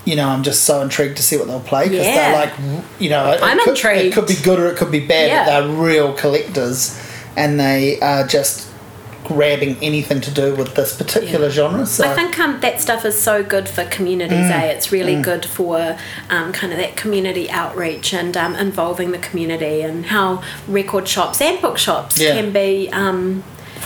you 0.05 0.17
know, 0.17 0.29
I'm 0.29 0.43
just 0.43 0.65
so 0.65 0.83
intrigued 0.83 1.17
to 1.19 1.23
see 1.23 1.37
what 1.37 1.47
they'll 1.47 1.61
play 1.61 1.89
because 1.89 2.05
they're 2.05 2.35
like, 2.35 2.53
you 2.99 3.09
know, 3.09 3.31
it, 3.31 3.41
I'm 3.41 3.57
it 3.61 3.63
could, 3.63 3.71
intrigued. 3.77 4.07
It 4.07 4.13
could 4.13 4.27
be 4.27 4.35
good 4.35 4.59
or 4.59 4.67
it 4.67 4.77
could 4.77 4.91
be 4.91 4.99
bad, 4.99 5.47
but 5.47 5.61
they're 5.65 5.77
real 5.77 6.13
collectors, 6.13 6.99
and 7.37 7.61
they 7.61 8.01
are 8.01 8.27
just 8.27 8.67
grabbing 9.25 9.77
anything 9.83 10.21
to 10.21 10.31
do 10.31 10.55
with 10.55 10.75
this 10.75 10.97
particular 10.97 11.47
Yeah. 11.47 11.53
genre. 11.53 11.87
So 11.87 12.05
I 12.09 12.15
think 12.15 12.39
um, 12.39 12.61
that 12.61 12.81
stuff 12.81 13.05
is 13.05 13.21
so 13.21 13.43
good 13.43 13.69
for 13.69 13.85
communities. 13.85 14.39
Mm. 14.39 14.51
Eh? 14.51 14.67
It's 14.67 14.91
really 14.93 15.21
good 15.23 15.45
for 15.45 15.97
um, 16.31 16.53
kind 16.53 16.73
of 16.73 16.79
that 16.79 16.97
community 16.97 17.51
outreach 17.51 18.13
and 18.15 18.37
um, 18.37 18.55
involving 18.57 19.13
the 19.13 19.19
community 19.19 19.81
and 19.83 20.07
how 20.07 20.43
record 20.67 21.07
shops 21.09 21.41
and 21.41 21.61
bookshops 21.61 22.19
Yeah. 22.19 22.35
can 22.35 22.53
be, 22.53 22.89
um, 22.93 23.45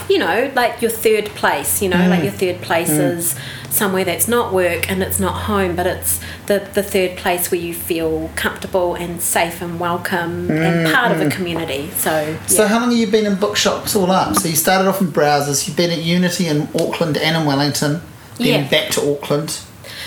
you 0.09 0.19
know, 0.19 0.51
like 0.55 0.81
your 0.81 0.91
third 0.91 1.25
place. 1.27 1.81
You 1.81 1.89
know, 1.89 1.97
Mm. 1.97 2.09
like 2.09 2.23
your 2.23 2.31
third 2.31 2.61
place 2.61 2.89
is 2.89 3.35
somewhere 3.69 4.03
that's 4.05 4.27
not 4.27 4.53
work 4.53 4.89
and 4.89 5.03
it's 5.03 5.19
not 5.19 5.33
home, 5.43 5.75
but 5.75 5.85
it's 5.87 6.19
the 6.47 6.67
the 6.73 6.83
third 6.83 7.17
place 7.17 7.51
where 7.51 7.59
you 7.59 7.73
feel 7.73 8.29
comfortable 8.35 8.95
and 8.95 9.21
safe 9.21 9.61
and 9.61 9.79
welcome 9.79 10.49
and 10.51 10.91
part 10.93 11.11
of 11.11 11.21
a 11.21 11.29
community. 11.29 11.89
So, 11.97 12.09
Mm. 12.11 12.49
So 12.49 12.67
how 12.67 12.79
long 12.79 12.89
have 12.91 12.99
you 12.99 13.07
been 13.07 13.25
in 13.25 13.35
bookshops 13.35 13.95
all 13.95 14.11
up? 14.11 14.35
So 14.35 14.47
you 14.47 14.55
started 14.55 14.87
off 14.87 15.01
in 15.01 15.07
Browsers, 15.07 15.67
you've 15.67 15.77
been 15.77 15.91
at 15.91 15.99
Unity 16.03 16.47
in 16.47 16.67
Auckland 16.79 17.17
and 17.17 17.35
in 17.37 17.45
Wellington, 17.45 18.01
then 18.37 18.47
Yeah. 18.63 18.67
back 18.69 18.89
to 18.91 19.11
Auckland. 19.13 19.59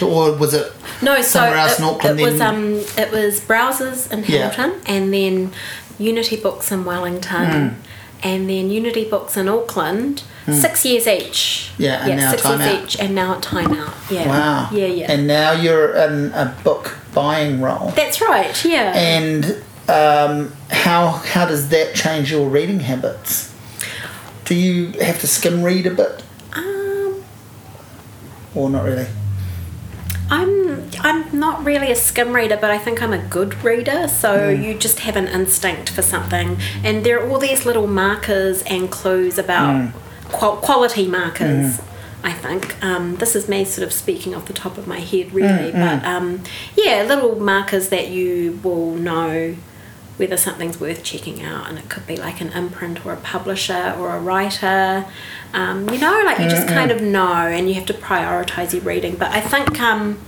Or 0.03 0.33
was 0.33 0.55
it 0.55 0.73
No, 1.03 1.17
so 1.17 1.23
somewhere 1.23 1.59
else 1.59 1.73
it, 1.75 1.79
in 1.81 1.85
Auckland 1.85 2.21
it 2.21 2.25
was 2.33 2.41
um 2.41 2.81
it 2.97 3.11
was 3.13 3.41
Browsers 3.41 4.11
in 4.11 4.21
Yeah. 4.25 4.51
Hamilton 4.51 4.81
and 4.87 5.13
then 5.13 5.53
Unity 5.99 6.37
Books 6.37 6.73
in 6.73 6.85
Wellington 6.87 7.47
Hmm. 7.51 7.69
and 8.23 8.49
then 8.49 8.71
Unity 8.71 9.05
Books 9.05 9.37
in 9.37 9.49
Auckland. 9.49 10.23
Six 10.55 10.85
years 10.85 11.07
each. 11.07 11.71
Yeah, 11.79 12.07
and 12.07 12.17
now 12.21 12.31
six 12.31 12.43
Time 12.43 12.61
years 12.61 12.73
Out. 12.75 12.85
each 12.85 12.99
and 13.01 13.15
now 13.15 13.35
at 13.35 13.43
time 13.43 13.73
out. 13.73 13.95
Yeah. 14.11 14.29
Wow. 14.29 14.69
Yeah, 14.73 14.87
yeah. 14.87 15.13
And 15.13 15.27
now 15.27 15.53
you're 15.53 15.95
in 15.97 16.33
a 16.33 16.55
book 16.65 16.97
buying 17.15 17.61
role. 17.61 17.91
That's 17.97 18.21
right, 18.21 18.65
yeah. 18.65 18.93
And 18.97 19.63
um, 19.89 20.53
how 20.71 21.09
how 21.09 21.47
does 21.47 21.69
that 21.71 21.95
change 21.95 22.31
your 22.31 22.49
reading 22.49 22.81
habits? 22.81 23.53
Do 24.45 24.55
you 24.55 24.93
have 25.01 25.21
to 25.21 25.27
skim 25.27 25.63
read 25.63 25.87
a 25.87 25.91
bit, 25.93 26.23
um 26.57 27.23
or 28.55 28.69
not 28.71 28.85
really? 28.85 29.07
I'm 30.33 30.89
I'm 31.01 31.39
not 31.39 31.65
really 31.65 31.91
a 31.91 31.97
skim 31.97 32.35
reader, 32.35 32.57
but 32.57 32.71
I 32.71 32.79
think 32.79 33.03
I'm 33.03 33.13
a 33.13 33.19
good 33.19 33.65
reader. 33.65 34.07
So 34.07 34.55
Hmm. 34.55 34.63
you 34.63 34.75
just 34.75 35.01
have 35.01 35.17
an 35.17 35.27
instinct 35.27 35.91
for 35.91 36.03
something, 36.03 36.59
and 36.85 37.05
there 37.05 37.19
are 37.21 37.29
all 37.29 37.39
these 37.39 37.67
little 37.67 37.87
markers 37.89 38.63
and 38.63 38.91
clues 38.91 39.39
about 39.39 39.75
Hmm. 39.75 39.87
Qual- 40.33 40.57
quality 40.57 41.07
markers. 41.07 41.81
I 42.23 42.33
think 42.33 42.83
um, 42.85 43.17
this 43.17 43.35
is 43.35 43.49
me 43.49 43.65
sort 43.65 43.87
of 43.87 43.93
speaking 43.95 44.35
off 44.35 44.45
the 44.45 44.53
top 44.53 44.77
of 44.77 44.87
my 44.87 44.99
head, 45.01 45.33
really. 45.33 45.71
Hmm, 45.71 45.81
But 45.81 46.05
um, 46.05 46.43
yeah, 46.77 47.03
little 47.09 47.41
markers 47.41 47.89
that 47.89 48.09
you 48.09 48.61
will 48.63 48.95
know 48.95 49.57
whether 50.19 50.37
something's 50.37 50.79
worth 50.79 51.03
checking 51.03 51.43
out, 51.43 51.71
and 51.71 51.79
it 51.79 51.89
could 51.89 52.07
be 52.07 52.17
like 52.17 52.43
an 52.43 52.49
imprint 52.53 53.07
or 53.07 53.13
a 53.15 53.17
publisher 53.17 53.97
or 53.99 54.15
a 54.15 54.21
writer. 54.21 55.07
Um, 55.55 55.89
you 55.89 55.99
know, 55.99 56.23
like 56.27 56.39
you 56.39 56.49
just 56.51 56.67
mm 56.67 56.75
kind 56.75 56.91
of 56.91 57.01
know, 57.01 57.33
and 57.33 57.67
you 57.69 57.75
have 57.75 57.87
to 57.87 57.95
prioritize 57.95 58.75
your 58.75 58.83
reading. 58.83 59.17
But 59.17 59.31
I 59.31 59.41
think 59.41 59.81
um, 59.81 60.21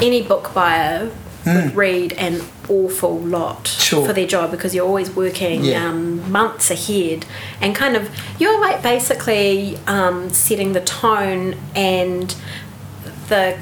any 0.00 0.22
book 0.22 0.54
buyer 0.54 1.10
mm. 1.44 1.64
would 1.64 1.74
read 1.74 2.12
an 2.14 2.40
awful 2.68 3.18
lot 3.18 3.66
sure. 3.66 4.06
for 4.06 4.12
their 4.12 4.26
job 4.26 4.50
because 4.50 4.74
you're 4.74 4.86
always 4.86 5.10
working 5.14 5.64
yeah. 5.64 5.88
um, 5.88 6.30
months 6.30 6.70
ahead 6.70 7.26
and 7.60 7.74
kind 7.74 7.96
of 7.96 8.10
you're 8.38 8.60
like 8.60 8.82
basically 8.82 9.76
um, 9.86 10.30
setting 10.30 10.72
the 10.72 10.80
tone 10.80 11.54
and 11.74 12.34
the 13.28 13.58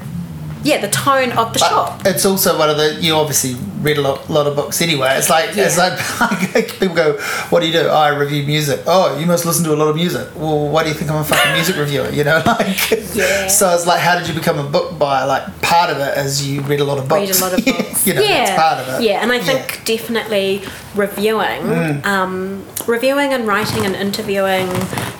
yeah, 0.63 0.79
the 0.79 0.87
tone 0.87 1.31
of 1.31 1.53
the 1.53 1.59
but 1.59 1.69
shop. 1.69 2.01
It's 2.05 2.25
also 2.25 2.57
one 2.57 2.69
of 2.69 2.77
the 2.77 2.95
you 3.01 3.13
obviously 3.13 3.55
read 3.81 3.97
a 3.97 4.01
lot, 4.01 4.29
lot 4.29 4.47
of 4.47 4.55
books 4.55 4.81
anyway. 4.81 5.15
It's 5.17 5.29
like 5.29 5.55
yeah. 5.55 5.65
it's 5.65 5.77
like 6.55 6.79
people 6.79 6.95
go, 6.95 7.17
"What 7.49 7.59
do 7.59 7.67
you 7.67 7.73
do?" 7.73 7.87
Oh, 7.87 7.93
I 7.93 8.09
review 8.09 8.43
music. 8.45 8.81
Oh, 8.87 9.17
you 9.19 9.25
must 9.25 9.45
listen 9.45 9.65
to 9.65 9.73
a 9.73 9.75
lot 9.75 9.89
of 9.89 9.95
music. 9.95 10.29
Well, 10.35 10.69
why 10.69 10.83
do 10.83 10.89
you 10.89 10.95
think 10.95 11.11
I'm 11.11 11.17
a 11.17 11.23
fucking 11.23 11.53
music 11.53 11.75
reviewer? 11.75 12.09
You 12.09 12.23
know, 12.23 12.41
like 12.45 12.91
yeah. 13.13 13.47
So 13.47 13.73
it's 13.73 13.85
like, 13.85 13.99
how 13.99 14.17
did 14.17 14.27
you 14.27 14.33
become 14.33 14.57
a 14.57 14.69
book 14.69 14.97
buyer? 14.97 15.27
Like 15.27 15.61
part 15.61 15.89
of 15.89 15.97
it 15.99 16.17
is 16.17 16.47
you 16.47 16.61
read 16.61 16.79
a 16.79 16.85
lot 16.85 16.97
of 16.97 17.09
books. 17.09 17.29
Read 17.29 17.37
a 17.37 17.49
lot 17.49 17.59
of 17.59 17.65
books. 17.65 18.07
you 18.07 18.13
know, 18.13 18.21
yeah. 18.21 18.45
that's 18.45 18.59
part 18.59 18.79
of 18.79 19.01
it. 19.01 19.05
Yeah, 19.05 19.21
and 19.21 19.31
I 19.31 19.39
think 19.39 19.79
yeah. 19.79 19.97
definitely 19.97 20.63
reviewing, 20.95 21.61
mm. 21.61 22.05
um, 22.05 22.65
reviewing 22.87 23.33
and 23.33 23.45
writing 23.47 23.85
and 23.85 23.95
interviewing, 23.95 24.69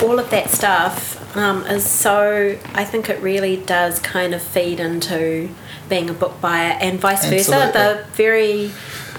all 0.01 0.19
of 0.19 0.29
that 0.29 0.49
stuff 0.49 1.19
um, 1.35 1.65
is 1.65 1.85
so. 1.85 2.57
I 2.73 2.85
think 2.85 3.09
it 3.09 3.21
really 3.21 3.57
does 3.57 3.99
kind 3.99 4.33
of 4.33 4.41
feed 4.41 4.79
into 4.79 5.49
being 5.89 6.09
a 6.09 6.13
book 6.13 6.39
buyer 6.41 6.77
and 6.79 6.99
vice 6.99 7.27
versa. 7.27 7.53
Absolutely. 7.53 7.71
They're 7.73 8.03
very 8.13 8.71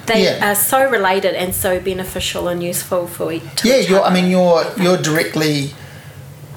they 0.07 0.25
yeah. 0.25 0.51
are 0.51 0.55
so 0.55 0.89
related 0.89 1.35
and 1.35 1.55
so 1.55 1.81
beneficial 1.81 2.49
and 2.49 2.63
useful 2.63 3.07
for 3.07 3.33
each. 3.33 3.65
Yeah, 3.65 3.77
you're, 3.77 4.03
I 4.03 4.13
mean, 4.13 4.31
you're 4.31 4.65
you're 4.79 4.99
directly 4.99 5.73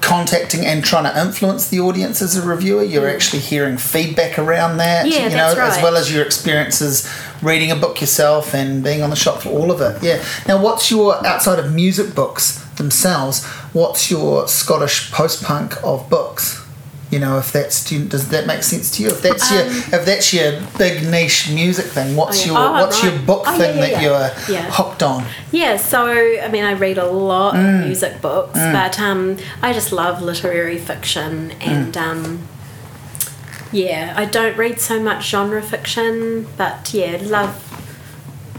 contacting 0.00 0.64
and 0.64 0.84
trying 0.84 1.04
to 1.04 1.20
influence 1.20 1.68
the 1.68 1.80
audience 1.80 2.22
as 2.22 2.36
a 2.36 2.46
reviewer. 2.46 2.82
You're 2.82 3.08
mm. 3.08 3.14
actually 3.14 3.40
hearing 3.40 3.76
feedback 3.76 4.38
around 4.38 4.78
that, 4.78 5.06
yeah, 5.06 5.28
you 5.28 5.36
know, 5.36 5.54
right. 5.56 5.76
as 5.76 5.82
well 5.82 5.96
as 5.96 6.12
your 6.12 6.24
experiences 6.24 7.06
reading 7.42 7.70
a 7.70 7.76
book 7.76 8.00
yourself 8.00 8.54
and 8.54 8.82
being 8.82 9.02
on 9.02 9.10
the 9.10 9.16
shop 9.16 9.42
for 9.42 9.50
all 9.50 9.70
of 9.70 9.80
it. 9.80 10.02
Yeah. 10.02 10.24
Now, 10.46 10.62
what's 10.62 10.90
your 10.90 11.24
outside 11.26 11.58
of 11.58 11.72
music 11.72 12.14
books 12.14 12.62
themselves? 12.76 13.44
What's 13.72 14.10
your 14.10 14.48
Scottish 14.48 15.10
post 15.12 15.42
punk 15.42 15.82
of 15.84 16.08
books? 16.10 16.64
you 17.10 17.18
know 17.18 17.38
if 17.38 17.52
that's 17.52 17.88
does 17.88 18.28
that 18.28 18.46
make 18.46 18.62
sense 18.62 18.96
to 18.96 19.02
you 19.02 19.08
if 19.08 19.22
that's 19.22 19.50
um, 19.50 19.56
your 19.56 19.66
if 19.66 20.04
that's 20.04 20.32
your 20.34 20.60
big 20.76 21.08
niche 21.08 21.50
music 21.50 21.86
thing 21.86 22.14
what's 22.16 22.42
oh, 22.42 22.52
yeah. 22.52 22.52
your 22.52 22.68
oh, 22.68 22.72
what's 22.72 23.02
right. 23.02 23.12
your 23.12 23.22
book 23.22 23.44
oh, 23.46 23.58
thing 23.58 23.78
yeah, 23.78 23.86
yeah, 23.86 24.18
that 24.18 24.48
you're 24.48 24.62
hooked 24.70 25.02
on 25.02 25.24
yeah 25.50 25.76
so 25.76 26.06
i 26.06 26.48
mean 26.48 26.64
i 26.64 26.72
read 26.72 26.98
a 26.98 27.06
lot 27.06 27.54
mm. 27.54 27.80
of 27.80 27.86
music 27.86 28.20
books 28.20 28.58
mm. 28.58 28.72
but 28.72 28.98
um, 29.00 29.36
i 29.62 29.72
just 29.72 29.90
love 29.90 30.20
literary 30.20 30.78
fiction 30.78 31.50
and 31.52 31.94
mm. 31.94 32.00
um, 32.00 32.48
yeah 33.72 34.14
i 34.16 34.24
don't 34.24 34.56
read 34.56 34.80
so 34.80 35.00
much 35.00 35.28
genre 35.28 35.62
fiction 35.62 36.46
but 36.56 36.92
yeah 36.92 37.18
love 37.22 37.64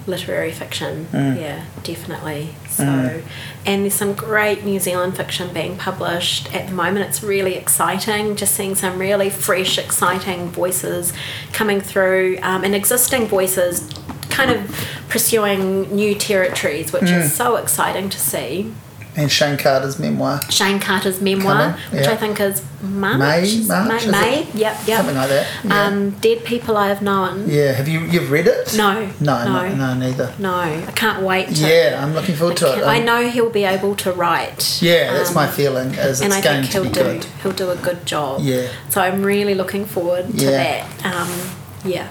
literary 0.07 0.51
fiction 0.51 1.05
mm. 1.11 1.39
yeah 1.39 1.65
definitely 1.83 2.55
so 2.69 2.83
mm 2.83 3.23
and 3.65 3.83
there's 3.83 3.93
some 3.93 4.13
great 4.13 4.63
New 4.63 4.79
Zealand 4.79 5.17
fiction 5.17 5.53
being 5.53 5.77
published 5.77 6.53
at 6.55 6.67
the 6.67 6.73
moment. 6.73 7.07
It's 7.07 7.21
really 7.21 7.55
exciting, 7.55 8.35
just 8.35 8.55
seeing 8.55 8.73
some 8.73 8.97
really 8.97 9.29
fresh, 9.29 9.77
exciting 9.77 10.49
voices 10.49 11.13
coming 11.51 11.81
through, 11.81 12.39
um, 12.41 12.63
and 12.63 12.73
existing 12.73 13.27
voices 13.27 13.87
kind 14.29 14.49
of 14.49 14.87
pursuing 15.09 15.93
new 15.93 16.15
territories, 16.15 16.93
which 16.93 17.03
mm. 17.03 17.19
is 17.19 17.33
so 17.33 17.57
exciting 17.57 18.09
to 18.09 18.19
see 18.19 18.73
and 19.19 19.31
Shayne 19.31 19.57
Carter's 19.57 19.99
memoir. 19.99 20.41
Shayne 20.49 20.79
Carter's 20.79 21.21
memoir, 21.21 21.73
Coming, 21.73 21.99
which 21.99 22.07
I 22.07 22.15
think 22.15 22.39
is 22.39 22.63
March. 22.81 23.19
May, 23.19 23.65
March, 23.67 24.05
May, 24.05 24.11
May. 24.11 24.47
yep, 24.53 24.79
yep. 24.87 24.97
Something 24.97 25.15
like 25.15 25.29
that. 25.29 25.47
Yeah. 25.65 25.83
Um, 25.83 26.09
Dead 26.11 26.45
People 26.45 26.77
I 26.77 26.87
Have 26.87 27.01
Known. 27.01 27.49
Yeah, 27.49 27.73
have 27.73 27.87
you 27.87 28.01
you've 28.01 28.31
read 28.31 28.47
it? 28.47 28.75
No, 28.77 29.11
no, 29.19 29.43
no, 29.45 29.75
no, 29.75 29.93
neither. 29.93 30.33
No, 30.39 30.53
I 30.53 30.91
can't 30.95 31.23
wait. 31.23 31.49
To, 31.49 31.67
yeah, 31.67 31.99
I'm 32.01 32.13
looking 32.13 32.35
forward 32.35 32.57
to 32.57 32.79
it. 32.79 32.83
I 32.85 32.99
know 32.99 33.29
he'll 33.29 33.49
be 33.49 33.65
able 33.65 33.95
to 33.97 34.13
write. 34.13 34.81
Yeah, 34.81 35.13
that's 35.13 35.29
um, 35.29 35.35
my 35.35 35.47
feeling. 35.47 35.93
Is 35.95 36.21
and 36.21 36.33
I 36.33 36.41
think 36.41 36.67
he'll 36.67 36.83
do 36.85 36.91
good. 36.91 37.25
he'll 37.43 37.51
do 37.51 37.71
a 37.71 37.75
good 37.75 38.05
job. 38.05 38.41
Yeah. 38.41 38.69
So 38.89 39.01
I'm 39.01 39.23
really 39.23 39.55
looking 39.55 39.85
forward 39.85 40.27
to 40.37 40.45
yeah. 40.45 40.87
that. 41.01 41.05
Um, 41.05 41.51
yeah. 41.83 42.09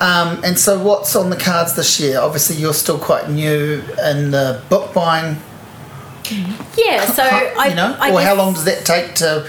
Um, 0.00 0.42
and 0.44 0.58
so, 0.58 0.82
what's 0.82 1.14
on 1.14 1.30
the 1.30 1.36
cards 1.36 1.76
this 1.76 2.00
year? 2.00 2.18
Obviously, 2.18 2.56
you're 2.56 2.74
still 2.74 2.98
quite 2.98 3.30
new 3.30 3.82
in 4.04 4.30
the 4.30 4.62
book 4.68 4.92
buying 4.92 5.36
yeah, 6.76 7.04
so 7.06 7.22
I, 7.22 7.68
you 7.68 7.74
know, 7.74 7.96
I 7.98 8.12
or 8.12 8.20
how 8.20 8.34
long 8.34 8.54
does 8.54 8.64
that 8.64 8.84
take 8.84 9.14
to? 9.16 9.48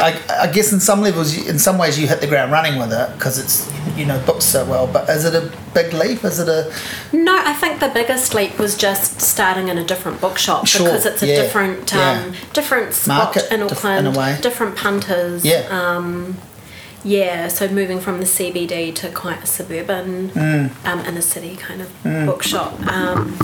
I, 0.00 0.18
I 0.40 0.50
guess 0.50 0.72
in 0.72 0.80
some 0.80 1.02
levels, 1.02 1.36
in 1.46 1.58
some 1.58 1.76
ways, 1.76 1.98
you 1.98 2.06
hit 2.06 2.20
the 2.20 2.26
ground 2.26 2.50
running 2.50 2.78
with 2.78 2.92
it 2.92 3.12
because 3.14 3.38
it's 3.38 3.70
you 3.96 4.06
know 4.06 4.22
books 4.24 4.44
so 4.44 4.64
well. 4.64 4.86
But 4.86 5.08
is 5.08 5.24
it 5.24 5.34
a 5.34 5.52
big 5.74 5.92
leap? 5.92 6.24
Is 6.24 6.38
it 6.38 6.48
a? 6.48 6.72
No, 7.14 7.36
I 7.36 7.52
think 7.54 7.80
the 7.80 7.88
biggest 7.88 8.34
leap 8.34 8.58
was 8.58 8.76
just 8.76 9.20
starting 9.20 9.68
in 9.68 9.78
a 9.78 9.84
different 9.84 10.20
bookshop 10.20 10.66
sure, 10.66 10.86
because 10.86 11.06
it's 11.06 11.22
a 11.22 11.26
yeah, 11.26 11.42
different 11.42 11.94
um, 11.94 12.32
yeah. 12.32 12.40
different 12.52 12.94
spot 12.94 13.34
Market, 13.34 13.52
in 13.52 13.62
Auckland, 13.62 14.06
in 14.06 14.40
different 14.40 14.76
punters. 14.76 15.44
Yeah. 15.44 15.66
Um, 15.70 16.38
yeah, 17.04 17.48
so 17.48 17.68
moving 17.68 18.00
from 18.00 18.18
the 18.18 18.26
CBD 18.26 18.94
to 18.96 19.10
quite 19.10 19.42
a 19.42 19.46
suburban, 19.46 20.30
mm. 20.30 20.86
um, 20.86 21.00
inner 21.00 21.20
city 21.20 21.56
kind 21.56 21.82
of 21.82 21.88
mm. 22.02 22.26
bookshop. 22.26 22.78
Um, 22.86 23.36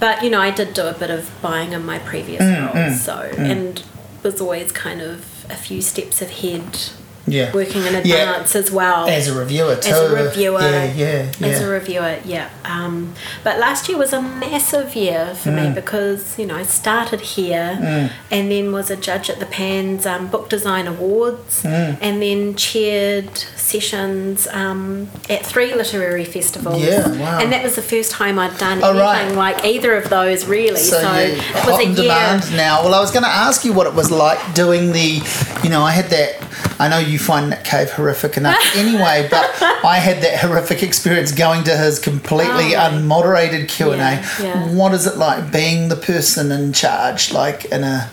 but 0.00 0.22
you 0.22 0.30
know, 0.30 0.40
I 0.40 0.50
did 0.50 0.74
do 0.74 0.86
a 0.86 0.94
bit 0.94 1.10
of 1.10 1.30
buying 1.42 1.72
in 1.72 1.84
my 1.84 1.98
previous 1.98 2.42
mm, 2.42 2.66
roles, 2.66 2.74
mm. 2.74 2.96
so 2.96 3.30
mm. 3.32 3.38
and 3.38 3.84
was 4.22 4.40
always 4.40 4.72
kind 4.72 5.00
of 5.00 5.46
a 5.50 5.56
few 5.56 5.82
steps 5.82 6.22
ahead 6.22 6.90
yeah. 7.26 7.52
working 7.52 7.82
in 7.82 7.94
advance 7.94 8.54
yeah. 8.54 8.60
as 8.60 8.70
well. 8.70 9.08
As 9.08 9.28
a 9.28 9.38
reviewer 9.38 9.76
too. 9.76 9.90
As 9.90 9.98
a 9.98 10.24
reviewer. 10.24 10.60
Yeah, 10.60 10.92
yeah, 10.92 11.32
yeah. 11.38 11.46
As 11.46 11.60
a 11.60 11.68
reviewer, 11.68 12.18
yeah. 12.24 12.50
Um, 12.64 13.14
but 13.44 13.58
last 13.58 13.88
year 13.88 13.98
was 13.98 14.12
a 14.12 14.22
massive 14.22 14.94
year 14.94 15.34
for 15.34 15.50
mm. 15.50 15.68
me 15.68 15.74
because, 15.74 16.38
you 16.38 16.46
know, 16.46 16.56
I 16.56 16.64
started 16.64 17.20
here 17.20 17.78
mm. 17.80 18.12
and 18.30 18.50
then 18.50 18.72
was 18.72 18.90
a 18.90 18.96
judge 18.96 19.30
at 19.30 19.38
the 19.38 19.46
PANZ 19.46 20.06
um, 20.06 20.28
Book 20.28 20.48
Design 20.48 20.86
Awards 20.86 21.62
mm. 21.62 21.98
and 22.00 22.22
then 22.22 22.54
chaired 22.54 23.36
sessions 23.36 24.46
um, 24.48 25.08
at 25.30 25.44
three 25.44 25.74
literary 25.74 26.24
festivals. 26.24 26.82
Yeah, 26.82 27.08
wow. 27.18 27.38
And 27.40 27.52
that 27.52 27.62
was 27.62 27.76
the 27.76 27.82
first 27.82 28.10
time 28.10 28.38
I'd 28.38 28.56
done 28.58 28.80
oh, 28.82 28.90
anything 28.90 29.36
right. 29.36 29.54
like 29.54 29.64
either 29.64 29.94
of 29.96 30.10
those 30.10 30.46
really. 30.46 30.80
So, 30.80 31.00
so 31.00 31.12
it 31.14 31.66
was 31.66 31.78
a 31.78 31.86
year. 31.86 31.94
demand 31.94 32.52
now. 32.56 32.82
Well, 32.82 32.94
I 32.94 33.00
was 33.00 33.10
going 33.10 33.24
to 33.24 33.30
ask 33.30 33.64
you 33.64 33.72
what 33.72 33.86
it 33.86 33.94
was 33.94 34.10
like 34.10 34.54
doing 34.54 34.92
the, 34.92 35.22
you 35.62 35.70
know, 35.70 35.82
I 35.82 35.92
had 35.92 36.06
that, 36.06 36.42
I 36.80 36.88
know 36.88 36.98
you 36.98 37.11
find 37.18 37.50
Nick 37.50 37.64
Cave 37.64 37.90
horrific 37.90 38.36
enough 38.36 38.60
anyway, 38.76 39.28
but 39.30 39.50
I 39.62 39.96
had 39.96 40.22
that 40.22 40.40
horrific 40.40 40.82
experience 40.82 41.32
going 41.32 41.64
to 41.64 41.76
his 41.76 41.98
completely 41.98 42.74
oh, 42.74 42.80
unmoderated 42.80 43.68
Q&A. 43.68 43.96
Yeah, 43.96 44.26
yeah. 44.40 44.74
What 44.74 44.92
is 44.94 45.06
it 45.06 45.16
like 45.16 45.52
being 45.52 45.88
the 45.88 45.96
person 45.96 46.52
in 46.52 46.72
charge, 46.72 47.32
like 47.32 47.66
in 47.66 47.84
a... 47.84 48.10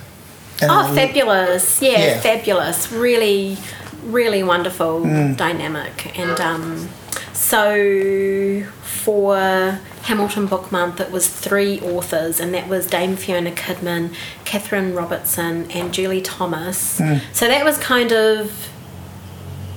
In 0.62 0.70
oh, 0.70 0.92
a, 0.92 0.94
fabulous. 0.94 1.82
Yeah, 1.82 2.00
yeah, 2.00 2.20
fabulous. 2.20 2.92
Really 2.92 3.58
really 4.04 4.44
wonderful 4.44 5.02
mm. 5.02 5.36
dynamic. 5.38 6.18
And 6.18 6.40
um, 6.40 6.90
so 7.34 8.64
for 8.82 9.38
Hamilton 10.04 10.48
Book 10.48 10.72
Month, 10.72 11.00
it 11.00 11.12
was 11.12 11.30
three 11.30 11.80
authors, 11.82 12.40
and 12.40 12.54
that 12.54 12.68
was 12.68 12.88
Dame 12.88 13.16
Fiona 13.16 13.52
Kidman, 13.52 14.14
Catherine 14.46 14.94
Robertson, 14.94 15.70
and 15.72 15.94
Julie 15.94 16.22
Thomas. 16.22 17.00
Mm. 17.00 17.22
So 17.34 17.48
that 17.48 17.64
was 17.64 17.78
kind 17.78 18.12
of 18.12 18.70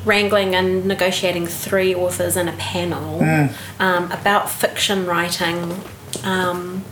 wrangling 0.05 0.55
and 0.55 0.85
negotiating 0.85 1.47
three 1.47 1.95
authors 1.95 2.37
in 2.37 2.49
a 2.49 2.53
panel 2.53 3.21
mm. 3.21 3.55
um, 3.79 4.11
about 4.11 4.51
fiction 4.51 5.07
writing. 5.07 5.81
Um, 6.25 6.85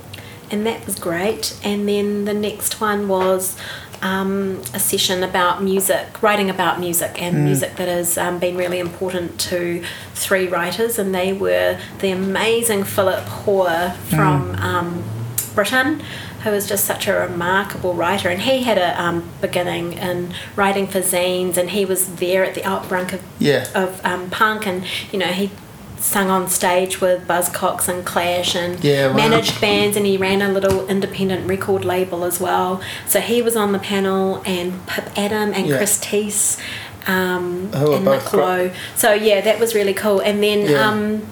and 0.50 0.66
that 0.66 0.84
was 0.86 0.98
great. 0.98 1.58
And 1.62 1.88
then 1.88 2.24
the 2.24 2.34
next 2.34 2.80
one 2.80 3.08
was 3.08 3.56
um, 4.02 4.62
a 4.74 4.80
session 4.80 5.22
about 5.22 5.62
music, 5.62 6.22
writing 6.22 6.50
about 6.50 6.80
music, 6.80 7.20
and 7.20 7.36
mm. 7.36 7.44
music 7.44 7.76
that 7.76 7.88
has 7.88 8.16
um, 8.16 8.38
been 8.38 8.56
really 8.56 8.78
important 8.78 9.38
to 9.40 9.84
three 10.14 10.48
writers, 10.48 10.98
and 10.98 11.14
they 11.14 11.32
were 11.32 11.78
the 12.00 12.10
amazing 12.10 12.84
Philip 12.84 13.24
Hoare 13.24 13.92
from 14.08 14.56
mm. 14.56 14.60
um, 14.60 15.04
Britain. 15.54 16.02
Who 16.42 16.50
was 16.50 16.68
just 16.68 16.84
such 16.84 17.06
a 17.06 17.12
remarkable 17.12 17.94
writer, 17.94 18.28
and 18.28 18.40
he 18.40 18.62
had 18.62 18.78
a 18.78 19.00
um, 19.00 19.30
beginning 19.40 19.94
in 19.94 20.34
writing 20.56 20.86
for 20.86 21.00
zines, 21.00 21.56
and 21.56 21.70
he 21.70 21.84
was 21.84 22.16
there 22.16 22.44
at 22.44 22.54
the 22.54 22.62
outbrink 22.62 23.12
of, 23.12 23.22
yeah. 23.38 23.66
of 23.74 24.04
um, 24.04 24.30
punk, 24.30 24.66
and 24.66 24.84
you 25.12 25.18
know 25.18 25.26
he 25.26 25.50
sung 26.00 26.30
on 26.30 26.48
stage 26.48 27.00
with 27.00 27.26
Buzzcocks 27.26 27.88
and 27.88 28.04
Clash 28.04 28.56
and 28.56 28.82
yeah, 28.82 29.08
wow. 29.08 29.16
managed 29.16 29.60
bands 29.60 29.96
and 29.96 30.06
he 30.06 30.16
ran 30.16 30.40
a 30.40 30.50
little 30.50 30.88
independent 30.88 31.46
record 31.46 31.84
label 31.84 32.24
as 32.24 32.40
well. 32.40 32.80
So 33.06 33.20
he 33.20 33.42
was 33.42 33.54
on 33.54 33.72
the 33.72 33.78
panel 33.78 34.42
and 34.46 34.86
Pip 34.86 35.10
Adam 35.16 35.52
and 35.52 35.66
yeah. 35.66 35.76
Chris 35.76 36.00
Tse 36.00 36.58
um, 37.06 37.70
and 37.74 38.04
Nick 38.04 38.32
Lowe. 38.32 38.72
So 38.96 39.12
yeah, 39.12 39.40
that 39.42 39.60
was 39.60 39.74
really 39.74 39.94
cool. 39.94 40.20
And 40.20 40.42
then 40.42 40.70
yeah. 40.70 40.88
um, 40.88 41.26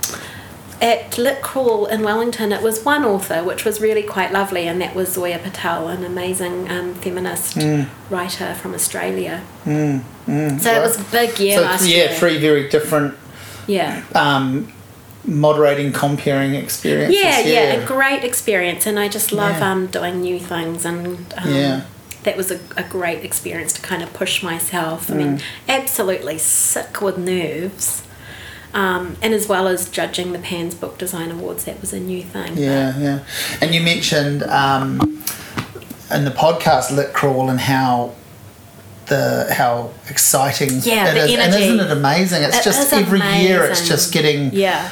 at 0.80 1.18
Lit 1.18 1.42
Crawl 1.42 1.86
in 1.86 2.02
Wellington, 2.02 2.52
it 2.52 2.62
was 2.62 2.84
one 2.84 3.05
author, 3.05 3.42
which 3.42 3.64
was 3.64 3.80
really 3.80 4.02
quite 4.02 4.32
lovely, 4.32 4.66
and 4.68 4.80
that 4.80 4.94
was 4.94 5.12
Zoya 5.12 5.38
Patel, 5.38 5.88
an 5.88 6.05
amazing 6.05 6.70
um, 6.70 6.94
feminist 6.94 7.56
mm. 7.56 7.88
writer 8.10 8.55
from 8.55 8.74
Australia. 8.74 9.42
Mm, 9.64 10.02
mm, 10.26 10.60
so 10.60 10.70
right. 10.70 10.78
it 10.78 10.80
was 10.80 11.00
a 11.00 11.05
big 11.10 11.38
year 11.38 11.59
so 11.59 11.62
last 11.62 11.86
yeah, 11.86 11.96
year. 11.96 12.09
three 12.14 12.38
very 12.38 12.68
different. 12.68 13.14
Yeah. 13.66 14.02
Um, 14.14 14.72
moderating 15.24 15.92
comparing 15.92 16.55
experiences. 16.55 17.20
Yeah, 17.20 17.40
yeah, 17.40 17.74
yeah, 17.74 17.82
a 17.82 17.86
great 17.86 18.24
experience, 18.24 18.86
and 18.86 18.98
I 18.98 19.09
just 19.09 19.32
love 19.32 19.59
yeah. 19.59 19.72
um, 19.72 19.86
doing 19.88 20.20
new 20.20 20.38
things 20.38 20.84
and. 20.84 21.32
Um, 21.36 21.55
yeah 21.55 21.84
that 22.24 22.36
was 22.36 22.50
a, 22.50 22.60
a 22.76 22.82
great 22.82 23.24
experience 23.24 23.72
to 23.72 23.80
kind 23.80 24.02
of 24.02 24.12
push 24.12 24.42
myself. 24.42 25.10
I 25.10 25.14
mean, 25.14 25.38
mm. 25.38 25.42
absolutely 25.68 26.36
sick 26.36 27.00
with 27.00 27.16
nerves. 27.16 28.02
Um, 28.78 29.16
and 29.20 29.34
as 29.34 29.48
well 29.48 29.66
as 29.66 29.88
judging 29.88 30.32
the 30.32 30.38
PANZ 30.38 30.78
Book 30.78 30.98
Design 30.98 31.32
Awards, 31.32 31.64
that 31.64 31.80
was 31.80 31.92
a 31.92 31.98
new 31.98 32.22
thing. 32.22 32.56
Yeah, 32.56 32.92
but. 32.92 33.02
yeah. 33.02 33.24
And 33.60 33.74
you 33.74 33.80
mentioned 33.80 34.44
um, 34.44 35.00
in 36.12 36.24
the 36.24 36.30
podcast 36.30 36.94
Lit 36.94 37.12
Crawl 37.12 37.50
and 37.50 37.59
how 37.59 38.14
the 39.06 39.48
how 39.50 39.90
exciting 40.09 40.78
yeah, 40.82 41.10
it 41.10 41.16
is. 41.16 41.30
Energy. 41.30 41.34
And 41.34 41.55
isn't 41.55 41.80
it 41.80 41.90
amazing? 41.90 42.44
It's 42.44 42.59
it 42.59 42.62
just 42.62 42.92
every 42.92 43.18
amazing. 43.18 43.48
year 43.48 43.64
it's 43.64 43.88
just 43.88 44.12
getting 44.12 44.52
yeah. 44.52 44.88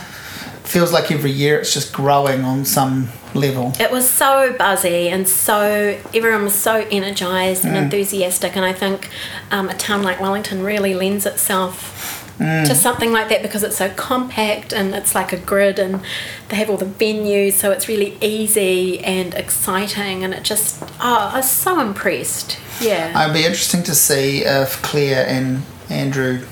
Feels 0.64 0.92
like 0.92 1.12
every 1.12 1.30
year 1.30 1.60
it's 1.60 1.72
just 1.72 1.92
growing 1.92 2.42
on 2.42 2.64
some 2.64 3.10
level. 3.34 3.72
It 3.78 3.92
was 3.92 4.08
so 4.10 4.52
buzzy 4.58 5.10
and 5.10 5.28
so 5.28 5.96
everyone 6.12 6.42
was 6.42 6.56
so 6.56 6.84
energized 6.90 7.64
and 7.64 7.76
mm. 7.76 7.82
enthusiastic, 7.82 8.56
and 8.56 8.64
I 8.64 8.72
think 8.72 9.10
um, 9.52 9.68
a 9.68 9.74
town 9.74 10.02
like 10.02 10.20
Wellington 10.20 10.64
really 10.64 10.94
lends 10.94 11.24
itself 11.24 12.15
Mm. 12.38 12.66
to 12.66 12.74
something 12.74 13.12
like 13.12 13.30
that 13.30 13.40
because 13.40 13.62
it's 13.62 13.78
so 13.78 13.88
compact 13.88 14.74
and 14.74 14.94
it's 14.94 15.14
like 15.14 15.32
a 15.32 15.38
grid 15.38 15.78
and 15.78 16.02
they 16.50 16.56
have 16.56 16.68
all 16.68 16.76
the 16.76 16.84
venues 16.84 17.54
so 17.54 17.70
it's 17.70 17.88
really 17.88 18.18
easy 18.20 18.98
and 18.98 19.32
exciting 19.32 20.22
and 20.22 20.34
it 20.34 20.42
just 20.42 20.82
oh 21.00 21.30
I 21.32 21.36
was 21.36 21.50
so 21.50 21.80
impressed 21.80 22.58
yeah 22.78 23.22
it'd 23.22 23.32
be 23.32 23.46
interesting 23.46 23.82
to 23.84 23.94
see 23.94 24.44
if 24.44 24.82
Claire 24.82 25.26
and 25.26 25.62
Andrew 25.88 26.44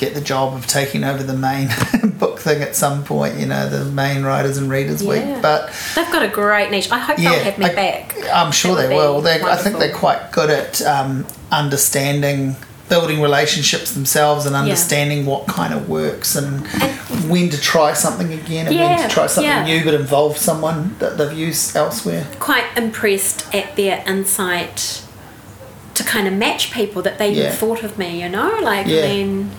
get 0.00 0.14
the 0.14 0.20
job 0.20 0.54
of 0.54 0.66
taking 0.66 1.04
over 1.04 1.22
the 1.22 1.34
main 1.34 1.68
book 2.18 2.38
thing 2.38 2.62
at 2.62 2.74
some 2.74 3.04
point, 3.04 3.38
you 3.38 3.46
know, 3.46 3.68
the 3.68 3.84
main 3.84 4.24
writers 4.24 4.56
and 4.56 4.70
readers 4.70 5.02
yeah. 5.02 5.34
week. 5.34 5.42
But 5.42 5.72
they've 5.94 6.10
got 6.10 6.22
a 6.22 6.28
great 6.28 6.70
niche. 6.70 6.90
I 6.90 6.98
hope 6.98 7.18
yeah, 7.18 7.30
they'll 7.30 7.44
have 7.44 7.58
me 7.58 7.66
I, 7.66 7.74
back. 7.74 8.16
I'm 8.32 8.50
sure 8.50 8.74
they 8.74 8.88
will. 8.88 9.24
I 9.26 9.56
think 9.56 9.78
they're 9.78 9.94
quite 9.94 10.32
good 10.32 10.50
at 10.50 10.82
um, 10.82 11.26
understanding 11.52 12.56
building 12.90 13.22
relationships 13.22 13.94
themselves 13.94 14.44
and 14.44 14.54
understanding 14.54 15.20
yeah. 15.20 15.30
what 15.30 15.46
kind 15.46 15.72
of 15.72 15.88
works 15.88 16.36
and, 16.36 16.66
and, 16.82 17.30
when 17.30 17.48
to 17.48 17.60
try 17.60 17.92
something 17.92 18.32
again 18.32 18.66
and 18.66 18.74
yeah, 18.74 18.96
when 18.96 19.08
to 19.08 19.14
try 19.14 19.26
something 19.26 19.48
yeah. 19.48 19.64
new 19.64 19.82
but 19.84 19.94
involve 19.94 20.36
someone 20.36 20.94
that 20.98 21.16
they've 21.16 21.32
used 21.38 21.76
elsewhere. 21.76 22.26
Quite 22.40 22.66
impressed 22.76 23.54
at 23.54 23.76
their 23.76 24.02
insight 24.06 25.06
to 25.94 26.02
kind 26.04 26.26
of 26.26 26.34
match 26.34 26.72
people 26.72 27.00
that 27.02 27.18
they 27.18 27.50
thought 27.52 27.82
of 27.82 27.96
me, 27.96 28.20
you 28.20 28.28
know? 28.28 28.58
Like, 28.60 28.86
I 28.86 28.90
mean, 28.90 29.50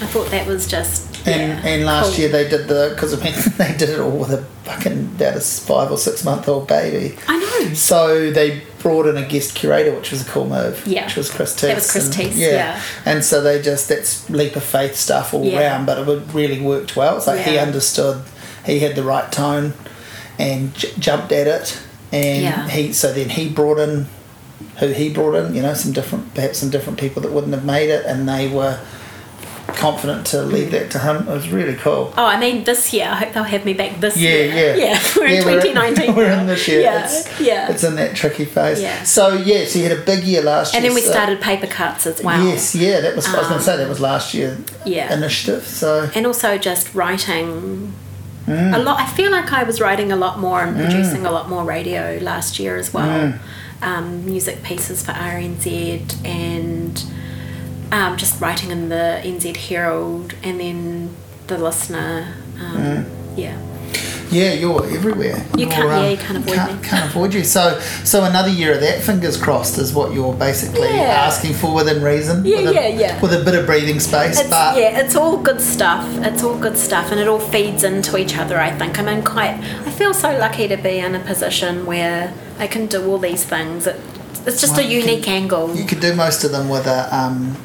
I 0.00 0.06
thought 0.06 0.30
that 0.30 0.46
was 0.46 0.66
just. 0.66 1.26
And, 1.26 1.64
and 1.66 1.84
last 1.84 2.12
cool. 2.12 2.20
year 2.20 2.28
they 2.30 2.48
did 2.48 2.66
the 2.66 2.92
because 2.94 3.12
I 3.12 3.22
mean 3.22 3.34
they 3.58 3.76
did 3.76 3.90
it 3.90 4.00
all 4.00 4.20
with 4.20 4.30
a 4.30 4.42
fucking 4.64 5.16
about 5.16 5.36
a 5.36 5.40
five 5.40 5.90
or 5.90 5.98
six 5.98 6.24
month 6.24 6.48
old 6.48 6.66
baby. 6.66 7.18
I 7.28 7.38
know. 7.38 7.74
So 7.74 8.30
they 8.30 8.62
brought 8.80 9.06
in 9.06 9.16
a 9.16 9.26
guest 9.26 9.54
curator, 9.54 9.94
which 9.94 10.10
was 10.10 10.26
a 10.26 10.30
cool 10.30 10.48
move. 10.48 10.86
Yeah. 10.86 11.06
Which 11.06 11.16
was 11.16 11.30
Chris 11.30 11.54
Tse. 11.54 11.68
That 11.68 11.76
was 11.76 11.90
Chris 11.90 12.10
Tse, 12.10 12.28
yeah. 12.30 12.48
yeah. 12.48 12.82
And 13.04 13.24
so 13.24 13.40
they 13.40 13.62
just, 13.62 13.88
that's 13.88 14.28
leap 14.30 14.56
of 14.56 14.64
faith 14.64 14.96
stuff 14.96 15.32
all 15.34 15.44
yeah. 15.44 15.60
around, 15.60 15.86
but 15.86 16.08
it 16.08 16.22
really 16.32 16.60
worked 16.60 16.96
well. 16.96 17.16
It's 17.16 17.26
like 17.26 17.46
yeah. 17.46 17.52
he 17.52 17.58
understood, 17.58 18.22
he 18.64 18.80
had 18.80 18.96
the 18.96 19.02
right 19.02 19.30
tone 19.30 19.74
and 20.38 20.74
j- 20.74 20.92
jumped 20.98 21.32
at 21.32 21.46
it. 21.46 21.80
And 22.12 22.42
yeah. 22.42 22.68
he, 22.68 22.92
so 22.92 23.12
then 23.12 23.28
he 23.30 23.48
brought 23.48 23.78
in 23.78 24.06
who 24.78 24.88
he 24.88 25.12
brought 25.12 25.34
in, 25.34 25.54
you 25.54 25.62
know, 25.62 25.74
some 25.74 25.92
different, 25.92 26.34
perhaps 26.34 26.58
some 26.58 26.70
different 26.70 26.98
people 26.98 27.22
that 27.22 27.32
wouldn't 27.32 27.52
have 27.52 27.64
made 27.64 27.90
it, 27.90 28.04
and 28.06 28.28
they 28.28 28.48
were 28.48 28.80
confident 29.72 30.26
to 30.28 30.42
leave 30.42 30.70
that 30.70 30.90
to 30.92 30.98
him. 30.98 31.28
It 31.28 31.32
was 31.32 31.48
really 31.50 31.76
cool. 31.76 32.12
Oh, 32.16 32.24
I 32.24 32.38
mean, 32.38 32.64
this 32.64 32.92
year, 32.92 33.06
I 33.06 33.16
hope 33.16 33.32
they'll 33.32 33.42
have 33.42 33.64
me 33.64 33.74
back 33.74 34.00
this 34.00 34.16
yeah, 34.16 34.30
year. 34.30 34.46
Yeah, 34.46 34.74
yeah. 34.76 35.02
We're 35.16 35.28
yeah, 35.28 35.38
in 35.38 35.44
2019. 35.44 36.14
We're, 36.16 36.30
in 36.30 36.46
this 36.46 36.68
year. 36.68 36.80
Yeah, 36.80 37.04
it's, 37.04 37.40
yeah. 37.40 37.70
It's 37.70 37.84
in 37.84 37.96
that 37.96 38.16
tricky 38.16 38.44
phase. 38.44 38.80
Yeah. 38.80 39.02
So, 39.04 39.34
yeah, 39.34 39.64
so 39.64 39.78
you 39.78 39.88
had 39.88 39.98
a 39.98 40.02
big 40.02 40.24
year 40.24 40.42
last 40.42 40.74
and 40.74 40.82
year. 40.82 40.90
And 40.90 40.96
then 40.96 41.02
we 41.02 41.06
so. 41.06 41.12
started 41.12 41.40
paper 41.40 41.66
cuts 41.66 42.06
as 42.06 42.22
well. 42.22 42.44
Yes, 42.46 42.74
yeah, 42.74 43.00
that 43.00 43.16
was, 43.16 43.26
um, 43.26 43.36
I 43.36 43.38
was 43.38 43.48
going 43.48 43.58
to 43.58 43.64
say, 43.64 43.76
that 43.76 43.88
was 43.88 44.00
last 44.00 44.34
year 44.34 44.58
yeah. 44.84 45.12
initiative. 45.14 45.64
So 45.66 46.10
And 46.14 46.26
also 46.26 46.58
just 46.58 46.94
writing 46.94 47.94
mm. 48.46 48.74
a 48.74 48.78
lot. 48.78 49.00
I 49.00 49.06
feel 49.06 49.30
like 49.30 49.52
I 49.52 49.62
was 49.62 49.80
writing 49.80 50.12
a 50.12 50.16
lot 50.16 50.38
more 50.38 50.62
and 50.62 50.76
mm. 50.76 50.84
producing 50.84 51.26
a 51.26 51.30
lot 51.30 51.48
more 51.48 51.64
radio 51.64 52.18
last 52.20 52.58
year 52.58 52.76
as 52.76 52.92
well. 52.92 53.32
Mm. 53.32 53.38
Um, 53.82 54.26
music 54.26 54.62
pieces 54.62 55.02
for 55.04 55.12
RNZ 55.12 56.24
and 56.26 57.02
um, 57.92 58.16
just 58.16 58.40
writing 58.40 58.70
in 58.70 58.88
the 58.88 59.20
NZ 59.24 59.56
Herald 59.56 60.34
and 60.42 60.60
then 60.60 61.16
the 61.46 61.58
listener. 61.58 62.34
Um, 62.58 62.76
mm. 62.76 63.10
Yeah. 63.36 63.58
Yeah, 64.30 64.52
you're 64.52 64.84
everywhere. 64.84 65.44
You 65.58 65.66
can't. 65.66 65.90
Um, 65.90 66.04
yeah, 66.04 66.10
you 66.10 66.16
can't 66.16 66.38
avoid 66.38 66.54
can't, 66.54 66.82
me. 66.82 66.88
Can't 66.88 67.10
avoid 67.10 67.34
you. 67.34 67.42
So, 67.42 67.80
so 68.04 68.22
another 68.24 68.48
year 68.48 68.74
of 68.74 68.80
that, 68.80 69.02
fingers 69.02 69.36
crossed, 69.36 69.76
is 69.78 69.92
what 69.92 70.14
you're 70.14 70.34
basically 70.34 70.88
yeah. 70.88 71.26
asking 71.26 71.54
for 71.54 71.74
within 71.74 72.00
reason. 72.00 72.44
Yeah, 72.44 72.58
with 72.58 72.68
a, 72.68 72.74
yeah, 72.74 72.86
yeah. 72.86 73.20
With 73.20 73.34
a 73.34 73.44
bit 73.44 73.56
of 73.56 73.66
breathing 73.66 73.98
space, 73.98 74.38
it's, 74.38 74.48
but 74.48 74.78
yeah, 74.78 75.00
it's 75.00 75.16
all 75.16 75.36
good 75.36 75.60
stuff. 75.60 76.06
It's 76.18 76.44
all 76.44 76.56
good 76.56 76.78
stuff, 76.78 77.10
and 77.10 77.20
it 77.20 77.26
all 77.26 77.40
feeds 77.40 77.82
into 77.82 78.16
each 78.16 78.36
other. 78.36 78.58
I 78.58 78.70
think. 78.70 79.00
I'm 79.00 79.08
in 79.08 79.24
quite. 79.24 79.54
I 79.58 79.90
feel 79.90 80.14
so 80.14 80.30
lucky 80.38 80.68
to 80.68 80.76
be 80.76 80.98
in 80.98 81.16
a 81.16 81.20
position 81.20 81.84
where 81.84 82.32
I 82.58 82.68
can 82.68 82.86
do 82.86 83.10
all 83.10 83.18
these 83.18 83.44
things. 83.44 83.88
It, 83.88 84.00
it's 84.46 84.60
just 84.60 84.76
well, 84.76 84.86
a 84.86 84.88
unique 84.88 85.24
can, 85.24 85.42
angle. 85.42 85.74
You 85.74 85.84
could 85.84 86.00
do 86.00 86.14
most 86.14 86.44
of 86.44 86.52
them 86.52 86.68
with 86.68 86.86
a 86.86 87.14
um, 87.14 87.56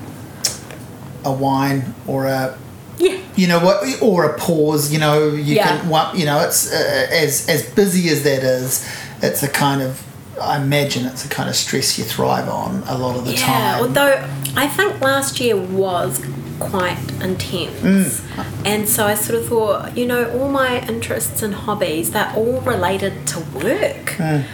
a 1.25 1.31
wine 1.31 1.93
or 2.07 2.25
a 2.25 2.57
yeah. 2.97 3.19
You 3.35 3.47
know 3.47 3.59
what, 3.59 4.01
or 4.01 4.23
a 4.23 4.37
pause. 4.37 4.91
You 4.91 4.99
know, 4.99 5.27
you 5.29 5.55
yeah. 5.55 5.81
can. 5.81 6.17
You 6.17 6.25
know, 6.25 6.39
it's 6.39 6.71
uh, 6.71 7.07
as 7.11 7.47
as 7.49 7.69
busy 7.73 8.09
as 8.09 8.23
that 8.23 8.43
is. 8.43 8.89
It's 9.21 9.43
a 9.43 9.49
kind 9.49 9.81
of. 9.81 10.01
I 10.41 10.61
imagine 10.61 11.05
it's 11.05 11.25
a 11.25 11.29
kind 11.29 11.49
of 11.49 11.55
stress 11.55 11.97
you 11.97 12.03
thrive 12.03 12.49
on 12.49 12.83
a 12.87 12.97
lot 12.97 13.15
of 13.15 13.25
the 13.25 13.33
time. 13.33 13.49
yeah, 13.49 13.71
time. 13.71 13.81
Although 13.81 14.29
I 14.55 14.67
think 14.67 14.99
last 14.99 15.39
year 15.39 15.55
was 15.55 16.25
quite 16.59 16.97
intense, 17.21 17.79
mm. 17.81 18.65
and 18.65 18.87
so 18.87 19.05
I 19.05 19.15
sort 19.15 19.39
of 19.39 19.47
thought, 19.47 19.97
you 19.97 20.05
know, 20.05 20.29
all 20.37 20.49
my 20.49 20.85
interests 20.87 21.41
and 21.41 21.53
hobbies 21.53 22.11
they're 22.11 22.33
all 22.35 22.59
related 22.61 23.27
to 23.27 23.39
work. 23.39 24.15
Mm 24.17 24.45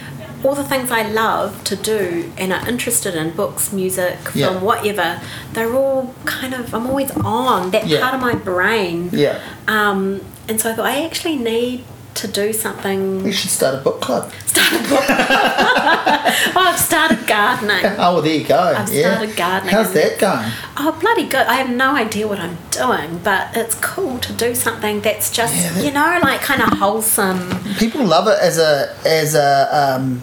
all 0.44 0.54
the 0.54 0.64
things 0.64 0.90
I 0.90 1.02
love 1.02 1.62
to 1.64 1.76
do 1.76 2.32
and 2.36 2.52
are 2.52 2.68
interested 2.68 3.14
in 3.14 3.30
books, 3.30 3.72
music, 3.72 4.18
yeah. 4.34 4.48
film, 4.48 4.62
whatever, 4.62 5.20
they're 5.52 5.74
all 5.74 6.14
kind 6.24 6.54
of, 6.54 6.74
I'm 6.74 6.86
always 6.86 7.10
on 7.12 7.70
that 7.70 7.86
yeah. 7.86 8.00
part 8.00 8.14
of 8.14 8.20
my 8.20 8.34
brain. 8.34 9.10
Yeah. 9.12 9.40
Um, 9.68 10.22
and 10.48 10.60
so 10.60 10.70
I 10.70 10.74
thought, 10.74 10.86
I 10.86 11.04
actually 11.04 11.36
need 11.36 11.84
to 12.14 12.28
do 12.28 12.52
something. 12.52 13.24
You 13.24 13.32
should 13.32 13.50
start 13.50 13.74
a 13.74 13.78
book 13.78 14.00
club. 14.00 14.30
Start 14.46 14.72
a 14.72 14.88
book 14.88 15.04
club. 15.04 15.18
oh, 15.18 16.72
I've 16.72 16.78
started 16.78 17.26
gardening. 17.26 17.84
Oh, 18.02 18.14
well, 18.14 18.22
there 18.22 18.34
you 18.34 18.44
go. 18.44 18.58
I've 18.58 18.92
yeah. 18.92 19.14
started 19.14 19.36
gardening. 19.36 19.74
How's 19.74 19.92
that 19.94 20.18
going? 20.18 20.50
Oh, 20.76 20.98
bloody 21.00 21.24
good. 21.24 21.46
I 21.46 21.54
have 21.54 21.70
no 21.70 21.94
idea 21.94 22.28
what 22.28 22.38
I'm 22.38 22.58
doing, 22.70 23.18
but 23.24 23.56
it's 23.56 23.74
cool 23.76 24.18
to 24.18 24.32
do 24.32 24.54
something 24.54 25.00
that's 25.00 25.30
just, 25.30 25.54
yeah, 25.54 25.72
that, 25.72 25.84
you 25.84 25.90
know, 25.90 26.18
like 26.22 26.42
kind 26.42 26.60
of 26.60 26.78
wholesome. 26.78 27.48
People 27.78 28.04
love 28.04 28.26
it 28.28 28.38
as 28.40 28.58
a, 28.58 28.94
as 29.06 29.34
a, 29.34 29.68
um, 29.72 30.22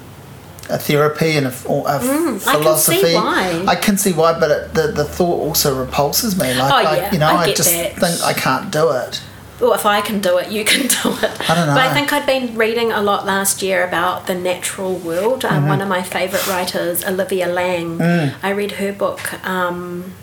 a 0.69 0.77
therapy 0.77 1.37
and 1.37 1.47
a, 1.47 1.49
a 1.49 1.51
mm, 1.51 2.39
philosophy. 2.39 2.97
I 2.97 3.01
can 3.01 3.09
see 3.09 3.15
why. 3.15 3.65
I 3.67 3.75
can 3.75 3.97
see 3.97 4.13
why, 4.13 4.39
but 4.39 4.51
it, 4.51 4.73
the 4.73 4.91
the 4.91 5.05
thought 5.05 5.39
also 5.39 5.77
repulses 5.79 6.39
me. 6.39 6.53
Like, 6.53 6.73
oh, 6.73 6.79
yeah, 6.81 7.07
I, 7.07 7.11
you 7.11 7.19
know, 7.19 7.27
I, 7.27 7.41
I 7.43 7.53
just 7.53 7.71
that. 7.71 7.97
think 7.97 8.21
I 8.23 8.33
can't 8.33 8.71
do 8.71 8.91
it. 8.91 9.21
Well, 9.59 9.73
if 9.73 9.85
I 9.85 9.99
can 10.01 10.21
do 10.21 10.37
it, 10.37 10.51
you 10.51 10.63
can 10.63 10.81
do 11.03 11.09
it. 11.17 11.49
I 11.49 11.55
don't 11.55 11.67
know. 11.67 11.73
But 11.73 11.87
I 11.87 11.93
think 11.93 12.13
I'd 12.13 12.25
been 12.25 12.55
reading 12.55 12.91
a 12.91 13.01
lot 13.01 13.25
last 13.25 13.61
year 13.61 13.85
about 13.85 14.27
the 14.27 14.35
natural 14.35 14.95
world. 14.95 15.43
Um, 15.43 15.51
mm-hmm. 15.51 15.67
One 15.67 15.81
of 15.81 15.89
my 15.89 16.01
favourite 16.01 16.47
writers, 16.47 17.03
Olivia 17.03 17.47
Laing, 17.47 17.97
mm. 17.97 18.35
I 18.41 18.51
read 18.51 18.73
her 18.73 18.93
book, 18.93 19.33
um, 19.45 20.13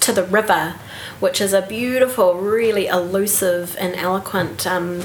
To 0.00 0.12
the 0.12 0.24
River, 0.24 0.74
which 1.20 1.40
is 1.40 1.52
a 1.52 1.62
beautiful, 1.62 2.34
really 2.34 2.86
elusive 2.86 3.76
and 3.78 3.94
eloquent. 3.94 4.66
Um, 4.66 5.02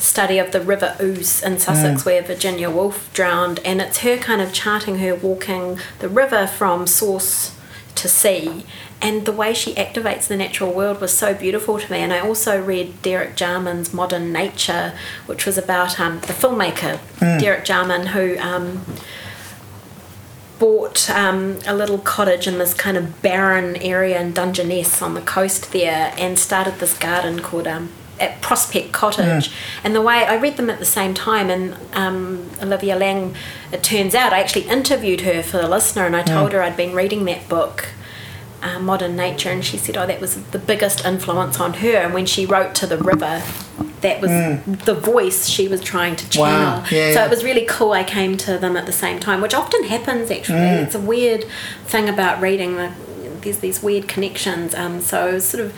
study 0.00 0.38
of 0.38 0.50
the 0.52 0.60
River 0.60 0.96
Ouse 1.00 1.42
in 1.42 1.58
Sussex, 1.58 2.02
mm. 2.02 2.06
where 2.06 2.22
Virginia 2.22 2.70
Woolf 2.70 3.12
drowned, 3.12 3.60
and 3.64 3.80
it's 3.80 3.98
her 3.98 4.16
kind 4.16 4.40
of 4.40 4.52
charting 4.52 4.98
her 4.98 5.14
walking 5.14 5.78
the 5.98 6.08
river 6.08 6.46
from 6.46 6.86
source 6.86 7.54
to 7.96 8.08
sea. 8.08 8.64
And 9.02 9.24
the 9.24 9.32
way 9.32 9.54
she 9.54 9.74
activates 9.74 10.26
the 10.26 10.36
natural 10.36 10.72
world 10.72 11.00
was 11.00 11.16
so 11.16 11.32
beautiful 11.32 11.78
to 11.78 11.90
me. 11.90 11.98
And 11.98 12.12
I 12.12 12.20
also 12.20 12.62
read 12.62 13.00
Derek 13.00 13.34
Jarman's 13.34 13.94
Modern 13.94 14.32
Nature, 14.32 14.92
which 15.26 15.46
was 15.46 15.56
about 15.56 15.98
um, 15.98 16.20
the 16.20 16.34
filmmaker 16.34 16.98
mm. 17.16 17.40
Derek 17.40 17.64
Jarman, 17.64 18.08
who 18.08 18.38
um, 18.38 18.84
bought 20.58 21.08
um, 21.08 21.58
a 21.66 21.74
little 21.74 21.98
cottage 21.98 22.46
in 22.46 22.58
this 22.58 22.74
kind 22.74 22.98
of 22.98 23.22
barren 23.22 23.76
area 23.76 24.20
in 24.20 24.32
Dungeness 24.32 25.00
on 25.00 25.14
the 25.14 25.22
coast 25.22 25.72
there 25.72 26.14
and 26.18 26.38
started 26.38 26.74
this 26.74 26.96
garden 26.98 27.40
called 27.40 27.66
um, 27.66 27.90
at 28.20 28.40
Prospect 28.42 28.92
Cottage, 28.92 29.48
mm. 29.48 29.54
and 29.82 29.94
the 29.94 30.02
way 30.02 30.24
I 30.24 30.36
read 30.36 30.56
them 30.56 30.70
at 30.70 30.78
the 30.78 30.84
same 30.84 31.14
time, 31.14 31.50
and 31.50 31.74
um, 31.94 32.50
Olivia 32.62 32.96
Laing, 32.96 33.34
it 33.72 33.82
turns 33.82 34.14
out 34.14 34.32
I 34.32 34.40
actually 34.40 34.68
interviewed 34.68 35.22
her 35.22 35.42
for 35.42 35.56
the 35.56 35.68
listener, 35.68 36.06
and 36.06 36.14
I 36.14 36.22
told 36.22 36.50
mm. 36.50 36.52
her 36.54 36.62
I'd 36.62 36.76
been 36.76 36.94
reading 36.94 37.24
that 37.24 37.48
book. 37.48 37.88
Uh, 38.62 38.78
modern 38.78 39.16
nature, 39.16 39.48
and 39.48 39.64
she 39.64 39.78
said, 39.78 39.96
"Oh, 39.96 40.06
that 40.06 40.20
was 40.20 40.34
the 40.48 40.58
biggest 40.58 41.06
influence 41.06 41.58
on 41.58 41.72
her." 41.72 41.96
And 41.96 42.12
when 42.12 42.26
she 42.26 42.44
wrote 42.44 42.74
to 42.74 42.86
the 42.86 42.98
river, 42.98 43.42
that 44.02 44.20
was 44.20 44.30
mm. 44.30 44.84
the 44.84 44.92
voice 44.92 45.46
she 45.46 45.66
was 45.66 45.80
trying 45.80 46.14
to 46.16 46.28
channel. 46.28 46.80
Wow. 46.80 46.84
Yeah, 46.90 47.12
so 47.14 47.20
yeah. 47.20 47.24
it 47.24 47.30
was 47.30 47.42
really 47.42 47.64
cool. 47.64 47.92
I 47.92 48.04
came 48.04 48.36
to 48.36 48.58
them 48.58 48.76
at 48.76 48.84
the 48.84 48.92
same 48.92 49.18
time, 49.18 49.40
which 49.40 49.54
often 49.54 49.84
happens. 49.84 50.30
Actually, 50.30 50.58
mm. 50.58 50.84
it's 50.84 50.94
a 50.94 51.00
weird 51.00 51.46
thing 51.84 52.08
about 52.08 52.40
reading. 52.42 52.76
There's 53.40 53.60
these 53.60 53.82
weird 53.82 54.08
connections. 54.08 54.74
Um, 54.74 55.00
so 55.00 55.38
sort 55.38 55.64
of 55.64 55.74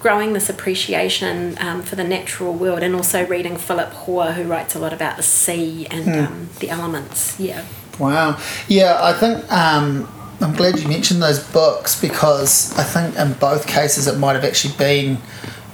growing 0.00 0.32
this 0.32 0.48
appreciation 0.48 1.56
um, 1.60 1.82
for 1.82 1.94
the 1.94 2.04
natural 2.04 2.54
world 2.54 2.82
and 2.82 2.94
also 2.94 3.26
reading 3.26 3.56
Philip 3.56 3.90
Hoare, 3.90 4.32
who 4.32 4.44
writes 4.44 4.74
a 4.74 4.78
lot 4.78 4.92
about 4.92 5.16
the 5.16 5.22
sea 5.22 5.86
and 5.90 6.06
mm. 6.06 6.26
um, 6.26 6.48
the 6.58 6.70
elements. 6.70 7.38
Yeah. 7.38 7.64
Wow. 7.98 8.40
Yeah, 8.66 8.98
I 9.00 9.12
think 9.12 9.50
um, 9.52 10.08
I'm 10.40 10.54
glad 10.54 10.78
you 10.78 10.88
mentioned 10.88 11.22
those 11.22 11.38
books 11.52 12.00
because 12.00 12.76
I 12.78 12.82
think 12.82 13.14
in 13.16 13.34
both 13.34 13.66
cases 13.66 14.06
it 14.06 14.18
might 14.18 14.32
have 14.32 14.44
actually 14.44 14.74
been 14.76 15.18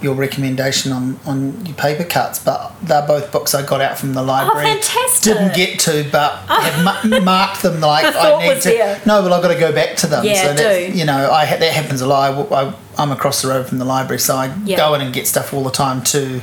your 0.01 0.15
recommendation 0.15 0.91
on, 0.91 1.19
on 1.25 1.65
your 1.65 1.75
paper 1.75 2.03
cuts, 2.03 2.39
but 2.39 2.73
they're 2.81 3.05
both 3.05 3.31
books 3.31 3.53
I 3.55 3.65
got 3.65 3.81
out 3.81 3.97
from 3.97 4.13
the 4.13 4.21
oh, 4.21 4.25
library. 4.25 4.69
Oh, 4.69 4.73
fantastic! 4.73 5.33
Didn't 5.33 5.55
get 5.55 5.79
to, 5.81 6.07
but 6.11 6.39
oh. 6.49 6.61
have 6.61 6.83
ma- 6.83 7.19
marked 7.19 7.63
them 7.63 7.79
like 7.79 8.05
I 8.15 8.47
need 8.47 8.61
to. 8.61 8.69
There. 8.69 9.01
No, 9.05 9.21
but 9.21 9.31
I've 9.31 9.41
got 9.41 9.53
to 9.53 9.59
go 9.59 9.71
back 9.71 9.95
to 9.97 10.07
them. 10.07 10.25
Yeah, 10.25 10.55
so 10.55 10.57
do. 10.57 10.97
You 10.97 11.05
know, 11.05 11.31
I 11.31 11.45
that 11.45 11.73
happens 11.73 12.01
a 12.01 12.07
lot. 12.07 12.51
I, 12.51 12.73
am 13.01 13.11
across 13.11 13.41
the 13.41 13.49
road 13.49 13.67
from 13.67 13.77
the 13.77 13.85
library, 13.85 14.19
so 14.19 14.35
I 14.35 14.55
yeah. 14.63 14.77
go 14.77 14.93
in 14.93 15.01
and 15.01 15.13
get 15.13 15.27
stuff 15.27 15.53
all 15.53 15.63
the 15.63 15.71
time 15.71 16.03
too 16.03 16.41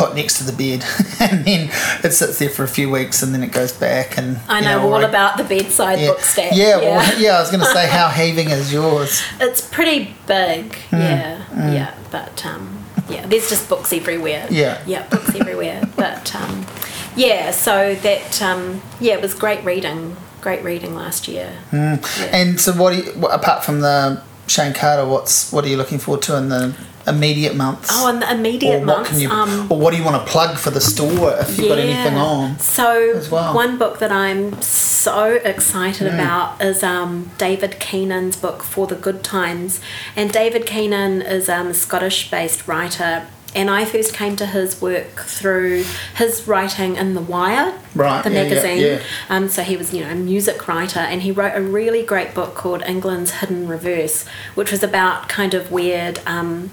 put 0.00 0.14
next 0.14 0.38
to 0.38 0.44
the 0.44 0.52
bed, 0.52 0.82
and 1.20 1.44
then 1.44 1.70
it 2.02 2.12
sits 2.12 2.38
there 2.38 2.48
for 2.48 2.64
a 2.64 2.68
few 2.68 2.90
weeks, 2.90 3.22
and 3.22 3.34
then 3.34 3.42
it 3.42 3.52
goes 3.52 3.72
back. 3.72 4.16
And 4.16 4.38
I 4.48 4.60
know, 4.60 4.86
know 4.86 4.94
all 4.94 5.04
about 5.04 5.36
the 5.36 5.44
bedside 5.44 6.00
yeah. 6.00 6.08
book 6.08 6.20
stack. 6.20 6.52
Yeah, 6.54 6.80
yeah. 6.80 6.96
Well, 6.96 7.20
yeah. 7.20 7.36
I 7.36 7.40
was 7.40 7.50
going 7.50 7.60
to 7.60 7.72
say, 7.72 7.86
how 7.86 8.08
heaving 8.20 8.50
is 8.50 8.72
yours? 8.72 9.22
It's 9.40 9.60
pretty 9.60 10.14
big. 10.26 10.72
Mm. 10.90 10.98
Yeah, 10.98 11.44
mm. 11.50 11.74
yeah, 11.74 11.94
but 12.10 12.46
um, 12.46 12.84
yeah, 13.10 13.26
there's 13.26 13.48
just 13.50 13.68
books 13.68 13.92
everywhere. 13.92 14.46
Yeah, 14.50 14.82
yeah, 14.86 15.06
books 15.08 15.34
everywhere. 15.34 15.82
But 15.96 16.34
um, 16.34 16.66
yeah, 17.14 17.50
so 17.50 17.94
that 17.96 18.40
um, 18.40 18.80
yeah, 19.00 19.14
it 19.14 19.22
was 19.22 19.34
great 19.34 19.62
reading. 19.64 20.16
Great 20.40 20.64
reading 20.64 20.94
last 20.94 21.28
year. 21.28 21.58
Mm. 21.70 22.00
Yeah. 22.18 22.24
And 22.34 22.58
so, 22.58 22.72
what, 22.72 22.96
you, 22.96 23.12
what 23.12 23.34
apart 23.34 23.62
from 23.62 23.80
the 23.80 24.22
Shayne 24.46 24.72
Carter, 24.72 25.06
what's 25.06 25.52
what 25.52 25.66
are 25.66 25.68
you 25.68 25.76
looking 25.76 25.98
forward 25.98 26.22
to 26.22 26.38
in 26.38 26.48
the 26.48 26.74
immediate 27.06 27.56
months? 27.56 27.88
Oh, 27.92 28.08
in 28.08 28.20
the 28.20 28.30
immediate 28.30 28.82
or 28.82 28.84
months. 28.84 29.20
You, 29.20 29.30
um, 29.30 29.70
or 29.70 29.78
what 29.78 29.92
do 29.92 29.96
you 29.96 30.04
want 30.04 30.24
to 30.24 30.30
plug 30.30 30.58
for 30.58 30.70
the 30.70 30.80
store 30.80 31.34
if 31.38 31.50
you've 31.50 31.60
yeah. 31.60 31.68
got 31.68 31.78
anything 31.78 32.16
on? 32.16 32.58
So, 32.58 33.22
well? 33.30 33.54
one 33.54 33.78
book 33.78 33.98
that 33.98 34.12
I'm 34.12 34.60
so 34.62 35.34
excited 35.44 36.10
mm. 36.10 36.14
about 36.14 36.60
is 36.60 36.82
um, 36.82 37.30
David 37.38 37.80
Keenan's 37.80 38.36
book, 38.36 38.62
For 38.62 38.86
the 38.86 38.96
Good 38.96 39.22
Times. 39.24 39.80
And 40.16 40.32
David 40.32 40.66
Keenan 40.66 41.22
is 41.22 41.48
um, 41.48 41.68
a 41.68 41.74
Scottish 41.74 42.30
based 42.30 42.68
writer 42.68 43.26
and 43.54 43.68
I 43.68 43.84
first 43.84 44.14
came 44.14 44.36
to 44.36 44.46
his 44.46 44.80
work 44.80 45.20
through 45.20 45.84
his 46.16 46.46
writing 46.46 46.96
in 46.96 47.14
The 47.14 47.20
Wire, 47.20 47.78
right, 47.94 48.22
the 48.22 48.30
yeah, 48.30 48.42
magazine. 48.42 48.78
Yeah, 48.78 48.86
yeah. 48.86 49.02
Um, 49.28 49.48
so 49.48 49.62
he 49.62 49.76
was, 49.76 49.92
you 49.92 50.04
know, 50.04 50.10
a 50.10 50.14
music 50.14 50.68
writer, 50.68 51.00
and 51.00 51.22
he 51.22 51.32
wrote 51.32 51.56
a 51.56 51.60
really 51.60 52.04
great 52.04 52.34
book 52.34 52.54
called 52.54 52.82
England's 52.82 53.32
Hidden 53.32 53.66
Reverse, 53.66 54.26
which 54.54 54.70
was 54.70 54.82
about 54.82 55.28
kind 55.28 55.54
of 55.54 55.72
weird 55.72 56.20
um, 56.26 56.70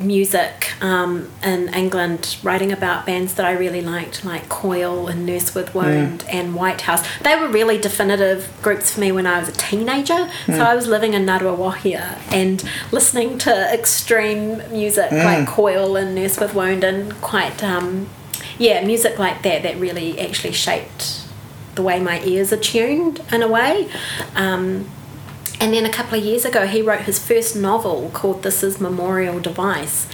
music 0.00 0.72
um, 0.82 1.30
in 1.42 1.68
England, 1.74 2.36
writing 2.42 2.72
about 2.72 3.06
bands 3.06 3.34
that 3.34 3.46
I 3.46 3.52
really 3.52 3.80
liked, 3.80 4.24
like 4.24 4.48
Coil 4.48 5.06
and 5.08 5.24
Nurse 5.24 5.54
with 5.54 5.74
Wound 5.74 6.20
mm. 6.20 6.34
and 6.34 6.54
Whitehouse. 6.54 7.06
They 7.18 7.36
were 7.36 7.48
really 7.48 7.78
definitive 7.78 8.50
groups 8.62 8.94
for 8.94 9.00
me 9.00 9.12
when 9.12 9.26
I 9.26 9.38
was 9.38 9.48
a 9.48 9.52
teenager. 9.52 10.30
Mm. 10.46 10.56
So 10.56 10.62
I 10.62 10.74
was 10.74 10.86
living 10.86 11.14
in 11.14 11.26
Ngāruawāhia 11.26 12.32
and 12.32 12.62
listening 12.90 13.38
to 13.38 13.72
extreme 13.72 14.58
music 14.70 15.10
mm. 15.10 15.24
like 15.24 15.46
Coil 15.46 15.96
and 15.96 16.14
Nurse 16.14 16.38
with 16.38 16.54
Wound 16.54 16.84
and 16.84 17.12
quite, 17.20 17.62
um, 17.62 18.08
yeah, 18.58 18.84
music 18.84 19.18
like 19.18 19.42
that 19.42 19.62
that 19.62 19.76
really 19.76 20.18
actually 20.20 20.52
shaped 20.52 21.26
the 21.74 21.82
way 21.82 22.00
my 22.00 22.22
ears 22.22 22.52
are 22.52 22.58
tuned 22.58 23.20
in 23.32 23.42
a 23.42 23.48
way. 23.48 23.88
Um, 24.34 24.90
and 25.62 25.72
then 25.72 25.86
a 25.86 25.90
couple 25.90 26.18
of 26.18 26.24
years 26.24 26.44
ago, 26.44 26.66
he 26.66 26.82
wrote 26.82 27.02
his 27.02 27.20
first 27.20 27.54
novel 27.54 28.10
called 28.12 28.42
This 28.42 28.64
Is 28.64 28.80
Memorial 28.80 29.38
Device. 29.38 30.08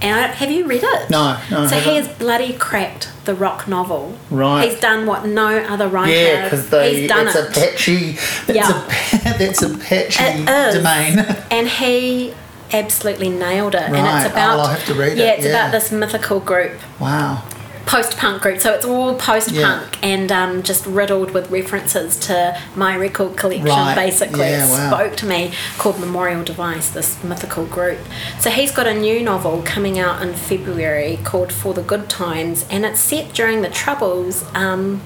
And 0.00 0.14
I, 0.14 0.28
have 0.28 0.48
you 0.48 0.64
read 0.64 0.84
it? 0.84 1.10
No, 1.10 1.40
no. 1.50 1.66
So 1.66 1.80
he 1.80 1.96
has 1.96 2.06
bloody 2.06 2.52
cracked 2.52 3.10
the 3.24 3.34
rock 3.34 3.66
novel. 3.66 4.16
Right. 4.30 4.70
He's 4.70 4.78
done 4.78 5.04
what 5.04 5.26
no 5.26 5.58
other 5.58 5.88
writer. 5.88 6.12
Yeah, 6.12 6.44
because 6.44 6.70
he's 6.92 7.08
done 7.08 7.26
it's 7.26 7.34
it. 7.34 7.48
a 7.50 7.52
patchy. 7.52 8.12
That's 8.46 8.48
yeah. 8.48 9.34
a 9.34 9.38
that's 9.38 9.62
a 9.62 9.76
patchy 9.76 10.44
domain. 10.44 11.18
and 11.50 11.68
he 11.68 12.32
absolutely 12.72 13.28
nailed 13.28 13.74
it. 13.74 13.78
Right. 13.78 13.94
And 13.94 14.06
it's 14.06 14.28
oh, 14.28 14.32
about. 14.32 14.56
Oh, 14.56 14.62
I'll 14.62 14.68
have 14.68 14.86
to 14.86 14.94
read 14.94 15.18
yeah, 15.18 15.32
it. 15.32 15.38
it's 15.40 15.48
about 15.48 15.72
this 15.72 15.90
mythical 15.90 16.38
group. 16.38 16.78
Wow 17.00 17.42
post 17.86 18.16
punk 18.16 18.42
group. 18.42 18.60
So 18.60 18.72
it's 18.72 18.84
all 18.84 19.14
post 19.14 19.48
punk 19.48 19.98
yeah. 20.02 20.08
and 20.08 20.32
um, 20.32 20.62
just 20.62 20.86
riddled 20.86 21.32
with 21.32 21.50
references 21.50 22.18
to 22.20 22.60
my 22.76 22.96
record 22.96 23.36
collection, 23.36 23.66
right. 23.66 23.94
basically. 23.94 24.40
Yeah, 24.40 24.68
wow. 24.68 24.90
spoke 24.90 25.16
to 25.18 25.26
me 25.26 25.52
called 25.78 25.98
Memorial 25.98 26.42
Device, 26.44 26.90
this 26.90 27.22
mythical 27.22 27.66
group. 27.66 27.98
So 28.40 28.50
he's 28.50 28.72
got 28.72 28.86
a 28.86 28.94
new 28.94 29.22
novel 29.22 29.62
coming 29.64 29.98
out 29.98 30.22
in 30.22 30.34
February 30.34 31.18
called 31.24 31.52
For 31.52 31.74
the 31.74 31.82
Good 31.82 32.08
Times, 32.08 32.66
and 32.70 32.84
it's 32.84 33.00
set 33.00 33.34
during 33.34 33.62
the 33.62 33.70
Troubles 33.70 34.44
um, 34.54 35.02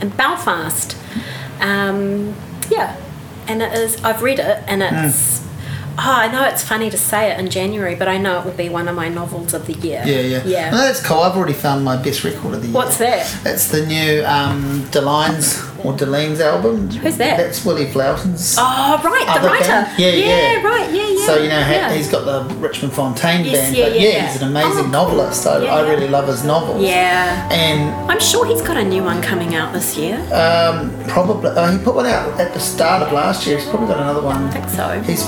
in 0.00 0.10
Belfast. 0.10 0.96
Um, 1.60 2.34
yeah, 2.70 2.96
and 3.46 3.62
it 3.62 3.72
is, 3.72 4.02
I've 4.04 4.22
read 4.22 4.38
it 4.38 4.64
and 4.66 4.82
it's. 4.82 5.40
Mm 5.40 5.49
Oh, 5.98 6.14
I 6.16 6.30
know 6.30 6.44
it's 6.44 6.62
funny 6.62 6.90
to 6.90 6.96
say 6.96 7.30
it 7.30 7.38
in 7.38 7.50
January, 7.50 7.94
but 7.94 8.08
I 8.08 8.18
know 8.18 8.38
it 8.40 8.44
will 8.44 8.52
be 8.52 8.68
one 8.68 8.88
of 8.88 8.96
my 8.96 9.08
novels 9.08 9.54
of 9.54 9.66
the 9.66 9.74
year. 9.74 10.02
Yeah, 10.06 10.20
yeah. 10.20 10.42
Yeah. 10.44 10.70
No, 10.70 10.78
that's 10.78 11.04
cool. 11.04 11.20
I've 11.20 11.36
already 11.36 11.52
found 11.52 11.84
my 11.84 12.00
best 12.00 12.24
record 12.24 12.54
of 12.54 12.62
the 12.62 12.68
year. 12.68 12.74
What's 12.74 12.98
that? 12.98 13.26
It's 13.44 13.68
the 13.68 13.84
new 13.86 14.24
um, 14.24 14.82
Delines 14.90 15.70
or 15.84 15.96
Deline's 15.96 16.40
album. 16.40 16.88
Who's 16.90 17.16
that? 17.16 17.36
That's 17.36 17.64
Willy 17.64 17.86
Vlautin's. 17.86 18.56
Oh, 18.58 19.00
right, 19.04 19.40
the 19.40 19.46
writer. 19.46 19.66
Band. 19.66 19.98
Yeah, 19.98 20.08
yeah, 20.08 20.24
yeah. 20.24 20.62
right, 20.62 20.92
yeah, 20.92 21.08
yeah. 21.08 21.26
So, 21.26 21.36
you 21.36 21.48
know, 21.48 21.58
yeah. 21.58 21.92
he's 21.92 22.10
got 22.10 22.24
the 22.24 22.54
Richmond 22.56 22.92
Fontaine 22.92 23.44
yes, 23.44 23.54
band, 23.54 23.76
yeah, 23.76 23.84
but 23.86 23.94
yeah, 23.94 24.00
yeah, 24.00 24.08
yeah, 24.08 24.32
he's 24.32 24.42
an 24.42 24.48
amazing 24.48 24.86
oh, 24.86 24.90
novelist. 24.90 25.46
I, 25.46 25.64
I, 25.66 25.88
really 25.88 26.08
love 26.08 26.28
his 26.28 26.44
novels. 26.44 26.82
Yeah. 26.82 27.48
And 27.50 28.10
I'm 28.10 28.20
sure 28.20 28.46
he's 28.46 28.62
got 28.62 28.76
a 28.76 28.84
new 28.84 29.02
one 29.02 29.22
coming 29.22 29.54
out 29.54 29.72
this 29.72 29.96
year. 29.96 30.16
Um, 30.32 30.92
probably. 31.08 31.50
Oh, 31.54 31.76
he 31.76 31.82
put 31.82 31.94
one 31.94 32.06
out 32.06 32.38
at 32.40 32.52
the 32.52 32.60
start 32.60 33.02
of 33.02 33.12
last 33.12 33.46
year. 33.46 33.58
He's 33.58 33.68
probably 33.68 33.88
got 33.88 34.00
another 34.00 34.22
one. 34.22 34.44
I 34.44 34.50
think 34.50 34.68
so. 34.68 35.00
He's. 35.02 35.24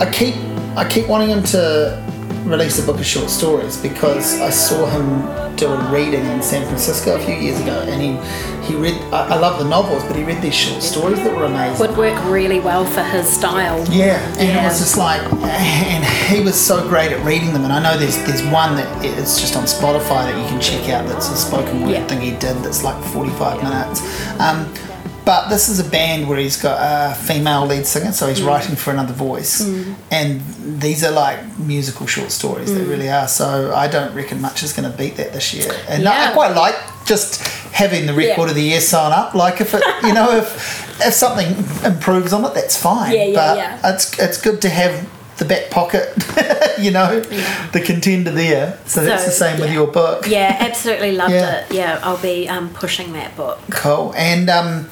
I 0.00 0.10
keep 0.10 0.34
I 0.76 0.88
keep 0.88 1.08
wanting 1.08 1.28
him 1.28 1.42
to 1.44 2.02
release 2.44 2.82
a 2.82 2.86
book 2.86 2.98
of 2.98 3.04
short 3.04 3.28
stories 3.28 3.76
because 3.76 4.40
I 4.40 4.48
saw 4.48 4.86
him 4.86 5.56
do 5.56 5.66
a 5.66 5.92
reading 5.92 6.24
in 6.24 6.42
San 6.42 6.64
Francisco 6.64 7.16
a 7.16 7.20
few 7.20 7.34
years 7.34 7.60
ago, 7.60 7.84
and 7.86 8.00
he 8.00 8.66
he 8.66 8.80
read. 8.80 8.94
I, 9.12 9.34
I 9.34 9.38
love 9.38 9.58
the 9.58 9.68
novels, 9.68 10.02
but 10.04 10.16
he 10.16 10.24
read 10.24 10.40
these 10.40 10.54
short 10.54 10.82
stories 10.82 11.18
that 11.18 11.36
were 11.36 11.44
amazing. 11.44 11.86
Would 11.86 11.98
work 11.98 12.24
really 12.24 12.60
well 12.60 12.86
for 12.86 13.02
his 13.02 13.28
style. 13.28 13.86
Yeah, 13.90 14.16
and 14.38 14.48
yeah. 14.48 14.62
it 14.62 14.68
was 14.68 14.78
just 14.78 14.96
like, 14.96 15.20
and 15.22 16.04
he 16.34 16.42
was 16.42 16.58
so 16.58 16.88
great 16.88 17.12
at 17.12 17.22
reading 17.24 17.52
them. 17.52 17.64
And 17.64 17.72
I 17.72 17.82
know 17.82 17.98
there's 17.98 18.16
there's 18.24 18.42
one 18.44 18.76
that 18.76 19.04
it's 19.04 19.38
just 19.38 19.54
on 19.54 19.64
Spotify 19.64 20.32
that 20.32 20.42
you 20.42 20.48
can 20.48 20.60
check 20.60 20.88
out. 20.88 21.06
That's 21.06 21.28
a 21.28 21.36
spoken 21.36 21.82
word 21.82 21.90
yeah. 21.90 22.06
thing 22.06 22.22
he 22.22 22.30
did. 22.30 22.56
That's 22.64 22.82
like 22.82 23.02
45 23.12 23.62
yeah. 23.62 23.68
minutes. 23.68 24.00
Um, 24.40 24.89
but 25.24 25.48
this 25.48 25.68
is 25.68 25.78
a 25.78 25.88
band 25.88 26.28
where 26.28 26.38
he's 26.38 26.60
got 26.60 26.78
a 26.80 27.14
female 27.14 27.66
lead 27.66 27.86
singer, 27.86 28.12
so 28.12 28.28
he's 28.28 28.40
mm. 28.40 28.46
writing 28.46 28.76
for 28.76 28.90
another 28.90 29.12
voice. 29.12 29.62
Mm. 29.62 29.94
And 30.10 30.40
these 30.80 31.04
are 31.04 31.10
like 31.10 31.58
musical 31.58 32.06
short 32.06 32.30
stories, 32.30 32.70
mm. 32.70 32.76
they 32.76 32.84
really 32.84 33.10
are. 33.10 33.28
So 33.28 33.74
I 33.74 33.88
don't 33.88 34.14
reckon 34.14 34.40
much 34.40 34.62
is 34.62 34.72
going 34.72 34.90
to 34.90 34.96
beat 34.96 35.16
that 35.16 35.32
this 35.32 35.52
year. 35.54 35.72
And 35.88 36.02
yeah. 36.02 36.30
I 36.30 36.32
quite 36.32 36.54
like 36.54 36.74
just 37.04 37.46
having 37.72 38.06
the 38.06 38.14
record 38.14 38.44
yeah. 38.44 38.48
of 38.48 38.54
the 38.54 38.62
year 38.62 38.80
sign 38.80 39.12
up. 39.12 39.34
Like 39.34 39.60
if 39.60 39.74
it, 39.74 39.82
you 40.02 40.14
know, 40.14 40.36
if 40.36 41.00
if 41.04 41.14
something 41.14 41.48
improves 41.84 42.32
on 42.32 42.44
it, 42.44 42.54
that's 42.54 42.76
fine. 42.76 43.12
Yeah, 43.12 43.24
yeah, 43.24 43.34
but 43.34 43.56
yeah. 43.56 43.94
it's 43.94 44.18
it's 44.18 44.40
good 44.40 44.62
to 44.62 44.68
have 44.68 45.08
the 45.40 45.44
back 45.46 45.70
pocket, 45.70 46.14
you 46.78 46.90
know, 46.90 47.22
yeah. 47.30 47.70
the 47.70 47.80
contender 47.80 48.30
there. 48.30 48.78
So, 48.84 49.00
so 49.00 49.06
that's 49.06 49.24
the 49.24 49.32
same 49.32 49.58
yeah. 49.58 49.64
with 49.64 49.72
your 49.72 49.86
book. 49.88 50.26
Yeah, 50.28 50.56
absolutely 50.60 51.12
loved 51.12 51.32
yeah. 51.32 51.64
it. 51.64 51.72
Yeah, 51.72 52.00
I'll 52.02 52.22
be 52.22 52.48
um, 52.48 52.68
pushing 52.70 53.14
that 53.14 53.36
book. 53.36 53.58
Cool. 53.70 54.14
And 54.14 54.48
um, 54.48 54.88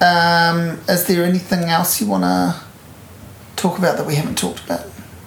um, 0.00 0.78
is 0.88 1.06
there 1.06 1.24
anything 1.24 1.64
else 1.64 2.00
you 2.00 2.06
want 2.06 2.24
to 2.24 2.60
talk 3.56 3.78
about 3.78 3.96
that 3.98 4.06
we 4.06 4.14
haven't 4.14 4.38
talked 4.38 4.64
about? 4.64 4.86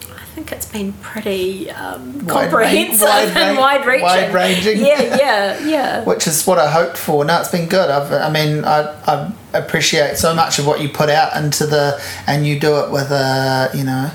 I 0.10 0.34
think 0.34 0.52
it's 0.54 0.66
been 0.66 0.94
pretty 0.94 1.70
um, 1.72 2.26
comprehensive 2.26 3.02
wide, 3.02 3.36
and 3.36 3.58
wide 3.58 3.86
reaching. 3.86 4.04
Wide 4.04 4.34
ranging. 4.34 4.78
Yeah, 4.80 5.18
yeah, 5.18 5.68
yeah. 5.68 6.04
Which 6.06 6.26
is 6.26 6.48
what 6.48 6.58
I 6.58 6.72
hoped 6.72 6.98
for. 6.98 7.26
No, 7.26 7.40
it's 7.40 7.52
been 7.52 7.68
good. 7.68 7.90
I've, 7.90 8.12
I 8.14 8.30
mean, 8.30 8.64
I, 8.64 8.96
I 9.06 9.34
appreciate 9.54 10.18
so 10.18 10.34
much 10.34 10.58
of 10.58 10.66
what 10.66 10.80
you 10.80 10.88
put 10.88 11.10
out 11.10 11.36
into 11.36 11.66
the, 11.68 12.02
and 12.28 12.48
you 12.48 12.60
do 12.60 12.78
it 12.80 12.92
with 12.92 13.12
a, 13.12 13.72
you 13.74 13.84
know, 13.84 14.10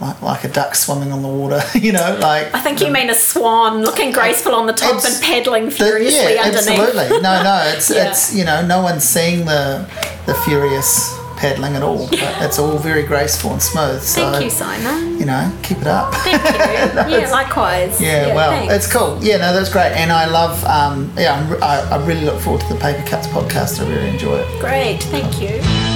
like, 0.00 0.22
like 0.22 0.44
a 0.44 0.48
duck 0.48 0.74
swimming 0.74 1.12
on 1.12 1.22
the 1.22 1.28
water, 1.28 1.60
you 1.78 1.92
know, 1.92 2.18
like. 2.20 2.54
I 2.54 2.60
think 2.60 2.80
you 2.80 2.90
mean 2.90 3.10
a 3.10 3.14
swan 3.14 3.82
looking 3.82 4.12
graceful 4.12 4.54
on 4.54 4.66
the 4.66 4.72
top 4.72 5.04
and 5.04 5.22
paddling 5.22 5.70
furiously 5.70 6.20
the, 6.20 6.34
yeah, 6.34 6.42
underneath. 6.42 6.78
Absolutely, 6.78 7.20
no, 7.20 7.42
no, 7.42 7.62
it's 7.74 7.90
yeah. 7.90 8.08
it's 8.08 8.34
you 8.34 8.44
know 8.44 8.64
no 8.64 8.82
one's 8.82 9.04
seeing 9.04 9.44
the 9.44 9.88
the 10.26 10.34
furious 10.44 11.16
paddling 11.38 11.76
at 11.76 11.82
all. 11.82 12.08
But 12.10 12.42
it's 12.42 12.58
all 12.58 12.76
very 12.78 13.04
graceful 13.04 13.52
and 13.52 13.62
smooth. 13.62 14.02
So, 14.02 14.30
Thank 14.32 14.44
you, 14.44 14.50
Simon. 14.50 15.18
You 15.18 15.24
know, 15.24 15.52
keep 15.62 15.78
it 15.78 15.86
up. 15.86 16.14
Thank 16.14 16.42
you. 16.42 17.16
yeah, 17.18 17.30
likewise. 17.30 18.00
Yeah, 18.00 18.28
yeah 18.28 18.34
well, 18.34 18.50
thanks. 18.50 18.74
it's 18.74 18.92
cool. 18.92 19.22
Yeah, 19.22 19.38
no, 19.38 19.52
that's 19.52 19.70
great. 19.70 19.92
And 19.92 20.12
I 20.12 20.26
love, 20.26 20.62
um, 20.64 21.12
yeah, 21.16 21.58
I, 21.62 21.96
I 21.96 22.06
really 22.06 22.24
look 22.24 22.40
forward 22.40 22.60
to 22.62 22.74
the 22.74 22.80
Paper 22.80 23.06
Cuts 23.06 23.26
podcast. 23.28 23.80
I 23.80 23.88
really 23.88 24.10
enjoy 24.10 24.36
it. 24.36 24.60
Great, 24.60 25.02
thank 25.04 25.40
you. 25.40 25.87